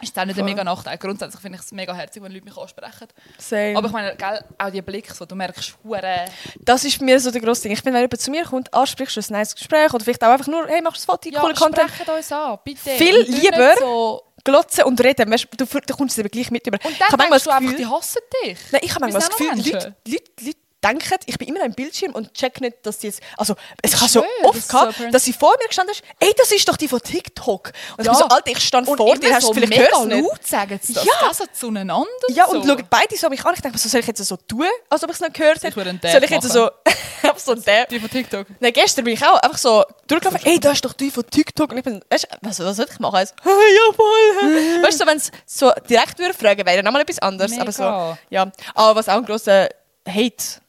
ist 0.00 0.16
auch 0.18 0.24
nicht 0.24 0.34
ein 0.34 0.36
Voll. 0.36 0.44
mega 0.44 0.62
Nachteil. 0.64 0.96
Grundsätzlich 0.98 1.40
finde 1.40 1.58
ich 1.58 1.64
es 1.64 1.72
mega 1.72 1.92
herzig, 1.94 2.22
wenn 2.22 2.30
Leute 2.32 2.44
mich 2.44 2.56
ansprechen. 2.56 3.08
Same. 3.38 3.76
Aber 3.76 3.86
ich 3.88 3.92
meine, 3.92 4.16
gell, 4.16 4.44
auch 4.58 4.70
die 4.70 4.82
Blick, 4.82 5.10
so, 5.12 5.24
du 5.26 5.34
merkst, 5.34 5.76
hure 5.84 6.24
das 6.60 6.84
ist 6.84 7.00
mir 7.00 7.18
so 7.18 7.30
der 7.30 7.40
grosse 7.40 7.62
Ding. 7.62 7.72
Ich 7.72 7.82
bin, 7.82 7.92
wenn 7.92 8.00
jemand 8.02 8.20
zu 8.20 8.30
mir 8.30 8.44
kommt, 8.44 8.72
ansprichst 8.72 9.16
du 9.16 9.20
ein 9.20 9.26
nice 9.30 9.54
Gespräch 9.54 9.92
oder 9.92 10.04
vielleicht 10.04 10.22
auch 10.24 10.28
einfach 10.30 10.46
nur, 10.46 10.66
hey, 10.68 10.80
machst 10.82 11.06
du 11.06 11.12
ein 11.12 11.16
Foto, 11.16 11.28
Ja, 11.28 11.40
cooler 11.40 11.54
Content. 11.54 11.90
sprecht 11.90 12.08
uns 12.08 12.32
an, 12.32 12.58
bitte. 12.64 12.90
Viel 12.90 13.20
lieber- 13.22 13.74
So, 13.78 14.22
Glotzen 14.44 14.82
und 14.84 15.00
reden, 15.00 15.30
weißt, 15.30 15.46
du, 15.56 15.64
du, 15.64 15.94
kommst 15.96 16.14
es 16.14 16.18
eben 16.18 16.28
gleich 16.28 16.50
mit 16.50 16.66
über. 16.66 16.76
und 16.84 16.90
ich 16.90 16.98
dann 16.98 17.08
habe 17.10 17.28
manchmal 17.28 17.38
denkst 17.38 17.44
du 17.44 17.50
das 17.50 17.56
einfach, 17.58 17.70
Gefühl, 17.70 17.76
die 17.76 17.86
hassen 17.86 18.20
dich. 18.44 18.58
Nein, 18.72 18.80
ich 18.84 18.90
habe 18.94 19.00
manchmal 19.00 19.20
das 19.22 19.30
Gefühl, 19.30 19.56
Leute, 19.56 19.94
Leute, 20.04 20.24
Leute 20.40 20.58
denken, 20.84 21.18
ich 21.26 21.38
bin 21.38 21.48
immer 21.48 21.62
am 21.62 21.72
Bildschirm 21.72 22.12
und 22.12 22.34
check 22.34 22.60
nicht, 22.60 22.78
dass 22.84 22.98
die 22.98 23.06
jetzt... 23.08 23.20
Also, 23.36 23.54
es 23.82 23.92
Ich 23.92 23.98
kann 23.98 24.08
so 24.08 24.24
oft 24.42 24.68
gehabt, 24.68 24.98
so 24.98 25.10
dass 25.10 25.24
sie 25.24 25.32
vor 25.32 25.54
mir 25.60 25.68
gestanden 25.68 25.94
ist, 25.94 26.02
ey, 26.18 26.32
das 26.36 26.50
ist 26.52 26.68
doch 26.68 26.76
die 26.76 26.88
von 26.88 27.00
TikTok. 27.00 27.72
Und 27.96 28.00
ich 28.00 28.06
Ja. 28.06 28.12
bin 28.12 28.18
so, 28.20 28.24
Alter, 28.26 28.50
ich 28.50 28.58
stand 28.60 28.88
Und 28.88 28.96
vor 28.96 29.16
dir, 29.16 29.34
hast 29.34 29.42
du 29.42 29.46
so 29.48 29.54
vielleicht 29.54 29.70
mega 29.70 29.84
gehört 30.04 30.24
laut 30.24 30.46
sagen 30.46 30.80
sie 30.82 30.92
das. 30.92 31.04
Ja. 31.04 31.12
Das 31.20 31.38
so 31.38 31.44
zueinander. 31.52 32.06
Ja, 32.30 32.46
so. 32.46 32.52
und 32.58 32.66
schauen 32.66 32.86
beide 32.90 33.16
so 33.16 33.28
mich 33.28 33.44
an. 33.44 33.54
Ich 33.54 33.60
denke, 33.60 33.74
was 33.74 33.82
soll 33.82 34.00
ich 34.00 34.06
jetzt 34.06 34.24
so 34.24 34.36
tun, 34.36 34.66
als 34.90 35.02
ob 35.02 35.10
ich 35.10 35.16
es 35.16 35.20
nicht 35.20 35.34
gehört 35.34 35.56
Ich 35.58 35.62
hätte? 35.62 35.74
Soll 36.10 36.24
ich 36.24 36.30
jetzt 36.30 36.44
machen. 36.44 36.48
so... 36.50 36.70
einfach 37.22 37.38
so 37.38 37.52
ein 37.52 37.62
Dab. 37.62 37.88
Die 37.88 38.00
von 38.00 38.10
TikTok. 38.10 38.46
Nein, 38.60 38.72
gestern 38.72 39.04
bin 39.04 39.14
ich 39.14 39.24
auch 39.24 39.38
einfach 39.40 39.58
so 39.58 39.84
durchgelaufen. 40.06 40.40
Ey, 40.44 40.58
da 40.60 40.72
ist 40.72 40.84
doch 40.84 40.92
die 40.92 41.10
von 41.10 41.24
TikTok. 41.28 41.70
Und 41.70 41.78
ich 41.78 41.84
bin, 41.84 42.02
weißt 42.10 42.24
du, 42.24 42.36
was, 42.42 42.58
was 42.60 42.76
soll 42.76 42.86
ich 42.90 42.98
machen? 42.98 43.16
Also, 43.16 43.34
ja, 43.44 43.94
voll. 43.94 44.82
weißt 44.82 44.94
du, 45.00 45.04
so, 45.04 45.06
wenn 45.06 45.16
es 45.18 45.30
so 45.46 45.72
direkt 45.88 46.18
würde 46.18 46.34
fragen, 46.34 46.66
wäre 46.66 46.82
nochmal 46.82 47.02
etwas 47.02 47.18
anderes. 47.20 47.58
Aber 47.58 47.72
so, 47.72 47.82
Mega. 47.82 48.18
ja. 48.30 48.52
Aber 48.74 48.96
was 48.96 49.08
auch 49.08 49.16
ein 49.16 49.24
grosser 49.24 49.68
Hate, 50.08 50.60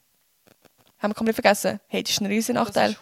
haben 1.03 1.11
wir 1.11 1.15
komplett 1.15 1.35
vergessen. 1.35 1.79
Hate 1.91 2.09
ist 2.09 2.19
ein 2.21 2.25
riesen 2.27 2.55
Nachteil. 2.55 2.95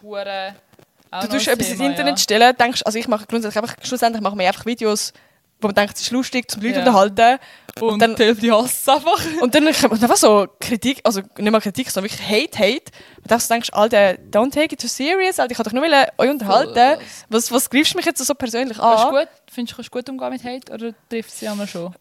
Das 1.11 1.25
Du 1.25 1.27
tust 1.33 1.47
etwas 1.49 1.69
ins 1.69 1.79
Internet 1.81 2.17
ja. 2.17 2.23
stellen, 2.23 2.55
denkst, 2.57 2.81
also 2.85 2.97
ich 2.97 3.07
mache 3.07 3.25
grundsätzlich 3.27 3.61
einfach, 3.61 3.75
schlussendlich 3.83 4.21
machen 4.23 4.39
wir 4.39 4.47
einfach 4.47 4.65
Videos, 4.65 5.11
wo 5.59 5.67
man 5.67 5.75
denkt, 5.75 5.95
es 5.97 6.01
ist 6.03 6.11
lustig, 6.11 6.49
zum 6.49 6.61
Leute 6.61 6.75
Ja. 6.75 6.79
unterhalten. 6.79 7.37
Und, 7.81 7.99
dann- 8.01 8.15
dann 8.15 8.37
die 8.37 8.51
hassen 8.51 8.89
einfach. 8.89 9.19
Und 9.41 9.53
dann 9.53 9.65
kommt 9.73 10.01
einfach 10.01 10.15
so 10.17 10.47
Kritik, 10.59 11.01
also 11.03 11.21
nicht 11.37 11.51
mal 11.51 11.59
Kritik, 11.59 11.89
sondern 11.91 12.09
wirklich 12.11 12.27
Hate, 12.27 12.57
Hate. 12.57 12.91
Und 13.17 13.29
dann 13.29 13.39
denkst 13.49 13.69
du, 13.71 13.77
Alter, 13.77 14.13
don't 14.31 14.51
take 14.53 14.73
it 14.73 14.79
too 14.81 14.87
serious, 14.87 15.37
Alter, 15.39 15.51
ich 15.51 15.57
kann 15.57 15.65
doch 15.65 15.73
nur 15.73 15.83
euch 16.17 16.29
unterhalten. 16.29 16.73
das. 16.73 16.99
Was, 17.29 17.51
was 17.51 17.69
greifst 17.69 17.93
du 17.93 17.97
mich 17.97 18.05
jetzt 18.05 18.25
so 18.25 18.33
persönlich 18.33 18.79
an? 18.79 19.09
gut, 19.11 19.27
findest 19.51 19.73
du, 19.73 19.75
kannst 19.75 19.93
du 19.93 19.97
gut 19.99 20.09
umgehen 20.09 20.29
mit 20.29 20.43
Hate 20.45 20.71
oder 20.73 20.93
trifft 21.09 21.31
sie 21.31 21.47
einmal 21.47 21.67
schon? 21.67 21.93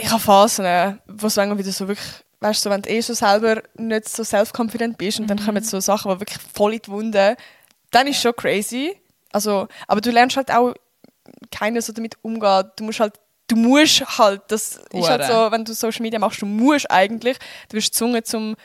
Ich 0.00 0.10
habe 0.10 0.20
Phasen, 0.20 0.98
wo 1.06 1.26
es 1.28 1.36
manchmal 1.36 1.58
wieder 1.58 1.70
so 1.70 1.86
wirklich, 1.86 2.08
weißt 2.40 2.64
du, 2.64 2.68
so, 2.68 2.74
wenn 2.74 2.82
du 2.82 2.90
eh 2.90 3.02
schon 3.02 3.14
selber 3.14 3.62
nicht 3.76 4.08
so 4.08 4.22
self-confident 4.24 4.96
bist 4.98 5.18
und 5.18 5.24
Mhm. 5.24 5.28
dann 5.28 5.44
kommen 5.44 5.62
so 5.64 5.80
Sachen, 5.80 6.12
die 6.12 6.20
wirklich 6.20 6.38
voll 6.54 6.74
in 6.74 6.80
die 6.84 6.90
Wunde, 6.90 7.36
dann 7.90 8.06
ist 8.06 8.20
schon 8.20 8.34
crazy. 8.36 8.96
Also, 9.32 9.68
aber 9.86 10.00
du 10.00 10.10
lernst 10.10 10.36
halt 10.36 10.50
auch, 10.50 10.74
keiner 11.50 11.82
so 11.82 11.92
damit 11.92 12.16
umgehen. 12.22 12.64
Du 12.76 12.84
musst 12.84 13.00
halt, 13.00 13.14
du 13.48 13.56
musst 13.56 14.18
halt, 14.18 14.42
das 14.48 14.76
ist 14.92 15.08
halt 15.08 15.22
Hure. 15.22 15.46
so, 15.46 15.52
wenn 15.52 15.64
du 15.64 15.72
Social 15.74 16.02
Media 16.02 16.18
machst, 16.18 16.40
du 16.42 16.46
musst 16.46 16.90
eigentlich, 16.90 17.38
du 17.68 17.76
wirst 17.76 17.92
gezwungen 17.92 18.24
zum 18.24 18.56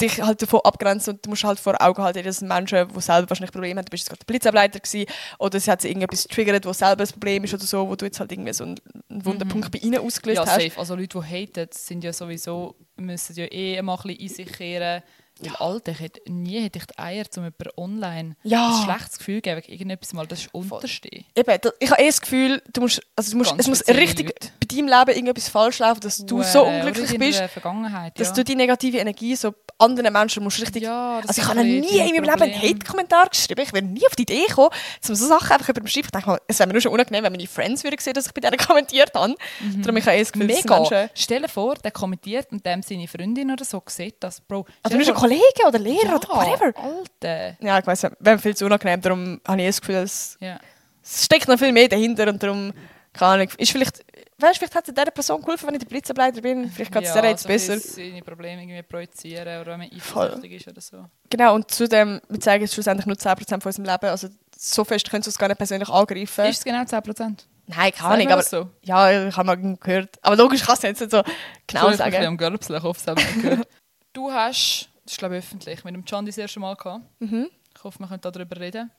dich 0.00 0.20
halt 0.20 0.42
davon 0.42 0.60
abgrenzen 0.64 1.14
und 1.14 1.24
du 1.24 1.30
musst 1.30 1.44
halt 1.44 1.58
vor 1.60 1.80
Augen 1.80 2.02
halten, 2.02 2.22
dass 2.24 2.40
Menschen, 2.40 2.88
die 2.88 3.00
selber 3.00 3.30
wahrscheinlich 3.30 3.52
Probleme 3.52 3.78
haben, 3.78 3.84
du 3.86 3.90
bist 3.90 4.02
jetzt 4.04 4.08
gerade 4.08 4.18
der 4.20 4.26
Blitzableiter 4.26 4.80
gewesen, 4.80 5.06
oder 5.38 5.60
sie 5.60 5.70
hat 5.70 5.82
sie 5.82 5.88
irgendetwas 5.88 6.24
getriggert, 6.26 6.66
wo 6.66 6.72
selber 6.72 7.02
ein 7.04 7.08
Problem 7.10 7.44
ist 7.44 7.54
oder 7.54 7.64
so, 7.64 7.88
wo 7.88 7.94
du 7.94 8.04
jetzt 8.04 8.18
halt 8.18 8.32
irgendwie 8.32 8.52
so 8.52 8.64
einen, 8.64 8.80
Wunderpunkt 9.08 9.70
bei 9.70 9.78
ihnen 9.78 9.98
ausgelöst 10.00 10.40
Mhm. 10.40 10.46
Ja, 10.46 10.52
hast. 10.54 10.62
safe. 10.62 10.78
Also 10.78 10.94
Leute, 10.96 11.18
die 11.20 11.24
haten, 11.24 11.68
sind 11.70 12.02
ja 12.02 12.12
sowieso, 12.12 12.74
müssen 12.96 13.36
ja 13.36 13.44
eh 13.46 13.80
mal 13.82 13.94
ein 13.94 14.02
bisschen 14.02 14.20
in 14.20 14.28
sich 14.28 14.52
kehren. 14.52 15.02
Weil, 15.40 15.56
Alter, 15.56 15.90
ich 15.90 15.98
hätte, 16.00 16.32
nie 16.32 16.60
hätte 16.60 16.78
ich 16.78 16.86
die 16.86 16.96
Eier, 16.96 17.24
um 17.36 17.42
jemanden 17.42 17.68
online 17.76 18.36
Ja. 18.44 18.68
ein 18.78 18.84
schlechtes 18.84 19.18
Gefühl 19.18 19.36
zu 19.38 19.42
geben, 19.42 19.56
wegen 19.62 19.72
irgendetwas 19.72 20.12
mal, 20.12 20.26
das 20.28 20.40
ist 20.42 20.54
unterstehen. 20.54 21.24
Eben, 21.34 21.58
ich 21.80 21.90
habe 21.90 22.02
eh 22.02 22.06
das 22.06 22.20
Gefühl, 22.20 22.62
du 22.72 22.82
musst, 22.82 23.00
also 23.16 23.32
du 23.32 23.38
musst, 23.38 23.50
Ganz 23.50 23.62
es 23.62 23.66
muss 23.68 23.88
richtig 23.88 24.26
Leute. 24.26 24.52
bei 24.60 24.66
deinem 24.76 24.86
Leben 24.86 25.10
irgendetwas 25.10 25.48
falsch 25.48 25.80
laufen, 25.80 26.00
dass 26.02 26.24
du 26.24 26.40
so 26.44 26.60
Hure, 26.60 26.76
unglücklich 26.86 27.18
bist, 27.18 27.42
Vergangenheit, 27.52 28.18
dass 28.20 28.28
ja. 28.28 28.34
du 28.34 28.44
die 28.44 28.54
negative 28.54 28.98
Energie 28.98 29.34
so 29.34 29.52
anderen 29.78 30.12
Menschen 30.12 30.42
musst 30.42 30.60
richtig... 30.60 30.82
Ja, 30.82 31.20
also 31.26 31.40
ich 31.40 31.48
habe 31.48 31.64
nie 31.64 31.98
in 31.98 32.14
meinem 32.14 32.24
Leben 32.24 32.42
einen. 32.42 32.62
Hate-Kommentar 32.62 33.28
geschrieben. 33.28 33.60
Ich 33.62 33.72
wäre 33.72 33.84
nie 33.84 34.06
auf 34.06 34.16
die 34.16 34.22
Idee 34.22 34.46
gekommen, 34.46 34.70
um 35.08 35.14
so 35.14 35.26
Sachen 35.26 35.50
einfach 35.52 35.68
über 35.68 35.80
den 35.80 35.88
Schreiben. 35.88 36.06
Ich 36.06 36.10
denke 36.12 36.28
mal, 36.28 36.40
es 36.46 36.58
wäre 36.58 36.66
mir 36.66 36.74
nur 36.74 36.82
schon 36.82 36.92
unangenehm, 36.92 37.24
wenn 37.24 37.32
meine 37.32 37.46
Friends 37.46 37.84
würden 37.84 37.98
sehen, 37.98 38.14
dass 38.14 38.26
ich 38.26 38.34
bei 38.34 38.40
denen 38.40 38.56
kommentiert 38.56 39.12
habe. 39.14 39.34
Darum 39.78 39.96
ich 39.96 40.06
habe 40.06 40.18
das 40.18 40.32
Gefühl, 40.32 40.48
dass 40.48 40.62
Mega. 40.62 40.80
Menschen... 40.80 41.10
Stell 41.14 41.42
dir 41.42 41.48
vor, 41.48 41.74
der 41.74 41.90
kommentiert 41.90 42.52
und 42.52 42.64
dem 42.64 42.82
seine 42.82 43.08
Freundin 43.08 43.50
oder 43.50 43.64
so 43.64 43.82
sieht 43.86 44.16
das, 44.20 44.40
Bro. 44.40 44.66
Also 44.82 44.96
nur 44.96 45.04
dir 45.04 45.12
ein 45.12 45.18
Kollege 45.18 45.42
oder 45.66 45.78
Lehrer 45.78 46.04
ja, 46.04 46.16
oder 46.16 46.28
whatever. 46.28 46.72
Alter. 46.76 47.56
Ja, 47.60 47.78
ich 47.78 47.86
weiss, 47.86 48.02
wäre 48.02 48.36
mir 48.36 48.38
viel 48.38 48.56
zu 48.56 48.66
unangenehm. 48.66 49.00
Darum 49.00 49.40
habe 49.46 49.60
ich 49.60 49.68
das 49.68 49.80
Gefühl, 49.80 49.96
es, 49.96 50.36
Ja. 50.40 50.58
es 51.02 51.24
steckt 51.24 51.48
noch 51.48 51.58
viel 51.58 51.72
mehr 51.72 51.88
dahinter 51.88 52.28
und 52.28 52.42
darum, 52.42 52.72
keine 53.12 53.32
Ahnung, 53.32 53.48
ist 53.58 53.72
vielleicht... 53.72 54.04
Weißt, 54.44 54.58
vielleicht 54.58 54.74
hat 54.74 54.88
es 54.88 54.94
dieser 54.94 55.10
Person 55.10 55.40
geholfen, 55.40 55.66
wenn 55.68 55.74
ich 55.74 55.80
der 55.80 55.88
Blitzableiter 55.88 56.42
bin. 56.42 56.70
Vielleicht 56.70 56.92
geht 56.92 57.04
es 57.04 57.14
ja, 57.14 57.20
der 57.22 57.30
jetzt 57.30 57.44
so 57.44 57.48
ein 57.48 57.54
besser. 57.54 57.78
seine 57.78 58.22
Probleme 58.22 58.62
irgendwie 58.62 58.82
projizieren 58.82 59.60
oder 59.60 59.72
wenn 59.72 59.80
man 59.80 59.90
eifersüchtig 59.90 60.52
ist 60.52 60.68
oder 60.68 60.80
so. 60.80 61.04
Genau, 61.30 61.54
und 61.54 61.70
zudem, 61.70 62.20
wir 62.28 62.40
zeigen 62.40 62.64
es 62.64 62.74
schlussendlich 62.74 63.06
nur 63.06 63.16
10% 63.16 63.48
von 63.48 63.60
unserem 63.64 63.84
Leben. 63.86 64.06
Also 64.06 64.28
so 64.56 64.84
fest 64.84 65.10
können 65.10 65.22
sie 65.22 65.30
uns 65.30 65.38
gar 65.38 65.48
nicht 65.48 65.56
persönlich 65.56 65.88
angreifen. 65.88 66.44
Ist 66.44 66.58
es 66.58 66.64
genau 66.64 66.82
10%? 66.82 67.38
Nein, 67.66 67.92
keine 67.92 68.14
Ahnung, 68.14 68.28
aber... 68.32 68.42
so? 68.42 68.68
Ja, 68.82 69.28
ich 69.28 69.36
habe 69.36 69.46
mal 69.46 69.56
gehört. 69.56 70.18
Aber 70.20 70.36
logisch 70.36 70.62
kann 70.62 70.74
es 70.74 70.82
jetzt 70.82 71.00
nicht 71.00 71.10
so 71.10 71.22
genau 71.66 71.86
Ich 71.86 71.96
bisschen 71.96 72.12
sagen. 72.12 72.26
am 72.26 72.36
Görbseln, 72.36 72.78
ich 72.78 72.84
hoffe, 72.84 73.00
es 73.00 73.06
haben 73.06 73.42
gehört. 73.42 73.68
Du 74.12 74.30
hast, 74.30 74.90
das 75.04 75.14
ist 75.14 75.18
glaube 75.18 75.38
ich 75.38 75.44
öffentlich, 75.44 75.82
mit 75.84 75.94
dem 75.94 76.04
John 76.04 76.26
das 76.26 76.36
erste 76.36 76.60
Mal 76.60 76.76
gehabt. 76.76 77.04
Mhm. 77.20 77.48
Ich 77.74 77.82
hoffe, 77.82 77.98
wir 77.98 78.08
können 78.08 78.20
darüber 78.20 78.60
reden. 78.60 78.90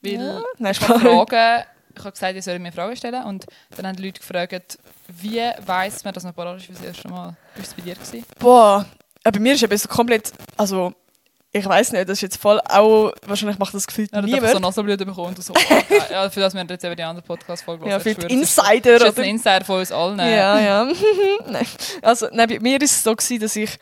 Weil 0.00 0.12
Ja, 0.14 0.42
nein, 0.58 0.72
ich 0.72 0.78
Spaß. 0.78 1.00
Fragen, 1.00 1.64
ich 1.94 2.04
habe 2.04 2.12
gesagt, 2.12 2.36
ich 2.36 2.44
soll 2.44 2.58
mir 2.58 2.72
Fragen 2.72 2.96
stellen 2.96 3.24
und 3.24 3.46
dann 3.76 3.86
haben 3.86 3.96
die 3.96 4.04
Leute 4.06 4.20
gefragt, 4.20 4.78
wie 5.08 5.42
weiss 5.64 6.04
man, 6.04 6.14
dass 6.14 6.24
man 6.24 6.34
parat 6.34 6.58
ist 6.58 6.70
das 6.70 6.82
erste 6.82 7.08
Mal? 7.08 7.36
Wie 7.54 7.60
war 7.60 7.66
es 7.66 7.74
bei 7.74 7.82
dir? 7.82 7.94
Gewesen? 7.94 8.24
Boah, 8.38 8.86
äh, 9.24 9.30
bei 9.30 9.38
mir 9.38 9.54
ist 9.54 9.82
so 9.82 9.88
komplett... 9.88 10.32
Also, 10.56 10.94
ich 11.54 11.66
weiß 11.66 11.92
nicht, 11.92 12.08
das 12.08 12.18
ist 12.18 12.22
jetzt 12.22 12.36
voll 12.38 12.60
auch... 12.60 13.12
Wahrscheinlich 13.26 13.58
macht 13.58 13.74
das 13.74 13.86
Gefühl 13.86 14.08
Ja, 14.12 14.22
du 14.22 14.26
hast 14.26 14.34
einfach 14.34 14.48
so 14.48 14.54
niemand. 14.54 14.62
Nasenblüten 14.62 15.06
bekommen 15.06 15.28
und 15.28 15.44
so, 15.44 15.52
oh, 15.52 15.92
ja, 16.10 16.30
für 16.30 16.40
das 16.40 16.54
wir 16.54 16.64
jetzt 16.64 16.84
eben 16.84 16.96
die 16.96 17.02
andere 17.02 17.24
Podcast-Folge 17.24 17.88
Ja, 17.88 18.00
für 18.00 18.10
Ich 18.10 18.16
die 18.16 18.32
Insider, 18.32 18.98
Das 18.98 19.10
ist 19.10 19.18
ein 19.18 19.24
Insider 19.24 19.64
von 19.64 19.80
uns 19.80 19.92
allen. 19.92 20.18
Ja, 20.18 20.58
ja. 20.58 20.92
nein. 21.46 21.66
Also, 22.00 22.28
nein, 22.32 22.48
bei 22.48 22.58
mir 22.58 22.80
ist 22.80 22.92
es 22.92 23.02
so 23.02 23.14
gewesen, 23.14 23.40
dass 23.40 23.56
ich... 23.56 23.78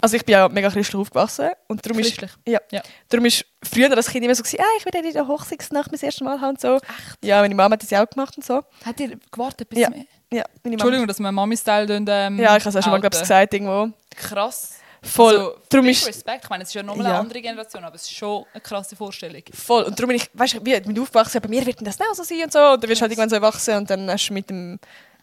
Also 0.00 0.16
ich 0.16 0.24
bin 0.24 0.32
ja 0.34 0.48
mega 0.48 0.70
christlich 0.70 0.94
aufgewachsen 1.00 1.50
und 1.66 1.84
darum 1.84 1.98
ist, 1.98 2.08
Christlich. 2.16 2.30
ja, 2.46 2.60
Ja. 2.70 2.82
darum 3.08 3.26
ist 3.26 3.44
früher 3.62 3.88
das 3.88 4.08
Kind 4.08 4.24
immer 4.24 4.34
so 4.34 4.42
gewesen, 4.42 4.60
ah, 4.60 4.76
ich 4.78 4.84
will 4.84 5.04
in 5.04 5.12
der 5.12 5.26
Hochzeitsnacht 5.26 5.92
das 5.92 6.02
erste 6.02 6.24
Mal 6.24 6.40
haben 6.40 6.50
und 6.50 6.60
so. 6.60 6.76
Echt? 6.76 7.24
Ja, 7.24 7.40
meine 7.40 7.54
Mama 7.54 7.72
hat 7.72 7.82
das 7.82 7.90
ja 7.90 8.04
auch 8.04 8.08
gemacht 8.08 8.36
und 8.36 8.44
so. 8.44 8.62
Hat 8.84 9.00
ihr 9.00 9.18
gewartet 9.30 9.68
bis 9.68 9.78
Ja. 9.80 9.88
wir... 9.90 10.04
Ja, 10.30 10.44
meine 10.44 10.44
Mama. 10.62 10.72
Entschuldigung, 10.74 11.06
dass 11.06 11.18
wir 11.18 11.32
Mami-Style 11.32 12.04
ähm, 12.08 12.38
Ja, 12.38 12.56
ich 12.56 12.64
habe 12.64 12.68
es 12.68 12.76
auch 12.76 12.82
schon 12.82 12.92
mal 12.92 13.00
glaub, 13.00 13.12
gesagt 13.12 13.54
irgendwo. 13.54 13.88
Krass. 14.14 14.74
Voll. 15.02 15.36
Also, 15.36 15.54
darum 15.70 15.86
ist, 15.88 16.06
Respekt. 16.06 16.44
Ich 16.44 16.50
meine, 16.50 16.62
es 16.64 16.70
ist 16.70 16.74
ja 16.74 16.82
nochmal 16.82 17.06
Ja. 17.06 17.10
eine 17.12 17.20
andere 17.20 17.40
Generation, 17.40 17.84
aber 17.84 17.94
es 17.94 18.02
ist 18.02 18.12
schon 18.14 18.44
eine 18.52 18.60
krasse 18.60 18.94
Vorstellung. 18.96 19.42
voll. 19.54 19.84
Und 19.84 19.98
darum 19.98 20.08
bin 20.08 20.16
ich, 20.16 20.28
weißt 20.34 20.54
du, 20.54 20.64
wie 20.66 20.80
mit 20.86 20.98
aufgewachsen, 20.98 21.40
bei 21.40 21.48
mir 21.48 21.64
wird 21.64 21.78
das 21.86 22.00
auch 22.00 22.14
so 22.14 22.22
sein 22.24 22.42
und 22.44 22.52
so. 22.52 22.58
Und 22.58 22.82
dann 22.82 22.90
wirst 22.90 23.00
du 23.00 23.02
halt 23.02 23.12
irgendwann 23.12 23.30
so 23.30 23.36
erwachsen 23.36 23.76
und 23.76 23.88
dann 23.90 24.10
hast 24.10 24.28
du 24.28 24.34
mit, 24.34 24.50
dem, 24.50 24.78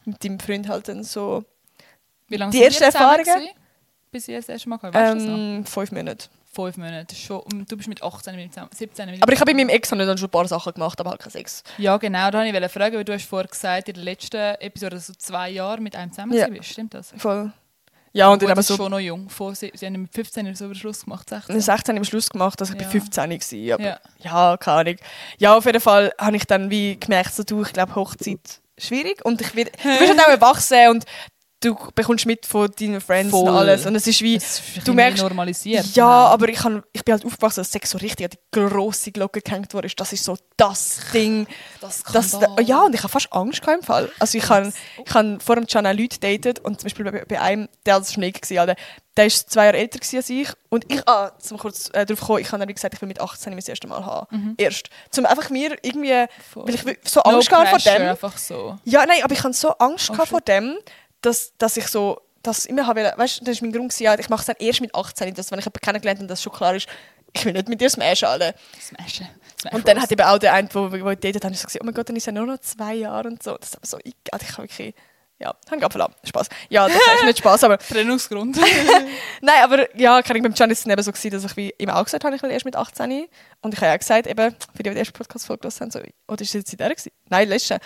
mit 0.05 0.23
deinem 0.23 0.39
Freund 0.39 0.67
halt 0.67 0.88
dann 0.88 1.03
so... 1.03 1.43
Wie 2.27 2.38
lange 2.38 2.51
Die 2.51 2.63
ersten 2.63 2.83
Erfahrungen? 2.83 3.49
Bis 4.15 4.28
ihr 4.30 4.38
das 4.38 4.47
erste 4.49 4.69
Mal 4.69 4.78
gehabt? 4.78 4.95
Weißt 4.95 5.15
das 5.15 5.23
noch? 5.23 5.38
Ähm, 5.38 5.65
fünf 5.65 5.91
Monate. 5.91 6.28
Fünf 6.54 6.78
Monate. 6.78 7.13
Schon, 7.15 7.41
und 7.41 7.69
du 7.69 7.75
bist 7.75 7.89
mit 7.89 8.01
18, 8.01 8.36
mit 8.38 8.54
17. 8.54 9.10
Mit 9.12 9.21
Aber 9.21 9.34
ich 9.34 9.39
habe 9.41 9.51
bei 9.51 9.56
meinem 9.58 9.67
Ex 9.69 9.91
habe 9.91 10.01
ich 10.01 10.08
dann 10.08 10.17
schon 10.17 10.28
ein 10.30 10.32
paar 10.32 10.47
Sachen 10.47 10.73
gemacht, 10.73 10.97
aber 11.01 11.10
halt 11.12 11.19
kein 11.21 11.32
Sex. 11.32 11.63
Ja, 11.78 11.97
genau. 11.97 12.32
Da 12.32 12.39
wollte 12.39 12.65
ich 12.65 12.71
fragen, 12.71 12.95
weil 12.95 13.04
du 13.04 13.13
hast 13.13 13.25
vorher 13.25 13.47
gesagt, 13.49 13.89
in 13.89 13.95
der 13.95 14.04
letzten 14.06 14.38
Episode, 14.62 14.95
dass 14.95 15.08
du 15.08 15.13
zwei 15.17 15.49
Jahre 15.49 15.82
mit 15.82 15.95
einem 15.97 16.12
zusammen 16.12 16.34
Ja. 16.34 16.47
bist. 16.47 16.69
Stimmt 16.69 16.93
das? 16.93 17.13
Voll. 17.17 17.51
Ja, 18.13 18.30
und 18.30 18.39
Gut, 18.39 18.49
dann 18.49 18.58
ist 18.58 18.67
so 18.67 18.78
schon 18.78 18.91
noch 18.91 18.99
jung. 18.99 19.30
Vor, 19.30 19.54
sie, 19.54 19.73
sie 19.75 19.86
haben 19.86 20.04
mit 20.04 20.13
15 20.13 20.56
so 20.56 20.65
über 20.65 20.75
Schluss 20.75 21.04
gemacht, 21.04 21.28
16. 21.30 21.60
16 21.60 21.97
im 21.97 22.06
Schluss 22.06 22.30
gemacht, 22.30 22.62
dass 22.62 22.69
ich 22.69 22.75
Ja. 22.80 22.84
bei 22.84 22.89
15 22.89 23.30
war. 23.30 23.73
Aber 23.75 23.84
Ja. 23.84 23.99
ja. 24.19 24.56
keine 24.58 24.78
Ahnung. 24.78 24.95
Ja, 25.38 25.58
auf 25.58 25.65
jeden 25.65 25.82
Fall 25.82 26.13
habe 26.17 26.38
ich 26.38 26.45
dann 26.45 26.69
wie 26.69 26.97
gemerkt, 26.97 27.34
so, 27.36 27.43
du, 27.43 27.63
ich 27.63 27.73
glaube, 27.73 27.93
Hochzeit 27.95 28.62
schwierig. 28.78 29.23
Und 29.25 29.41
ich 29.41 29.51
bin, 29.51 29.65
du 29.65 29.71
bist 29.99 30.10
halt 30.10 30.19
auch 30.21 30.28
erwachsen 30.30 30.88
und 30.91 31.06
du 31.65 31.75
bekommst 31.95 32.25
mit 32.25 32.45
von 32.45 32.69
deinen 32.80 33.01
Friends 33.01 33.32
Voll. 33.32 33.49
und 33.49 33.56
alles. 33.56 33.86
Und 33.86 33.95
es 33.95 34.08
ist 34.08 34.21
wie, 34.21 34.36
ist 34.36 34.62
du 34.86 34.93
merkst- 34.93 35.21
normalisiert. 35.21 35.86
ja, 35.95 36.06
Nein. 36.06 36.32
aber 36.34 36.49
ich, 36.49 36.63
han, 36.63 36.84
ich 36.93 37.04
bin 37.04 37.13
halt 37.13 37.25
aufgewachsen, 37.25 37.62
dass 37.62 37.71
Sex 37.71 37.89
so 37.91 37.97
richtig 37.97 38.25
an 38.25 38.32
die 38.32 38.60
grosse 38.60 39.12
Glocke 39.12 39.41
gehängt 39.41 39.73
wurde. 39.73 39.89
Das 39.95 40.13
ist 40.13 40.23
so 40.23 40.38
das 40.58 40.99
Ding. 41.13 41.47
das 41.82 42.04
Das, 42.04 42.30
Skandal. 42.32 42.63
ja, 42.65 42.82
und 42.84 42.93
ich 42.95 43.01
habe 43.01 43.10
fast 43.10 43.32
Angst 43.34 43.62
gehabt 43.62 43.80
im 43.80 43.84
Fall. 43.84 44.12
Also 44.19 44.38
ich 44.38 44.47
habe 44.49 44.71
ich 45.06 45.13
han 45.13 45.39
vor 45.39 45.56
dem 45.56 45.65
auch 45.65 45.93
Leute 45.93 46.19
datet 46.19 46.60
und 46.60 46.80
zum 46.80 46.86
Beispiel 46.88 47.06
bei, 47.12 47.25
bei 47.25 47.41
einem, 47.41 47.67
der 47.86 47.95
war 47.95 48.04
Schnee, 48.06 48.32
gewesen, 48.32 48.58
Alter. 48.60 48.75
der 49.17 49.25
war 49.25 49.30
zwei 49.32 49.65
Jahre 49.65 49.78
älter 49.78 49.99
als 50.01 50.30
ich 50.30 50.47
und 50.69 50.91
ich, 50.91 51.08
ah, 51.08 51.32
zum 51.39 51.58
kurz 51.58 51.89
äh, 51.93 52.06
darauf 52.06 52.25
kommen, 52.25 52.39
ich 52.41 52.51
habe 52.51 52.65
gesagt, 52.73 52.93
ich 52.93 53.01
will 53.01 53.08
mit 53.08 53.19
18 53.21 53.56
das 53.56 53.67
erste 53.67 53.88
Mal 53.88 54.06
haben. 54.06 54.56
Erst. 54.58 54.89
Zum 55.12 55.25
einfach 55.25 55.49
mir 55.49 55.75
irgendwie, 55.82 56.25
Voll. 56.54 56.67
weil 56.67 56.75
ich 56.75 56.82
so 57.10 57.21
Mhm. 57.25 57.32
no 57.32 57.36
Angst 57.38 57.49
gehabt 57.49 57.69
vor 57.69 57.80
dem. 57.80 58.01
einfach 58.10 58.38
so. 58.38 58.78
Ja, 58.84 59.06
nein, 59.06 59.19
aber 59.23 59.34
ich 59.34 59.43
hatte 59.43 59.54
so 59.54 59.69
Angst 59.71 60.10
Oh, 60.10 60.25
vor 60.25 60.41
dem, 60.41 60.78
dass, 61.25 61.53
dass 61.57 61.77
ich 61.77 61.88
so 61.88 62.21
das 62.43 62.65
immer 62.65 62.85
habe, 62.85 63.13
weißt 63.15 63.41
du, 63.41 63.45
das 63.45 63.55
ist 63.55 63.61
mein 63.61 63.71
Grund, 63.71 63.91
gewesen, 63.91 64.19
ich 64.19 64.29
mache 64.29 64.41
es 64.41 64.45
dann 64.45 64.55
erst 64.59 64.81
mit 64.81 64.93
18, 64.93 65.33
dass 65.33 65.51
wenn 65.51 65.59
ich 65.59 65.65
jemanden 65.65 65.81
kennengelernt 65.81 66.19
habe, 66.19 66.27
dass 66.27 66.43
schon 66.43 66.53
klar 66.53 66.75
ist, 66.75 66.88
ich 67.33 67.43
will 67.43 67.53
nicht 67.53 67.67
mit 67.67 67.81
dir 67.81 67.89
smashen, 67.89 68.27
Alter. 68.27 68.53
Smashen. 68.79 69.27
Smash 69.59 69.73
Und 69.73 69.88
dann 69.88 70.01
hat 70.01 70.11
eben 70.11 70.21
auch 70.21 70.38
der 70.38 70.53
eine, 70.53 70.69
wo, 70.71 70.91
wo 70.91 71.09
datet 71.09 71.43
habe, 71.43 71.53
ich 71.53 71.59
so 71.59 71.65
gesagt, 71.65 71.83
oh 71.83 71.85
mein 71.85 71.93
Gott, 71.93 72.07
dann 72.07 72.15
ist 72.15 72.27
er 72.27 72.33
nur 72.33 72.45
noch 72.45 72.59
zwei 72.59 72.93
Jahre 72.95 73.27
und 73.27 73.43
so. 73.43 73.57
Das 73.57 73.69
ist 73.69 73.75
aber 73.75 73.85
so, 73.85 73.97
ich, 74.03 74.15
also 74.31 74.45
ich 74.45 74.51
habe 74.53 74.63
wirklich, 74.63 74.93
ja, 75.39 75.53
hang 75.69 75.83
ab 75.83 75.91
verlassen. 75.91 76.13
Spaß. 76.23 76.47
Ja, 76.69 76.88
das 76.88 76.95
ist 76.95 77.25
nicht 77.25 77.39
Spaß, 77.39 77.65
aber 77.65 77.77
Trennungsgrund. 77.79 78.57
nein, 79.41 79.63
aber 79.63 79.97
ja, 79.99 80.21
kann 80.21 80.38
ich 80.38 80.43
beim 80.43 80.53
Can 80.53 80.71
ist 80.71 80.79
es 80.79 80.85
eben 80.85 81.03
so 81.03 81.11
gewesen, 81.11 81.31
dass 81.31 81.43
ich 81.43 81.57
wie 81.57 81.73
ihm 81.77 81.89
auch 81.89 82.05
gesagt 82.05 82.23
habe, 82.23 82.35
ich 82.35 82.41
will 82.41 82.51
erst 82.51 82.65
mit 82.65 82.75
18 82.75 83.27
und 83.61 83.73
ich 83.73 83.79
habe 83.81 83.88
ja 83.88 83.97
gesagt, 83.97 84.27
eben, 84.27 84.51
für 84.51 84.83
die, 84.83 84.83
die 84.83 84.89
die 84.91 84.99
erste 84.99 85.13
Podcast-Folge 85.13 85.61
gehört 85.61 85.81
haben, 85.81 85.91
so, 85.91 85.99
oder 85.99 86.41
ist 86.41 86.49
es 86.49 86.53
jetzt 86.53 86.71
in 86.71 86.77
der 86.77 86.89
gewesen? 86.89 87.11
Nein, 87.27 87.49
letzte. 87.49 87.79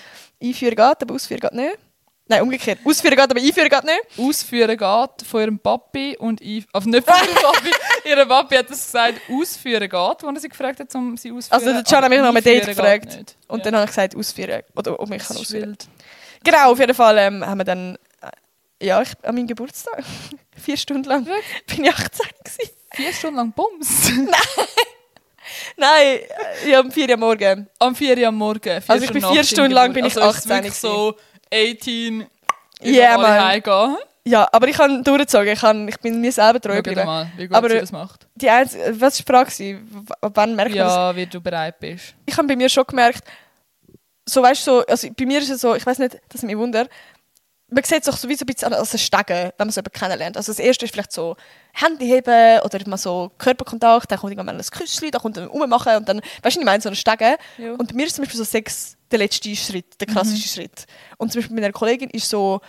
Einführen 0.43 0.75
geht, 0.75 1.01
aber 1.01 1.13
ausführen 1.15 1.39
geht 1.39 1.53
nicht. 1.53 1.79
Nein, 2.29 2.43
umgekehrt. 2.43 2.79
Ausführen 2.85 3.15
geht, 3.15 3.23
aber 3.31 3.39
einführen 3.39 3.69
geht 3.69 3.83
nicht. 3.83 4.01
Ausführen 4.19 4.77
geht 4.77 5.27
von 5.27 5.41
ihrem 5.41 5.59
Papi 5.59 6.15
und 6.17 6.39
ich. 6.41 6.65
Also 6.71 6.87
nicht 6.89 7.05
von 7.05 7.15
ihrem 7.17 7.35
Papi. 7.35 7.71
Ihre 8.05 8.25
Papi 8.27 8.55
hat 8.55 8.69
das 8.69 8.85
gesagt, 8.85 9.19
ausführen 9.29 9.81
geht, 9.89 9.93
als 9.93 10.23
er 10.23 10.39
sie 10.39 10.47
gefragt 10.49 10.79
hat, 10.79 10.93
um 10.95 11.17
sie 11.17 11.31
auszuführen. 11.31 11.67
Also 11.67 11.73
der 11.73 11.83
Can 11.83 12.03
hat 12.03 12.09
mich 12.09 12.19
noch 12.19 12.33
ein 12.33 12.43
Date 12.43 12.65
gefragt. 12.67 13.35
Und 13.47 13.57
Ja. 13.57 13.63
dann 13.65 13.75
habe 13.75 13.83
ich 13.85 13.89
gesagt, 13.89 14.15
ausführen. 14.15 14.61
Oder 14.75 14.99
ob 14.99 15.11
ich 15.11 15.21
kann 15.27 15.37
ausführen. 15.37 15.69
wild. 15.69 15.87
Genau, 16.43 16.71
auf 16.71 16.79
jeden 16.79 16.93
Fall 16.93 17.17
ähm, 17.17 17.45
haben 17.45 17.57
wir 17.57 17.65
dann, 17.65 17.97
äh, 18.79 18.85
ja, 18.85 19.01
ich, 19.01 19.09
an 19.23 19.35
meinem 19.35 19.47
Geburtstag, 19.47 20.03
vier 20.55 20.77
Stunden 20.77 21.03
lang, 21.09 21.25
bin 21.25 21.83
ich 21.83 21.91
18 21.91 22.25
gewesen. 22.43 22.71
Vier 22.93 23.13
Stunden 23.13 23.35
lang 23.37 23.51
Bums. 23.53 24.11
Nein, 25.77 26.19
äh, 26.63 26.69
ja, 26.69 26.79
um 26.79 26.91
vier 26.91 27.07
Uhr 27.07 27.13
am 27.15 27.19
Morgen. 27.21 27.67
Am 27.79 27.95
4 27.95 28.17
Uhr 28.17 28.27
am 28.27 28.35
Morgen. 28.35 28.81
Also 28.87 29.03
ich 29.05 29.11
bin 29.11 29.23
vier 29.23 29.43
Stunden 29.43 29.71
lang 29.71 29.93
bin 29.93 30.05
ich. 30.05 30.15
Also 30.15 30.29
18 30.29 30.33
ist 30.39 30.45
es 30.45 30.49
wirklich 30.49 30.73
so 30.75 31.15
18 31.53 32.27
Yeah, 32.83 33.13
alle 33.15 33.23
Mann. 33.23 33.43
heimgehen. 33.45 33.97
Ja, 34.25 34.47
aber 34.51 34.67
ich 34.67 34.75
kann 34.77 35.03
durchgezogen, 35.03 35.47
ich, 35.53 35.59
kann, 35.59 35.87
ich 35.87 35.97
bin 35.99 36.21
mir 36.21 36.31
selber 36.31 36.61
treu 36.61 36.75
geblieben. 36.75 37.05
mal, 37.05 37.31
wie 37.35 37.47
gut 37.47 37.57
Aber- 37.57 37.69
sie 37.69 37.79
das 37.79 37.91
macht. 37.91 38.27
Die 38.35 38.49
einzige, 38.49 38.99
was 39.01 39.27
war 39.27 39.45
die 39.45 39.53
Frage? 39.55 39.79
Ab 40.21 40.31
wann 40.35 40.55
merkt 40.55 40.71
man 40.75 40.79
das? 40.79 40.93
Ja, 40.93 41.15
wie 41.15 41.25
du 41.25 41.41
bereit 41.41 41.79
bist. 41.79 42.13
Ich 42.25 42.37
habe 42.37 42.47
bei 42.47 42.55
mir 42.55 42.69
schon 42.69 42.85
gemerkt, 42.85 43.23
so 44.27 44.41
weißt 44.43 44.67
du, 44.67 44.71
so, 44.71 44.85
also 44.85 45.07
bei 45.17 45.25
mir 45.25 45.39
ist 45.39 45.49
es 45.49 45.61
so, 45.61 45.73
ich 45.75 45.85
weiß 45.85 45.97
nicht, 45.99 46.13
das 46.29 46.35
ist 46.35 46.43
mir 46.43 46.57
Wunder, 46.57 46.87
man 47.71 47.83
sieht 47.83 48.01
es 48.03 48.09
auch 48.09 48.17
so 48.17 48.27
wie 48.29 48.35
so 48.35 48.43
ein 48.43 48.47
bisschen 48.47 48.73
als 48.73 48.93
ein 48.93 48.99
Stegen, 48.99 49.27
wenn 49.27 49.51
man 49.57 49.69
so 49.71 49.79
jemanden 49.81 49.99
kennenlernt. 49.99 50.37
Also 50.37 50.51
das 50.51 50.59
erste 50.59 50.85
ist 50.85 50.91
vielleicht 50.91 51.11
so 51.11 51.35
Handy 51.73 52.07
heben 52.07 52.59
oder 52.61 52.79
mal 52.87 52.97
so 52.97 53.31
Körperkontakt, 53.37 54.11
dann 54.11 54.19
kommt 54.19 54.31
irgendwann 54.33 54.55
ein 54.57 54.65
Küsschen, 54.71 55.11
dann 55.11 55.21
kommt 55.21 55.37
ein 55.37 55.45
Rummachen 55.45 55.97
und 55.97 56.07
dann, 56.09 56.21
weißt 56.43 56.55
du, 56.55 56.59
ich 56.61 56.65
meine, 56.65 56.81
so 56.81 56.89
ein 56.89 56.95
Stegen. 56.95 57.35
Ja. 57.57 57.71
Und 57.73 57.89
bei 57.89 57.93
mir 57.95 58.05
ist 58.07 58.15
zum 58.15 58.23
Beispiel 58.25 58.37
so 58.39 58.43
Sex 58.43 58.95
der 59.11 59.19
letzte 59.19 59.55
Schritt, 59.55 59.99
der 59.99 60.07
klassische 60.07 60.47
Schritt. 60.47 60.85
Und 61.17 61.31
zum 61.31 61.39
Beispiel 61.41 61.55
bei 61.55 61.61
meiner 61.61 61.73
Kollegin 61.73 62.09
ist 62.09 62.29
so 62.29 62.61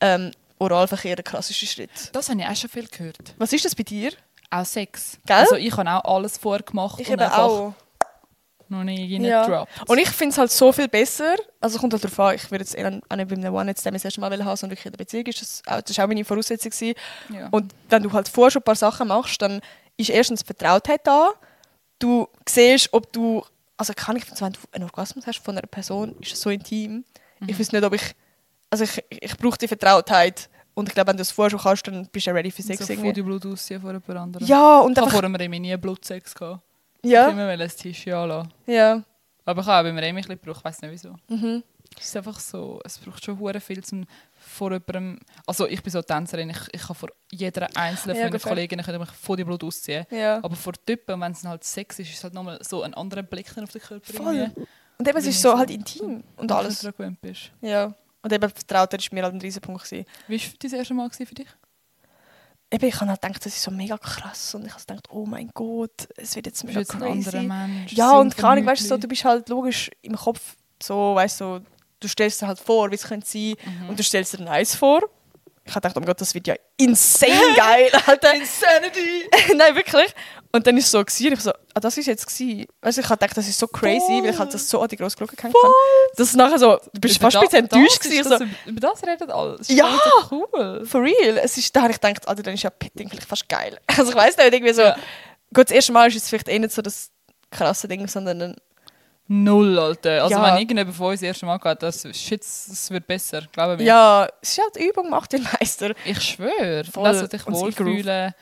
ähm, 0.00 0.30
Oralverkehr 0.58 1.16
der 1.16 1.24
klassische 1.24 1.66
Schritt. 1.66 1.90
Das 2.12 2.28
habe 2.28 2.40
ich 2.40 2.46
auch 2.46 2.56
schon 2.56 2.70
viel 2.70 2.86
gehört. 2.88 3.34
Was 3.38 3.52
ist 3.52 3.64
das 3.64 3.74
bei 3.74 3.82
dir? 3.84 4.12
Auch 4.50 4.64
Sex. 4.64 5.18
Gell? 5.26 5.36
Also 5.36 5.56
ich 5.56 5.76
habe 5.76 5.90
auch 5.90 6.16
alles 6.16 6.38
vorgemacht 6.38 7.00
Ich 7.00 7.08
und 7.08 7.14
eben 7.14 7.22
einfach 7.22 7.38
auch. 7.38 7.74
noch 8.68 8.84
nie 8.84 9.06
Ja. 9.18 9.44
gedroppt. 9.44 9.70
Und 9.90 9.98
ich 9.98 10.08
finde 10.10 10.32
es 10.32 10.38
halt 10.38 10.50
so 10.50 10.72
viel 10.72 10.88
besser. 10.88 11.36
Also 11.60 11.78
kommt 11.78 11.92
halt 11.92 12.02
darauf 12.04 12.18
an, 12.20 12.34
ich 12.34 12.50
würde 12.50 12.64
jetzt 12.64 12.74
eher 12.74 12.86
auch 13.08 13.16
nicht 13.16 13.28
bei 13.28 13.34
einem 13.36 13.54
One-Night 13.54 13.78
Stand 13.80 13.94
das 13.96 14.04
erste 14.04 14.20
Mal 14.20 14.30
haben, 14.44 14.56
sondern 14.56 14.70
wirklich 14.76 14.86
in 14.86 14.92
der 14.92 14.98
Beziehung 14.98 15.26
ist 15.26 15.40
das, 15.42 15.62
ist 15.90 16.00
auch 16.00 16.06
meine 16.06 16.24
Voraussetzung 16.24 16.70
gewesen. 16.70 16.94
Ja. 17.32 17.48
Und 17.50 17.72
wenn 17.88 18.02
du 18.02 18.12
halt 18.12 18.28
vorher 18.28 18.50
schon 18.50 18.60
ein 18.60 18.64
paar 18.64 18.74
Sachen 18.74 19.08
machst, 19.08 19.40
dann 19.42 19.60
ist 19.96 20.10
erstens 20.10 20.40
die 20.40 20.46
Vertrautheit 20.46 21.00
da. 21.06 21.30
Du 21.98 22.28
siehst, 22.48 22.88
ob 22.92 23.12
du, 23.12 23.44
also 23.78 23.92
kann 23.94 24.16
ich, 24.16 24.24
wenn 24.30 24.52
du 24.52 24.58
einen 24.72 24.84
Orgasmus 24.84 25.26
hast 25.26 25.38
von 25.38 25.56
einer 25.56 25.66
Person, 25.66 26.16
ist 26.20 26.32
es 26.32 26.40
so 26.40 26.50
intim. 26.50 27.04
Mhm. 27.40 27.48
Ich 27.48 27.58
weiß 27.58 27.72
nicht, 27.72 27.84
ob 27.84 27.94
ich, 27.94 28.02
also 28.70 28.84
ich, 28.84 29.02
ich 29.08 29.36
brauche 29.38 29.56
die 29.56 29.68
Vertrautheit. 29.68 30.50
Und 30.74 30.88
ich 30.88 30.94
glaube, 30.94 31.08
wenn 31.08 31.16
du 31.16 31.22
es 31.22 31.32
vorher 31.32 31.50
schon 31.50 31.60
kannst, 31.60 31.86
dann 31.88 32.06
bist 32.06 32.26
du 32.26 32.30
ja 32.30 32.36
ready 32.36 32.50
für 32.50 32.62
Sex 32.62 32.86
so 32.86 32.92
irgendwie. 32.92 33.12
die 33.12 33.22
Blut 33.22 33.44
ausziehen 33.46 33.80
vor 33.80 33.90
jemand 33.90 34.10
anderem. 34.10 34.46
Ja, 34.46 34.78
und 34.78 34.92
Ich 34.92 34.98
habe 34.98 35.06
einfach, 35.10 35.28
vor 35.28 35.40
Remi 35.40 35.58
nie 35.58 35.76
Blutsex 35.76 36.34
gehabt. 36.34 36.62
Ich 37.02 37.10
ja, 37.10 37.28
immer 37.28 37.46
ein 37.48 37.68
Tischchen 37.68 38.12
anlassen. 38.12 38.52
ja, 38.66 39.02
Aber 39.44 39.62
ich 39.62 39.66
habe 39.66 39.88
auch 39.88 39.90
beim 39.90 39.98
Remi 39.98 40.08
ein 40.08 40.14
bisschen 40.16 40.38
gebraucht, 40.40 40.58
ich 40.60 40.64
weiß 40.64 40.82
nicht 40.82 40.92
wieso. 40.92 41.16
mhm. 41.28 41.62
Es 42.00 42.06
ist 42.06 42.16
einfach 42.16 42.38
so, 42.40 42.80
es 42.84 42.98
braucht 42.98 43.24
schon 43.24 43.38
hure 43.38 43.60
viel 43.60 43.82
zum 43.84 44.04
vor 44.36 44.72
jemandem, 44.72 45.18
also 45.46 45.66
ich 45.66 45.82
bin 45.82 45.90
so 45.92 46.00
Tänzerin, 46.00 46.50
ich, 46.50 46.58
ich 46.72 46.80
kann 46.82 46.94
vor 46.96 47.10
jeder 47.30 47.68
einzelnen 47.76 48.16
Ja, 48.16 48.22
von 48.24 48.30
meinen. 48.30 48.40
Kolleginnen 48.40 48.84
können 48.84 49.00
mich 49.00 49.10
vor 49.10 49.36
die 49.36 49.44
Blut 49.44 49.62
ausziehen. 49.64 50.06
ja. 50.10 50.38
Aber 50.42 50.54
vor 50.56 50.72
Typen, 50.86 51.20
wenn 51.20 51.32
es 51.32 51.44
halt 51.44 51.64
Sex 51.64 51.98
ist, 51.98 52.08
ist 52.10 52.18
es 52.18 52.24
halt 52.24 52.34
nochmal 52.34 52.58
so 52.62 52.82
ein 52.82 52.94
anderer 52.94 53.22
Blick 53.22 53.48
auf 53.58 53.70
den 53.72 53.82
Körper. 53.82 54.12
Voll. 54.12 54.50
Und 54.98 55.06
eben, 55.08 55.18
es 55.18 55.26
ist 55.26 55.42
so 55.42 55.50
so- 55.52 55.58
halt 55.58 55.70
intim 55.70 56.22
und 56.36 56.50
wenn 56.50 56.56
alles. 56.56 56.80
du 56.80 56.92
gewöhnt 56.92 57.20
bist. 57.20 57.50
Ja. 57.60 57.94
Und 58.22 58.32
eben 58.32 58.50
Vertrautheit 58.50 59.00
war 59.10 59.14
mir 59.14 59.22
halt 59.24 59.34
ein 59.34 59.40
Riesenpunkt. 59.40 59.84
Gewesen. 59.84 60.06
Wie 60.26 60.40
war 60.40 60.48
das 60.60 60.72
erste 60.72 60.94
Mal 60.94 61.10
für 61.10 61.24
dich? 61.24 61.46
Eben, 62.70 62.84
ich 62.86 63.00
habe 63.00 63.10
halt 63.10 63.22
gedacht, 63.22 63.46
das 63.46 63.54
ist 63.54 63.62
so 63.62 63.70
mega 63.70 63.96
krass. 63.96 64.54
Und 64.54 64.66
ich 64.66 64.72
habe 64.72 64.80
gedacht, 64.84 65.08
oh 65.10 65.24
mein 65.24 65.48
Gott, 65.54 66.08
es 66.16 66.36
wird 66.36 66.46
jetzt 66.46 66.64
mega 66.64 66.80
jetzt 66.80 66.94
ein 66.94 67.02
anderer 67.02 67.30
crazy. 67.32 67.46
Mensch. 67.46 67.92
Ja, 67.92 68.10
so 68.10 68.18
und 68.18 68.36
keine 68.36 68.48
Ahnung, 68.48 68.66
weißt 68.66 68.82
du, 68.82 68.88
so, 68.88 68.96
du 68.98 69.08
bist 69.08 69.24
halt 69.24 69.48
logisch 69.48 69.90
im 70.02 70.14
Kopf 70.16 70.56
so, 70.82 71.14
weißt 71.14 71.40
du, 71.40 71.60
du 72.00 72.08
stellst 72.08 72.40
dir 72.42 72.46
halt 72.48 72.58
vor, 72.60 72.90
wie 72.90 72.94
es 72.96 73.04
könnte 73.04 73.26
sein 73.28 73.54
Mhm. 73.64 73.88
und 73.90 73.98
du 73.98 74.02
stellst 74.02 74.32
dir 74.38 74.50
eins 74.50 74.74
vor. 74.74 75.00
Ich 75.64 75.74
habe 75.74 75.82
gedacht, 75.82 75.96
oh 75.98 76.00
mein 76.00 76.06
Gott, 76.06 76.20
das 76.20 76.32
wird 76.34 76.46
ja 76.46 76.54
insane 76.78 77.32
geil, 77.56 77.90
Alter. 78.06 78.34
Insanity! 78.34 79.28
Nein, 79.54 79.74
wirklich. 79.76 80.14
Und 80.50 80.66
dann 80.66 80.78
ist 80.78 80.86
es 80.86 80.90
so 80.92 81.04
gewesen, 81.04 81.32
ich 81.34 81.40
so, 81.40 81.50
ah, 81.50 81.80
das 81.80 81.98
ist 81.98 82.06
jetzt 82.06 82.26
gewesen. 82.26 82.64
Weißt 82.80 82.96
ich 82.96 83.04
habe 83.04 83.18
gedacht, 83.18 83.36
das 83.36 83.46
ist 83.46 83.58
so 83.58 83.66
crazy, 83.66 84.22
weil 84.22 84.30
ich 84.30 84.38
halt 84.38 84.54
das 84.54 84.66
so 84.70 84.80
an 84.80 84.88
die 84.88 84.96
grosse 84.96 85.14
Glocke 85.18 85.36
gehängt 85.36 85.54
habe. 85.62 85.74
Das 86.16 86.28
ist 86.28 86.36
nachher 86.36 86.58
so, 86.58 86.78
du 86.94 87.00
bist 87.02 87.16
Über 87.16 87.26
fast 87.30 87.36
ein 87.36 87.42
bisschen 87.42 87.58
enttäuscht 87.64 88.00
gewesen. 88.00 88.24
So, 88.64 88.70
Über 88.70 88.80
das 88.80 89.02
redet 89.06 89.30
alles. 89.30 89.68
Ja! 89.68 89.98
so 90.30 90.46
cool. 90.54 90.86
For 90.86 91.02
real. 91.02 91.36
Es 91.36 91.58
ist, 91.58 91.76
da 91.76 91.82
habe 91.82 91.92
ich 91.92 92.00
gedacht, 92.00 92.26
Alter, 92.26 92.42
dann 92.42 92.54
ist 92.54 92.62
ja 92.62 92.70
Petting 92.70 93.10
vielleicht 93.10 93.28
fast 93.28 93.46
geil. 93.46 93.78
Also 93.98 94.10
ich 94.10 94.16
weiß 94.16 94.38
nicht, 94.38 94.54
irgendwie 94.54 94.72
so. 94.72 94.80
Ja. 94.82 94.96
Gut, 95.52 95.64
das 95.66 95.72
erste 95.72 95.92
Mal 95.92 96.08
ist 96.08 96.16
es 96.16 96.28
vielleicht 96.30 96.48
eh 96.48 96.58
nicht 96.58 96.72
so 96.72 96.80
das 96.80 97.10
krasse 97.50 97.86
Ding, 97.88 98.08
sondern 98.08 98.56
Null, 99.30 99.78
Alter. 99.78 100.22
Also 100.24 100.36
Ja. 100.36 100.42
wenn 100.42 100.58
irgendjemand 100.60 100.96
von 100.96 101.08
uns 101.08 101.20
das 101.20 101.26
erste 101.28 101.44
Mal 101.46 101.58
geht, 101.58 101.82
das, 101.82 102.02
shit, 102.16 102.40
das 102.40 102.90
wird 102.90 103.06
besser, 103.06 103.42
glaube 103.52 103.76
mir. 103.76 103.84
ja, 103.84 104.28
es 104.40 104.52
ist 104.56 104.60
halt 104.62 104.76
Übung 104.88 105.10
macht 105.10 105.32
den 105.34 105.42
Meister. 105.60 105.94
Ich 106.06 106.20
schwöre. 106.22 106.84
Voll. 106.84 107.04
Lass 107.04 107.28
dich 107.28 107.46
wohlfühlen 107.46 108.32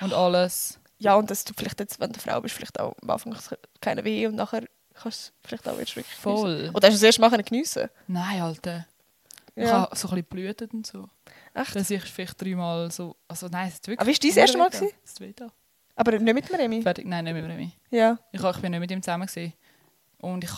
und 0.00 0.12
alles. 0.12 0.78
Ja, 0.98 1.14
und 1.16 1.30
dass 1.30 1.44
du 1.44 1.52
vielleicht 1.56 1.80
jetzt, 1.80 1.98
wenn 2.00 2.12
du 2.12 2.20
Frau 2.20 2.40
bist, 2.40 2.54
vielleicht 2.54 2.78
auch 2.80 2.94
am 3.02 3.10
Anfang 3.10 3.36
keine 3.80 4.04
weh 4.04 4.26
und 4.28 4.36
nachher 4.36 4.62
kannst 4.94 5.28
du 5.42 5.48
vielleicht 5.48 5.68
auch 5.68 5.72
wirklich 5.76 5.94
geniessen. 5.94 6.20
Voll. 6.22 6.70
Oder 6.72 6.88
hast 6.88 6.94
du 6.94 7.00
das 7.00 7.02
erste 7.02 7.20
Mal 7.20 7.30
geniessen? 7.42 7.88
Nein, 8.06 8.40
Alter. 8.40 8.86
Ich 9.56 9.64
Ja. 9.64 9.72
habe 9.72 9.96
so 9.96 10.08
ein 10.08 10.10
bisschen 10.14 10.26
blühtet 10.26 10.72
und 10.72 10.86
so. 10.86 11.08
Echt? 11.54 11.74
Dass 11.74 11.90
ich 11.90 12.02
vielleicht 12.04 12.40
dreimal 12.40 12.90
so... 12.90 13.16
Also 13.26 13.48
nein, 13.48 13.68
es 13.68 13.74
ist 13.74 13.88
wirklich... 13.88 14.00
Aber 14.00 14.08
wie 14.08 14.12
war 14.12 14.30
dein 14.30 14.38
erstes 14.38 14.56
Mal 14.58 14.68
Es 14.70 14.78
gewesen? 14.80 14.94
ist 15.04 15.20
wieder. 15.20 15.52
Aber 15.96 16.12
nicht 16.18 16.34
mit 16.34 16.48
dem 16.48 16.54
Remi? 16.56 16.82
Fertig. 16.82 17.06
Nein, 17.06 17.24
nicht 17.24 17.34
mit 17.34 17.44
Remi. 17.46 17.72
Ja. 17.90 18.18
Ich, 18.32 18.42
ich 18.44 18.56
bin 18.58 18.70
nicht 18.70 18.80
mit 18.80 18.90
ihm 18.90 19.02
zusammen. 19.02 19.26
Gewesen. 19.26 19.52
Und 20.18 20.44
ich. 20.44 20.50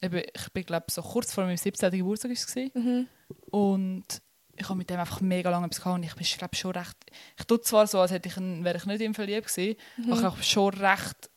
Eben, 0.00 0.22
ich 0.32 0.52
bin, 0.52 0.64
glaube 0.64 0.86
so 0.90 1.02
kurz 1.02 1.32
vor 1.32 1.44
meinem 1.44 1.56
17. 1.56 1.90
Geburtstag 1.90 2.30
gewesen. 2.30 2.70
Mhm. 2.74 3.08
Und 3.50 4.04
ich 4.54 4.64
habe 4.68 4.76
mit 4.78 4.88
dem 4.90 5.00
einfach 5.00 5.20
mega 5.20 5.50
lange 5.50 5.66
etwas 5.66 5.80
gehabt. 5.80 5.96
Und 5.96 6.02
ich 6.04 6.14
bin, 6.14 6.24
glaube 6.38 6.54
schon 6.56 6.70
recht... 6.72 6.96
Ich 7.36 7.44
tue 7.46 7.60
zwar 7.60 7.86
so, 7.88 8.00
als 8.00 8.12
hätte 8.12 8.28
ich 8.28 8.36
ihn, 8.36 8.62
wäre 8.64 8.76
ich 8.76 8.86
nicht 8.86 9.00
ihm 9.00 9.14
verliebt 9.14 9.48
gewesen, 9.48 9.76
Mhm. 9.96 10.12
aber 10.12 10.20
ich 10.20 10.24
habe 10.26 10.42
schon 10.42 10.74
recht... 10.74 11.30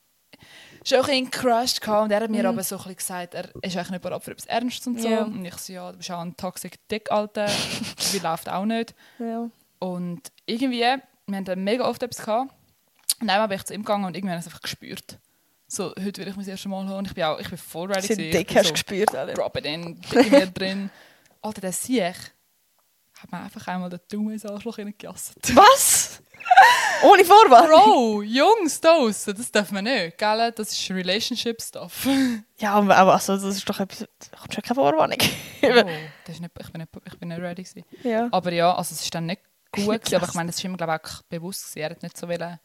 Schon 0.83 1.05
ein 1.05 1.25
gecrushed 1.29 1.81
gehabt. 1.81 2.03
Und 2.05 2.11
er 2.11 2.21
hat 2.21 2.29
mir 2.31 2.41
Mhm. 2.43 2.49
aber 2.49 2.63
so 2.63 2.77
ein 2.77 2.95
gesagt, 2.95 3.33
er 3.35 3.45
ist 3.63 3.75
eigentlich 3.77 3.89
nicht 3.91 4.01
bereit 4.01 4.23
für 4.23 4.31
etwas 4.31 4.45
Ernstes 4.47 4.85
und 4.87 4.99
so. 5.01 5.07
Ja. 5.09 5.23
Und 5.23 5.43
ich 5.45 5.55
so, 5.57 5.73
ja, 5.73 5.91
du 5.91 5.97
bist 5.97 6.11
auch 6.11 6.19
ein 6.21 6.35
toxic 6.37 6.87
Dick, 6.87 7.11
Alter. 7.11 7.47
Wie 8.11 8.19
läuft 8.19 8.47
auch 8.49 8.65
nicht. 8.65 8.93
ja. 9.19 9.49
Und 9.79 10.31
irgendwie 10.45 10.79
wir 10.79 11.01
haben 11.37 11.45
dann 11.45 11.63
mega 11.63 11.87
oft 11.87 12.03
etwas 12.03 12.23
gehabt. 12.25 12.51
Und 13.19 13.29
einmal 13.29 13.47
bin 13.47 13.57
ich 13.57 13.63
zu 13.63 13.73
ihm 13.73 13.81
gegangen 13.81 14.05
und 14.05 14.15
irgendwann 14.15 14.33
habe 14.37 14.41
ich 14.41 14.45
es 14.47 14.51
einfach 14.53 14.61
gespürt. 14.61 15.17
So, 15.73 15.93
heute 15.97 16.17
will 16.17 16.27
ich 16.27 16.35
mein 16.35 16.45
erstes 16.45 16.69
Mal 16.69 16.85
haben. 16.85 16.97
Und 16.97 17.07
ich 17.07 17.13
bin 17.13 17.23
auch, 17.23 17.39
ich 17.39 17.47
bin 17.47 17.57
voll 17.57 17.89
ready 17.89 18.01
Sie 18.05 18.15
gewesen. 18.15 18.27
Ich 18.27 18.45
dick 18.45 18.55
hast 18.57 18.63
du 18.65 18.67
so, 18.67 18.73
gespürt, 18.73 19.15
Alter. 19.15 19.33
drop 19.35 19.55
it 19.55 19.65
in, 19.65 20.01
mir 20.29 20.47
drin. 20.47 20.89
Alter, 21.41 21.61
der 21.61 21.71
Sieg 21.71 22.13
hat 23.17 23.31
mir 23.31 23.39
einfach 23.39 23.65
einmal 23.67 23.89
den 23.89 24.01
Daumen 24.11 24.33
ins 24.33 24.45
Arschloch 24.45 24.77
reingejasset. 24.77 25.55
Was? 25.55 26.21
Ohne 27.03 27.23
Vorwand? 27.23 27.69
Bro, 27.69 28.21
Jungs 28.23 28.81
draussen, 28.81 29.33
das 29.37 29.49
darf 29.49 29.71
man 29.71 29.85
nicht, 29.85 30.17
gell? 30.17 30.51
Das 30.53 30.73
ist 30.73 30.91
Relationship-Stuff. 30.91 32.05
Ja, 32.57 32.73
aber 32.73 33.13
also, 33.13 33.35
das 33.35 33.55
ist 33.55 33.69
doch 33.69 33.79
etwas... 33.79 33.99
Da 34.29 34.37
kommt 34.39 34.53
schon 34.53 34.63
keine 34.63 34.75
Vorwarnung. 34.75 35.17
Oh, 35.63 35.67
das 36.25 36.35
ist 36.35 36.41
nicht, 36.41 36.51
ich, 36.59 36.69
bin 36.69 36.81
nicht, 36.81 36.91
ich 37.05 37.17
bin 37.17 37.29
nicht 37.29 37.39
ready 37.39 37.63
gewesen. 37.63 37.85
ja. 38.03 38.27
Aber 38.29 38.51
ja, 38.51 38.75
also 38.75 38.93
es 38.93 39.03
ist 39.03 39.15
dann 39.15 39.25
nicht 39.25 39.41
gut 39.71 39.87
Nicht 39.87 40.03
gewesen, 40.03 40.15
aber 40.15 40.27
ich 40.27 40.33
meine, 40.33 40.49
es 40.49 40.57
ist 40.57 40.63
ihm 40.65 40.75
glaube 40.75 40.99
ich 41.01 41.09
auch 41.09 41.21
bewusst 41.29 41.63
gewesen. 41.63 41.79
Er 41.79 41.89
hat 41.91 42.03
nicht 42.03 42.17
so 42.17 42.27
wollen, 42.27 42.59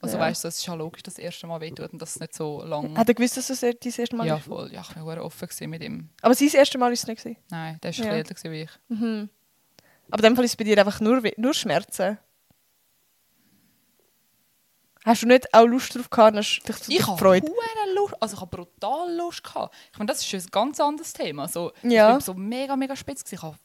also 0.00 0.16
Ja. 0.16 0.22
weißt 0.24 0.44
du, 0.44 0.48
es 0.48 0.58
ist 0.58 0.66
ja 0.66 0.74
logisch, 0.74 1.02
dass 1.02 1.14
das 1.14 1.24
erste 1.24 1.46
Mal 1.46 1.60
wehtut 1.60 1.92
und 1.92 2.00
dass 2.00 2.10
es 2.16 2.20
nicht 2.20 2.34
so 2.34 2.62
lang... 2.62 2.96
Hat 2.96 3.08
er 3.08 3.14
gewusst, 3.14 3.36
dass 3.36 3.50
es 3.50 3.60
das 3.60 3.74
dein 3.80 3.92
erste 3.96 4.16
Mal 4.16 4.26
Ja, 4.26 4.38
voll. 4.38 4.70
Ja, 4.72 4.82
ich 4.82 4.96
war 5.04 5.24
offen 5.24 5.48
mit 5.70 5.82
ihm. 5.82 6.10
Aber 6.22 6.34
sein 6.34 6.48
erstes 6.48 6.78
Mal 6.78 6.86
war 6.86 6.92
es 6.92 7.06
nicht. 7.06 7.22
Gewesen. 7.22 7.38
Nein, 7.50 7.78
der 7.82 7.96
war 7.98 8.04
Ja. 8.06 8.12
älter 8.12 8.50
wie 8.50 8.62
ich. 8.62 8.70
Mhm. 8.88 9.30
Aber 10.10 10.18
in 10.22 10.30
dem 10.30 10.36
Fall 10.36 10.44
ist 10.44 10.52
es 10.52 10.56
bei 10.56 10.64
dir 10.64 10.78
einfach 10.78 11.00
nur, 11.00 11.20
nur 11.36 11.54
Schmerzen. 11.54 12.18
Hast 15.04 15.22
du 15.22 15.26
nicht 15.28 15.54
auch 15.54 15.66
Lust 15.66 15.94
drauf 15.94 16.10
gehabt 16.10 16.36
dich 16.36 16.60
Ich 16.88 17.02
habe 17.06 17.12
gefreut? 17.12 17.44
hure 17.44 17.94
Lust, 17.94 18.14
also 18.20 18.34
ich 18.34 18.40
habe 18.40 18.56
brutal 18.56 19.14
Lust 19.16 19.44
gehabt. 19.44 19.72
Ich 19.92 19.98
meine, 19.98 20.08
das 20.08 20.18
ist 20.18 20.26
schon 20.28 20.40
ein 20.40 20.46
ganz 20.50 20.80
anderes 20.80 21.12
Thema. 21.12 21.46
So, 21.46 21.72
Ja. 21.82 22.08
Ich 22.08 22.14
war 22.14 22.20
so 22.20 22.34
mega, 22.34 22.74
mega 22.76 22.96
spitz. 22.96 23.22
Gewesen. 23.22 23.36
Ich 23.36 23.42
war 23.42 23.56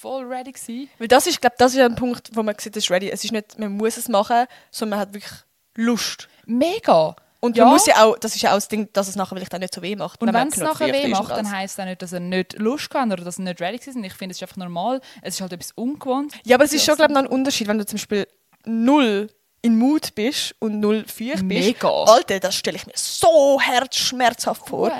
voll 0.00 0.24
ready. 0.24 0.50
Gewesen. 0.50 0.90
Weil 0.98 1.06
das 1.06 1.28
ist, 1.28 1.40
glaube 1.40 1.54
das 1.58 1.74
ist 1.74 1.80
ein 1.80 1.94
Punkt, 1.94 2.30
wo 2.34 2.42
man 2.42 2.56
sieht, 2.58 2.74
das 2.74 2.82
ist 2.84 2.90
ready. 2.90 3.08
Es 3.08 3.22
ist 3.24 3.30
nicht, 3.30 3.56
man 3.56 3.76
muss 3.76 3.96
es 3.98 4.08
machen, 4.08 4.46
sondern 4.72 4.98
man 4.98 5.06
hat 5.06 5.14
wirklich 5.14 5.32
Lust. 5.80 6.28
Mega! 6.46 7.16
Und 7.42 7.56
Ja. 7.56 7.64
man 7.64 7.72
muss 7.72 7.86
ja 7.86 8.04
auch, 8.04 8.18
das 8.18 8.34
ist 8.36 8.42
ja 8.42 8.50
auch 8.50 8.56
das 8.56 8.68
Ding, 8.68 8.88
dass 8.92 9.08
es 9.08 9.16
nachher 9.16 9.34
vielleicht 9.34 9.54
auch 9.54 9.58
nicht 9.58 9.74
so 9.74 9.80
weh 9.80 9.96
macht. 9.96 10.20
Und 10.20 10.32
wenn 10.32 10.48
es 10.48 10.58
nachher 10.58 10.92
weh 10.92 11.04
ist 11.04 11.10
macht, 11.10 11.30
dann 11.30 11.50
heisst 11.50 11.78
das 11.78 11.86
nicht, 11.86 12.02
dass 12.02 12.12
er 12.12 12.20
nicht 12.20 12.58
Lust 12.58 12.90
kann 12.90 13.10
oder 13.10 13.24
dass 13.24 13.38
er 13.38 13.44
nicht 13.44 13.60
ready 13.62 13.78
war. 13.78 14.04
Ich 14.04 14.12
finde, 14.12 14.32
es 14.32 14.38
ist 14.38 14.42
einfach 14.42 14.58
normal. 14.58 15.00
Es 15.22 15.34
ist 15.36 15.40
halt 15.40 15.52
etwas 15.54 15.72
ungewohnt. 15.72 16.34
Ja, 16.44 16.56
aber 16.56 16.64
es 16.64 16.72
ist 16.74 16.84
schon, 16.84 16.96
glaube 16.96 17.12
ich, 17.12 17.14
noch 17.14 17.24
ein 17.24 17.28
Unterschied, 17.28 17.66
wenn 17.68 17.78
du 17.78 17.86
zum 17.86 17.96
Beispiel 17.96 18.26
null 18.66 19.30
in 19.62 19.78
Mut 19.78 20.14
bist 20.14 20.54
und 20.58 20.80
null 20.80 21.04
feucht 21.06 21.46
bist. 21.48 21.66
Mega. 21.66 21.88
Alter, 21.88 22.40
das 22.40 22.54
stelle 22.56 22.76
ich 22.76 22.86
mir 22.86 22.92
so 22.96 23.58
herzschmerzhaft 23.60 24.68
vor. 24.68 24.92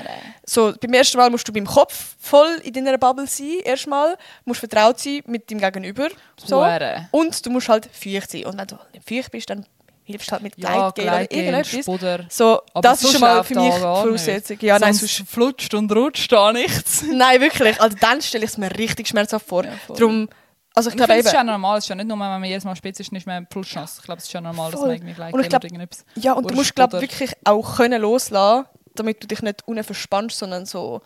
So, 0.45 0.75
beim 0.81 0.93
ersten 0.95 1.17
Mal 1.19 1.31
musst 1.31 1.47
du 1.49 1.53
beim 1.53 1.67
Kopf 1.67 2.17
voll 2.19 2.61
in 2.63 2.73
deiner 2.73 2.99
Bubble 2.99 3.27
sein. 3.27 3.61
Erstmal 3.65 4.17
musst 4.45 4.63
du 4.63 4.69
vertraut 4.69 4.99
sein 4.99 5.23
mit 5.27 5.51
dem 5.51 5.59
Gegenüber. 5.59 6.09
So. 6.43 6.67
Und 7.11 7.45
du 7.47 7.51
musst 7.51 7.69
halt 7.69 7.89
feucht 7.93 8.31
sein. 8.31 8.45
Und 8.47 8.59
wenn 8.59 8.67
du 8.67 8.79
nicht 8.95 9.09
feucht 9.09 9.31
bist, 9.31 9.51
dann 9.51 9.67
hilfst 10.11 10.29
du 10.29 10.33
halt 10.33 10.43
mit 10.43 10.59
Ja, 10.59 10.69
Gleitgel 10.69 11.05
oder 11.05 11.13
Gleitgel, 11.13 11.39
irgendetwas. 11.39 11.81
Spuder. 11.85 12.25
So, 12.29 12.61
Aber 12.75 12.81
das 12.83 13.03
ist 13.03 13.13
schon 13.13 13.21
mal 13.21 13.45
für 13.45 13.59
mich 13.59 13.75
Voraussetzung. 13.75 14.59
Ja, 14.61 14.79
nein, 14.79 14.95
sonst 14.95 15.23
flutscht 15.29 15.75
und 15.75 15.91
rutscht 15.93 16.31
da 16.33 16.53
nichts. 16.53 17.03
nein, 17.13 17.41
wirklich. 17.41 17.81
Also 17.81 17.97
dann 18.01 18.21
stelle 18.21 18.45
ich 18.45 18.51
es 18.51 18.59
mir 18.59 18.71
richtig 18.77 19.09
schmerzhaft 19.09 19.47
vor. 19.47 19.65
Ja. 19.65 19.73
Drum, 19.95 20.29
also 20.75 20.91
ich 20.91 20.97
glaube 20.97 21.15
es 21.15 21.27
ist 21.27 21.33
ja 21.33 21.45
normal. 21.45 21.79
Es 21.79 21.85
ist 21.85 21.89
ja 21.89 21.95
nicht 21.97 22.07
nur, 22.09 22.19
wenn 22.19 22.27
man 22.27 22.45
jedes 22.45 22.65
Mal 22.65 22.77
spitz 22.77 23.01
ist, 23.01 23.13
nicht 23.13 23.27
mehr 23.27 23.45
flutschnass. 23.51 23.99
Ich 23.99 24.05
glaube, 24.05 24.19
es 24.19 24.25
ist 24.25 24.33
ja 24.33 24.41
normal, 24.41 24.71
dass 24.71 24.81
Voll. 24.81 24.89
man 24.89 24.97
irgendwie 24.97 25.41
ich 25.43 25.49
glaub- 25.49 25.65
irgendetwas... 25.65 26.05
ja, 26.15 26.33
und 26.33 26.45
du 26.45 26.47
oder 26.49 26.55
musst 26.57 26.75
glaube 26.75 27.01
wirklich 27.01 27.33
auch 27.45 27.77
können 27.77 28.01
loslassen, 28.01 28.67
damit 28.95 29.23
du 29.23 29.27
dich 29.27 29.43
nicht 29.43 29.67
unten 29.67 29.85
verspannst, 29.85 30.39
sondern 30.39 30.67
so, 30.67 31.01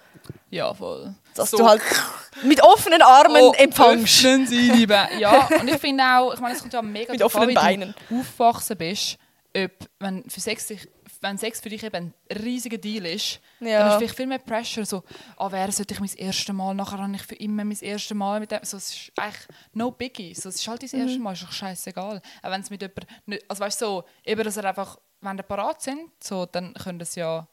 Ja, 0.50 0.72
voll. 0.74 1.14
dass 1.34 1.50
So 1.50 1.58
du 1.58 1.68
halt 1.68 1.82
mit 2.42 2.62
offenen 2.62 3.02
Armen 3.02 3.42
Oh, 3.42 3.52
empfängst. 3.56 4.18
Sie 4.48 4.70
die 4.72 4.86
Be 4.86 5.08
Ja, 5.18 5.48
und 5.60 5.68
ich 5.68 5.76
finde 5.78 6.04
auch, 6.04 6.32
ich 6.34 6.40
meine, 6.40 6.54
es 6.54 6.60
kommt 6.60 6.72
ja 6.72 6.82
mega 6.82 7.12
Mit 7.12 7.20
an, 7.22 7.26
offenen 7.26 7.48
wie 7.50 7.54
Beinen. 7.54 7.94
du 8.08 8.20
aufgewachsen 8.20 8.76
bist, 8.76 9.18
ob, 9.56 9.70
wenn, 10.00 10.28
für 10.28 10.40
Sex, 10.40 10.72
wenn 11.20 11.38
Sex 11.38 11.60
für 11.60 11.68
dich 11.68 11.82
eben 11.84 12.12
ein 12.30 12.38
riesiger 12.42 12.76
Deal 12.78 13.06
ist, 13.06 13.40
Ja. 13.60 13.80
dann 13.80 13.90
du 13.92 13.98
vielleicht 13.98 14.16
viel 14.16 14.26
mehr 14.26 14.38
Pressure, 14.38 14.84
so, 14.84 15.02
ah, 15.36 15.48
wer 15.50 15.70
sollte 15.72 15.94
ich 15.94 16.00
mein 16.00 16.10
erstes 16.16 16.52
Mal, 16.54 16.74
nachher 16.74 16.98
habe 16.98 17.14
ich 17.14 17.22
für 17.22 17.36
immer 17.36 17.64
mein 17.64 17.78
erstes 17.80 18.16
Mal 18.16 18.40
mit 18.40 18.50
dem, 18.50 18.60
so, 18.62 18.76
es 18.76 18.90
ist 18.90 19.12
eigentlich 19.16 19.46
no 19.72 19.90
biggie, 19.92 20.34
so, 20.34 20.48
es 20.48 20.56
ist 20.56 20.66
halt 20.68 20.82
dein 20.82 20.90
Mhm. 20.92 21.00
erstes 21.06 21.22
Mal, 21.22 21.32
ist 21.34 21.42
doch 21.44 21.52
scheißegal. 21.52 22.20
Auch 22.42 22.50
wenn 22.50 22.60
es 22.60 22.70
mit 22.70 22.82
jemandem 22.82 23.04
nicht, 23.26 23.44
also 23.48 23.60
weißt 23.60 23.80
du, 23.82 23.86
so, 23.86 24.04
eben, 24.24 24.42
dass 24.44 24.56
er 24.56 24.64
einfach, 24.64 24.98
wenn 25.20 25.36
die 25.36 25.42
parat 25.44 25.80
sind, 25.82 26.10
so, 26.22 26.46
dann 26.46 26.74
können 26.74 26.98
das 26.98 27.14
ja 27.14 27.46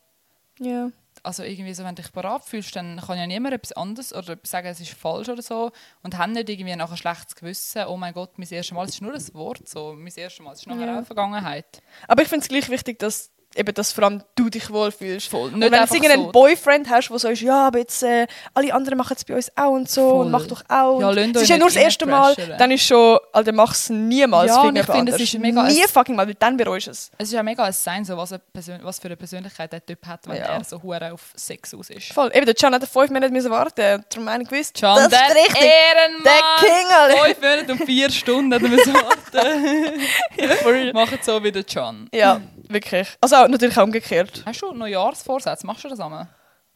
Ja. 0.59 0.89
Also 1.23 1.43
irgendwie 1.43 1.73
so, 1.73 1.83
wenn 1.83 1.95
du 1.95 2.01
dich 2.01 2.11
parat 2.11 2.43
fühlst, 2.45 2.75
dann 2.75 2.99
kann 2.99 3.17
ja 3.17 3.27
niemand 3.27 3.53
etwas 3.53 3.71
anderes 3.73 4.13
oder 4.13 4.37
sagen, 4.43 4.67
es 4.67 4.79
ist 4.79 4.91
falsch 4.91 5.29
oder 5.29 5.41
so 5.41 5.71
und 6.03 6.17
haben 6.17 6.31
nicht 6.33 6.49
irgendwie 6.49 6.75
nachher 6.75 6.91
ein 6.93 6.97
schlechtes 6.97 7.35
Gewissen, 7.35 7.85
oh 7.87 7.97
mein 7.97 8.13
Gott, 8.13 8.37
mein 8.37 8.47
erstes 8.49 8.73
Mal, 8.75 8.85
es 8.85 8.95
ist 8.95 9.01
nur 9.01 9.13
ein 9.13 9.33
Wort, 9.33 9.67
so, 9.67 9.93
mein 9.93 10.13
erstes 10.15 10.43
Mal, 10.43 10.53
es 10.53 10.59
ist 10.61 10.67
nachher 10.67 10.87
Ja. 10.87 10.99
auch 11.01 11.05
Vergangenheit. 11.05 11.81
Aber 12.07 12.21
ich 12.23 12.27
finde 12.29 12.43
es 12.43 12.49
gleich 12.49 12.69
wichtig, 12.69 12.99
dass 12.99 13.31
eben, 13.55 13.73
dass 13.73 13.91
vor 13.91 14.05
allem 14.05 14.23
du 14.35 14.49
dich 14.49 14.69
wohlfühlst. 14.71 15.27
Voll. 15.29 15.49
Und 15.53 15.59
Nicht 15.59 15.71
wenn 15.71 15.85
du 15.85 15.93
irgendeinen 15.93 16.25
so- 16.25 16.31
Boyfriend 16.31 16.89
hast, 16.89 17.09
der 17.09 17.19
so 17.19 17.27
ist, 17.29 17.41
ja, 17.41 17.67
aber 17.67 17.79
jetzt 17.79 18.01
äh, 18.03 18.27
alle 18.53 18.73
anderen 18.73 18.97
machen 18.97 19.15
es 19.17 19.25
bei 19.25 19.35
uns 19.35 19.51
auch 19.55 19.71
und 19.71 19.89
so 19.89 20.09
Voll. 20.09 20.25
und 20.25 20.31
mach 20.31 20.47
doch 20.47 20.63
auch. 20.69 20.99
Ja, 21.01 21.09
und 21.09 21.35
es 21.35 21.43
ist 21.43 21.49
ja 21.49 21.57
nur 21.57 21.67
das 21.67 21.75
erste 21.75 22.05
Mal, 22.05 22.35
dann 22.57 22.71
ist 22.71 22.83
schon, 22.83 23.17
Alter, 23.33 23.51
mach 23.51 23.73
es 23.73 23.89
niemals 23.89 24.49
Ja, 24.49 24.61
und 24.61 24.75
ich 24.77 24.85
finde, 24.85 25.11
es 25.13 25.21
ist 25.21 25.37
mega 25.39 25.63
Nie 25.63 25.83
fucking 25.87 26.15
mal, 26.15 26.27
weil 26.27 26.35
dann 26.35 26.55
bereust 26.57 26.87
du 26.87 26.91
es. 26.91 27.11
Es 27.17 27.27
ist 27.29 27.33
ja 27.33 27.43
mega 27.43 27.63
ein 27.63 27.73
Sein, 27.73 28.05
so, 28.05 28.15
was, 28.17 28.33
was 28.81 28.99
für 28.99 29.07
eine 29.07 29.17
Persönlichkeit 29.17 29.71
der 29.73 29.85
Typ 29.85 30.05
hat, 30.07 30.27
wenn 30.27 30.37
Ja. 30.37 30.43
er 30.45 30.63
so 30.63 30.81
hure 30.81 31.11
auf 31.13 31.31
Sex 31.35 31.73
aus 31.73 31.89
ist. 31.89 32.13
Voll. 32.13 32.31
Eben, 32.33 32.45
der 32.45 32.55
Can 32.55 32.73
hat 32.73 32.87
fünf 32.87 33.09
Minuten 33.11 33.33
müssen 33.33 33.51
warten. 33.51 34.03
Darum 34.09 34.29
habe 34.29 34.43
ich 34.43 34.49
gewusst, 34.49 34.79
John, 34.79 34.95
das 34.95 35.09
der 35.09 35.27
ist 35.27 35.35
richtig. 35.35 35.63
Ehrenmann! 35.63 36.23
Der 36.23 36.69
King, 36.69 36.87
Alter. 36.97 37.25
Fünf 37.25 37.41
Minuten 37.41 37.71
und 37.71 37.85
vier 37.85 38.09
Stunden 38.11 38.53
hat 38.53 38.61
er 38.61 38.69
müssen 38.69 38.93
warten. 38.93 40.91
Macht 40.93 41.23
so 41.23 41.43
wie 41.43 41.51
der 41.51 41.63
John. 41.67 42.07
Ja, 42.13 42.41
wirklich. 42.69 43.07
Also 43.19 43.40
auch, 43.43 43.47
natürlich 43.47 43.77
auch 43.77 43.83
umgekehrt. 43.83 44.43
Hast 44.45 44.61
du 44.61 44.73
Neujahrsvorsätze? 44.73 45.65
Machst 45.65 45.83
du 45.83 45.89
das 45.89 45.99
einmal? 45.99 46.27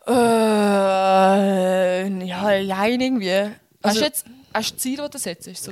Äh, 0.07 2.07
ja, 2.25 2.51
ja, 2.51 2.85
irgendwie. 2.85 3.33
hast 3.33 3.51
Also, 3.81 3.99
du 3.99 4.05
jetzt 4.05 4.25
hast 4.53 4.73
du 4.73 4.77
Ziel, 4.77 4.97
das 4.97 5.09
du 5.09 5.17
setzt? 5.17 5.63
So, 5.63 5.71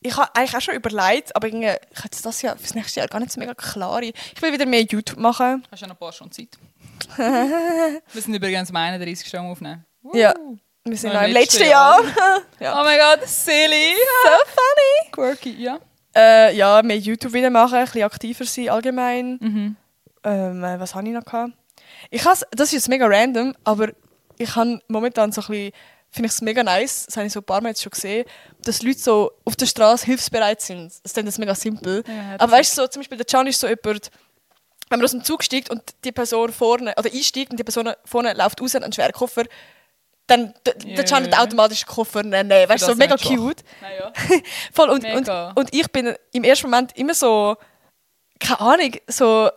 ich 0.00 0.16
habe 0.16 0.34
eigentlich 0.34 0.56
auch 0.56 0.60
schon 0.60 0.74
überlegt, 0.74 1.34
aber 1.36 1.46
irgendwie, 1.46 1.70
ich 1.92 2.04
jetzt 2.04 2.26
das 2.26 2.42
Jahr, 2.42 2.56
fürs 2.56 2.74
nächste 2.74 3.00
Jahr 3.00 3.08
gar 3.08 3.20
nicht 3.20 3.30
so 3.30 3.38
mega 3.38 3.54
klar. 3.54 4.02
Ich 4.02 4.42
will 4.42 4.52
wieder 4.52 4.66
mehr 4.66 4.82
YouTube 4.82 5.16
machen. 5.16 5.64
hast 5.70 5.80
du 5.80 5.84
ja 5.84 5.88
noch 5.88 5.96
ein 5.96 5.98
paar 5.98 6.12
Stunden 6.12 6.32
Zeit. 6.32 6.58
Wir 7.16 8.22
sind 8.22 8.34
übrigens 8.34 8.70
am 8.70 8.76
31. 8.76 9.26
Stunden 9.26 9.50
aufnehmen. 9.50 9.84
Uh. 10.02 10.16
Ja. 10.16 10.34
Wir 10.84 10.96
sind 10.96 11.12
Noch 11.12 11.22
im 11.22 11.32
letzten 11.32 11.58
letzten 11.60 11.70
Jahr. 11.70 12.00
Oh 12.60 12.84
mein 12.84 12.98
Gott, 12.98 13.28
silly. 13.28 13.94
so 14.24 14.30
funny. 14.46 15.12
Quirky, 15.12 15.62
ja. 15.62 15.78
Äh, 16.14 16.56
ja, 16.56 16.82
mehr 16.82 16.98
YouTube 16.98 17.32
wieder 17.32 17.50
machen, 17.50 17.76
ein 17.76 17.84
bisschen 17.84 18.02
aktiver 18.02 18.44
sein 18.44 18.68
allgemein. 18.68 19.38
Mhm. 19.40 19.76
Ähm, 20.24 20.62
äh, 20.64 20.78
was 20.78 20.94
habe 20.94 21.06
ich 21.06 21.14
noch 21.14 21.24
gehabt? 21.24 21.52
Ich 22.10 22.24
has, 22.24 22.44
das 22.50 22.68
ist 22.68 22.72
jetzt 22.72 22.88
mega 22.88 23.06
random, 23.06 23.54
aber 23.64 23.88
ich 24.38 24.54
habe 24.56 24.80
momentan 24.88 25.32
so 25.32 25.40
ein 25.42 25.46
bisschen, 25.48 25.72
finde 26.10 26.26
ich 26.26 26.32
es 26.32 26.40
mega 26.42 26.62
nice, 26.62 27.06
das 27.06 27.16
habe 27.16 27.26
ich 27.26 27.32
so 27.32 27.40
ein 27.40 27.44
paar 27.44 27.60
Mal 27.60 27.70
jetzt 27.70 27.82
schon 27.82 27.90
gesehen, 27.90 28.24
dass 28.64 28.82
Leute 28.82 28.98
so 28.98 29.32
auf 29.44 29.56
der 29.56 29.66
Straße 29.66 30.06
hilfsbereit 30.06 30.60
sind. 30.60 30.92
Das 31.02 31.16
ist 31.16 31.38
mega 31.38 31.54
simpel. 31.54 32.04
Ja, 32.06 32.36
aber 32.38 32.52
weißt 32.52 32.76
du, 32.76 32.82
so, 32.82 32.88
zum 32.88 33.00
Beispiel 33.00 33.18
der 33.18 33.26
Can 33.26 33.46
ist 33.46 33.60
so 33.60 33.66
jemand, 33.66 34.10
wenn 34.88 34.98
man 34.98 35.04
aus 35.04 35.12
dem 35.12 35.24
Zug 35.24 35.42
steigt 35.42 35.70
und 35.70 35.82
die 36.04 36.12
Person 36.12 36.52
vorne, 36.52 36.94
oder 36.98 37.10
einsteigt 37.10 37.50
und 37.50 37.58
die 37.58 37.64
Person 37.64 37.92
vorne 38.04 38.34
läuft 38.34 38.60
raus 38.60 38.74
und 38.74 38.84
einen 38.84 38.92
schweren 38.92 39.12
Koffer, 39.12 39.44
dann 40.26 40.54
Ja, 40.66 40.72
der 40.96 41.04
Can 41.04 41.24
ja, 41.24 41.30
hat 41.30 41.38
ja. 41.38 41.42
automatisch 41.42 41.84
den 41.84 41.88
Koffer 41.88 42.22
nehmen. 42.22 42.50
Weißt 42.50 42.82
du, 42.82 42.92
so 42.92 42.94
mega 42.94 43.16
cute. 43.16 43.64
Naja. 43.80 44.12
Voll, 44.72 44.90
und, 44.90 45.04
und, 45.04 45.26
Mega. 45.26 45.52
und 45.54 45.74
ich 45.74 45.90
bin 45.90 46.14
im 46.32 46.44
ersten 46.44 46.70
Moment 46.70 46.96
immer 46.96 47.14
so, 47.14 47.56
keine 48.38 48.60
Ahnung, 48.60 48.92
so, 49.08 49.50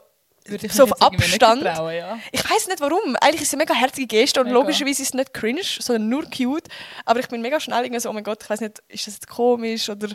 Würde 0.48 0.68
ich 0.68 0.74
so 0.74 0.84
auf 0.84 1.02
Abstand. 1.02 1.64
ja. 1.64 2.20
Ich 2.32 2.44
weiß 2.44 2.68
nicht 2.68 2.80
warum. 2.80 3.16
Eigentlich 3.20 3.42
ist 3.42 3.48
es 3.48 3.54
eine 3.54 3.64
mega 3.64 3.74
herzige 3.74 4.06
Geste 4.06 4.40
und 4.42 4.48
Mega. 4.48 4.60
logischerweise 4.60 5.02
ist 5.02 5.10
es 5.10 5.14
nicht 5.16 5.34
cringe, 5.34 5.62
sondern 5.64 6.08
nur 6.10 6.24
cute. 6.30 6.68
Aber 7.04 7.20
ich 7.20 7.28
bin 7.28 7.42
mega 7.42 7.60
schnell 7.60 7.84
irgendwie 7.84 8.00
so, 8.00 8.10
oh 8.10 8.14
mein 8.14 8.24
Gott, 8.24 8.44
ich 8.44 8.50
weiß 8.50 8.62
nicht, 8.62 8.82
ist 8.88 9.08
das 9.08 9.16
jetzt 9.16 9.28
komisch 9.28 9.90
oder 9.90 10.10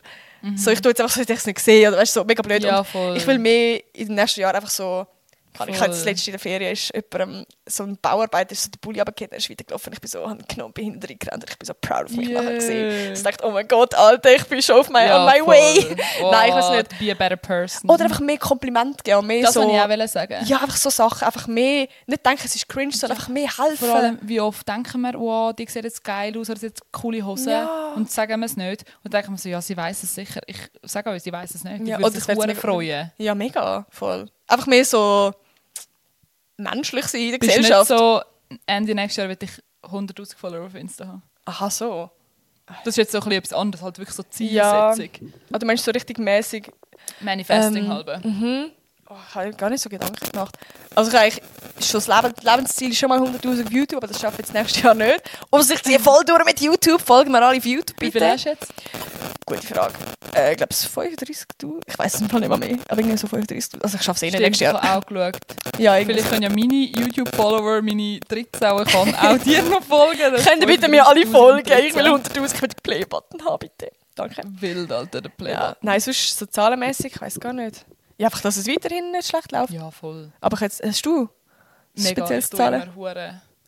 so, 0.55 0.70
ich 0.70 0.81
tue 0.81 0.91
jetzt 0.93 1.01
einfach 1.01 1.14
so, 1.14 1.20
dass 1.20 1.31
ich 1.31 1.37
es 1.39 1.47
nicht 1.47 1.59
sehe 1.59 1.89
oder 1.89 1.99
weißt 1.99 2.14
du, 2.14 2.20
so 2.20 2.24
mega 2.24 2.43
blöd. 2.43 2.62
Mhm. 2.62 2.68
Ja, 2.68 2.78
und 2.78 2.87
voll. 2.87 3.16
ich 3.16 3.26
will 3.26 3.39
mehr 3.39 3.83
in 3.93 4.07
den 4.07 4.14
nächsten 4.14 4.41
Jahren 4.41 4.55
einfach 4.57 4.70
so, 4.70 5.07
ich 5.53 5.59
Voll. 5.59 5.68
hatte 5.78 5.90
das 5.90 6.05
letzte 6.05 6.30
in 6.30 6.32
der 6.32 6.40
Ferien, 6.40 6.72
ist 6.72 6.92
jemandem, 6.94 7.44
so 7.66 7.82
ein 7.84 7.96
Bauarbeiter, 8.01 8.53
ist 8.53 8.64
so 8.64 8.70
der 8.70 8.78
Bulli 8.78 9.01
runtergefallen, 9.01 9.32
er 9.32 9.38
ist 9.38 9.51
weitergelaufen, 9.51 9.92
ich 9.92 10.01
bin 10.01 10.09
so, 10.11 10.28
habe 10.28 10.42
genommen, 10.48 10.72
Behinderung 10.72 11.16
gerannt 11.18 11.44
ich 11.48 11.59
bin 11.59 11.66
so 11.66 11.74
proud 11.80 12.05
of 12.07 12.12
mich 12.16 12.28
Yeah. 12.28 12.42
nachher 12.42 12.55
gesehen. 12.55 13.12
Ich 13.14 13.22
dachte, 13.22 13.44
oh 13.46 13.51
mein 13.51 13.66
Gott, 13.68 13.94
Alter, 13.94 14.34
ich 14.34 14.44
bin 14.44 14.62
schon 14.62 14.76
auf 14.80 14.88
my, 14.90 15.01
ja, 15.05 15.18
on 15.20 15.26
my 15.26 15.38
voll. 15.40 15.48
way. 15.48 15.96
Oh, 16.22 16.30
Nein, 16.32 16.48
ich 16.51 16.55
weiß 16.55 16.70
nicht. 16.70 16.98
Be 16.98 17.11
a 17.11 17.14
better 17.14 17.36
person. 17.36 17.90
Oder 17.90 18.05
einfach 18.05 18.20
mehr 18.20 18.38
Kompliment 18.38 19.03
geben, 19.05 19.26
mehr 19.26 19.42
das 19.42 19.55
so... 19.55 19.61
wollte 19.62 19.74
ich 19.76 19.80
auch 19.80 19.88
wollen 19.88 20.09
sagen. 20.09 20.44
Ja, 20.44 20.59
einfach 20.59 20.76
so 20.76 20.90
Sachen. 20.90 21.24
Einfach 21.26 21.46
mehr, 21.46 21.88
nicht 22.07 22.24
denken, 22.26 22.42
es 22.44 22.55
ist 22.55 22.68
cringe, 22.68 22.92
sondern 22.92 23.18
einfach 23.18 23.28
mehr 23.28 23.48
helfen. 23.59 23.88
Vor 23.88 23.94
allem, 23.96 24.18
wie 24.22 24.40
oft 24.40 24.66
denken 24.68 25.01
wir, 25.03 25.14
wow, 25.14 25.53
die 25.55 25.66
sieht 25.66 25.84
jetzt 25.84 26.05
geil 26.05 26.36
aus, 26.38 26.48
oder 26.51 26.59
sie 26.61 26.66
hat 26.66 26.72
jetzt 26.74 26.92
coole 26.92 27.24
Hosen. 27.24 27.51
Ja. 27.51 27.92
Und 27.94 28.11
sagen 28.11 28.38
wir 28.40 28.46
es 28.46 28.57
nicht. 28.57 28.84
Und 29.03 29.12
denken 29.12 29.32
wir 29.32 29.38
so, 29.38 29.48
ja, 29.48 29.61
sie 29.61 29.76
weiß 29.76 30.03
es 30.03 30.14
sicher. 30.14 30.40
Ich 30.46 30.59
sage 30.82 31.11
euch, 31.11 31.22
sie 31.22 31.32
weiß 31.32 31.55
es 31.55 31.64
nicht. 31.64 31.80
Die 31.86 31.90
Ja, 31.90 31.98
würde 31.98 32.20
sich 32.20 32.57
freuen. 32.59 33.11
Ja, 33.18 33.34
mega, 33.34 33.86
voll. 33.90 34.28
Einfach 34.51 34.66
mehr 34.66 34.84
so 34.84 35.32
menschlich 36.57 37.07
sein 37.07 37.20
in 37.22 37.30
der 37.32 37.38
Bist 37.38 37.57
Gesellschaft. 37.57 37.90
nicht 37.90 37.98
so, 37.98 38.22
Ende 38.66 38.94
nächstes 38.94 39.16
Jahr 39.16 39.28
will 39.28 39.36
ich 39.40 39.51
100'000 39.82 40.36
Follower 40.36 40.66
auf 40.66 40.74
Insta 40.74 41.07
haben. 41.07 41.22
Aha, 41.44 41.70
so. 41.70 42.11
Das 42.84 42.88
ist 42.88 42.96
jetzt 42.98 43.12
so 43.12 43.18
ein 43.18 43.24
bisschen 43.24 43.38
etwas 43.38 43.53
anderes, 43.59 43.82
halt 43.82 43.98
wirklich 43.98 44.14
so 44.16 44.22
Ja. 44.44 44.92
Zielsetzung. 44.92 45.32
Ah, 45.53 45.59
du 45.59 45.66
meinst 45.66 45.84
so 45.84 45.90
richtig 45.90 46.18
mäßig. 46.18 46.70
Manifesting 47.20 47.84
Ähm, 47.84 47.88
halber. 47.88 48.18
Mhm. 48.22 48.70
Oh, 49.09 49.14
ich 49.28 49.34
habe 49.34 49.51
gar 49.55 49.70
nicht 49.70 49.80
so 49.82 49.88
Gedanken 49.88 50.30
gemacht. 50.30 50.57
Also 50.94 51.11
ich 51.11 51.16
eigentlich 51.18 51.42
schon 51.80 52.01
das 52.01 52.07
Leben, 52.07 52.34
Lebensziel 52.42 52.90
ist 52.90 52.98
schon 52.98 53.09
mal 53.09 53.18
100'000 53.18 53.66
auf 53.66 53.72
YouTube, 53.72 53.96
aber 53.96 54.07
das 54.07 54.20
schaffe 54.20 54.40
ich 54.40 54.46
jetzt 54.46 54.55
nächstes 54.55 54.82
Jahr 54.82 54.94
nicht. 54.94 55.20
Und 55.51 55.68
ich 55.68 55.82
ziehe 55.82 55.98
voll 56.01 56.24
durch 56.24 56.44
mit 56.44 56.61
YouTube. 56.61 57.01
Folgen 57.01 57.32
wir 57.32 57.42
alle 57.44 57.57
auf 57.59 57.64
YouTube, 57.64 58.01
Wie 58.01 58.11
bitte. 58.11 58.18
viel 58.20 58.28
hast 58.30 58.44
du 58.44 58.51
jetzt? 58.51 58.72
Gute 59.46 59.66
Frage. 59.66 59.94
Äh, 60.35 60.53
ich 60.53 60.57
glaube, 60.59 60.70
es 60.72 60.89
35'000. 60.89 61.81
Ich 61.87 61.99
weiß 61.99 62.14
es 62.14 62.20
nicht 62.20 62.33
mehr 62.33 62.57
mehr. 62.57 62.78
Aber 62.89 63.01
irgendwie 63.01 63.16
so 63.16 63.26
35'000. 63.26 63.83
Also 63.83 63.97
ich 63.97 64.03
schaffe 64.03 64.18
es 64.18 64.22
eh 64.22 64.26
nicht 64.26 64.41
nächstes 64.41 64.61
ich 64.61 64.72
Jahr. 64.72 64.81
habe 64.81 64.99
auch 65.01 65.07
geschaut. 65.07 65.37
Ja. 65.78 65.95
Vielleicht 65.95 66.28
können 66.28 66.43
ja 66.43 66.49
meine 66.49 66.74
YouTube-Follower, 66.74 67.83
meine 67.83 68.20
13 68.20 68.66
auch, 68.68 68.85
kann 68.85 69.14
auch 69.14 69.39
dir 69.39 69.62
noch 69.64 69.83
folgen. 69.83 70.35
Könnt 70.37 70.61
ihr 70.61 70.66
bitte 70.66 70.89
mir 70.89 71.07
alle 71.07 71.22
35'000 71.22 71.31
folgen? 71.33 71.68
Ich 71.89 71.95
will 71.95 72.03
13. 72.05 72.43
100'000, 72.43 72.55
ich 72.55 72.62
will 72.62 72.68
den 72.68 72.76
Play-Button 72.83 73.45
haben, 73.45 73.59
bitte. 73.59 73.91
Danke. 74.14 74.43
Wild, 74.61 74.93
Alter, 74.93 75.20
der 75.20 75.28
Play. 75.31 75.53
Ja. 75.53 75.76
Nein, 75.81 76.01
sonst 76.01 76.39
so 76.39 76.47
zahlenmäßig, 76.47 77.14
ich 77.14 77.20
weiß 77.20 77.41
gar 77.41 77.53
nicht. 77.53 77.85
Ja, 78.18 78.26
einfach, 78.26 78.43
dass 78.43 78.57
es 78.57 78.66
weiterhin 78.66 79.12
nicht 79.12 79.28
schlecht 79.28 79.51
läuft. 79.53 79.72
Ja, 79.72 79.91
voll. 79.91 80.31
Aber 80.41 80.55
ich 80.57 80.61
jetzt, 80.61 80.83
hast 80.85 81.07
du 81.07 81.28
Mega. 81.95 82.11
spezielles 82.11 82.45
Ich 82.47 82.51
Zahlen? 82.57 82.83
immer 82.83 82.95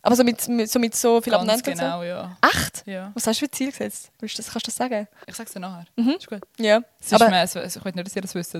Aber 0.05 0.15
so 0.15 0.23
mit, 0.23 0.47
mit, 0.49 0.69
so, 0.69 0.79
mit 0.79 0.95
so 0.95 1.21
viel 1.21 1.31
Ganz 1.31 1.43
Abonnenten 1.43 1.71
und 1.71 1.77
so? 1.77 1.83
genau, 1.83 2.03
ja. 2.03 2.37
Echt? 2.53 2.83
ja. 2.85 3.11
Was 3.15 3.25
hast 3.25 3.41
du 3.41 3.45
für 3.45 3.51
Ziel 3.51 3.71
gesetzt? 3.71 4.11
Willst 4.19 4.37
du 4.37 4.41
das, 4.43 4.51
kannst 4.51 4.67
du 4.67 4.69
das 4.69 4.75
sagen? 4.75 5.07
Ich 5.25 5.35
sag's 5.35 5.53
dir 5.53 5.59
nachher. 5.61 5.85
Mhm. 5.95 6.09
Ist 6.19 6.27
gut. 6.27 6.41
Ja. 6.59 6.81
Es 6.99 7.07
ist 7.07 7.13
Aber, 7.13 7.29
mehr, 7.29 7.45
ich 7.45 7.55
will 7.55 7.63
nicht, 7.63 8.05
dass 8.07 8.15
ihr 8.15 8.21
das 8.21 8.35
wisst. 8.35 8.57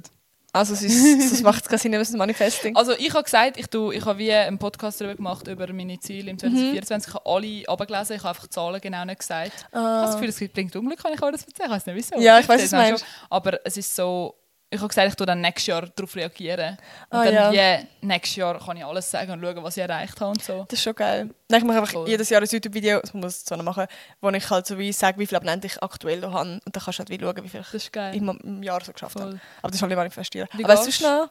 also 0.53 0.73
es 0.73 1.41
macht 1.41 1.67
keinen 1.67 1.79
Sinn, 1.79 1.93
es 1.95 2.11
ein 2.13 2.17
Manifesting. 2.17 2.75
Also 2.77 2.93
ich 2.93 3.13
habe 3.13 3.23
gesagt, 3.23 3.57
ich, 3.57 3.65
ich 3.73 4.05
habe 4.05 4.17
wie 4.19 4.31
einen 4.31 4.57
Podcast 4.57 5.01
darüber 5.01 5.15
gemacht, 5.15 5.47
über 5.47 5.67
meine 5.73 5.99
Ziele 5.99 6.23
Mhm. 6.25 6.29
im 6.29 6.39
2024. 6.39 7.09
Ich 7.09 7.13
habe 7.15 7.25
alle 7.29 7.63
abgelesen, 7.67 8.15
ich 8.15 8.21
habe 8.23 8.29
einfach 8.29 8.43
die 8.43 8.49
Zahlen 8.49 8.79
genau 8.81 9.03
nicht 9.03 9.19
gesagt. 9.19 9.51
Ich 9.69 9.75
habe 9.77 10.05
das 10.05 10.13
Gefühl, 10.15 10.29
es 10.29 10.53
bringt 10.53 10.75
Unglück, 10.75 11.03
wenn 11.03 11.13
ich 11.13 11.21
euch 11.21 11.31
das 11.33 11.43
erzähle. 11.43 11.65
Ich 11.67 11.71
weiß 11.73 11.85
nicht 11.87 11.95
wieso. 11.95 12.15
Ah. 12.15 12.19
Ja, 12.21 12.39
ich 12.39 12.47
was 12.47 12.61
es 12.63 12.69
schon. 12.69 13.07
Aber 13.29 13.59
es 13.65 13.75
ist 13.77 13.93
so, 13.95 14.33
ich 14.73 14.79
habe 14.79 14.87
gesagt, 14.87 15.07
ich 15.07 15.15
tue 15.15 15.25
dann 15.27 15.39
nächstes 15.41 15.67
Jahr 15.67 15.81
darauf 15.87 16.15
reagieren. 16.15 16.77
Und 17.09 17.17
Ah, 17.19 17.23
dann 17.25 17.53
ja. 17.53 17.81
wie 17.81 17.87
nächstes 18.07 18.35
Jahr 18.37 18.57
kann 18.59 18.77
ich 18.77 18.83
alles 18.85 19.09
sagen 19.11 19.31
und 19.31 19.41
schauen, 19.41 19.63
was 19.63 19.77
ich 19.77 19.83
erreicht 19.83 20.19
habe 20.19 20.31
und 20.31 20.43
so. 20.43 20.65
Das 20.67 20.79
ist 20.79 20.83
schon 20.83 20.95
geil. 20.95 21.29
Nein, 21.49 21.59
ich 21.61 21.65
mache 21.67 21.77
einfach 21.77 21.91
Voll. 21.93 22.09
jedes 22.09 22.29
Jahr 22.29 22.41
ein 22.41 22.47
YouTube-Video, 22.47 22.99
das 22.99 23.13
muss 23.13 23.39
ich 23.41 23.45
so 23.45 23.55
machen, 23.57 23.85
wo 24.21 24.29
ich 24.29 24.49
halt 24.49 24.65
so 24.65 24.77
wie 24.77 24.91
sage, 24.91 25.19
wie 25.19 25.27
viele 25.27 25.37
Abonnenten 25.37 25.67
ich 25.67 25.81
aktuell 25.83 26.19
noch 26.19 26.33
habe. 26.33 26.49
Und 26.53 26.61
dann 26.75 26.83
kannst 26.83 26.99
du 26.99 27.03
halt 27.03 27.09
wie 27.09 27.19
schauen, 27.19 27.43
wie 27.43 27.49
viel 27.49 27.63
ich 27.73 27.95
im, 28.15 28.29
im 28.43 28.63
Jahr 28.63 28.83
so 28.83 28.91
geschafft 28.91 29.15
habe. 29.15 29.31
Voll. 29.31 29.39
Aber 29.61 29.69
das 29.69 29.75
ist 29.75 29.81
halt 29.81 29.89
nicht 29.89 29.97
manifestieren. 29.97 30.47
Wie 30.53 30.65
Aber 30.65 30.77
sonst 30.77 31.01
noch, 31.01 31.29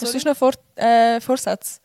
hast 0.00 0.14
du 0.14 0.28
noch 0.28 0.36
Vor 0.36 0.52
äh, 0.76 1.20
Vorsätze? 1.20 1.80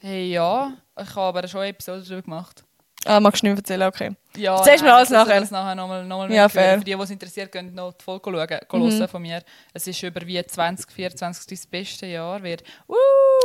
Hey, 0.00 0.30
ja, 0.30 0.72
ich 1.00 1.08
habe 1.16 1.38
aber 1.38 1.48
schon 1.48 1.60
eine 1.60 1.70
Episode 1.70 2.02
darüber 2.02 2.22
gemacht. 2.22 2.64
Ah, 3.06 3.20
magst 3.20 3.42
du 3.42 3.46
nicht 3.48 3.58
erzählen? 3.58 3.82
Okay. 3.84 4.14
Ja, 4.36 4.56
Erzählst 4.56 4.82
mir 4.82 4.88
nein, 4.88 4.96
alles 4.96 5.10
nachher. 5.10 5.40
Das 5.40 5.50
nachher 5.50 5.74
nochmal, 5.74 6.04
nochmal 6.04 6.32
Ja, 6.32 6.48
fair. 6.48 6.78
Für 6.78 6.84
die, 6.84 6.94
die 6.94 7.00
es 7.02 7.10
interessiert, 7.10 7.52
können 7.52 7.74
noch 7.74 7.92
die 7.92 8.02
Folge 8.04 8.30
schauen, 8.70 8.82
Mhm. 8.82 9.08
von 9.08 9.22
mir. 9.22 9.42
Es 9.72 9.86
ist 9.86 10.02
über 10.02 10.20
wie 10.26 10.44
2024 10.44 11.46
dein 11.46 11.70
beste 11.70 12.06
Jahr 12.06 12.42
wird. 12.42 12.62
Uh, 12.88 12.94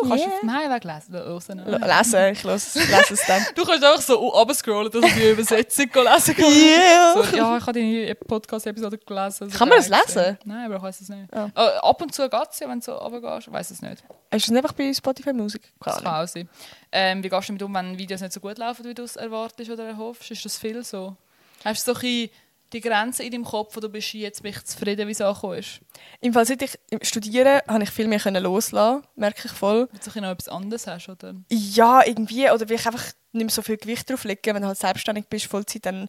kannst 0.08 0.24
du 0.26 0.28
Yeah. 0.28 0.34
auf 0.36 0.40
dem 0.42 0.54
Heimweg 0.54 0.84
lesen? 0.84 1.14
hören. 1.14 1.60
L 1.60 1.98
lesen, 1.98 2.34
ich 2.34 2.44
los, 2.44 2.76
lese 2.76 3.14
es 3.14 3.22
dann. 3.28 3.46
Du 3.56 3.64
kannst 3.66 3.84
einfach 3.84 4.02
so 4.02 4.16
runterscrollen, 4.16 4.92
dass 4.92 5.02
du 5.02 5.08
die 5.20 5.30
Übersetzung 5.32 5.86
lesen 5.86 5.96
kannst. 5.96 6.28
Yeah. 6.38 7.14
So, 7.14 7.38
ja, 7.38 7.58
ich 7.58 7.66
habe 7.68 7.74
deine 7.74 8.16
Podcast-Episode 8.16 8.98
gelesen. 8.98 9.50
Kann 9.52 9.70
man 9.70 9.78
das 9.78 9.90
lesen? 9.90 10.38
Nein, 10.46 10.66
aber 10.66 10.78
ich 10.78 10.82
weiß 10.82 11.02
es 11.02 11.10
nicht. 11.10 11.34
Ah. 11.34 11.50
Äh, 11.56 11.78
ab 11.82 12.02
und 12.02 12.14
zu 12.14 12.28
geht 12.30 12.48
es 12.52 12.60
ja, 12.60 12.70
wenn 12.70 12.80
du 12.80 12.86
so 12.86 12.94
runtergehst. 12.94 13.48
Ich 13.48 13.54
weiß 13.54 13.72
es 13.72 13.82
nicht. 13.82 14.04
Hast 14.32 14.48
du 14.48 14.52
es 14.54 14.58
einfach 14.58 14.74
bei 14.74 14.94
Spotify 14.94 15.34
Musik? 15.34 15.62
Das 15.84 15.96
Keine 15.96 16.06
kann 16.06 16.24
auch 16.24 16.28
sein. 16.28 16.48
Ähm, 16.92 17.24
wie 17.24 17.30
gehst 17.30 17.50
du 17.50 17.54
damit 17.54 17.64
um, 17.64 17.74
wenn 17.74 17.98
Videos 17.98 18.22
nicht 18.22 18.34
so 18.34 18.40
gut 18.40 18.58
laufen, 18.58 18.84
wie 18.86 18.94
du 18.94 19.04
es 19.04 19.16
erwartest 19.16 19.70
oder 19.70 19.86
erhoffst? 19.86 20.30
Ist 20.32 20.44
das 20.46 20.58
viel 20.58 20.79
so? 20.84 21.16
Hast 21.64 21.88
du 21.88 21.94
so 21.94 22.00
ein 22.00 22.30
die 22.74 22.82
Grenze 22.82 23.24
in 23.24 23.32
deinem 23.32 23.46
Kopf, 23.46 23.76
wo 23.76 23.80
du 23.80 23.90
bist, 23.90 24.14
jetzt 24.14 24.44
bin 24.44 24.52
ich 24.52 24.64
zufrieden, 24.64 25.08
wie 25.08 25.12
es 25.12 25.22
angekommen 25.22 25.58
ist? 25.58 25.80
Im 26.22 26.34
Fall, 26.34 26.46
seit 26.46 26.62
ich 26.62 26.78
studiere, 27.02 27.64
habe 27.68 27.84
ich 27.84 27.90
viel 27.90 28.08
mehr 28.08 28.20
loslassen, 28.40 29.04
merke 29.16 29.42
ich 29.46 29.52
voll. 29.52 29.90
Weil 29.92 30.14
du 30.14 30.22
noch 30.22 30.30
etwas 30.30 30.50
anderes 30.50 30.88
hast, 30.88 31.10
oder? 31.10 31.36
Ja, 31.50 32.06
irgendwie, 32.06 32.50
oder 32.50 32.70
weil 32.70 32.76
ich 32.76 32.86
einfach 32.86 33.06
nicht 33.32 33.46
mehr 33.46 33.50
so 33.50 33.62
viel 33.62 33.78
Gewicht 33.78 34.10
drauf 34.10 34.24
lege. 34.24 34.54
Wenn 34.54 34.62
du 34.62 34.68
halt 34.68 34.78
selbstständig 34.78 35.26
bist, 35.28 35.48
Vollzeit, 35.48 35.86
dann 35.86 36.08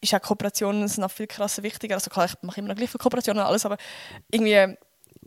ist 0.00 0.14
auch 0.14 0.20
Kooperationen 0.20 0.90
noch 0.98 1.10
viel 1.10 1.26
krasser 1.26 1.62
wichtiger. 1.62 1.94
Also 1.94 2.10
klar, 2.10 2.26
ich 2.26 2.34
mache 2.42 2.60
immer 2.60 2.68
noch 2.68 2.76
gleich 2.76 2.90
viel 2.90 3.00
Kooperationen 3.00 3.42
und 3.42 3.48
alles, 3.48 3.64
aber 3.64 3.78
irgendwie, 4.30 4.76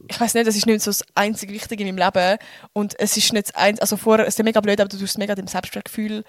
ich 0.09 0.19
weiß 0.19 0.33
nicht, 0.35 0.47
das 0.47 0.55
ist 0.55 0.65
nicht 0.65 0.81
so 0.81 0.89
das 0.91 1.03
einzige 1.15 1.53
Wichtige 1.53 1.83
in 1.83 1.95
meinem 1.95 2.05
Leben. 2.05 2.37
Und 2.73 2.99
es 2.99 3.17
ist 3.17 3.33
nicht 3.33 3.47
das 3.47 3.55
einzige, 3.55 3.81
also 3.81 3.97
vorher, 3.97 4.27
es 4.27 4.37
ist 4.37 4.43
mega 4.43 4.61
blöd, 4.61 4.79
aber 4.79 4.89
du 4.89 4.97
tust 4.97 5.17
mega 5.17 5.35
dem 5.35 5.47
Selbstwertgefühl 5.47 6.23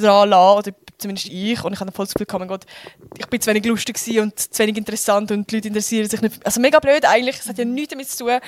dran 0.00 0.28
lassen, 0.28 0.58
oder 0.58 0.76
zumindest 0.98 1.28
ich. 1.28 1.62
Und 1.64 1.72
ich 1.72 1.78
dann 1.78 1.92
voll 1.92 2.06
das 2.06 2.14
Gefühl, 2.14 2.26
gehabt, 2.26 2.40
mein 2.40 2.48
Gott, 2.48 2.64
ich 3.18 3.26
bin 3.26 3.40
zu 3.40 3.50
wenig 3.50 3.64
lustig 3.64 3.96
und 4.20 4.38
zu 4.38 4.62
wenig 4.62 4.76
interessant 4.76 5.30
und 5.30 5.50
die 5.50 5.56
Leute 5.56 5.68
interessieren 5.68 6.08
sich 6.08 6.20
nicht. 6.20 6.44
Also 6.44 6.60
mega 6.60 6.78
blöd 6.78 7.04
eigentlich, 7.04 7.38
es 7.38 7.48
hat 7.48 7.58
ja 7.58 7.64
nichts 7.64 7.90
damit 7.90 8.08
zu 8.08 8.24
tun. 8.24 8.40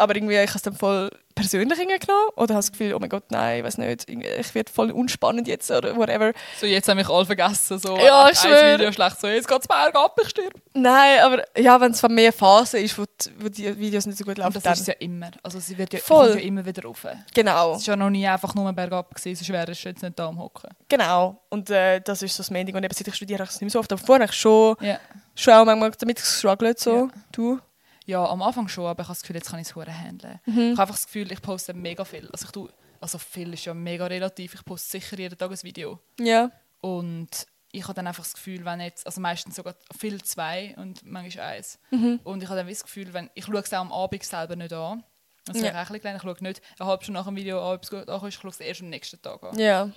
Aber 0.00 0.14
irgendwie, 0.16 0.34
ich 0.34 0.48
habe 0.48 0.56
es 0.56 0.62
dann 0.62 0.74
voll 0.74 1.10
persönlich 1.34 1.78
genommen. 1.78 2.30
Oder 2.36 2.54
habe 2.54 2.58
das 2.58 2.72
Gefühl, 2.72 2.94
oh 2.94 2.98
mein 2.98 3.08
Gott, 3.08 3.24
nein, 3.30 3.58
ich 3.58 3.64
weiß 3.64 3.78
nicht, 3.78 4.08
ich 4.10 4.54
werde 4.54 4.70
voll 4.72 4.90
unspannend 4.90 5.46
jetzt 5.48 5.70
oder 5.70 5.96
whatever. 5.96 6.32
So, 6.60 6.66
jetzt 6.66 6.88
haben 6.88 6.96
mich 6.96 7.08
alle 7.08 7.24
vergessen. 7.24 7.78
So, 7.78 7.96
Ja, 7.98 8.26
äh, 8.28 8.32
ich 8.32 8.40
ein 8.40 8.48
schwör. 8.48 8.78
Video 8.78 8.92
schlecht, 8.92 9.20
so, 9.20 9.26
jetzt 9.28 9.46
geht 9.48 9.60
es 9.60 9.68
berg 9.68 9.94
ab, 9.94 10.18
ich 10.22 10.28
stirb. 10.30 10.52
Nein, 10.74 11.20
aber 11.20 11.44
ja, 11.58 11.80
wenn 11.80 11.92
es 11.92 12.00
von 12.00 12.14
mehr 12.14 12.32
Phase 12.32 12.78
ist, 12.78 12.98
wo 12.98 13.04
die, 13.04 13.30
wo 13.38 13.48
die 13.48 13.78
Videos 13.78 14.06
nicht 14.06 14.18
so 14.18 14.24
gut 14.24 14.38
laufen, 14.38 14.54
das 14.54 14.62
dann. 14.62 14.72
ist 14.74 14.80
es 14.80 14.86
ja 14.88 14.94
immer. 14.98 15.30
Also 15.42 15.60
sie 15.60 15.76
wird 15.78 15.92
ja, 15.92 16.00
Voll. 16.00 16.30
ja 16.30 16.40
immer 16.40 16.64
wieder 16.64 16.82
rauf. 16.82 17.06
Genau, 17.34 17.74
Es 17.76 17.86
war 17.86 17.92
ja 17.92 17.96
noch 17.96 18.10
nie 18.10 18.26
einfach 18.26 18.54
nur 18.54 18.70
bergab, 18.72 19.14
gewesen, 19.14 19.36
sonst 19.36 19.50
wärst 19.50 19.84
du 19.84 19.88
jetzt 19.88 20.02
nicht 20.02 20.18
da 20.18 20.26
am 20.28 20.38
Hocken. 20.38 20.70
genau. 20.88 21.40
Und 21.48 21.70
äh, 21.70 22.00
das 22.00 22.22
ist 22.22 22.36
so 22.36 22.42
das 22.42 22.50
Mending. 22.50 22.76
Und 22.76 22.84
eben 22.84 22.94
seit 22.94 23.06
ich 23.08 23.14
studiere, 23.14 23.40
habe 23.40 23.44
ich 23.48 23.54
es 23.54 23.60
nicht 23.60 23.62
mehr 23.62 23.70
so 23.70 23.78
oft. 23.80 23.92
Aber 23.92 24.00
vorher 24.00 24.22
habe 24.24 24.32
ich 24.32 24.38
schon, 24.38 24.76
Ja. 24.80 24.98
schon 25.34 25.54
auch 25.54 25.64
manchmal 25.64 25.90
damit 25.98 26.16
gestruggelt. 26.18 26.78
So. 26.78 26.94
Ja. 26.96 27.08
Du? 27.32 27.58
Ja, 28.10 28.24
am 28.24 28.42
Anfang 28.42 28.68
schon, 28.68 28.86
aber 28.86 29.02
ich 29.02 29.08
habe 29.08 29.14
das 29.14 29.22
Gefühl, 29.22 29.36
jetzt 29.36 29.50
kann 29.50 29.60
ich 29.60 29.68
es 29.68 29.74
handeln. 29.76 30.40
Mhm. 30.46 30.58
Ich 30.58 30.70
habe 30.72 30.82
einfach 30.82 30.94
das 30.96 31.06
Gefühl, 31.06 31.32
ich 31.32 31.40
poste 31.40 31.72
mega 31.74 32.04
viel. 32.04 32.28
Also, 32.32 32.46
ich 32.46 32.50
tue, 32.50 32.68
also 33.00 33.18
viel 33.18 33.52
ist 33.54 33.64
ja 33.64 33.72
mega 33.74 34.06
relativ. 34.06 34.54
Ich 34.54 34.64
poste 34.64 34.90
sicher 34.90 35.18
jeden 35.18 35.38
Tag 35.38 35.50
ein 35.50 35.62
Video. 35.62 36.00
Ja. 36.18 36.50
Und 36.80 37.46
ich 37.72 37.84
habe 37.84 37.94
dann 37.94 38.06
einfach 38.06 38.24
das 38.24 38.34
Gefühl, 38.34 38.64
wenn 38.64 38.80
jetzt, 38.80 39.06
also 39.06 39.20
meistens 39.20 39.56
sogar 39.56 39.74
viel 39.96 40.20
zwei 40.22 40.74
und 40.76 41.04
manchmal 41.04 41.46
eins. 41.56 41.78
Mhm. 41.90 42.20
Und 42.24 42.42
ich 42.42 42.48
habe 42.48 42.58
dann 42.58 42.68
das 42.68 42.82
Gefühl, 42.82 43.12
wenn, 43.12 43.30
ich 43.34 43.44
schaue 43.44 43.58
es 43.60 43.72
auch 43.72 43.78
am 43.78 43.92
Abend 43.92 44.22
selber 44.24 44.56
nicht 44.56 44.72
an. 44.72 45.04
Das 45.44 45.56
ist 45.56 45.62
Ja. 45.62 45.68
ja. 45.68 45.74
auch 45.74 45.76
ein 45.78 45.86
bisschen 45.86 46.00
klein. 46.00 46.16
Ich 46.16 46.22
schaue 46.22 46.36
nicht 46.40 46.62
eine 46.78 46.88
halbe 46.88 47.02
Stunde 47.04 47.20
nach 47.20 47.26
dem 47.26 47.36
Video 47.36 47.60
an, 47.60 47.76
ob 47.76 47.82
es 47.82 47.90
gut 47.90 48.08
ankommt, 48.08 48.34
ich 48.34 48.40
schaue 48.40 48.50
es 48.50 48.60
erst 48.60 48.80
am 48.82 48.88
nächsten 48.88 49.22
Tag 49.22 49.42
an. 49.42 49.58
Ja. 49.58 49.90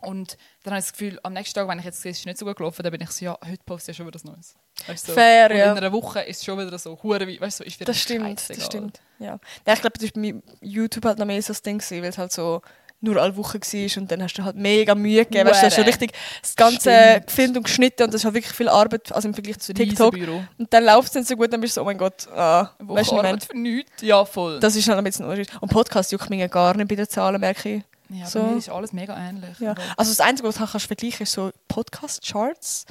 Und 0.00 0.36
dann 0.62 0.72
habe 0.72 0.80
ich 0.80 0.86
das 0.86 0.92
Gefühl, 0.92 1.18
am 1.22 1.32
nächsten 1.32 1.54
Tag, 1.54 1.68
wenn 1.68 1.78
ich 1.78 1.84
jetzt 1.84 2.02
sehe, 2.02 2.12
es 2.12 2.18
ist 2.18 2.26
nicht 2.26 2.38
so 2.38 2.44
gut 2.44 2.56
gelaufen, 2.56 2.82
dann 2.82 2.92
bin 2.92 3.00
ich 3.00 3.10
so, 3.10 3.24
ja, 3.24 3.38
heute 3.44 3.60
poste 3.64 3.90
ich 3.90 3.98
ja 3.98 4.02
schon 4.02 4.06
wieder 4.06 4.16
was 4.16 4.24
Neues. 4.24 4.54
Weißt 4.86 5.06
so. 5.06 5.12
Fair, 5.12 5.50
Und 5.50 5.56
ja. 5.56 5.72
in 5.72 5.78
einer 5.78 5.92
Woche 5.92 6.20
ist 6.20 6.38
es 6.38 6.44
schon 6.44 6.58
wieder 6.58 6.78
so, 6.78 6.98
hure 7.02 7.26
wie, 7.26 7.40
weißt 7.40 7.60
du, 7.60 7.64
so, 7.64 7.66
ist 7.66 7.78
wieder 7.78 7.92
Das 7.92 8.00
stimmt, 8.00 8.40
scheissegal. 8.40 8.56
das 8.56 8.66
stimmt. 8.66 9.00
Ja. 9.18 9.38
ja 9.66 9.72
ich 9.72 9.80
glaube, 9.80 9.98
das 9.98 10.14
war 10.14 10.22
bei 10.22 10.42
YouTube 10.60 11.04
halt 11.04 11.18
noch 11.18 11.26
mehr 11.26 11.42
so 11.42 11.48
das 11.48 11.62
Ding, 11.62 11.82
weil 11.90 12.04
es 12.04 12.18
halt 12.18 12.32
so 12.32 12.62
nur 13.00 13.16
alle 13.16 13.36
Woche 13.36 13.58
war 13.58 14.02
und 14.02 14.10
dann 14.10 14.22
hast 14.22 14.34
du 14.34 14.44
halt 14.44 14.56
mega 14.56 14.94
Mühe 14.94 15.24
gegeben. 15.24 15.48
Weißt 15.48 15.62
du, 15.62 15.66
hast 15.66 15.74
schon 15.76 15.84
richtig 15.84 16.12
das 16.42 16.54
Ganze 16.54 17.22
gefilmt 17.26 17.56
und 17.56 17.62
geschnitten 17.64 18.04
und 18.04 18.14
das 18.14 18.20
ist 18.20 18.24
halt 18.24 18.34
wirklich 18.34 18.54
viel 18.54 18.68
Arbeit, 18.68 19.12
also 19.12 19.26
im 19.28 19.34
Vergleich 19.34 19.58
zu 19.58 19.72
TikTok. 19.72 20.14
Und 20.14 20.72
dann 20.72 20.84
läuft 20.84 21.08
es 21.08 21.12
dann 21.12 21.24
so 21.24 21.36
gut, 21.36 21.52
dann 21.52 21.60
bist 21.60 21.76
du 21.76 21.80
so, 21.80 21.82
oh 21.82 21.86
mein 21.86 21.98
Gott, 21.98 22.28
ah, 22.34 22.70
Wo 22.78 22.94
weißt 22.94 23.10
du? 23.10 23.16
Arbeit 23.16 23.44
für 23.44 23.56
nichts. 23.56 24.02
Ja, 24.02 24.24
voll. 24.24 24.60
Das 24.60 24.76
ist 24.76 24.86
halt 24.88 24.98
ein 24.98 25.04
bisschen 25.04 25.24
ein 25.24 25.30
Unterschied. 25.30 25.62
Und 25.62 25.70
Podcast 25.70 26.12
juckt 26.12 26.28
mich 26.30 26.40
ja 26.40 26.46
gar 26.46 26.76
nicht 26.76 26.88
bei 26.88 26.94
den 26.94 27.08
Zahlen, 27.08 27.40
merke 27.40 27.76
ich. 27.76 27.82
Ja, 28.12 28.26
so. 28.26 28.40
bei 28.40 28.46
mir 28.50 28.56
ist 28.58 28.68
alles 28.68 28.92
mega 28.92 29.16
ähnlich. 29.16 29.58
Ja. 29.60 29.74
Also 29.96 30.10
das 30.10 30.20
Einzige, 30.20 30.48
was 30.48 30.56
du 30.56 30.66
kannst 30.66 30.86
vergleichen 30.86 31.22
ist 31.22 31.32
so 31.32 31.50
Podcast-Charts. 31.68 32.86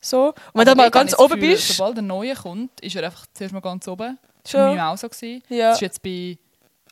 So. 0.00 0.28
Und 0.28 0.34
wenn 0.54 0.60
Aber 0.62 0.70
du 0.72 0.76
mal 0.76 0.82
habe 0.84 0.90
ganz 0.92 1.18
oben 1.18 1.34
Gefühl, 1.34 1.50
bist, 1.52 1.76
Sobald 1.76 1.98
ein 1.98 2.06
neuer 2.06 2.34
kommt, 2.34 2.80
ist 2.80 2.94
er 2.96 3.04
einfach 3.04 3.26
zuerst 3.34 3.52
mal 3.54 3.60
ganz 3.60 3.88
oben. 3.88 4.18
Das 4.42 4.54
war 4.54 4.68
bei 4.68 4.74
mir 4.74 4.86
auch 4.86 4.96
so. 4.96 5.08
Gewesen. 5.08 5.42
Ja. 5.48 5.68
Das 5.68 5.76
ist 5.78 5.80
jetzt 5.82 6.02
bei 6.02 6.38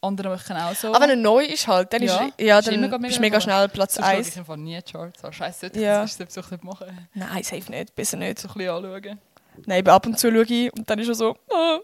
anderen 0.03 0.33
Wochen 0.33 0.53
auch 0.53 0.75
so. 0.75 0.89
aber 0.89 1.01
wenn 1.01 1.11
er 1.11 1.17
neu 1.17 1.45
ist 1.45 1.67
halt, 1.67 1.93
dann, 1.93 2.03
Ja, 2.03 2.27
ist, 2.27 2.41
ja, 2.41 2.61
dann 2.61 2.81
mega 2.81 2.99
bist 2.99 3.17
du 3.17 3.21
mega 3.21 3.41
schnell 3.41 3.69
Platz 3.69 3.95
Sonst 3.95 4.07
schaue 4.07 4.17
1. 4.19 4.29
ich 4.29 4.39
einfach 4.39 4.57
nie 4.57 4.81
Charts 4.83 5.25
an. 5.25 5.33
Scheiße, 5.33 5.71
Ja. 5.75 6.03
das 6.03 6.19
ist 6.21 6.51
nicht 6.51 6.65
machen. 6.65 7.09
Nein, 7.15 7.43
safe 7.43 7.71
nicht, 7.71 7.95
besser 7.95 8.17
nicht. 8.17 8.39
So 8.39 8.49
ein 8.49 8.55
bisschen 8.55 8.71
anschauen. 8.85 9.19
Nein, 9.67 9.89
ab 9.89 10.07
und 10.07 10.19
zu 10.19 10.31
schaue 10.31 10.43
ich 10.43 10.73
und 10.77 10.89
dann 10.91 10.99
ist 10.99 11.09
er 11.09 11.15
so. 11.15 11.37
ah. 11.53 11.79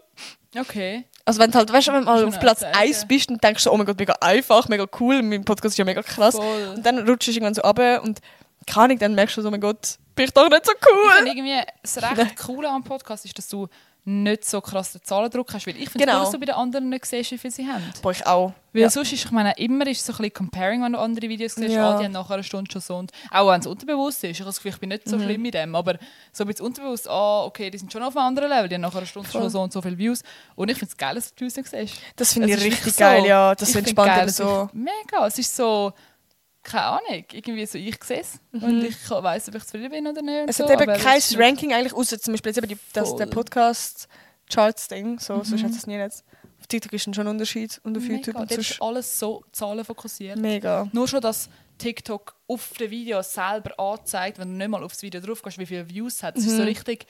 Okay. 0.59 1.05
Also 1.25 1.39
wenn 1.39 1.51
du 1.51 1.57
halt, 1.57 1.71
weißt 1.71 1.87
du, 1.87 1.93
wenn 1.93 1.99
du 2.01 2.05
mal 2.05 2.25
auf 2.25 2.39
Platz 2.39 2.61
sagen. 2.61 2.75
1 2.75 3.07
bist, 3.07 3.29
dann 3.29 3.37
denkst 3.37 3.63
so, 3.63 3.71
oh 3.71 3.77
mein 3.77 3.85
Gott, 3.85 3.99
mega 3.99 4.15
einfach, 4.21 4.67
mega 4.67 4.85
cool, 4.99 5.21
mein 5.21 5.45
Podcast 5.45 5.73
ist 5.73 5.77
ja 5.77 5.85
mega 5.85 6.01
krass. 6.01 6.35
Voll. 6.35 6.73
Und 6.75 6.85
dann 6.85 7.07
rutschst 7.07 7.27
du 7.27 7.31
irgendwann 7.31 7.53
so 7.53 7.61
runter 7.61 8.01
und 8.03 8.19
keine 8.67 8.85
Ahnung, 8.85 8.99
dann 8.99 9.15
merkst 9.15 9.37
du 9.37 9.41
so, 9.41 9.47
oh 9.47 9.51
mein 9.51 9.61
Gott, 9.61 9.97
bin 10.15 10.25
ich 10.25 10.33
doch 10.33 10.49
nicht 10.49 10.65
so 10.65 10.71
cool. 10.71 11.11
finde 11.17 11.31
irgendwie, 11.31 11.61
das 11.81 11.97
recht 12.17 12.37
Coole 12.37 12.69
am 12.69 12.83
Podcast 12.83 13.25
ist, 13.25 13.37
dass 13.37 13.47
du 13.47 13.67
nicht 14.03 14.45
so 14.45 14.61
krass 14.61 14.93
den 14.93 15.03
Zahlendruck 15.03 15.53
hast. 15.53 15.67
Weil 15.67 15.77
ich 15.77 15.89
finde, 15.89 16.05
Genau. 16.05 16.17
cool, 16.17 16.23
dass 16.23 16.31
du 16.31 16.39
bei 16.39 16.45
den 16.47 16.55
anderen 16.55 16.89
nicht 16.89 17.05
siehst, 17.05 17.31
wie 17.31 17.37
viel 17.37 17.51
sie 17.51 17.67
haben. 17.67 17.83
Boah, 18.01 18.11
ich 18.11 18.25
auch. 18.25 18.53
Weil 18.73 18.83
Ja. 18.83 18.89
sonst 18.89 19.11
ist, 19.13 19.25
ich 19.25 19.31
meine, 19.31 19.51
immer 19.57 19.85
ist 19.85 19.99
es 19.99 20.05
so 20.05 20.13
ein 20.13 20.17
bisschen 20.17 20.33
comparing, 20.33 20.81
wenn 20.81 20.93
du 20.93 20.99
andere 20.99 21.27
Videos 21.29 21.55
siehst, 21.55 21.73
Ja. 21.73 21.91
ah, 21.91 21.97
die 21.99 22.05
haben 22.05 22.13
nachher 22.13 22.35
eine 22.35 22.43
Stunde 22.43 22.71
schon 22.71 22.81
so 22.81 22.95
und 22.95 23.11
auch 23.29 23.51
wenn 23.51 23.59
es 23.59 23.67
unterbewusst 23.67 24.23
ist. 24.23 24.31
Ich 24.31 24.39
habe 24.39 24.47
das 24.49 24.55
Gefühl, 24.57 24.71
ich 24.71 24.79
bin 24.79 24.89
nicht 24.89 25.05
Mhm. 25.05 25.09
so 25.11 25.19
schlimm 25.19 25.41
mit 25.41 25.53
dem, 25.53 25.75
aber 25.75 25.97
so 26.31 26.43
ein 26.43 26.47
bisschen 26.47 26.65
unterbewusst, 26.65 27.07
ah, 27.09 27.43
okay, 27.43 27.69
die 27.69 27.77
sind 27.77 27.91
schon 27.91 28.01
auf 28.01 28.15
einem 28.17 28.27
anderen 28.27 28.49
Level, 28.49 28.69
die 28.69 28.75
haben 28.75 28.81
nachher 28.81 28.97
eine 28.99 29.07
Stunde 29.07 29.29
Voll. 29.29 29.41
schon 29.41 29.49
so 29.49 29.61
und 29.61 29.73
so 29.73 29.81
viele 29.81 29.97
Views. 29.97 30.23
Und 30.55 30.69
ich 30.71 30.77
finde 30.79 30.91
es 30.91 30.97
geil, 30.97 31.15
dass 31.15 31.35
du 31.35 31.41
Views 31.41 31.55
nicht 31.57 31.69
siehst. 31.69 31.95
Das 32.15 32.33
finde 32.33 32.49
Es 32.51 32.57
ich 32.59 32.63
richtig 32.71 32.95
geil, 32.95 33.21
so- 33.21 33.27
ja. 33.27 33.53
Das 33.55 33.69
ich 33.69 33.75
entspannt 33.75 34.17
dass 34.23 34.37
so. 34.37 34.69
Mega, 34.73 35.27
es 35.27 35.37
ist 35.37 35.53
so, 35.55 35.91
keine 36.63 36.83
Ahnung, 36.85 37.25
irgendwie 37.31 37.65
so, 37.65 37.77
ich 37.77 38.03
sehe 38.03 38.19
es 38.21 38.39
und 38.51 38.83
ich 38.83 39.09
weiss, 39.09 39.47
ob 39.49 39.55
ich 39.55 39.63
zufrieden 39.63 39.89
bin 39.91 40.07
oder 40.07 40.21
nicht. 40.21 40.31
und 40.39 40.43
Mhm. 40.43 40.49
Es 40.49 40.57
so, 40.57 40.69
hat 40.69 40.81
eben 40.81 40.97
kein 41.01 41.21
Ranking 41.37 41.73
eigentlich, 41.73 41.93
außer 41.93 42.19
zum 42.19 42.33
Beispiel 42.33 42.49
jetzt 42.51 42.57
eben 42.57 42.67
die, 42.67 42.77
dass 42.93 43.15
der 43.15 43.27
Voll. 43.27 43.35
Podcast 43.35 44.07
Charts-Ding. 44.51 45.19
So, 45.19 45.43
Sonst 45.43 45.63
hat 45.63 45.71
es 45.71 45.87
nie 45.87 45.95
jetzt. 45.95 46.23
Auf 46.59 46.67
TikTok 46.67 46.93
ist 46.93 47.03
schon 47.03 47.13
ein 47.17 47.27
Unterschied 47.27 47.79
und 47.83 47.97
auf 47.97 48.03
YouTube 48.03 48.27
Mega. 48.27 48.39
und 48.41 48.51
Dort 48.51 48.57
sonst 48.63 48.71
ist 48.71 48.81
alles 48.81 49.19
so 49.19 49.43
zahlenfokussiert. 49.51 50.37
mega. 50.37 50.87
Nur 50.91 51.07
schon, 51.07 51.21
dass 51.21 51.49
TikTok 51.77 52.35
auf 52.47 52.73
den 52.79 52.91
Videos 52.91 53.33
selber 53.33 53.79
anzeigt, 53.79 54.37
wenn 54.37 54.49
du 54.49 54.55
nicht 54.57 54.67
mal 54.67 54.83
aufs 54.83 55.01
Video 55.01 55.19
drauf 55.21 55.41
gehst, 55.41 55.57
wie 55.57 55.65
viele 55.65 55.89
Views 55.89 56.21
hat. 56.21 56.37
Das 56.37 56.43
ist 56.45 56.57
so 56.57 56.63
richtig 56.63 57.07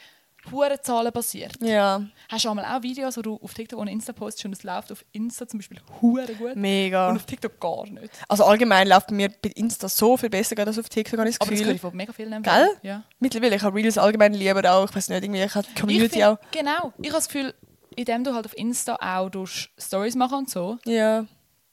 hure 0.52 0.80
Zahlen 0.82 1.12
basiert. 1.12 1.54
Ja, 1.62 2.02
Hast 2.30 2.46
du 2.46 2.50
einmal 2.50 2.66
auch 2.66 2.82
Videos, 2.82 3.18
wo 3.18 3.22
du 3.22 3.40
auf 3.44 3.54
TikTok 3.54 3.80
ohne 3.80 3.92
Insta 3.92 4.14
postest 4.14 4.46
und 4.46 4.54
es 4.54 4.64
läuft 4.64 4.92
auf 4.92 5.04
Insta 5.12 5.48
zum 5.48 5.60
Beispiel 5.60 5.80
hure 6.02 6.34
gut 6.36 6.56
mega. 6.56 7.10
und 7.10 7.18
auf 7.18 7.26
TikTok 7.26 7.60
gar 7.60 7.86
nicht. 7.88 8.10
Also 8.28 8.46
allgemein 8.46 8.88
läuft 8.88 9.12
mir 9.12 9.30
bei 9.30 9.50
Insta 9.50 9.88
so 9.90 10.18
viel 10.18 10.30
besser 10.30 10.58
als 10.66 10.80
auf 10.80 10.90
TikTok, 10.90 11.20
habe 11.20 11.30
ich 11.30 11.38
das 11.38 11.42
Aber 11.42 11.52
das 11.52 11.60
Gefühl. 11.60 11.76
ich 11.76 11.82
von 11.82 11.96
mega 11.96 12.14
vielen 12.14 12.30
nehmen. 12.30 12.44
Gell? 12.44 12.70
Ja. 12.82 13.04
Mittlerweile, 13.20 13.56
ich 13.58 13.62
habe 13.62 13.76
Reels 13.78 13.98
allgemein 13.98 14.34
lieber 14.34 14.72
auch. 14.74 14.90
Ich 14.90 14.96
weiß 14.96 15.10
nicht, 15.10 15.24
irgendwie, 15.24 15.44
ich 15.44 15.54
habe 15.56 15.68
die 15.68 15.74
Ich 15.74 15.80
Community 15.80 16.10
find, 16.14 16.24
auch. 16.26 16.38
Genau. 16.52 16.94
Ich 17.02 17.10
habe 17.10 17.18
das 17.18 17.28
Gefühl, 17.28 17.54
indem 17.96 18.24
du 18.24 18.34
halt 18.34 18.46
auf 18.46 18.58
Insta 18.58 18.96
auch 18.96 19.30
durch 19.30 19.70
Stories 19.78 20.16
machen 20.16 20.38
und 20.40 20.50
so, 20.50 20.78
Ja, 20.86 21.26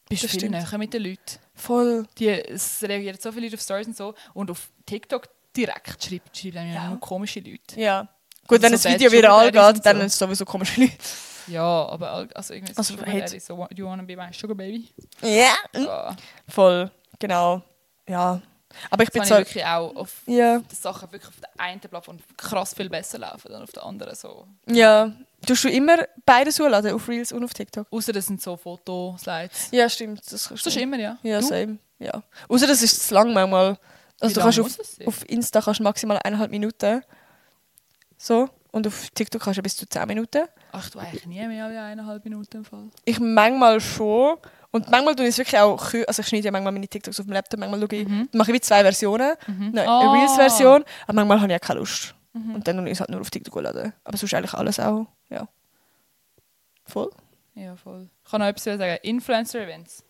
bist 0.08 0.24
du 0.24 0.28
viel 0.28 0.40
stimmt. 0.40 0.52
näher 0.56 0.78
mit 0.78 0.92
den 0.92 1.02
Leuten. 1.04 1.38
voll. 1.54 2.06
Die, 2.18 2.28
es 2.28 2.82
reagieren 2.82 3.18
so 3.20 3.30
viele 3.32 3.46
Leute 3.46 3.54
auf 3.56 3.62
Stories 3.62 3.86
und 3.86 3.96
so. 3.96 4.14
Und 4.34 4.50
auf 4.50 4.70
TikTok 4.86 5.28
direkt 5.56 6.02
schreiben, 6.04 6.58
einem 6.58 6.74
ja. 6.74 6.88
nur 6.90 7.00
komische 7.00 7.40
Leute. 7.40 7.80
Ja. 7.80 8.08
Gut, 8.48 8.62
wenn 8.62 8.72
Also 8.72 8.74
das 8.74 8.82
so 8.82 8.88
Video 8.90 9.10
Bad 9.10 9.22
viral 9.52 9.72
geht, 9.74 9.86
dann 9.86 9.96
und 9.96 10.00
so. 10.02 10.06
ist 10.06 10.12
es 10.14 10.18
sowieso 10.18 10.44
komische 10.44 10.80
Leute. 10.80 10.92
Ja, 11.48 11.62
aber 11.62 12.28
also 12.34 12.52
irgendwie 12.52 12.74
Also, 12.76 12.92
Sugar 12.94 13.06
hat- 13.10 13.22
Daddy, 13.22 13.40
so, 13.40 13.66
you 13.74 13.86
wanna 13.86 14.02
be 14.02 14.14
my 14.14 14.30
sugar 14.34 14.54
baby? 14.54 14.86
Ja. 15.22 15.54
Ja. 15.74 16.14
Voll, 16.46 16.90
genau. 17.18 17.62
Ja. 18.06 18.42
Aber 18.90 19.02
ich 19.02 19.10
bin 19.10 19.20
Das 19.20 19.28
so. 19.30 19.34
habe 19.36 19.42
ich 19.44 19.48
wirklich 19.54 19.64
auch 19.64 19.96
auf 19.96 20.12
die 20.26 20.60
Sachen 20.78 21.10
wirklich 21.10 21.28
auf 21.30 21.40
der 21.40 21.48
einen 21.58 21.80
Plattform 21.80 22.18
krass 22.36 22.74
viel 22.74 22.90
besser 22.90 23.16
laufen 23.16 23.50
als 23.54 23.62
auf 23.62 23.72
der 23.72 23.82
anderen. 23.86 24.14
So. 24.14 24.46
Ja. 24.66 25.10
Tust 25.46 25.64
du 25.64 25.70
immer 25.70 25.96
beides 26.26 26.60
hochladen, 26.60 26.92
auf 26.92 27.08
Reels 27.08 27.32
und 27.32 27.42
auf 27.42 27.54
TikTok? 27.54 27.86
Außer 27.90 28.12
das 28.12 28.26
sind 28.26 28.42
so 28.42 28.54
Fotoslides. 28.58 29.68
Ja, 29.70 29.88
stimmt. 29.88 30.20
Das 30.30 30.48
kannst 30.48 30.66
Das 30.66 30.76
ist 30.76 30.82
immer, 30.82 30.98
ja. 30.98 31.16
Ja, 31.22 31.40
Du? 31.40 31.46
same. 31.46 31.78
Ja. 31.98 32.22
Außer 32.48 32.66
das 32.66 32.82
ist 32.82 33.08
zu 33.08 33.14
lang 33.14 33.32
manchmal. 33.32 33.72
Wie 33.74 33.78
Also 34.20 34.34
du 34.34 34.40
lang 34.46 34.52
kannst 34.54 34.80
auf, 35.00 35.06
auf 35.06 35.28
Insta 35.30 35.62
kannst 35.62 35.80
du 35.80 35.84
maximal 35.84 36.18
eineinhalb 36.22 36.50
Minuten. 36.50 37.02
So. 38.18 38.48
Und 38.70 38.86
auf 38.86 39.08
TikTok 39.14 39.40
kannst 39.42 39.58
du 39.58 39.62
bis 39.62 39.76
zu 39.76 39.88
10 39.88 40.06
Minuten. 40.06 40.44
Ach, 40.72 40.90
tue 40.90 41.00
eigentlich 41.00 41.24
nie 41.26 41.46
mehr 41.46 41.64
als 41.64 41.76
eineinhalb 41.76 42.22
Minuten 42.24 42.58
im 42.58 42.64
Fall. 42.64 42.84
Ich 43.06 43.18
manchmal 43.18 43.80
schon. 43.80 44.36
Und 44.70 44.90
manchmal 44.90 45.16
tue 45.16 45.24
ich 45.24 45.30
es 45.30 45.38
wirklich 45.38 45.58
auch, 45.58 45.82
also 46.06 46.20
ich 46.20 46.28
schneide 46.28 46.44
ja 46.44 46.50
manchmal 46.50 46.72
meine 46.72 46.86
TikToks 46.86 47.18
auf 47.18 47.24
dem 47.26 47.32
Laptop, 47.32 47.58
manchmal 47.60 47.80
schaue 47.80 47.94
ich, 47.98 48.06
dann 48.06 48.28
mache 48.34 48.50
ich 48.50 48.56
wie 48.56 48.60
zwei 48.60 48.82
Versionen. 48.82 49.34
Eine, 49.46 49.88
Ah. 49.88 50.00
eine 50.00 50.12
Reels-Version, 50.20 50.84
aber 51.06 51.14
manchmal 51.14 51.40
habe 51.40 51.52
ich 51.54 51.56
auch 51.62 51.66
keine 51.66 51.80
Lust. 51.80 52.14
Und 52.34 52.68
dann 52.68 52.76
tue 52.76 52.86
ich 52.86 52.92
es 52.92 53.00
halt 53.00 53.08
nur 53.10 53.20
auf 53.22 53.30
TikTok 53.30 53.62
laden. 53.62 53.94
Aber 54.04 54.16
sonst 54.18 54.34
eigentlich 54.34 54.52
alles 54.54 54.78
auch, 54.78 55.06
ja. 55.30 55.48
Voll. 56.84 57.10
Ja, 57.54 57.74
voll. 57.76 58.08
Ich 58.24 58.30
kann 58.30 58.40
noch 58.40 58.46
etwas 58.48 58.64
sagen. 58.64 58.98
Influencer-Events. 59.02 60.04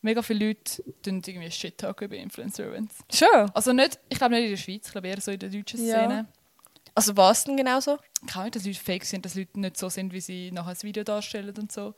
Mega 0.00 0.22
viele 0.22 0.46
Leute 0.48 0.82
tun 1.02 1.20
irgendwie 1.26 1.50
Shit 1.50 1.76
talken 1.76 2.04
über 2.04 2.16
Influencer-Events. 2.16 2.94
Schon. 3.12 3.50
Also 3.52 3.72
nicht, 3.72 3.98
ich 4.08 4.16
glaube 4.16 4.34
nicht 4.36 4.44
in 4.44 4.50
der 4.50 4.56
Schweiz, 4.56 4.86
ich 4.86 4.92
glaube 4.92 5.08
eher 5.08 5.20
so 5.20 5.32
in 5.32 5.38
der 5.40 5.48
deutschen 5.50 5.84
Ja. 5.84 6.24
Also 6.98 7.16
was 7.16 7.44
denn 7.44 7.56
genau 7.56 7.78
so? 7.78 7.96
Ich 8.22 8.32
kann 8.32 8.42
nicht, 8.42 8.56
dass 8.56 8.64
Leute 8.64 8.80
fake 8.80 9.04
sind, 9.04 9.24
dass 9.24 9.36
Leute 9.36 9.60
nicht 9.60 9.76
so 9.76 9.88
sind, 9.88 10.12
wie 10.12 10.20
sie 10.20 10.50
nachher 10.50 10.70
das 10.70 10.82
Video 10.82 11.04
darstellen 11.04 11.54
und 11.56 11.70
so. 11.70 11.94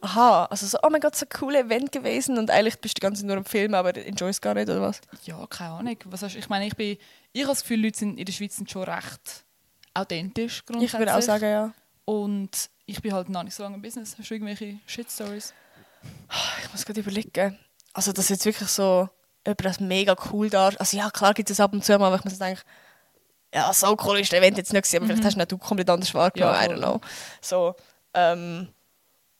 Aha, 0.00 0.44
also 0.44 0.64
so, 0.64 0.78
oh 0.84 0.90
mein 0.90 1.00
Gott, 1.00 1.16
so 1.16 1.26
ein 1.26 1.28
cooles 1.28 1.64
Event 1.64 1.90
gewesen 1.90 2.38
und 2.38 2.50
eigentlich 2.52 2.78
bist 2.80 2.96
du 2.96 3.00
die 3.00 3.02
ganze 3.02 3.22
Zeit 3.22 3.26
nur 3.26 3.36
am 3.36 3.44
Filmen, 3.44 3.74
aber 3.74 3.96
enjoyst 3.96 4.40
gar 4.40 4.54
nicht, 4.54 4.68
oder 4.68 4.80
was? 4.80 5.00
Ja, 5.24 5.44
keine 5.48 5.70
Ahnung. 5.70 5.96
Was 6.04 6.22
hast, 6.22 6.36
ich 6.36 6.48
meine, 6.48 6.68
ich 6.68 6.76
bin, 6.76 6.96
ich 7.32 7.42
habe 7.42 7.50
das 7.52 7.62
Gefühl, 7.62 7.82
Leute 7.82 7.98
sind 7.98 8.16
in 8.16 8.24
der 8.24 8.32
Schweiz 8.32 8.54
sind 8.54 8.70
schon 8.70 8.84
recht 8.84 9.44
authentisch 9.92 10.58
Ich 10.60 10.66
grundsätzlich. 10.66 10.98
würde 11.00 11.16
auch 11.16 11.22
sagen, 11.22 11.44
ja. 11.44 11.74
Und 12.04 12.70
ich 12.86 13.02
bin 13.02 13.12
halt 13.12 13.28
noch 13.30 13.42
nicht 13.42 13.54
so 13.56 13.64
lange 13.64 13.74
im 13.74 13.82
Business. 13.82 14.16
Hast 14.16 14.30
du 14.30 14.34
irgendwelche 14.34 14.78
Shit-Stories? 14.86 15.52
Ich 16.62 16.70
muss 16.70 16.84
gerade 16.84 17.00
überlegen. 17.00 17.58
Also 17.92 18.12
das 18.12 18.28
jetzt 18.28 18.44
wirklich 18.44 18.68
so 18.68 19.08
jemand 19.44 19.64
das 19.64 19.80
mega 19.80 20.14
cool 20.30 20.48
da. 20.48 20.68
Also 20.78 20.96
ja, 20.96 21.10
klar 21.10 21.34
gibt 21.34 21.50
es 21.50 21.58
ab 21.58 21.72
und 21.72 21.84
zu 21.84 21.98
mal, 21.98 22.06
aber 22.06 22.16
ich 22.16 22.24
muss 22.24 22.38
denken, 22.38 22.60
ja, 23.54 23.72
so 23.72 23.96
cool 24.04 24.18
ist 24.18 24.32
das 24.32 24.38
Event 24.38 24.58
jetzt 24.58 24.72
nicht 24.72 24.94
aber 24.94 25.06
vielleicht 25.06 25.24
hast 25.24 25.34
du 25.34 25.38
nicht 25.38 25.52
du 25.52 25.58
komplett 25.58 25.88
anders 25.88 26.12
wahrgenommen, 26.12 26.54
Ja, 26.54 26.64
I 26.64 26.68
don't 26.68 26.78
know. 26.78 27.00
So, 27.40 27.74
ähm, 28.14 28.68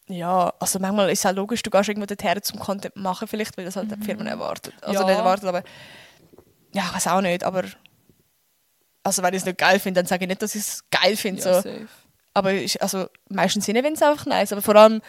ja, 0.06 0.52
also 0.60 0.78
manchmal 0.78 1.10
ist 1.10 1.20
es 1.20 1.26
auch 1.26 1.34
logisch, 1.34 1.62
du 1.62 1.70
gehst 1.70 1.88
irgendwo 1.88 2.06
dorthin 2.06 2.42
zum 2.42 2.58
Content 2.60 2.96
machen 2.96 3.26
vielleicht, 3.26 3.56
weil 3.56 3.64
das 3.64 3.76
halt 3.76 3.90
die 3.90 4.04
Firmen 4.04 4.26
erwartet. 4.26 4.74
Also 4.82 5.00
Ja. 5.00 5.06
nicht 5.06 5.18
erwartet, 5.18 5.46
aber 5.46 5.62
ja, 6.72 6.84
ich 6.86 6.94
weiß 6.94 7.06
auch 7.08 7.20
nicht, 7.20 7.42
aber 7.42 7.64
also 9.02 9.22
wenn 9.22 9.34
ich 9.34 9.40
es 9.40 9.46
nicht 9.46 9.58
geil 9.58 9.78
finde, 9.78 10.00
dann 10.00 10.06
sage 10.06 10.24
ich 10.24 10.28
nicht, 10.28 10.42
dass 10.42 10.54
ich 10.54 10.62
es 10.62 10.84
geil 10.90 11.16
finde. 11.16 11.42
Ja, 11.42 11.54
so. 11.54 11.60
safe. 11.60 11.88
Aber 12.32 12.52
ich, 12.52 12.82
also, 12.82 13.06
meistens 13.28 13.64
sind 13.66 13.76
es 13.76 14.02
einfach 14.02 14.26
nice. 14.26 14.52
Aber 14.52 14.62
vor 14.62 14.74
allem 14.74 15.00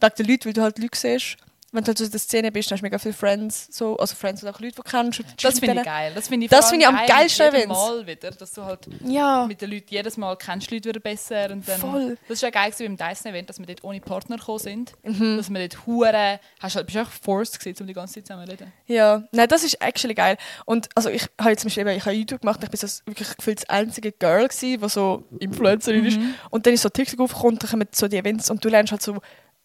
wegen 0.00 0.14
den 0.16 0.26
Leuten, 0.26 0.44
weil 0.46 0.52
du 0.52 0.62
halt 0.62 0.78
Leute 0.78 0.98
siehst. 0.98 1.36
Wenn 1.70 1.84
du 1.84 1.88
halt 1.88 1.98
so 1.98 2.04
in 2.04 2.10
der 2.10 2.18
Szene 2.20 2.50
bist, 2.50 2.70
dann 2.70 2.76
hast 2.76 2.80
du 2.80 2.86
mega 2.86 2.98
viele 2.98 3.12
Friends. 3.12 3.68
So, 3.70 3.96
also 3.98 4.14
Friends 4.16 4.42
und 4.42 4.48
auch 4.48 4.58
Leute, 4.58 4.72
die 4.76 4.76
du 4.76 4.82
kennst. 4.82 5.22
Das 5.42 5.58
finde 5.58 5.80
ich 5.80 5.84
geil. 5.84 6.12
Das 6.14 6.28
finde 6.28 6.44
ich, 6.46 6.50
Das 6.50 6.60
vor 6.60 6.70
finde 6.70 6.84
ich 6.84 6.88
am 6.88 6.96
geil 6.96 7.06
geilsten 7.08 7.46
Events. 7.48 7.68
Mal 7.68 8.06
wieder, 8.06 8.30
dass 8.30 8.52
du 8.52 8.64
halt 8.64 8.88
Ja, 9.04 9.44
mit 9.46 9.60
den 9.60 9.70
Leuten 9.70 9.86
jedes 9.90 10.16
Mal 10.16 10.34
kennst 10.36 10.70
Leute 10.70 10.88
wieder 10.88 11.00
besser 11.00 11.50
und 11.50 11.68
dann 11.68 11.78
Voll. 11.78 12.16
das 12.26 12.36
ist 12.38 12.42
ja 12.42 12.48
geil 12.50 12.72
beim 12.78 12.96
Dyson 12.96 13.32
Event, 13.32 13.50
dass 13.50 13.58
wir 13.58 13.66
dort 13.66 13.84
ohne 13.84 14.00
Partner 14.00 14.36
gekommen 14.38 14.58
sind, 14.60 14.92
Mhm. 15.02 15.36
dass 15.36 15.50
wir 15.50 15.60
dort 15.68 15.86
hure 15.86 16.40
hast 16.60 16.76
halt 16.76 16.86
bist 16.86 16.96
du 16.96 17.02
auch 17.02 17.10
forced 17.10 17.60
gewesen, 17.60 17.82
um 17.82 17.86
die 17.86 17.92
ganze 17.92 18.14
Zeit 18.14 18.26
zusammen 18.28 18.46
zu 18.46 18.52
reden. 18.52 18.72
ja. 18.86 19.22
Nein, 19.32 19.48
das 19.48 19.62
ist 19.62 19.74
actually 19.82 20.14
geil. 20.14 20.38
Und 20.64 20.88
also 20.94 21.10
ich 21.10 21.26
habe 21.38 21.50
jetzt 21.50 21.60
zum 21.60 21.68
Beispiel 21.68 21.86
ich 21.88 22.04
habe 22.06 22.14
YouTube 22.16 22.40
gemacht 22.40 22.60
ich 22.62 22.70
bin 22.70 22.78
so 22.80 22.86
wirklich 23.04 23.36
gefühlt 23.36 23.58
das 23.60 23.68
einzige 23.68 24.12
Girl 24.12 24.48
gewesen, 24.48 24.80
die 24.80 24.88
so 24.88 25.24
Influencerin 25.38 26.06
ist. 26.06 26.18
Und 26.48 26.64
dann 26.66 26.72
ist 26.72 26.82
so 26.82 26.88
TikTok 26.88 27.20
aufgekommen 27.20 27.54
und 27.56 27.62
dann 27.62 27.70
kommen 27.70 27.88
so 27.92 28.08
die 28.08 28.16
Events 28.16 28.50
und 28.50 28.64
du 28.64 28.70
lernst 28.70 28.92
halt 28.92 29.02
so 29.02 29.18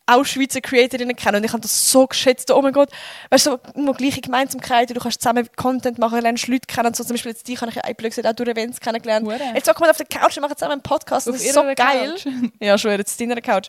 auch 0.06 0.26
Schweizer 0.26 0.60
Creatorinnen 0.62 1.16
kennen 1.16 1.38
und 1.38 1.44
ich 1.46 1.52
habe 1.52 1.62
das 1.62 1.90
so 1.92 2.08
geschätzt. 2.08 2.52
Oh 2.52 2.62
mein 2.62 2.74
Gott, 2.74 2.90
weißt 3.30 3.46
du, 3.48 3.52
so 3.52 3.60
immer 3.76 3.94
gleiche 3.94 4.22
Gemeinsamkeiten, 4.22 4.94
du 4.96 5.00
kannst 5.02 5.22
zusammen 5.22 5.48
Content 5.56 5.98
machen, 5.98 6.22
lernst 6.22 6.48
Leute 6.48 6.68
kennen. 6.68 6.88
Und 6.88 6.96
so 6.96 7.04
zum 7.04 7.14
Beispiel 7.14 7.32
jetzt 7.32 7.48
dich 7.48 7.60
habe 7.62 7.70
ich 7.70 7.76
ja 7.76 7.84
ein 7.84 7.96
gesagt, 7.96 8.28
auch 8.28 8.34
durch 8.34 8.50
Events 8.50 8.80
kennengelernt. 8.80 9.26
Hure. 9.26 9.40
Jetzt 9.56 9.70
hocken 9.70 9.82
wir 9.84 9.92
auf 9.92 9.98
der 9.98 10.06
Couch 10.06 10.36
und 10.38 10.42
machen 10.42 10.58
zusammen 10.58 10.74
einen 10.74 10.82
Podcast. 10.82 11.30
Auf 11.30 11.36
Das 11.36 11.44
ist 11.44 11.54
so 11.54 11.64
geil. 11.76 12.16
Couch. 12.16 12.28
Ja, 12.60 12.78
schon 12.78 12.92
jetzt 12.92 13.20
deiner 13.20 13.40
Couch. 13.42 13.68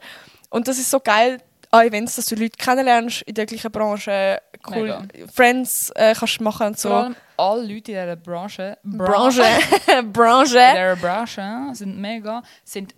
Und 0.51 0.67
das 0.69 0.79
ist 0.79 0.91
so 0.91 1.01
geil 1.01 1.41
an 1.71 1.87
Events, 1.87 2.17
dass 2.17 2.27
du 2.27 2.35
Leute 2.37 2.57
kennenlernst 2.57 3.23
in 3.23 3.35
der 3.35 3.47
gleichen 3.47 3.71
Branche, 3.71 4.41
cool 4.71 4.83
Mega. 4.83 5.03
Friends 5.33 5.91
äh, 5.97 6.15
kannst 6.15 6.41
machen 6.41 6.69
und 6.69 6.81
Vor 6.81 6.91
so. 6.91 6.97
allem 6.97 7.17
alle 7.37 7.63
Leute 7.63 7.75
in 7.75 7.83
dieser 7.85 8.17
Branche, 8.17 8.79
Branche. 8.85 9.43
in 9.99 10.13
Branche. 10.13 10.53
dieser 10.73 10.97
Branche 10.97 11.71
sind 11.73 11.99
mega, 11.99 12.43
sind 12.65 12.95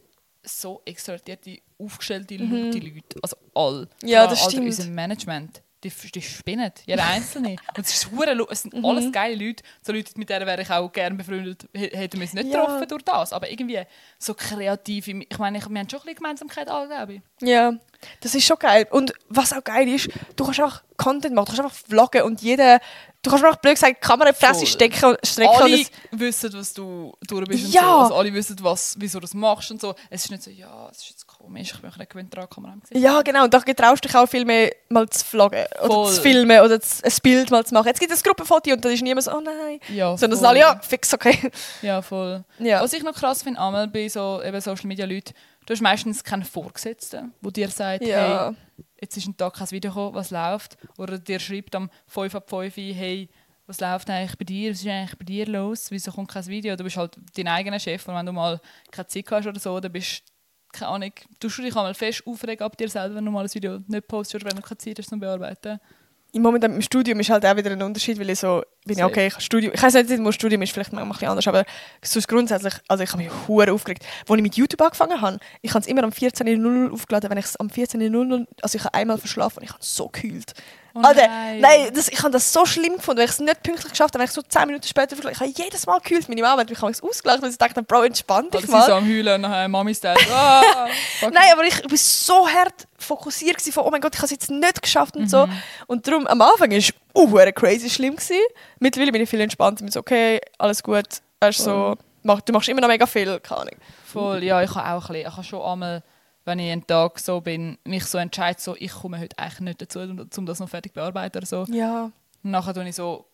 so 0.47 0.81
extrovertierte, 0.85 1.59
aufgestellte 1.79 2.37
Leute, 2.37 2.79
Leute. 2.79 3.19
Also 3.23 3.37
alle. 3.55 3.89
Mhm. 4.03 4.09
Ja, 4.09 4.21
allem 4.21 4.31
das 4.31 4.43
alle 4.43 4.51
stimmt. 4.51 4.67
Unser 4.67 4.87
Management, 4.87 5.63
die, 5.85 5.91
die 6.15 6.23
spinnen, 6.23 6.73
jeder 6.87 7.05
Einzelne. 7.09 7.57
Und 7.77 7.87
es, 7.87 7.95
ist 7.95 8.11
lu- 8.13 8.47
es 8.51 8.63
sind 8.63 8.75
Mhm. 8.75 8.85
alles 8.85 9.13
geile 9.13 9.35
Leute. 9.45 9.63
So 9.83 9.93
Leute, 9.93 10.13
mit 10.17 10.31
denen 10.31 10.47
wäre 10.47 10.63
ich 10.63 10.71
auch 10.71 10.91
gerne 10.93 11.17
befreundet, 11.17 11.69
hätten 11.75 12.19
wir 12.19 12.25
es 12.25 12.33
nicht 12.35 12.49
Ja. 12.49 12.61
getroffen 12.65 12.89
durch 12.89 13.03
das. 13.03 13.33
Aber 13.33 13.51
irgendwie 13.51 13.81
so 14.19 14.35
kreativ. 14.35 15.09
Ich 15.09 15.39
meine, 15.39 15.59
wir 15.59 15.65
haben 15.65 15.75
schon 15.91 15.99
ein 16.01 16.03
bisschen 16.05 16.15
Gemeinsamkeit 16.17 16.69
alle, 16.69 16.89
glaube 16.89 17.15
ich. 17.15 17.21
Ja, 17.41 17.75
das 18.21 18.35
ist 18.35 18.45
schon 18.47 18.59
geil. 18.59 18.87
Und 18.91 19.13
was 19.29 19.53
auch 19.53 19.65
geil 19.65 19.89
ist, 19.89 20.09
du 20.37 20.45
kannst 20.45 20.61
auch 20.61 20.81
Content 20.97 21.35
machen, 21.35 21.47
du 21.47 21.53
kannst 21.57 21.63
einfach 21.63 21.89
vloggen 21.89 22.23
und 22.23 22.41
jeder, 22.41 22.81
du 23.23 23.29
kannst 23.31 23.45
einfach 23.45 23.59
blöd 23.61 23.75
gesagt 23.75 23.97
die 24.03 24.07
Kamera 24.07 24.29
in 24.31 24.35
die 24.35 24.45
Fresse 24.47 24.67
stecken, 24.67 25.05
und- 25.05 25.19
strecken 25.27 25.55
und 25.55 25.63
alle 25.63 25.87
wissen, 26.13 26.53
was 26.55 26.73
du 26.73 27.13
durch 27.29 27.47
bist 27.47 27.65
und 27.67 27.73
Ja. 27.73 27.83
so. 27.83 27.89
Also 27.99 28.15
alle 28.15 28.33
wissen, 28.33 28.57
was, 28.63 28.95
wieso 28.99 29.19
du 29.19 29.23
das 29.23 29.35
machst 29.35 29.71
und 29.71 29.81
so. 29.81 29.95
Es 30.09 30.25
ist 30.25 30.31
nicht 30.31 30.43
so, 30.43 30.51
ja, 30.51 30.89
es 30.91 30.99
ist 30.99 31.11
jetzt 31.11 31.27
komisch, 31.27 31.73
ich 31.75 31.81
bin 31.81 31.91
auch 31.91 31.97
nicht 31.99 32.11
gewöhnt 32.11 32.35
daran, 32.35 32.49
Kamera 32.49 32.73
am 32.73 32.81
Gesicht. 32.81 32.99
Ja, 33.01 33.21
genau. 33.21 33.45
Und 33.45 33.53
da 33.53 33.59
getraust 33.59 34.05
du 34.05 34.09
dich 34.09 34.17
auch 34.17 34.27
viel 34.27 34.47
mehr 34.47 34.73
mal 34.89 35.07
zu 35.11 35.23
vloggen 35.25 35.65
oder 35.81 35.87
Voll. 35.87 36.13
zu 36.15 36.23
filmen 36.23 36.61
oder 36.63 36.81
zu, 36.81 37.05
ein 37.05 37.13
Bild 37.23 37.51
mal 37.51 37.67
zu 37.67 37.75
machen. 37.75 37.89
Jetzt 37.89 38.01
gibt 38.01 38.11
es 38.13 38.21
ein 38.21 38.23
Gruppenfoto 38.23 38.71
und 38.73 38.83
dann 38.83 38.93
ist 38.93 39.03
niemand 39.03 39.25
so, 39.25 39.33
oh 39.37 39.41
nein. 39.41 39.81
Ja, 39.95 40.17
Sondern 40.17 40.43
alle, 40.47 40.61
ja, 40.61 40.81
fix, 40.83 41.13
okay. 41.13 41.51
Ja, 41.83 42.01
voll. 42.01 42.43
Ja. 42.59 42.81
Was 42.81 42.95
ich 42.95 43.03
noch 43.03 43.13
krass 43.15 43.43
finde, 43.43 43.61
einmal 43.61 43.87
bei 43.89 44.09
so 44.09 44.41
eben 44.43 44.61
Social 44.63 44.87
Media 44.87 45.05
Leuten, 45.05 45.35
du 45.67 45.73
hast 45.73 45.81
meistens 45.83 46.25
keinen 46.25 46.45
Vorgesetzten, 46.45 47.33
der 47.43 47.51
dir 47.53 47.69
sagt, 47.69 48.07
Ja. 48.07 48.49
hey, 48.49 48.85
jetzt 49.01 49.17
ist 49.17 49.27
ein 49.27 49.37
Tag 49.37 49.55
kein 49.55 49.71
Video 49.71 49.91
gekommen, 49.91 50.15
was 50.15 50.31
läuft? 50.31 50.77
Oder 50.97 51.19
dir 51.19 51.39
schreibt 51.39 51.75
am 51.75 51.91
5 52.07 52.35
ab 52.35 52.49
5, 52.49 52.77
hey, 52.77 53.29
was 53.67 53.81
läuft 53.81 54.09
eigentlich 54.09 54.39
bei 54.39 54.45
dir? 54.45 54.71
Was 54.71 54.81
ist 54.81 54.87
eigentlich 54.89 55.19
bei 55.19 55.25
dir 55.25 55.47
los? 55.47 55.91
Wieso 55.91 56.13
kommt 56.13 56.31
kein 56.31 56.47
Video? 56.47 56.77
Du 56.77 56.85
bist 56.85 56.97
halt 56.97 57.17
dein 57.37 57.49
eigener 57.49 57.81
Chef 57.81 58.07
und 58.09 58.15
wenn 58.15 58.27
du 58.27 58.33
mal 58.33 58.61
keine 58.91 59.07
Zeit 59.09 59.27
hast 59.31 59.47
oder 59.47 59.61
so, 59.61 59.79
dann 59.81 59.93
bist 59.93 60.23
keine 60.73 60.91
Ahnung, 60.91 61.13
tust 61.41 61.59
du 61.59 61.63
dich 61.63 61.75
einmal 61.75 61.95
fest 61.95 62.23
aufregen 62.27 62.65
ab 62.65 62.77
dir 62.77 62.89
selber, 62.89 63.15
wenn 63.15 63.25
du 63.25 63.31
mal 63.31 63.45
ein 63.45 63.55
Video 63.55 63.79
nicht 63.87 64.07
postest 64.09 64.37
oder 64.45 64.51
wenn 64.53 64.61
du 64.61 64.63
keine 64.63 64.77
Zeit 64.79 64.99
hast 64.99 65.09
zum 65.09 65.19
Bearbeiten. 65.21 65.81
Im 66.37 66.43
Moment 66.43 66.63
mit 66.65 66.73
dem 66.75 66.83
Studium 66.83 67.19
ist 67.21 67.31
halt 67.31 67.47
auch 67.47 67.57
wieder 67.57 67.71
ein 67.71 67.81
Unterschied, 67.81 68.21
weil 68.21 68.29
ich 68.29 68.41
so 68.41 68.63
bin, 68.85 68.99
ja 68.99 69.07
okay, 69.07 69.29
ich 69.29 69.33
habe 69.33 69.43
Studium, 69.43 69.73
ich 69.75 69.83
weiß 69.83 69.95
nicht, 69.95 70.23
wo 70.23 70.31
Studium 70.33 70.61
ist, 70.61 70.71
vielleicht 70.71 70.93
manchmal 70.93 71.09
ein 71.09 71.13
bisschen 71.13 71.29
anders, 71.31 71.49
aber 71.49 71.65
sonst 72.03 72.29
grundsätzlich, 72.29 72.75
also 72.89 73.03
ich 73.03 73.11
habe 73.11 73.23
mich 73.23 73.33
hure 73.49 73.73
aufgeregt. 73.73 74.05
Als 74.29 74.37
ich 74.37 74.43
mit 74.43 74.55
YouTube 74.55 74.83
angefangen 74.83 75.19
habe, 75.23 75.39
ich 75.63 75.71
habe 75.71 75.81
es 75.81 75.87
immer 75.87 76.05
am 76.05 76.11
14.00 76.11 76.93
aufgeladen, 76.93 77.31
wenn 77.31 77.39
ich 77.39 77.47
es 77.47 77.57
am 77.57 77.69
14.00, 77.69 78.47
also 78.61 78.77
ich 78.77 78.85
habe 78.85 78.93
einmal 78.93 79.17
verschlafen 79.17 79.61
und 79.61 79.65
ich 79.65 79.71
habe 79.71 79.83
so 79.83 80.09
gekühlt. 80.09 80.53
Oh 80.95 81.01
Alter, 81.01 81.27
nein. 81.27 81.61
nein, 81.61 81.91
das, 81.95 82.09
ich 82.09 82.19
habe 82.21 82.31
das 82.31 82.53
so 82.53 82.67
schlimm 82.67 82.97
gefunden, 82.97 83.19
weil 83.19 83.27
ich 83.27 83.33
es 83.33 83.39
nicht 83.39 83.63
pünktlich 83.63 83.91
geschafft 83.93 84.13
habe, 84.15 84.19
weil 84.21 84.29
ich 84.29 84.33
so 84.33 84.43
10 84.43 84.67
Minuten 84.67 84.87
später 84.87 85.17
verflogen. 85.17 85.33
Ich 85.33 85.41
habe 85.41 85.65
jedes 85.65 85.87
Mal 85.87 85.99
gefühlt, 86.01 86.29
meine 86.29 86.43
Mama 86.43 86.61
hat 86.61 86.69
mich 86.69 86.83
ausgelacht, 86.83 87.43
weil 87.43 87.51
sie 87.51 87.59
dachte, 87.59 87.83
Bro, 87.83 88.03
entspann 88.05 88.51
dich 88.51 88.63
Also 88.63 88.67
sie 88.67 88.83
so 88.83 88.91
mal. 88.93 88.93
am 88.93 89.07
Heulen 89.07 89.35
und 89.37 89.41
nachher 89.43 89.69
Mami-Style. 89.69 90.17
Ah, 90.33 90.87
fuck. 91.21 91.33
Nein, 91.33 91.51
aber 91.53 91.65
ich 91.65 91.83
war 91.83 91.97
so 91.97 92.49
hart 92.49 92.86
fokussiert 92.99 93.61
von, 93.61 93.85
oh 93.85 93.91
mein 93.91 94.01
Gott, 94.01 94.15
ich 94.15 94.19
habe 94.19 94.27
es 94.27 94.31
jetzt 94.31 94.51
nicht 94.51 94.83
geschafft 94.83 95.17
und 95.17 95.31
so. 95.31 95.49
Und 95.87 96.07
darum, 96.07 96.27
am 96.27 96.41
Anfang 96.41 96.71
war 96.71 96.79
es 96.79 96.93
uh, 97.15 97.53
crazy 97.55 97.91
schlimm. 97.91 98.17
Gewesen. 98.17 98.41
Mittlerweile 98.79 99.13
bin 99.13 99.23
ich 99.23 99.31
viel 99.31 99.41
entspannter, 99.41 99.85
bin 99.85 99.93
so, 99.93 100.01
okay, 100.01 100.41
alles 100.59 100.83
gut. 100.83 101.23
Weißt, 101.41 101.61
so, 101.61 101.97
mach, 102.23 102.41
du 102.41 102.53
machst 102.53 102.69
immer 102.69 102.81
noch 102.81 102.89
mega 102.89 103.07
viel, 103.07 103.39
keine 103.41 103.61
Ahnung. 103.63 103.77
Voll, 104.05 104.43
ja, 104.43 104.63
ich 104.63 104.75
habe 104.75 104.89
auch 104.89 105.09
ein 105.09 105.15
bisschen, 105.15 105.29
ich 105.29 105.37
habe 105.37 105.45
schon 105.45 105.63
einmal, 105.63 106.03
wenn 106.45 106.59
ich 106.59 106.73
einen 106.73 106.87
Tag 106.87 107.19
so 107.19 107.41
bin, 107.41 107.79
mich 107.85 108.05
so 108.07 108.19
entscheide, 108.19 108.61
so, 108.61 108.77
ich 108.79 108.93
komme 108.93 109.19
heute 109.19 109.39
eigentlich 109.39 109.61
nicht 109.61 109.83
dazu, 109.83 110.01
um, 110.01 110.47
das 110.47 110.61
noch 110.61 110.69
fertig 110.69 110.93
zu 110.93 111.01
bearbeiten 111.01 111.39
oder 111.39 111.47
so. 111.47 111.65
Ja. 111.69 112.11
Und 112.43 112.51
nachher 112.51 112.75
tue 112.75 112.89
ich 112.89 112.95
so, 112.95 113.27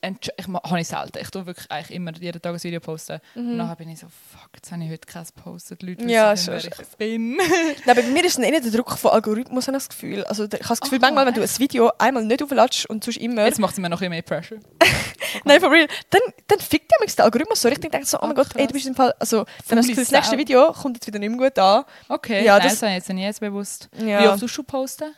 ich 0.00 0.46
habe 0.48 0.80
ich 0.80 0.88
selten, 0.88 1.18
ich 1.20 1.30
tue 1.30 1.46
wirklich 1.46 1.70
eigentlich 1.70 1.96
immer 1.96 2.12
jeden 2.16 2.40
Tag 2.40 2.54
ein 2.54 2.62
Video 2.62 2.80
posten. 2.80 3.20
Und 3.34 3.56
nachher 3.56 3.76
bin 3.76 3.88
ich 3.88 3.98
so, 4.00 4.06
fuck, 4.08 4.50
jetzt 4.54 4.70
habe 4.72 4.82
ich 4.84 4.90
heute 4.90 5.06
keins 5.06 5.34
gepostet, 5.34 5.82
die 5.82 5.86
Leute 5.86 5.98
wissen 6.00 6.08
Ja, 6.10 6.36
schon 6.36 6.54
wer 6.54 6.64
ich 6.64 6.96
bin. 6.98 7.36
Nein, 7.84 7.96
bei 7.96 8.02
mir 8.02 8.24
ist 8.24 8.32
es 8.32 8.38
nicht 8.38 8.52
der 8.64 8.70
Druck 8.72 8.96
von 8.98 9.10
Algorithmus, 9.12 9.66
habe 9.66 9.76
ich 9.76 9.82
das 9.84 9.88
Gefühl. 9.88 10.24
Also, 10.24 10.44
ich 10.44 10.52
habe 10.52 10.64
das 10.68 10.80
Gefühl, 10.80 10.98
Oh, 10.98 11.02
manchmal, 11.02 11.26
wenn 11.26 11.34
du 11.34 11.42
ein 11.42 11.58
Video 11.58 11.90
einmal 11.98 12.24
nicht 12.24 12.42
aufladest 12.42 12.86
und 12.86 13.02
sonst 13.04 13.16
immer... 13.18 13.44
Jetzt 13.44 13.58
macht 13.58 13.72
es 13.74 13.78
mir 13.80 13.88
noch 13.88 14.00
ein 14.00 14.10
bisschen 14.10 14.10
mehr 14.10 14.22
Pressure. 14.22 14.58
Nein, 15.44 15.60
for 15.60 15.70
real. 15.70 15.86
Dann, 16.10 16.20
dann 16.48 16.58
fickt 16.60 16.90
ja 17.00 17.06
der 17.06 17.24
Algorithmus 17.24 17.60
so 17.62 17.68
richtig. 17.68 17.90
Denkt 17.90 18.06
so, 18.08 18.18
oh 18.18 18.26
mein 18.26 18.32
Oh, 18.32 18.34
Gott, 18.34 18.48
ey, 18.56 18.66
du 18.66 18.72
bist 18.72 18.86
im 18.86 18.94
Fall... 18.94 19.14
Also, 19.18 19.44
dann 19.68 19.78
hast 19.78 19.88
du 19.88 19.94
das, 19.94 20.04
das 20.08 20.10
nächste. 20.12 20.38
Video 20.38 20.72
kommt 20.72 20.96
jetzt 20.96 21.06
wieder 21.06 21.18
nicht 21.18 21.30
mehr 21.30 21.48
gut 21.48 21.58
an. 21.58 21.84
Okay, 22.08 22.44
Ja, 22.44 22.54
nein, 22.58 22.62
das- 22.64 22.72
das 22.74 22.82
habe 22.82 22.92
ich 22.92 22.96
jetzt 22.98 23.08
nicht 23.08 23.40
bewusst. 23.40 23.88
Ja. 23.98 24.22
Wie 24.22 24.28
oft 24.28 24.56
du 24.58 24.62
posten? 24.62 25.14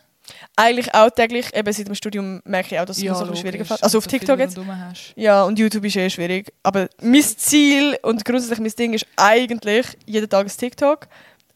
Eigentlich 0.57 0.95
auch 0.95 1.11
täglich. 1.11 1.55
Eben 1.55 1.73
seit 1.73 1.87
dem 1.89 1.95
Studium 1.95 2.41
merke 2.45 2.75
ich 2.75 2.81
auch, 2.81 2.85
dass 2.85 2.97
es 2.99 3.03
mir 3.03 3.15
so 3.15 3.35
schwieriger 3.35 3.65
fällt. 3.65 3.83
Also 3.83 3.99
auf 3.99 4.07
TikTok 4.07 4.39
jetzt. 4.39 4.59
Ja, 5.17 5.45
und 5.45 5.59
YouTube 5.59 5.85
ist 5.85 5.97
eh 5.97 6.09
schwierig. 6.11 6.53
Aber 6.63 6.89
mein 7.03 7.23
Ziel 7.23 7.99
und 8.03 8.25
grundsätzlich 8.25 8.61
mein 8.61 8.73
Ding 8.73 8.93
ist 8.95 9.07
eigentlich 9.17 9.87
jeden 10.07 10.29
Tag 10.29 10.47
ein 10.47 10.53
TikTok, 10.57 11.09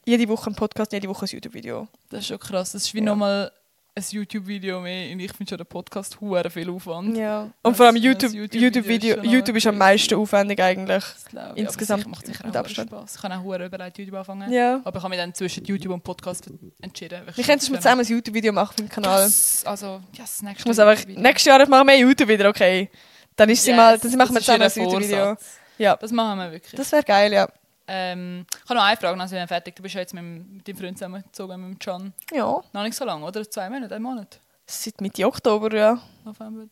jede 0.05 0.29
Woche 0.29 0.51
ein 0.51 0.55
Podcast, 0.55 0.93
jede 0.93 1.09
Woche 1.09 1.25
ein 1.27 1.29
YouTube-Video. 1.31 1.89
Das 2.11 2.21
ist 2.21 2.27
schon 2.29 2.39
krass. 2.39 2.73
Das 2.73 2.83
ist 2.83 2.95
wie 2.95 2.99
Ja. 2.99 3.05
nochmal 3.05 3.51
ein 3.99 4.05
YouTube-Video 4.09 4.81
mehr. 4.81 5.13
Und 5.13 5.21
ich 5.21 5.33
finde 5.33 5.51
schon 5.51 5.59
den 5.59 5.67
Podcast 5.67 6.21
hure 6.21 6.49
viel 6.51 6.71
Aufwand. 6.71 7.17
Ja. 7.17 7.51
Und 7.63 7.77
vor 7.77 7.87
allem 7.87 7.97
YouTube, 7.97 8.33
YouTube-Video 8.33 9.17
schon 9.17 9.25
YouTube 9.25 9.57
ist 9.57 9.67
am 9.67 9.79
meisten 9.79 10.15
aufwendig 10.15 10.61
eigentlich. 10.61 11.05
Glaube 11.31 11.53
ich. 11.55 11.63
Insgesamt 11.65 12.07
macht 12.07 12.27
sicher 12.27 12.45
auch 12.49 12.55
Abstand. 12.55 12.91
Spaß. 12.91 13.17
Ich 13.17 13.21
kann 13.21 13.33
auch 13.33 13.43
hure 13.43 13.67
überlegt 13.67 13.99
YouTube 13.99 14.17
anfangen. 14.19 14.53
Ja. 14.53 14.81
Aber 14.85 14.99
ich 14.99 15.03
habe 15.03 15.11
mich 15.11 15.19
dann 15.19 15.35
zwischen 15.35 15.65
YouTube 15.65 15.93
und 15.93 16.03
Podcast 16.03 16.49
entschieden. 16.81 17.23
Wir 17.35 17.45
sonst 17.45 17.71
mal 17.71 17.81
zusammen 17.81 18.05
ein 18.05 18.07
YouTube-Video 18.07 18.53
machen 18.53 18.77
dem 18.79 18.89
Kanal. 18.89 19.25
Yes, 19.25 19.63
also, 19.65 20.01
yes, 20.13 20.43
nächstes 20.43 20.61
Ich 20.61 20.67
muss 20.67 20.79
einfach, 20.79 21.07
nächstes 21.07 21.45
Jahr 21.45 21.69
machen 21.69 21.89
wir 21.89 21.99
YouTube 21.99 22.29
wieder, 22.29 22.49
okay? 22.49 22.91
Dann, 23.37 23.51
ist 23.51 23.65
sie 23.65 23.71
Yes, 23.71 23.77
mal, 23.77 23.99
dann 23.99 24.17
machen 24.17 24.35
wir 24.35 24.41
zusammen 24.41 24.63
ein 24.63 24.83
YouTube-Video. 24.83 25.37
Ja, 25.79 25.97
Das 25.97 26.11
machen 26.11 26.39
wir 26.39 26.53
wirklich. 26.53 26.75
das 26.75 26.91
wäre 26.93 27.03
geil, 27.03 27.33
ja. 27.33 27.49
Ähm, 27.89 28.47
ich 28.51 28.71
habe 28.71 28.75
noch 28.79 28.85
eine 28.85 28.97
Frage, 28.97 29.19
dann 29.19 29.29
sind 29.29 29.39
wir 29.39 29.49
fertig. 29.49 29.75
Du 29.77 29.83
bist 29.83 29.95
ja 29.95 30.01
jetzt 30.03 30.15
mit, 30.15 30.23
dem- 30.23 30.57
mit 30.57 30.69
deinem 30.69 30.77
Freund 30.77 30.99
zusammengezogen, 30.99 31.69
mit 31.71 31.81
Can. 31.81 32.13
Ja, 32.33 32.63
Noch 32.73 32.83
nicht 32.83 32.95
so 32.95 33.05
lange, 33.05 33.25
oder? 33.25 33.51
Zwei 33.51 33.69
Monate, 33.71 33.95
ein 33.95 34.03
Monat? 34.03 34.39
seit 34.71 35.01
Mitte 35.01 35.27
Oktober, 35.27 35.75
ja. 35.75 35.99
November, 36.25 36.67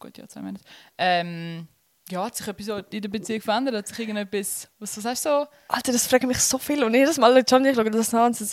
gut, 0.00 0.18
ja, 0.18 0.26
zwei 0.26 0.40
Monate. 0.42 0.64
Ähm, 0.98 1.68
ja, 2.10 2.24
hat 2.24 2.34
sich 2.36 2.46
etwas 2.46 2.84
in 2.90 3.02
der 3.02 3.08
Beziehung 3.08 3.40
verändert? 3.40 3.74
Hat 3.76 3.86
sich 3.88 3.98
irgendetwas, 4.00 4.68
was, 4.80 4.96
was 4.96 5.04
hast 5.04 5.24
du 5.24 5.28
so? 5.30 5.46
Alter, 5.68 5.92
das 5.92 6.06
fragen 6.06 6.26
mich 6.28 6.38
so 6.38 6.58
viel. 6.58 6.82
Und 6.84 6.94
jedes 6.94 7.18
Mal, 7.18 7.42
John 7.48 7.62
und 7.62 7.68
ich 7.68 7.76
schauen 7.76 7.90
das 7.92 8.14
an 8.14 8.26
und 8.26 8.36
so, 8.36 8.44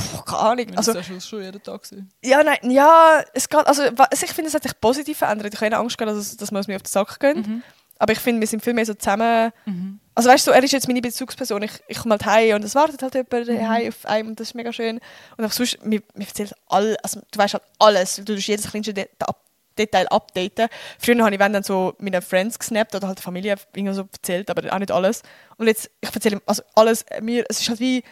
pff, 0.00 0.24
keine 0.24 0.38
Ahnung. 0.40 0.66
Also, 0.76 0.92
das 0.92 1.08
ist 1.08 1.28
schon 1.28 1.42
jeden 1.42 1.62
Tag 1.62 1.82
gewesen. 1.82 2.10
ja, 2.24 2.42
nein, 2.42 2.58
ja, 2.70 3.22
es 3.32 3.48
geht, 3.48 3.64
also, 3.66 3.82
also 3.82 4.24
ich 4.24 4.32
finde, 4.32 4.48
es 4.48 4.54
hat 4.54 4.62
sich 4.64 4.80
positiv 4.80 5.18
verändert. 5.18 5.46
Ich 5.48 5.60
habe 5.60 5.70
keine 5.70 5.78
Angst 5.78 5.98
gehabt, 5.98 6.16
dass, 6.16 6.36
dass 6.36 6.50
man 6.50 6.60
es 6.60 6.66
mir 6.68 6.76
auf 6.76 6.82
den 6.82 6.88
Sack 6.90 7.18
gehen. 7.20 7.38
Mhm. 7.38 7.62
Aber 7.98 8.12
ich 8.12 8.18
finde, 8.20 8.40
wir 8.40 8.48
sind 8.48 8.62
viel 8.62 8.74
mehr 8.74 8.86
so 8.86 8.94
zusammen. 8.94 9.52
Also 10.14 10.28
weißt 10.28 10.46
du, 10.46 10.50
so, 10.50 10.54
er 10.54 10.62
ist 10.62 10.72
jetzt 10.72 10.88
meine 10.88 11.00
Bezugsperson. 11.00 11.62
Ich, 11.62 11.72
ich 11.88 11.98
komme 11.98 12.12
halt 12.12 12.26
heim 12.26 12.56
und 12.56 12.64
es 12.64 12.74
wartet 12.74 13.02
halt 13.02 13.14
jemand 13.14 13.48
Mhm. 13.48 13.68
heim 13.68 13.88
auf 13.88 14.06
einem 14.06 14.28
und 14.28 14.40
das 14.40 14.48
ist 14.48 14.54
mega 14.54 14.72
schön. 14.72 15.00
Und 15.36 15.44
auch 15.44 15.52
sonst, 15.52 15.84
mir, 15.84 16.02
mir 16.14 16.26
erzählt 16.26 16.54
alles, 16.68 16.96
also 17.02 17.20
du 17.30 17.38
weißt 17.38 17.54
halt 17.54 17.64
alles. 17.78 18.16
Du 18.16 18.24
tust 18.24 18.46
jedes 18.46 18.70
kleinste 18.70 18.92
De 18.92 19.08
Detail 19.78 20.06
updaten. 20.08 20.68
Früher 20.98 21.24
habe 21.24 21.34
ich 21.34 21.40
wenn 21.40 21.54
dann 21.54 21.62
so 21.62 21.94
meine 21.98 22.20
Friends 22.20 22.58
gesnappt 22.58 22.94
oder 22.94 23.08
halt 23.08 23.18
die 23.18 23.22
Familie 23.22 23.56
irgendwie 23.74 23.94
so 23.94 24.02
erzählt, 24.12 24.50
aber 24.50 24.70
auch 24.70 24.78
nicht 24.78 24.90
alles. 24.90 25.22
Und 25.56 25.66
jetzt, 25.66 25.90
ich 26.02 26.14
erzähle 26.14 26.36
ihm 26.36 26.42
also 26.44 26.62
alles 26.74 27.06
mir, 27.22 27.46
es 27.48 27.60
ist 27.60 27.70
halt 27.70 27.80
wie, 27.80 28.02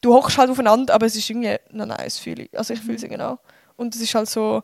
du 0.00 0.14
hockst 0.14 0.38
halt 0.38 0.48
aufeinander, 0.48 0.94
aber 0.94 1.06
es 1.06 1.16
ist 1.16 1.28
irgendwie 1.28 1.56
noch 1.70 1.86
nice, 1.86 2.18
fühle 2.18 2.44
ich. 2.44 2.56
Also 2.56 2.74
ich 2.74 2.80
fühle 2.80 2.96
es 2.96 3.02
genau. 3.02 3.40
Und 3.76 3.96
es 3.96 4.00
ist 4.00 4.14
halt 4.14 4.28
so, 4.28 4.62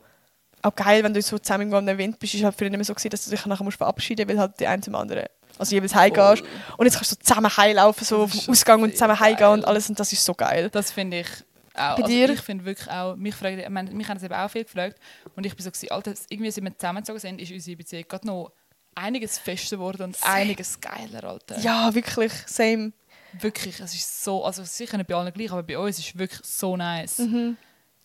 auch 0.62 0.74
geil, 0.74 1.03
wenn 1.03 1.14
du 1.14 1.22
so 1.22 1.39
zusammen 1.39 1.72
am 1.74 1.89
Event 1.89 2.18
bist, 2.18 2.35
ist 2.35 2.45
halt 2.45 2.55
früher 2.55 2.70
nicht 2.70 2.79
mehr 2.79 2.85
so 2.85 2.95
gewesen, 2.95 3.11
dass 3.11 3.24
du 3.24 3.31
dich 3.31 3.45
nachher 3.47 3.64
musst 3.64 3.79
verabschieden 3.79 4.26
musst, 4.26 4.37
weil 4.37 4.41
halt 4.41 4.61
die 4.61 4.66
eine 4.66 4.83
zum 4.83 4.95
anderen 4.95 5.26
also 5.59 5.75
jeweils 5.75 5.95
heimgehst. 5.95 6.43
Und 6.77 6.87
jetzt 6.87 6.97
kannst 6.97 7.13
du 7.13 7.17
so 7.17 7.21
zusammen 7.21 7.57
heimlaufen, 7.57 8.05
so 8.05 8.27
vom 8.27 8.41
Ausgang 8.53 8.83
und 8.83 8.93
zusammen 8.93 9.19
heimgehen 9.19 9.51
und 9.51 9.65
alles 9.65 9.89
und 9.89 9.99
das 9.99 10.13
ist 10.13 10.25
so 10.25 10.35
geil. 10.35 10.71
Das 10.71 10.91
finde 10.93 11.21
ich 11.21 11.29
auch. 11.75 11.97
Bei 11.97 12.03
also 12.03 12.07
dir? 12.07 12.31
Ich 12.31 12.41
finde 12.41 12.65
wirklich 12.65 12.91
auch, 12.91 13.17
mich, 13.17 13.35
fragen, 13.35 13.59
ich 13.59 13.69
meine, 13.69 13.91
mich 13.93 14.09
haben 14.09 14.17
das 14.17 14.25
eben 14.25 14.35
auch 14.35 14.51
viel 14.51 14.65
gefragt. 14.65 14.99
Und 15.37 15.47
ich 15.47 15.55
bin 15.55 15.65
so, 15.65 15.71
gewesen, 15.71 15.91
Alter, 15.93 16.15
irgendwie 16.29 16.51
seit 16.51 16.65
wir 16.65 16.77
zusammengezogen 16.77 17.21
sind, 17.21 17.41
ist 17.41 17.53
unsere 17.53 17.77
Beziehung 17.77 18.05
gerade 18.09 18.27
noch 18.27 18.53
einiges 18.95 19.39
fester 19.39 19.77
geworden 19.77 20.03
und 20.03 20.17
einiges 20.23 20.81
geiler, 20.81 21.25
Alter. 21.25 21.59
Ja, 21.61 21.95
wirklich, 21.95 22.33
same. 22.47 22.93
Wirklich, 23.41 23.79
es 23.79 23.95
ist 23.95 24.25
so, 24.25 24.45
also 24.45 24.65
sicher 24.65 24.97
nicht 24.97 25.07
bei 25.07 25.15
allen 25.15 25.33
gleich, 25.33 25.53
aber 25.53 25.63
bei 25.63 25.79
uns 25.79 25.99
ist 25.99 26.09
es 26.09 26.19
wirklich 26.19 26.41
so 26.45 26.77
nice. 26.77 27.19
Mhm. 27.19 27.57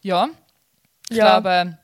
Ja, 0.02 0.30
ich 1.10 1.18
Ja. 1.18 1.40
glaube, 1.40 1.78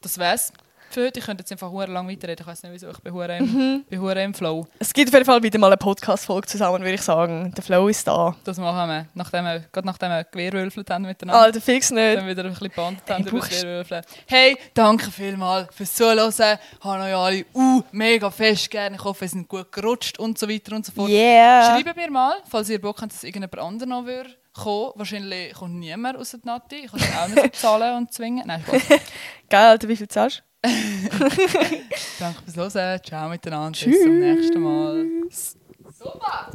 das 0.00 0.18
wär's 0.18 0.52
heute. 0.96 1.18
Ich 1.20 1.24
könnte 1.26 1.42
jetzt 1.42 1.52
einfach 1.52 1.70
hure 1.70 1.86
lang 1.86 2.08
weiterreden. 2.08 2.42
Ich 2.42 2.46
weiß 2.46 2.62
nicht 2.62 2.72
wieso, 2.72 2.90
ich 2.90 2.98
bin 2.98 3.12
hure 3.12 3.36
im, 3.36 3.44
Mhm. 3.44 3.84
bin 3.88 4.00
hure 4.00 4.22
im 4.22 4.34
Flow. 4.34 4.66
Es 4.78 4.92
gibt 4.92 5.08
auf 5.08 5.14
jeden 5.14 5.24
Fall 5.26 5.42
wieder 5.42 5.58
mal 5.58 5.68
eine 5.68 5.76
Podcast-Folge 5.76 6.46
zusammen, 6.46 6.80
würde 6.80 6.94
ich 6.94 7.02
sagen. 7.02 7.52
Der 7.56 7.62
Flow 7.64 7.88
ist 7.88 8.06
da. 8.06 8.34
Das 8.44 8.58
machen 8.58 8.88
wir, 8.88 9.06
nachdem 9.14 9.44
wir, 9.44 9.60
gerade 9.72 9.86
nachdem 9.86 10.10
wir 10.10 10.24
Gewehrwürfelt 10.24 10.90
haben 10.90 11.02
miteinander. 11.06 11.40
Alter, 11.42 11.60
fix 11.60 11.90
nicht. 11.90 12.16
Dann 12.18 12.26
wieder 12.26 12.44
ein 12.44 12.50
bisschen 12.50 12.68
gebannt 12.68 13.00
Hey, 13.06 13.14
haben 13.14 13.26
über 13.26 13.40
Gewehrwürfeln. 13.40 14.02
Hey, 14.26 14.56
danke 14.74 15.10
vielmals 15.10 15.74
fürs 15.74 15.94
Zuhören. 15.94 16.32
Haben 16.80 17.02
euch 17.02 17.14
alle 17.14 17.44
uh, 17.54 17.82
mega 17.92 18.30
fest 18.30 18.70
gerne. 18.70 18.96
Ich 18.96 19.04
hoffe, 19.04 19.24
ihr 19.24 19.28
seid 19.28 19.48
gut 19.48 19.72
gerutscht 19.72 20.18
und 20.18 20.38
so 20.38 20.48
weiter 20.48 20.74
und 20.76 20.84
so 20.86 20.92
fort. 20.92 21.08
Yeah. 21.10 21.80
Schreibt 21.80 21.96
mir 21.96 22.10
mal, 22.10 22.36
falls 22.48 22.68
ihr 22.68 22.80
Bock 22.80 23.00
habt, 23.02 23.12
dass 23.12 23.24
irgendjemand 23.24 23.58
anderes 23.58 23.88
noch 23.88 24.04
würde 24.06 24.30
kommen. 24.54 24.92
Wahrscheinlich 24.94 25.52
kommt 25.54 25.74
niemand 25.74 26.16
aus 26.16 26.30
der 26.30 26.40
Nati. 26.44 26.76
Ich 26.84 26.90
kann 26.90 27.00
es 27.00 27.16
auch 27.16 27.42
nicht 27.42 27.56
zahlen 27.56 27.96
und 27.96 28.12
zwingen. 28.12 28.46
Nein, 28.46 28.62
Spaß. 28.66 28.82
Geil, 29.50 29.68
Alter, 29.68 29.88
wie 29.88 29.96
viel 29.96 30.08
zahlst 30.08 30.38
du? 30.38 30.53
Danke 32.18 32.42
fürs 32.50 32.74
Hören. 32.74 33.00
Ciao 33.04 33.28
miteinander. 33.28 33.78
Bis 33.84 34.02
zum 34.02 34.18
nächsten 34.18 34.60
Mal. 34.60 35.06
Super! 35.30 36.50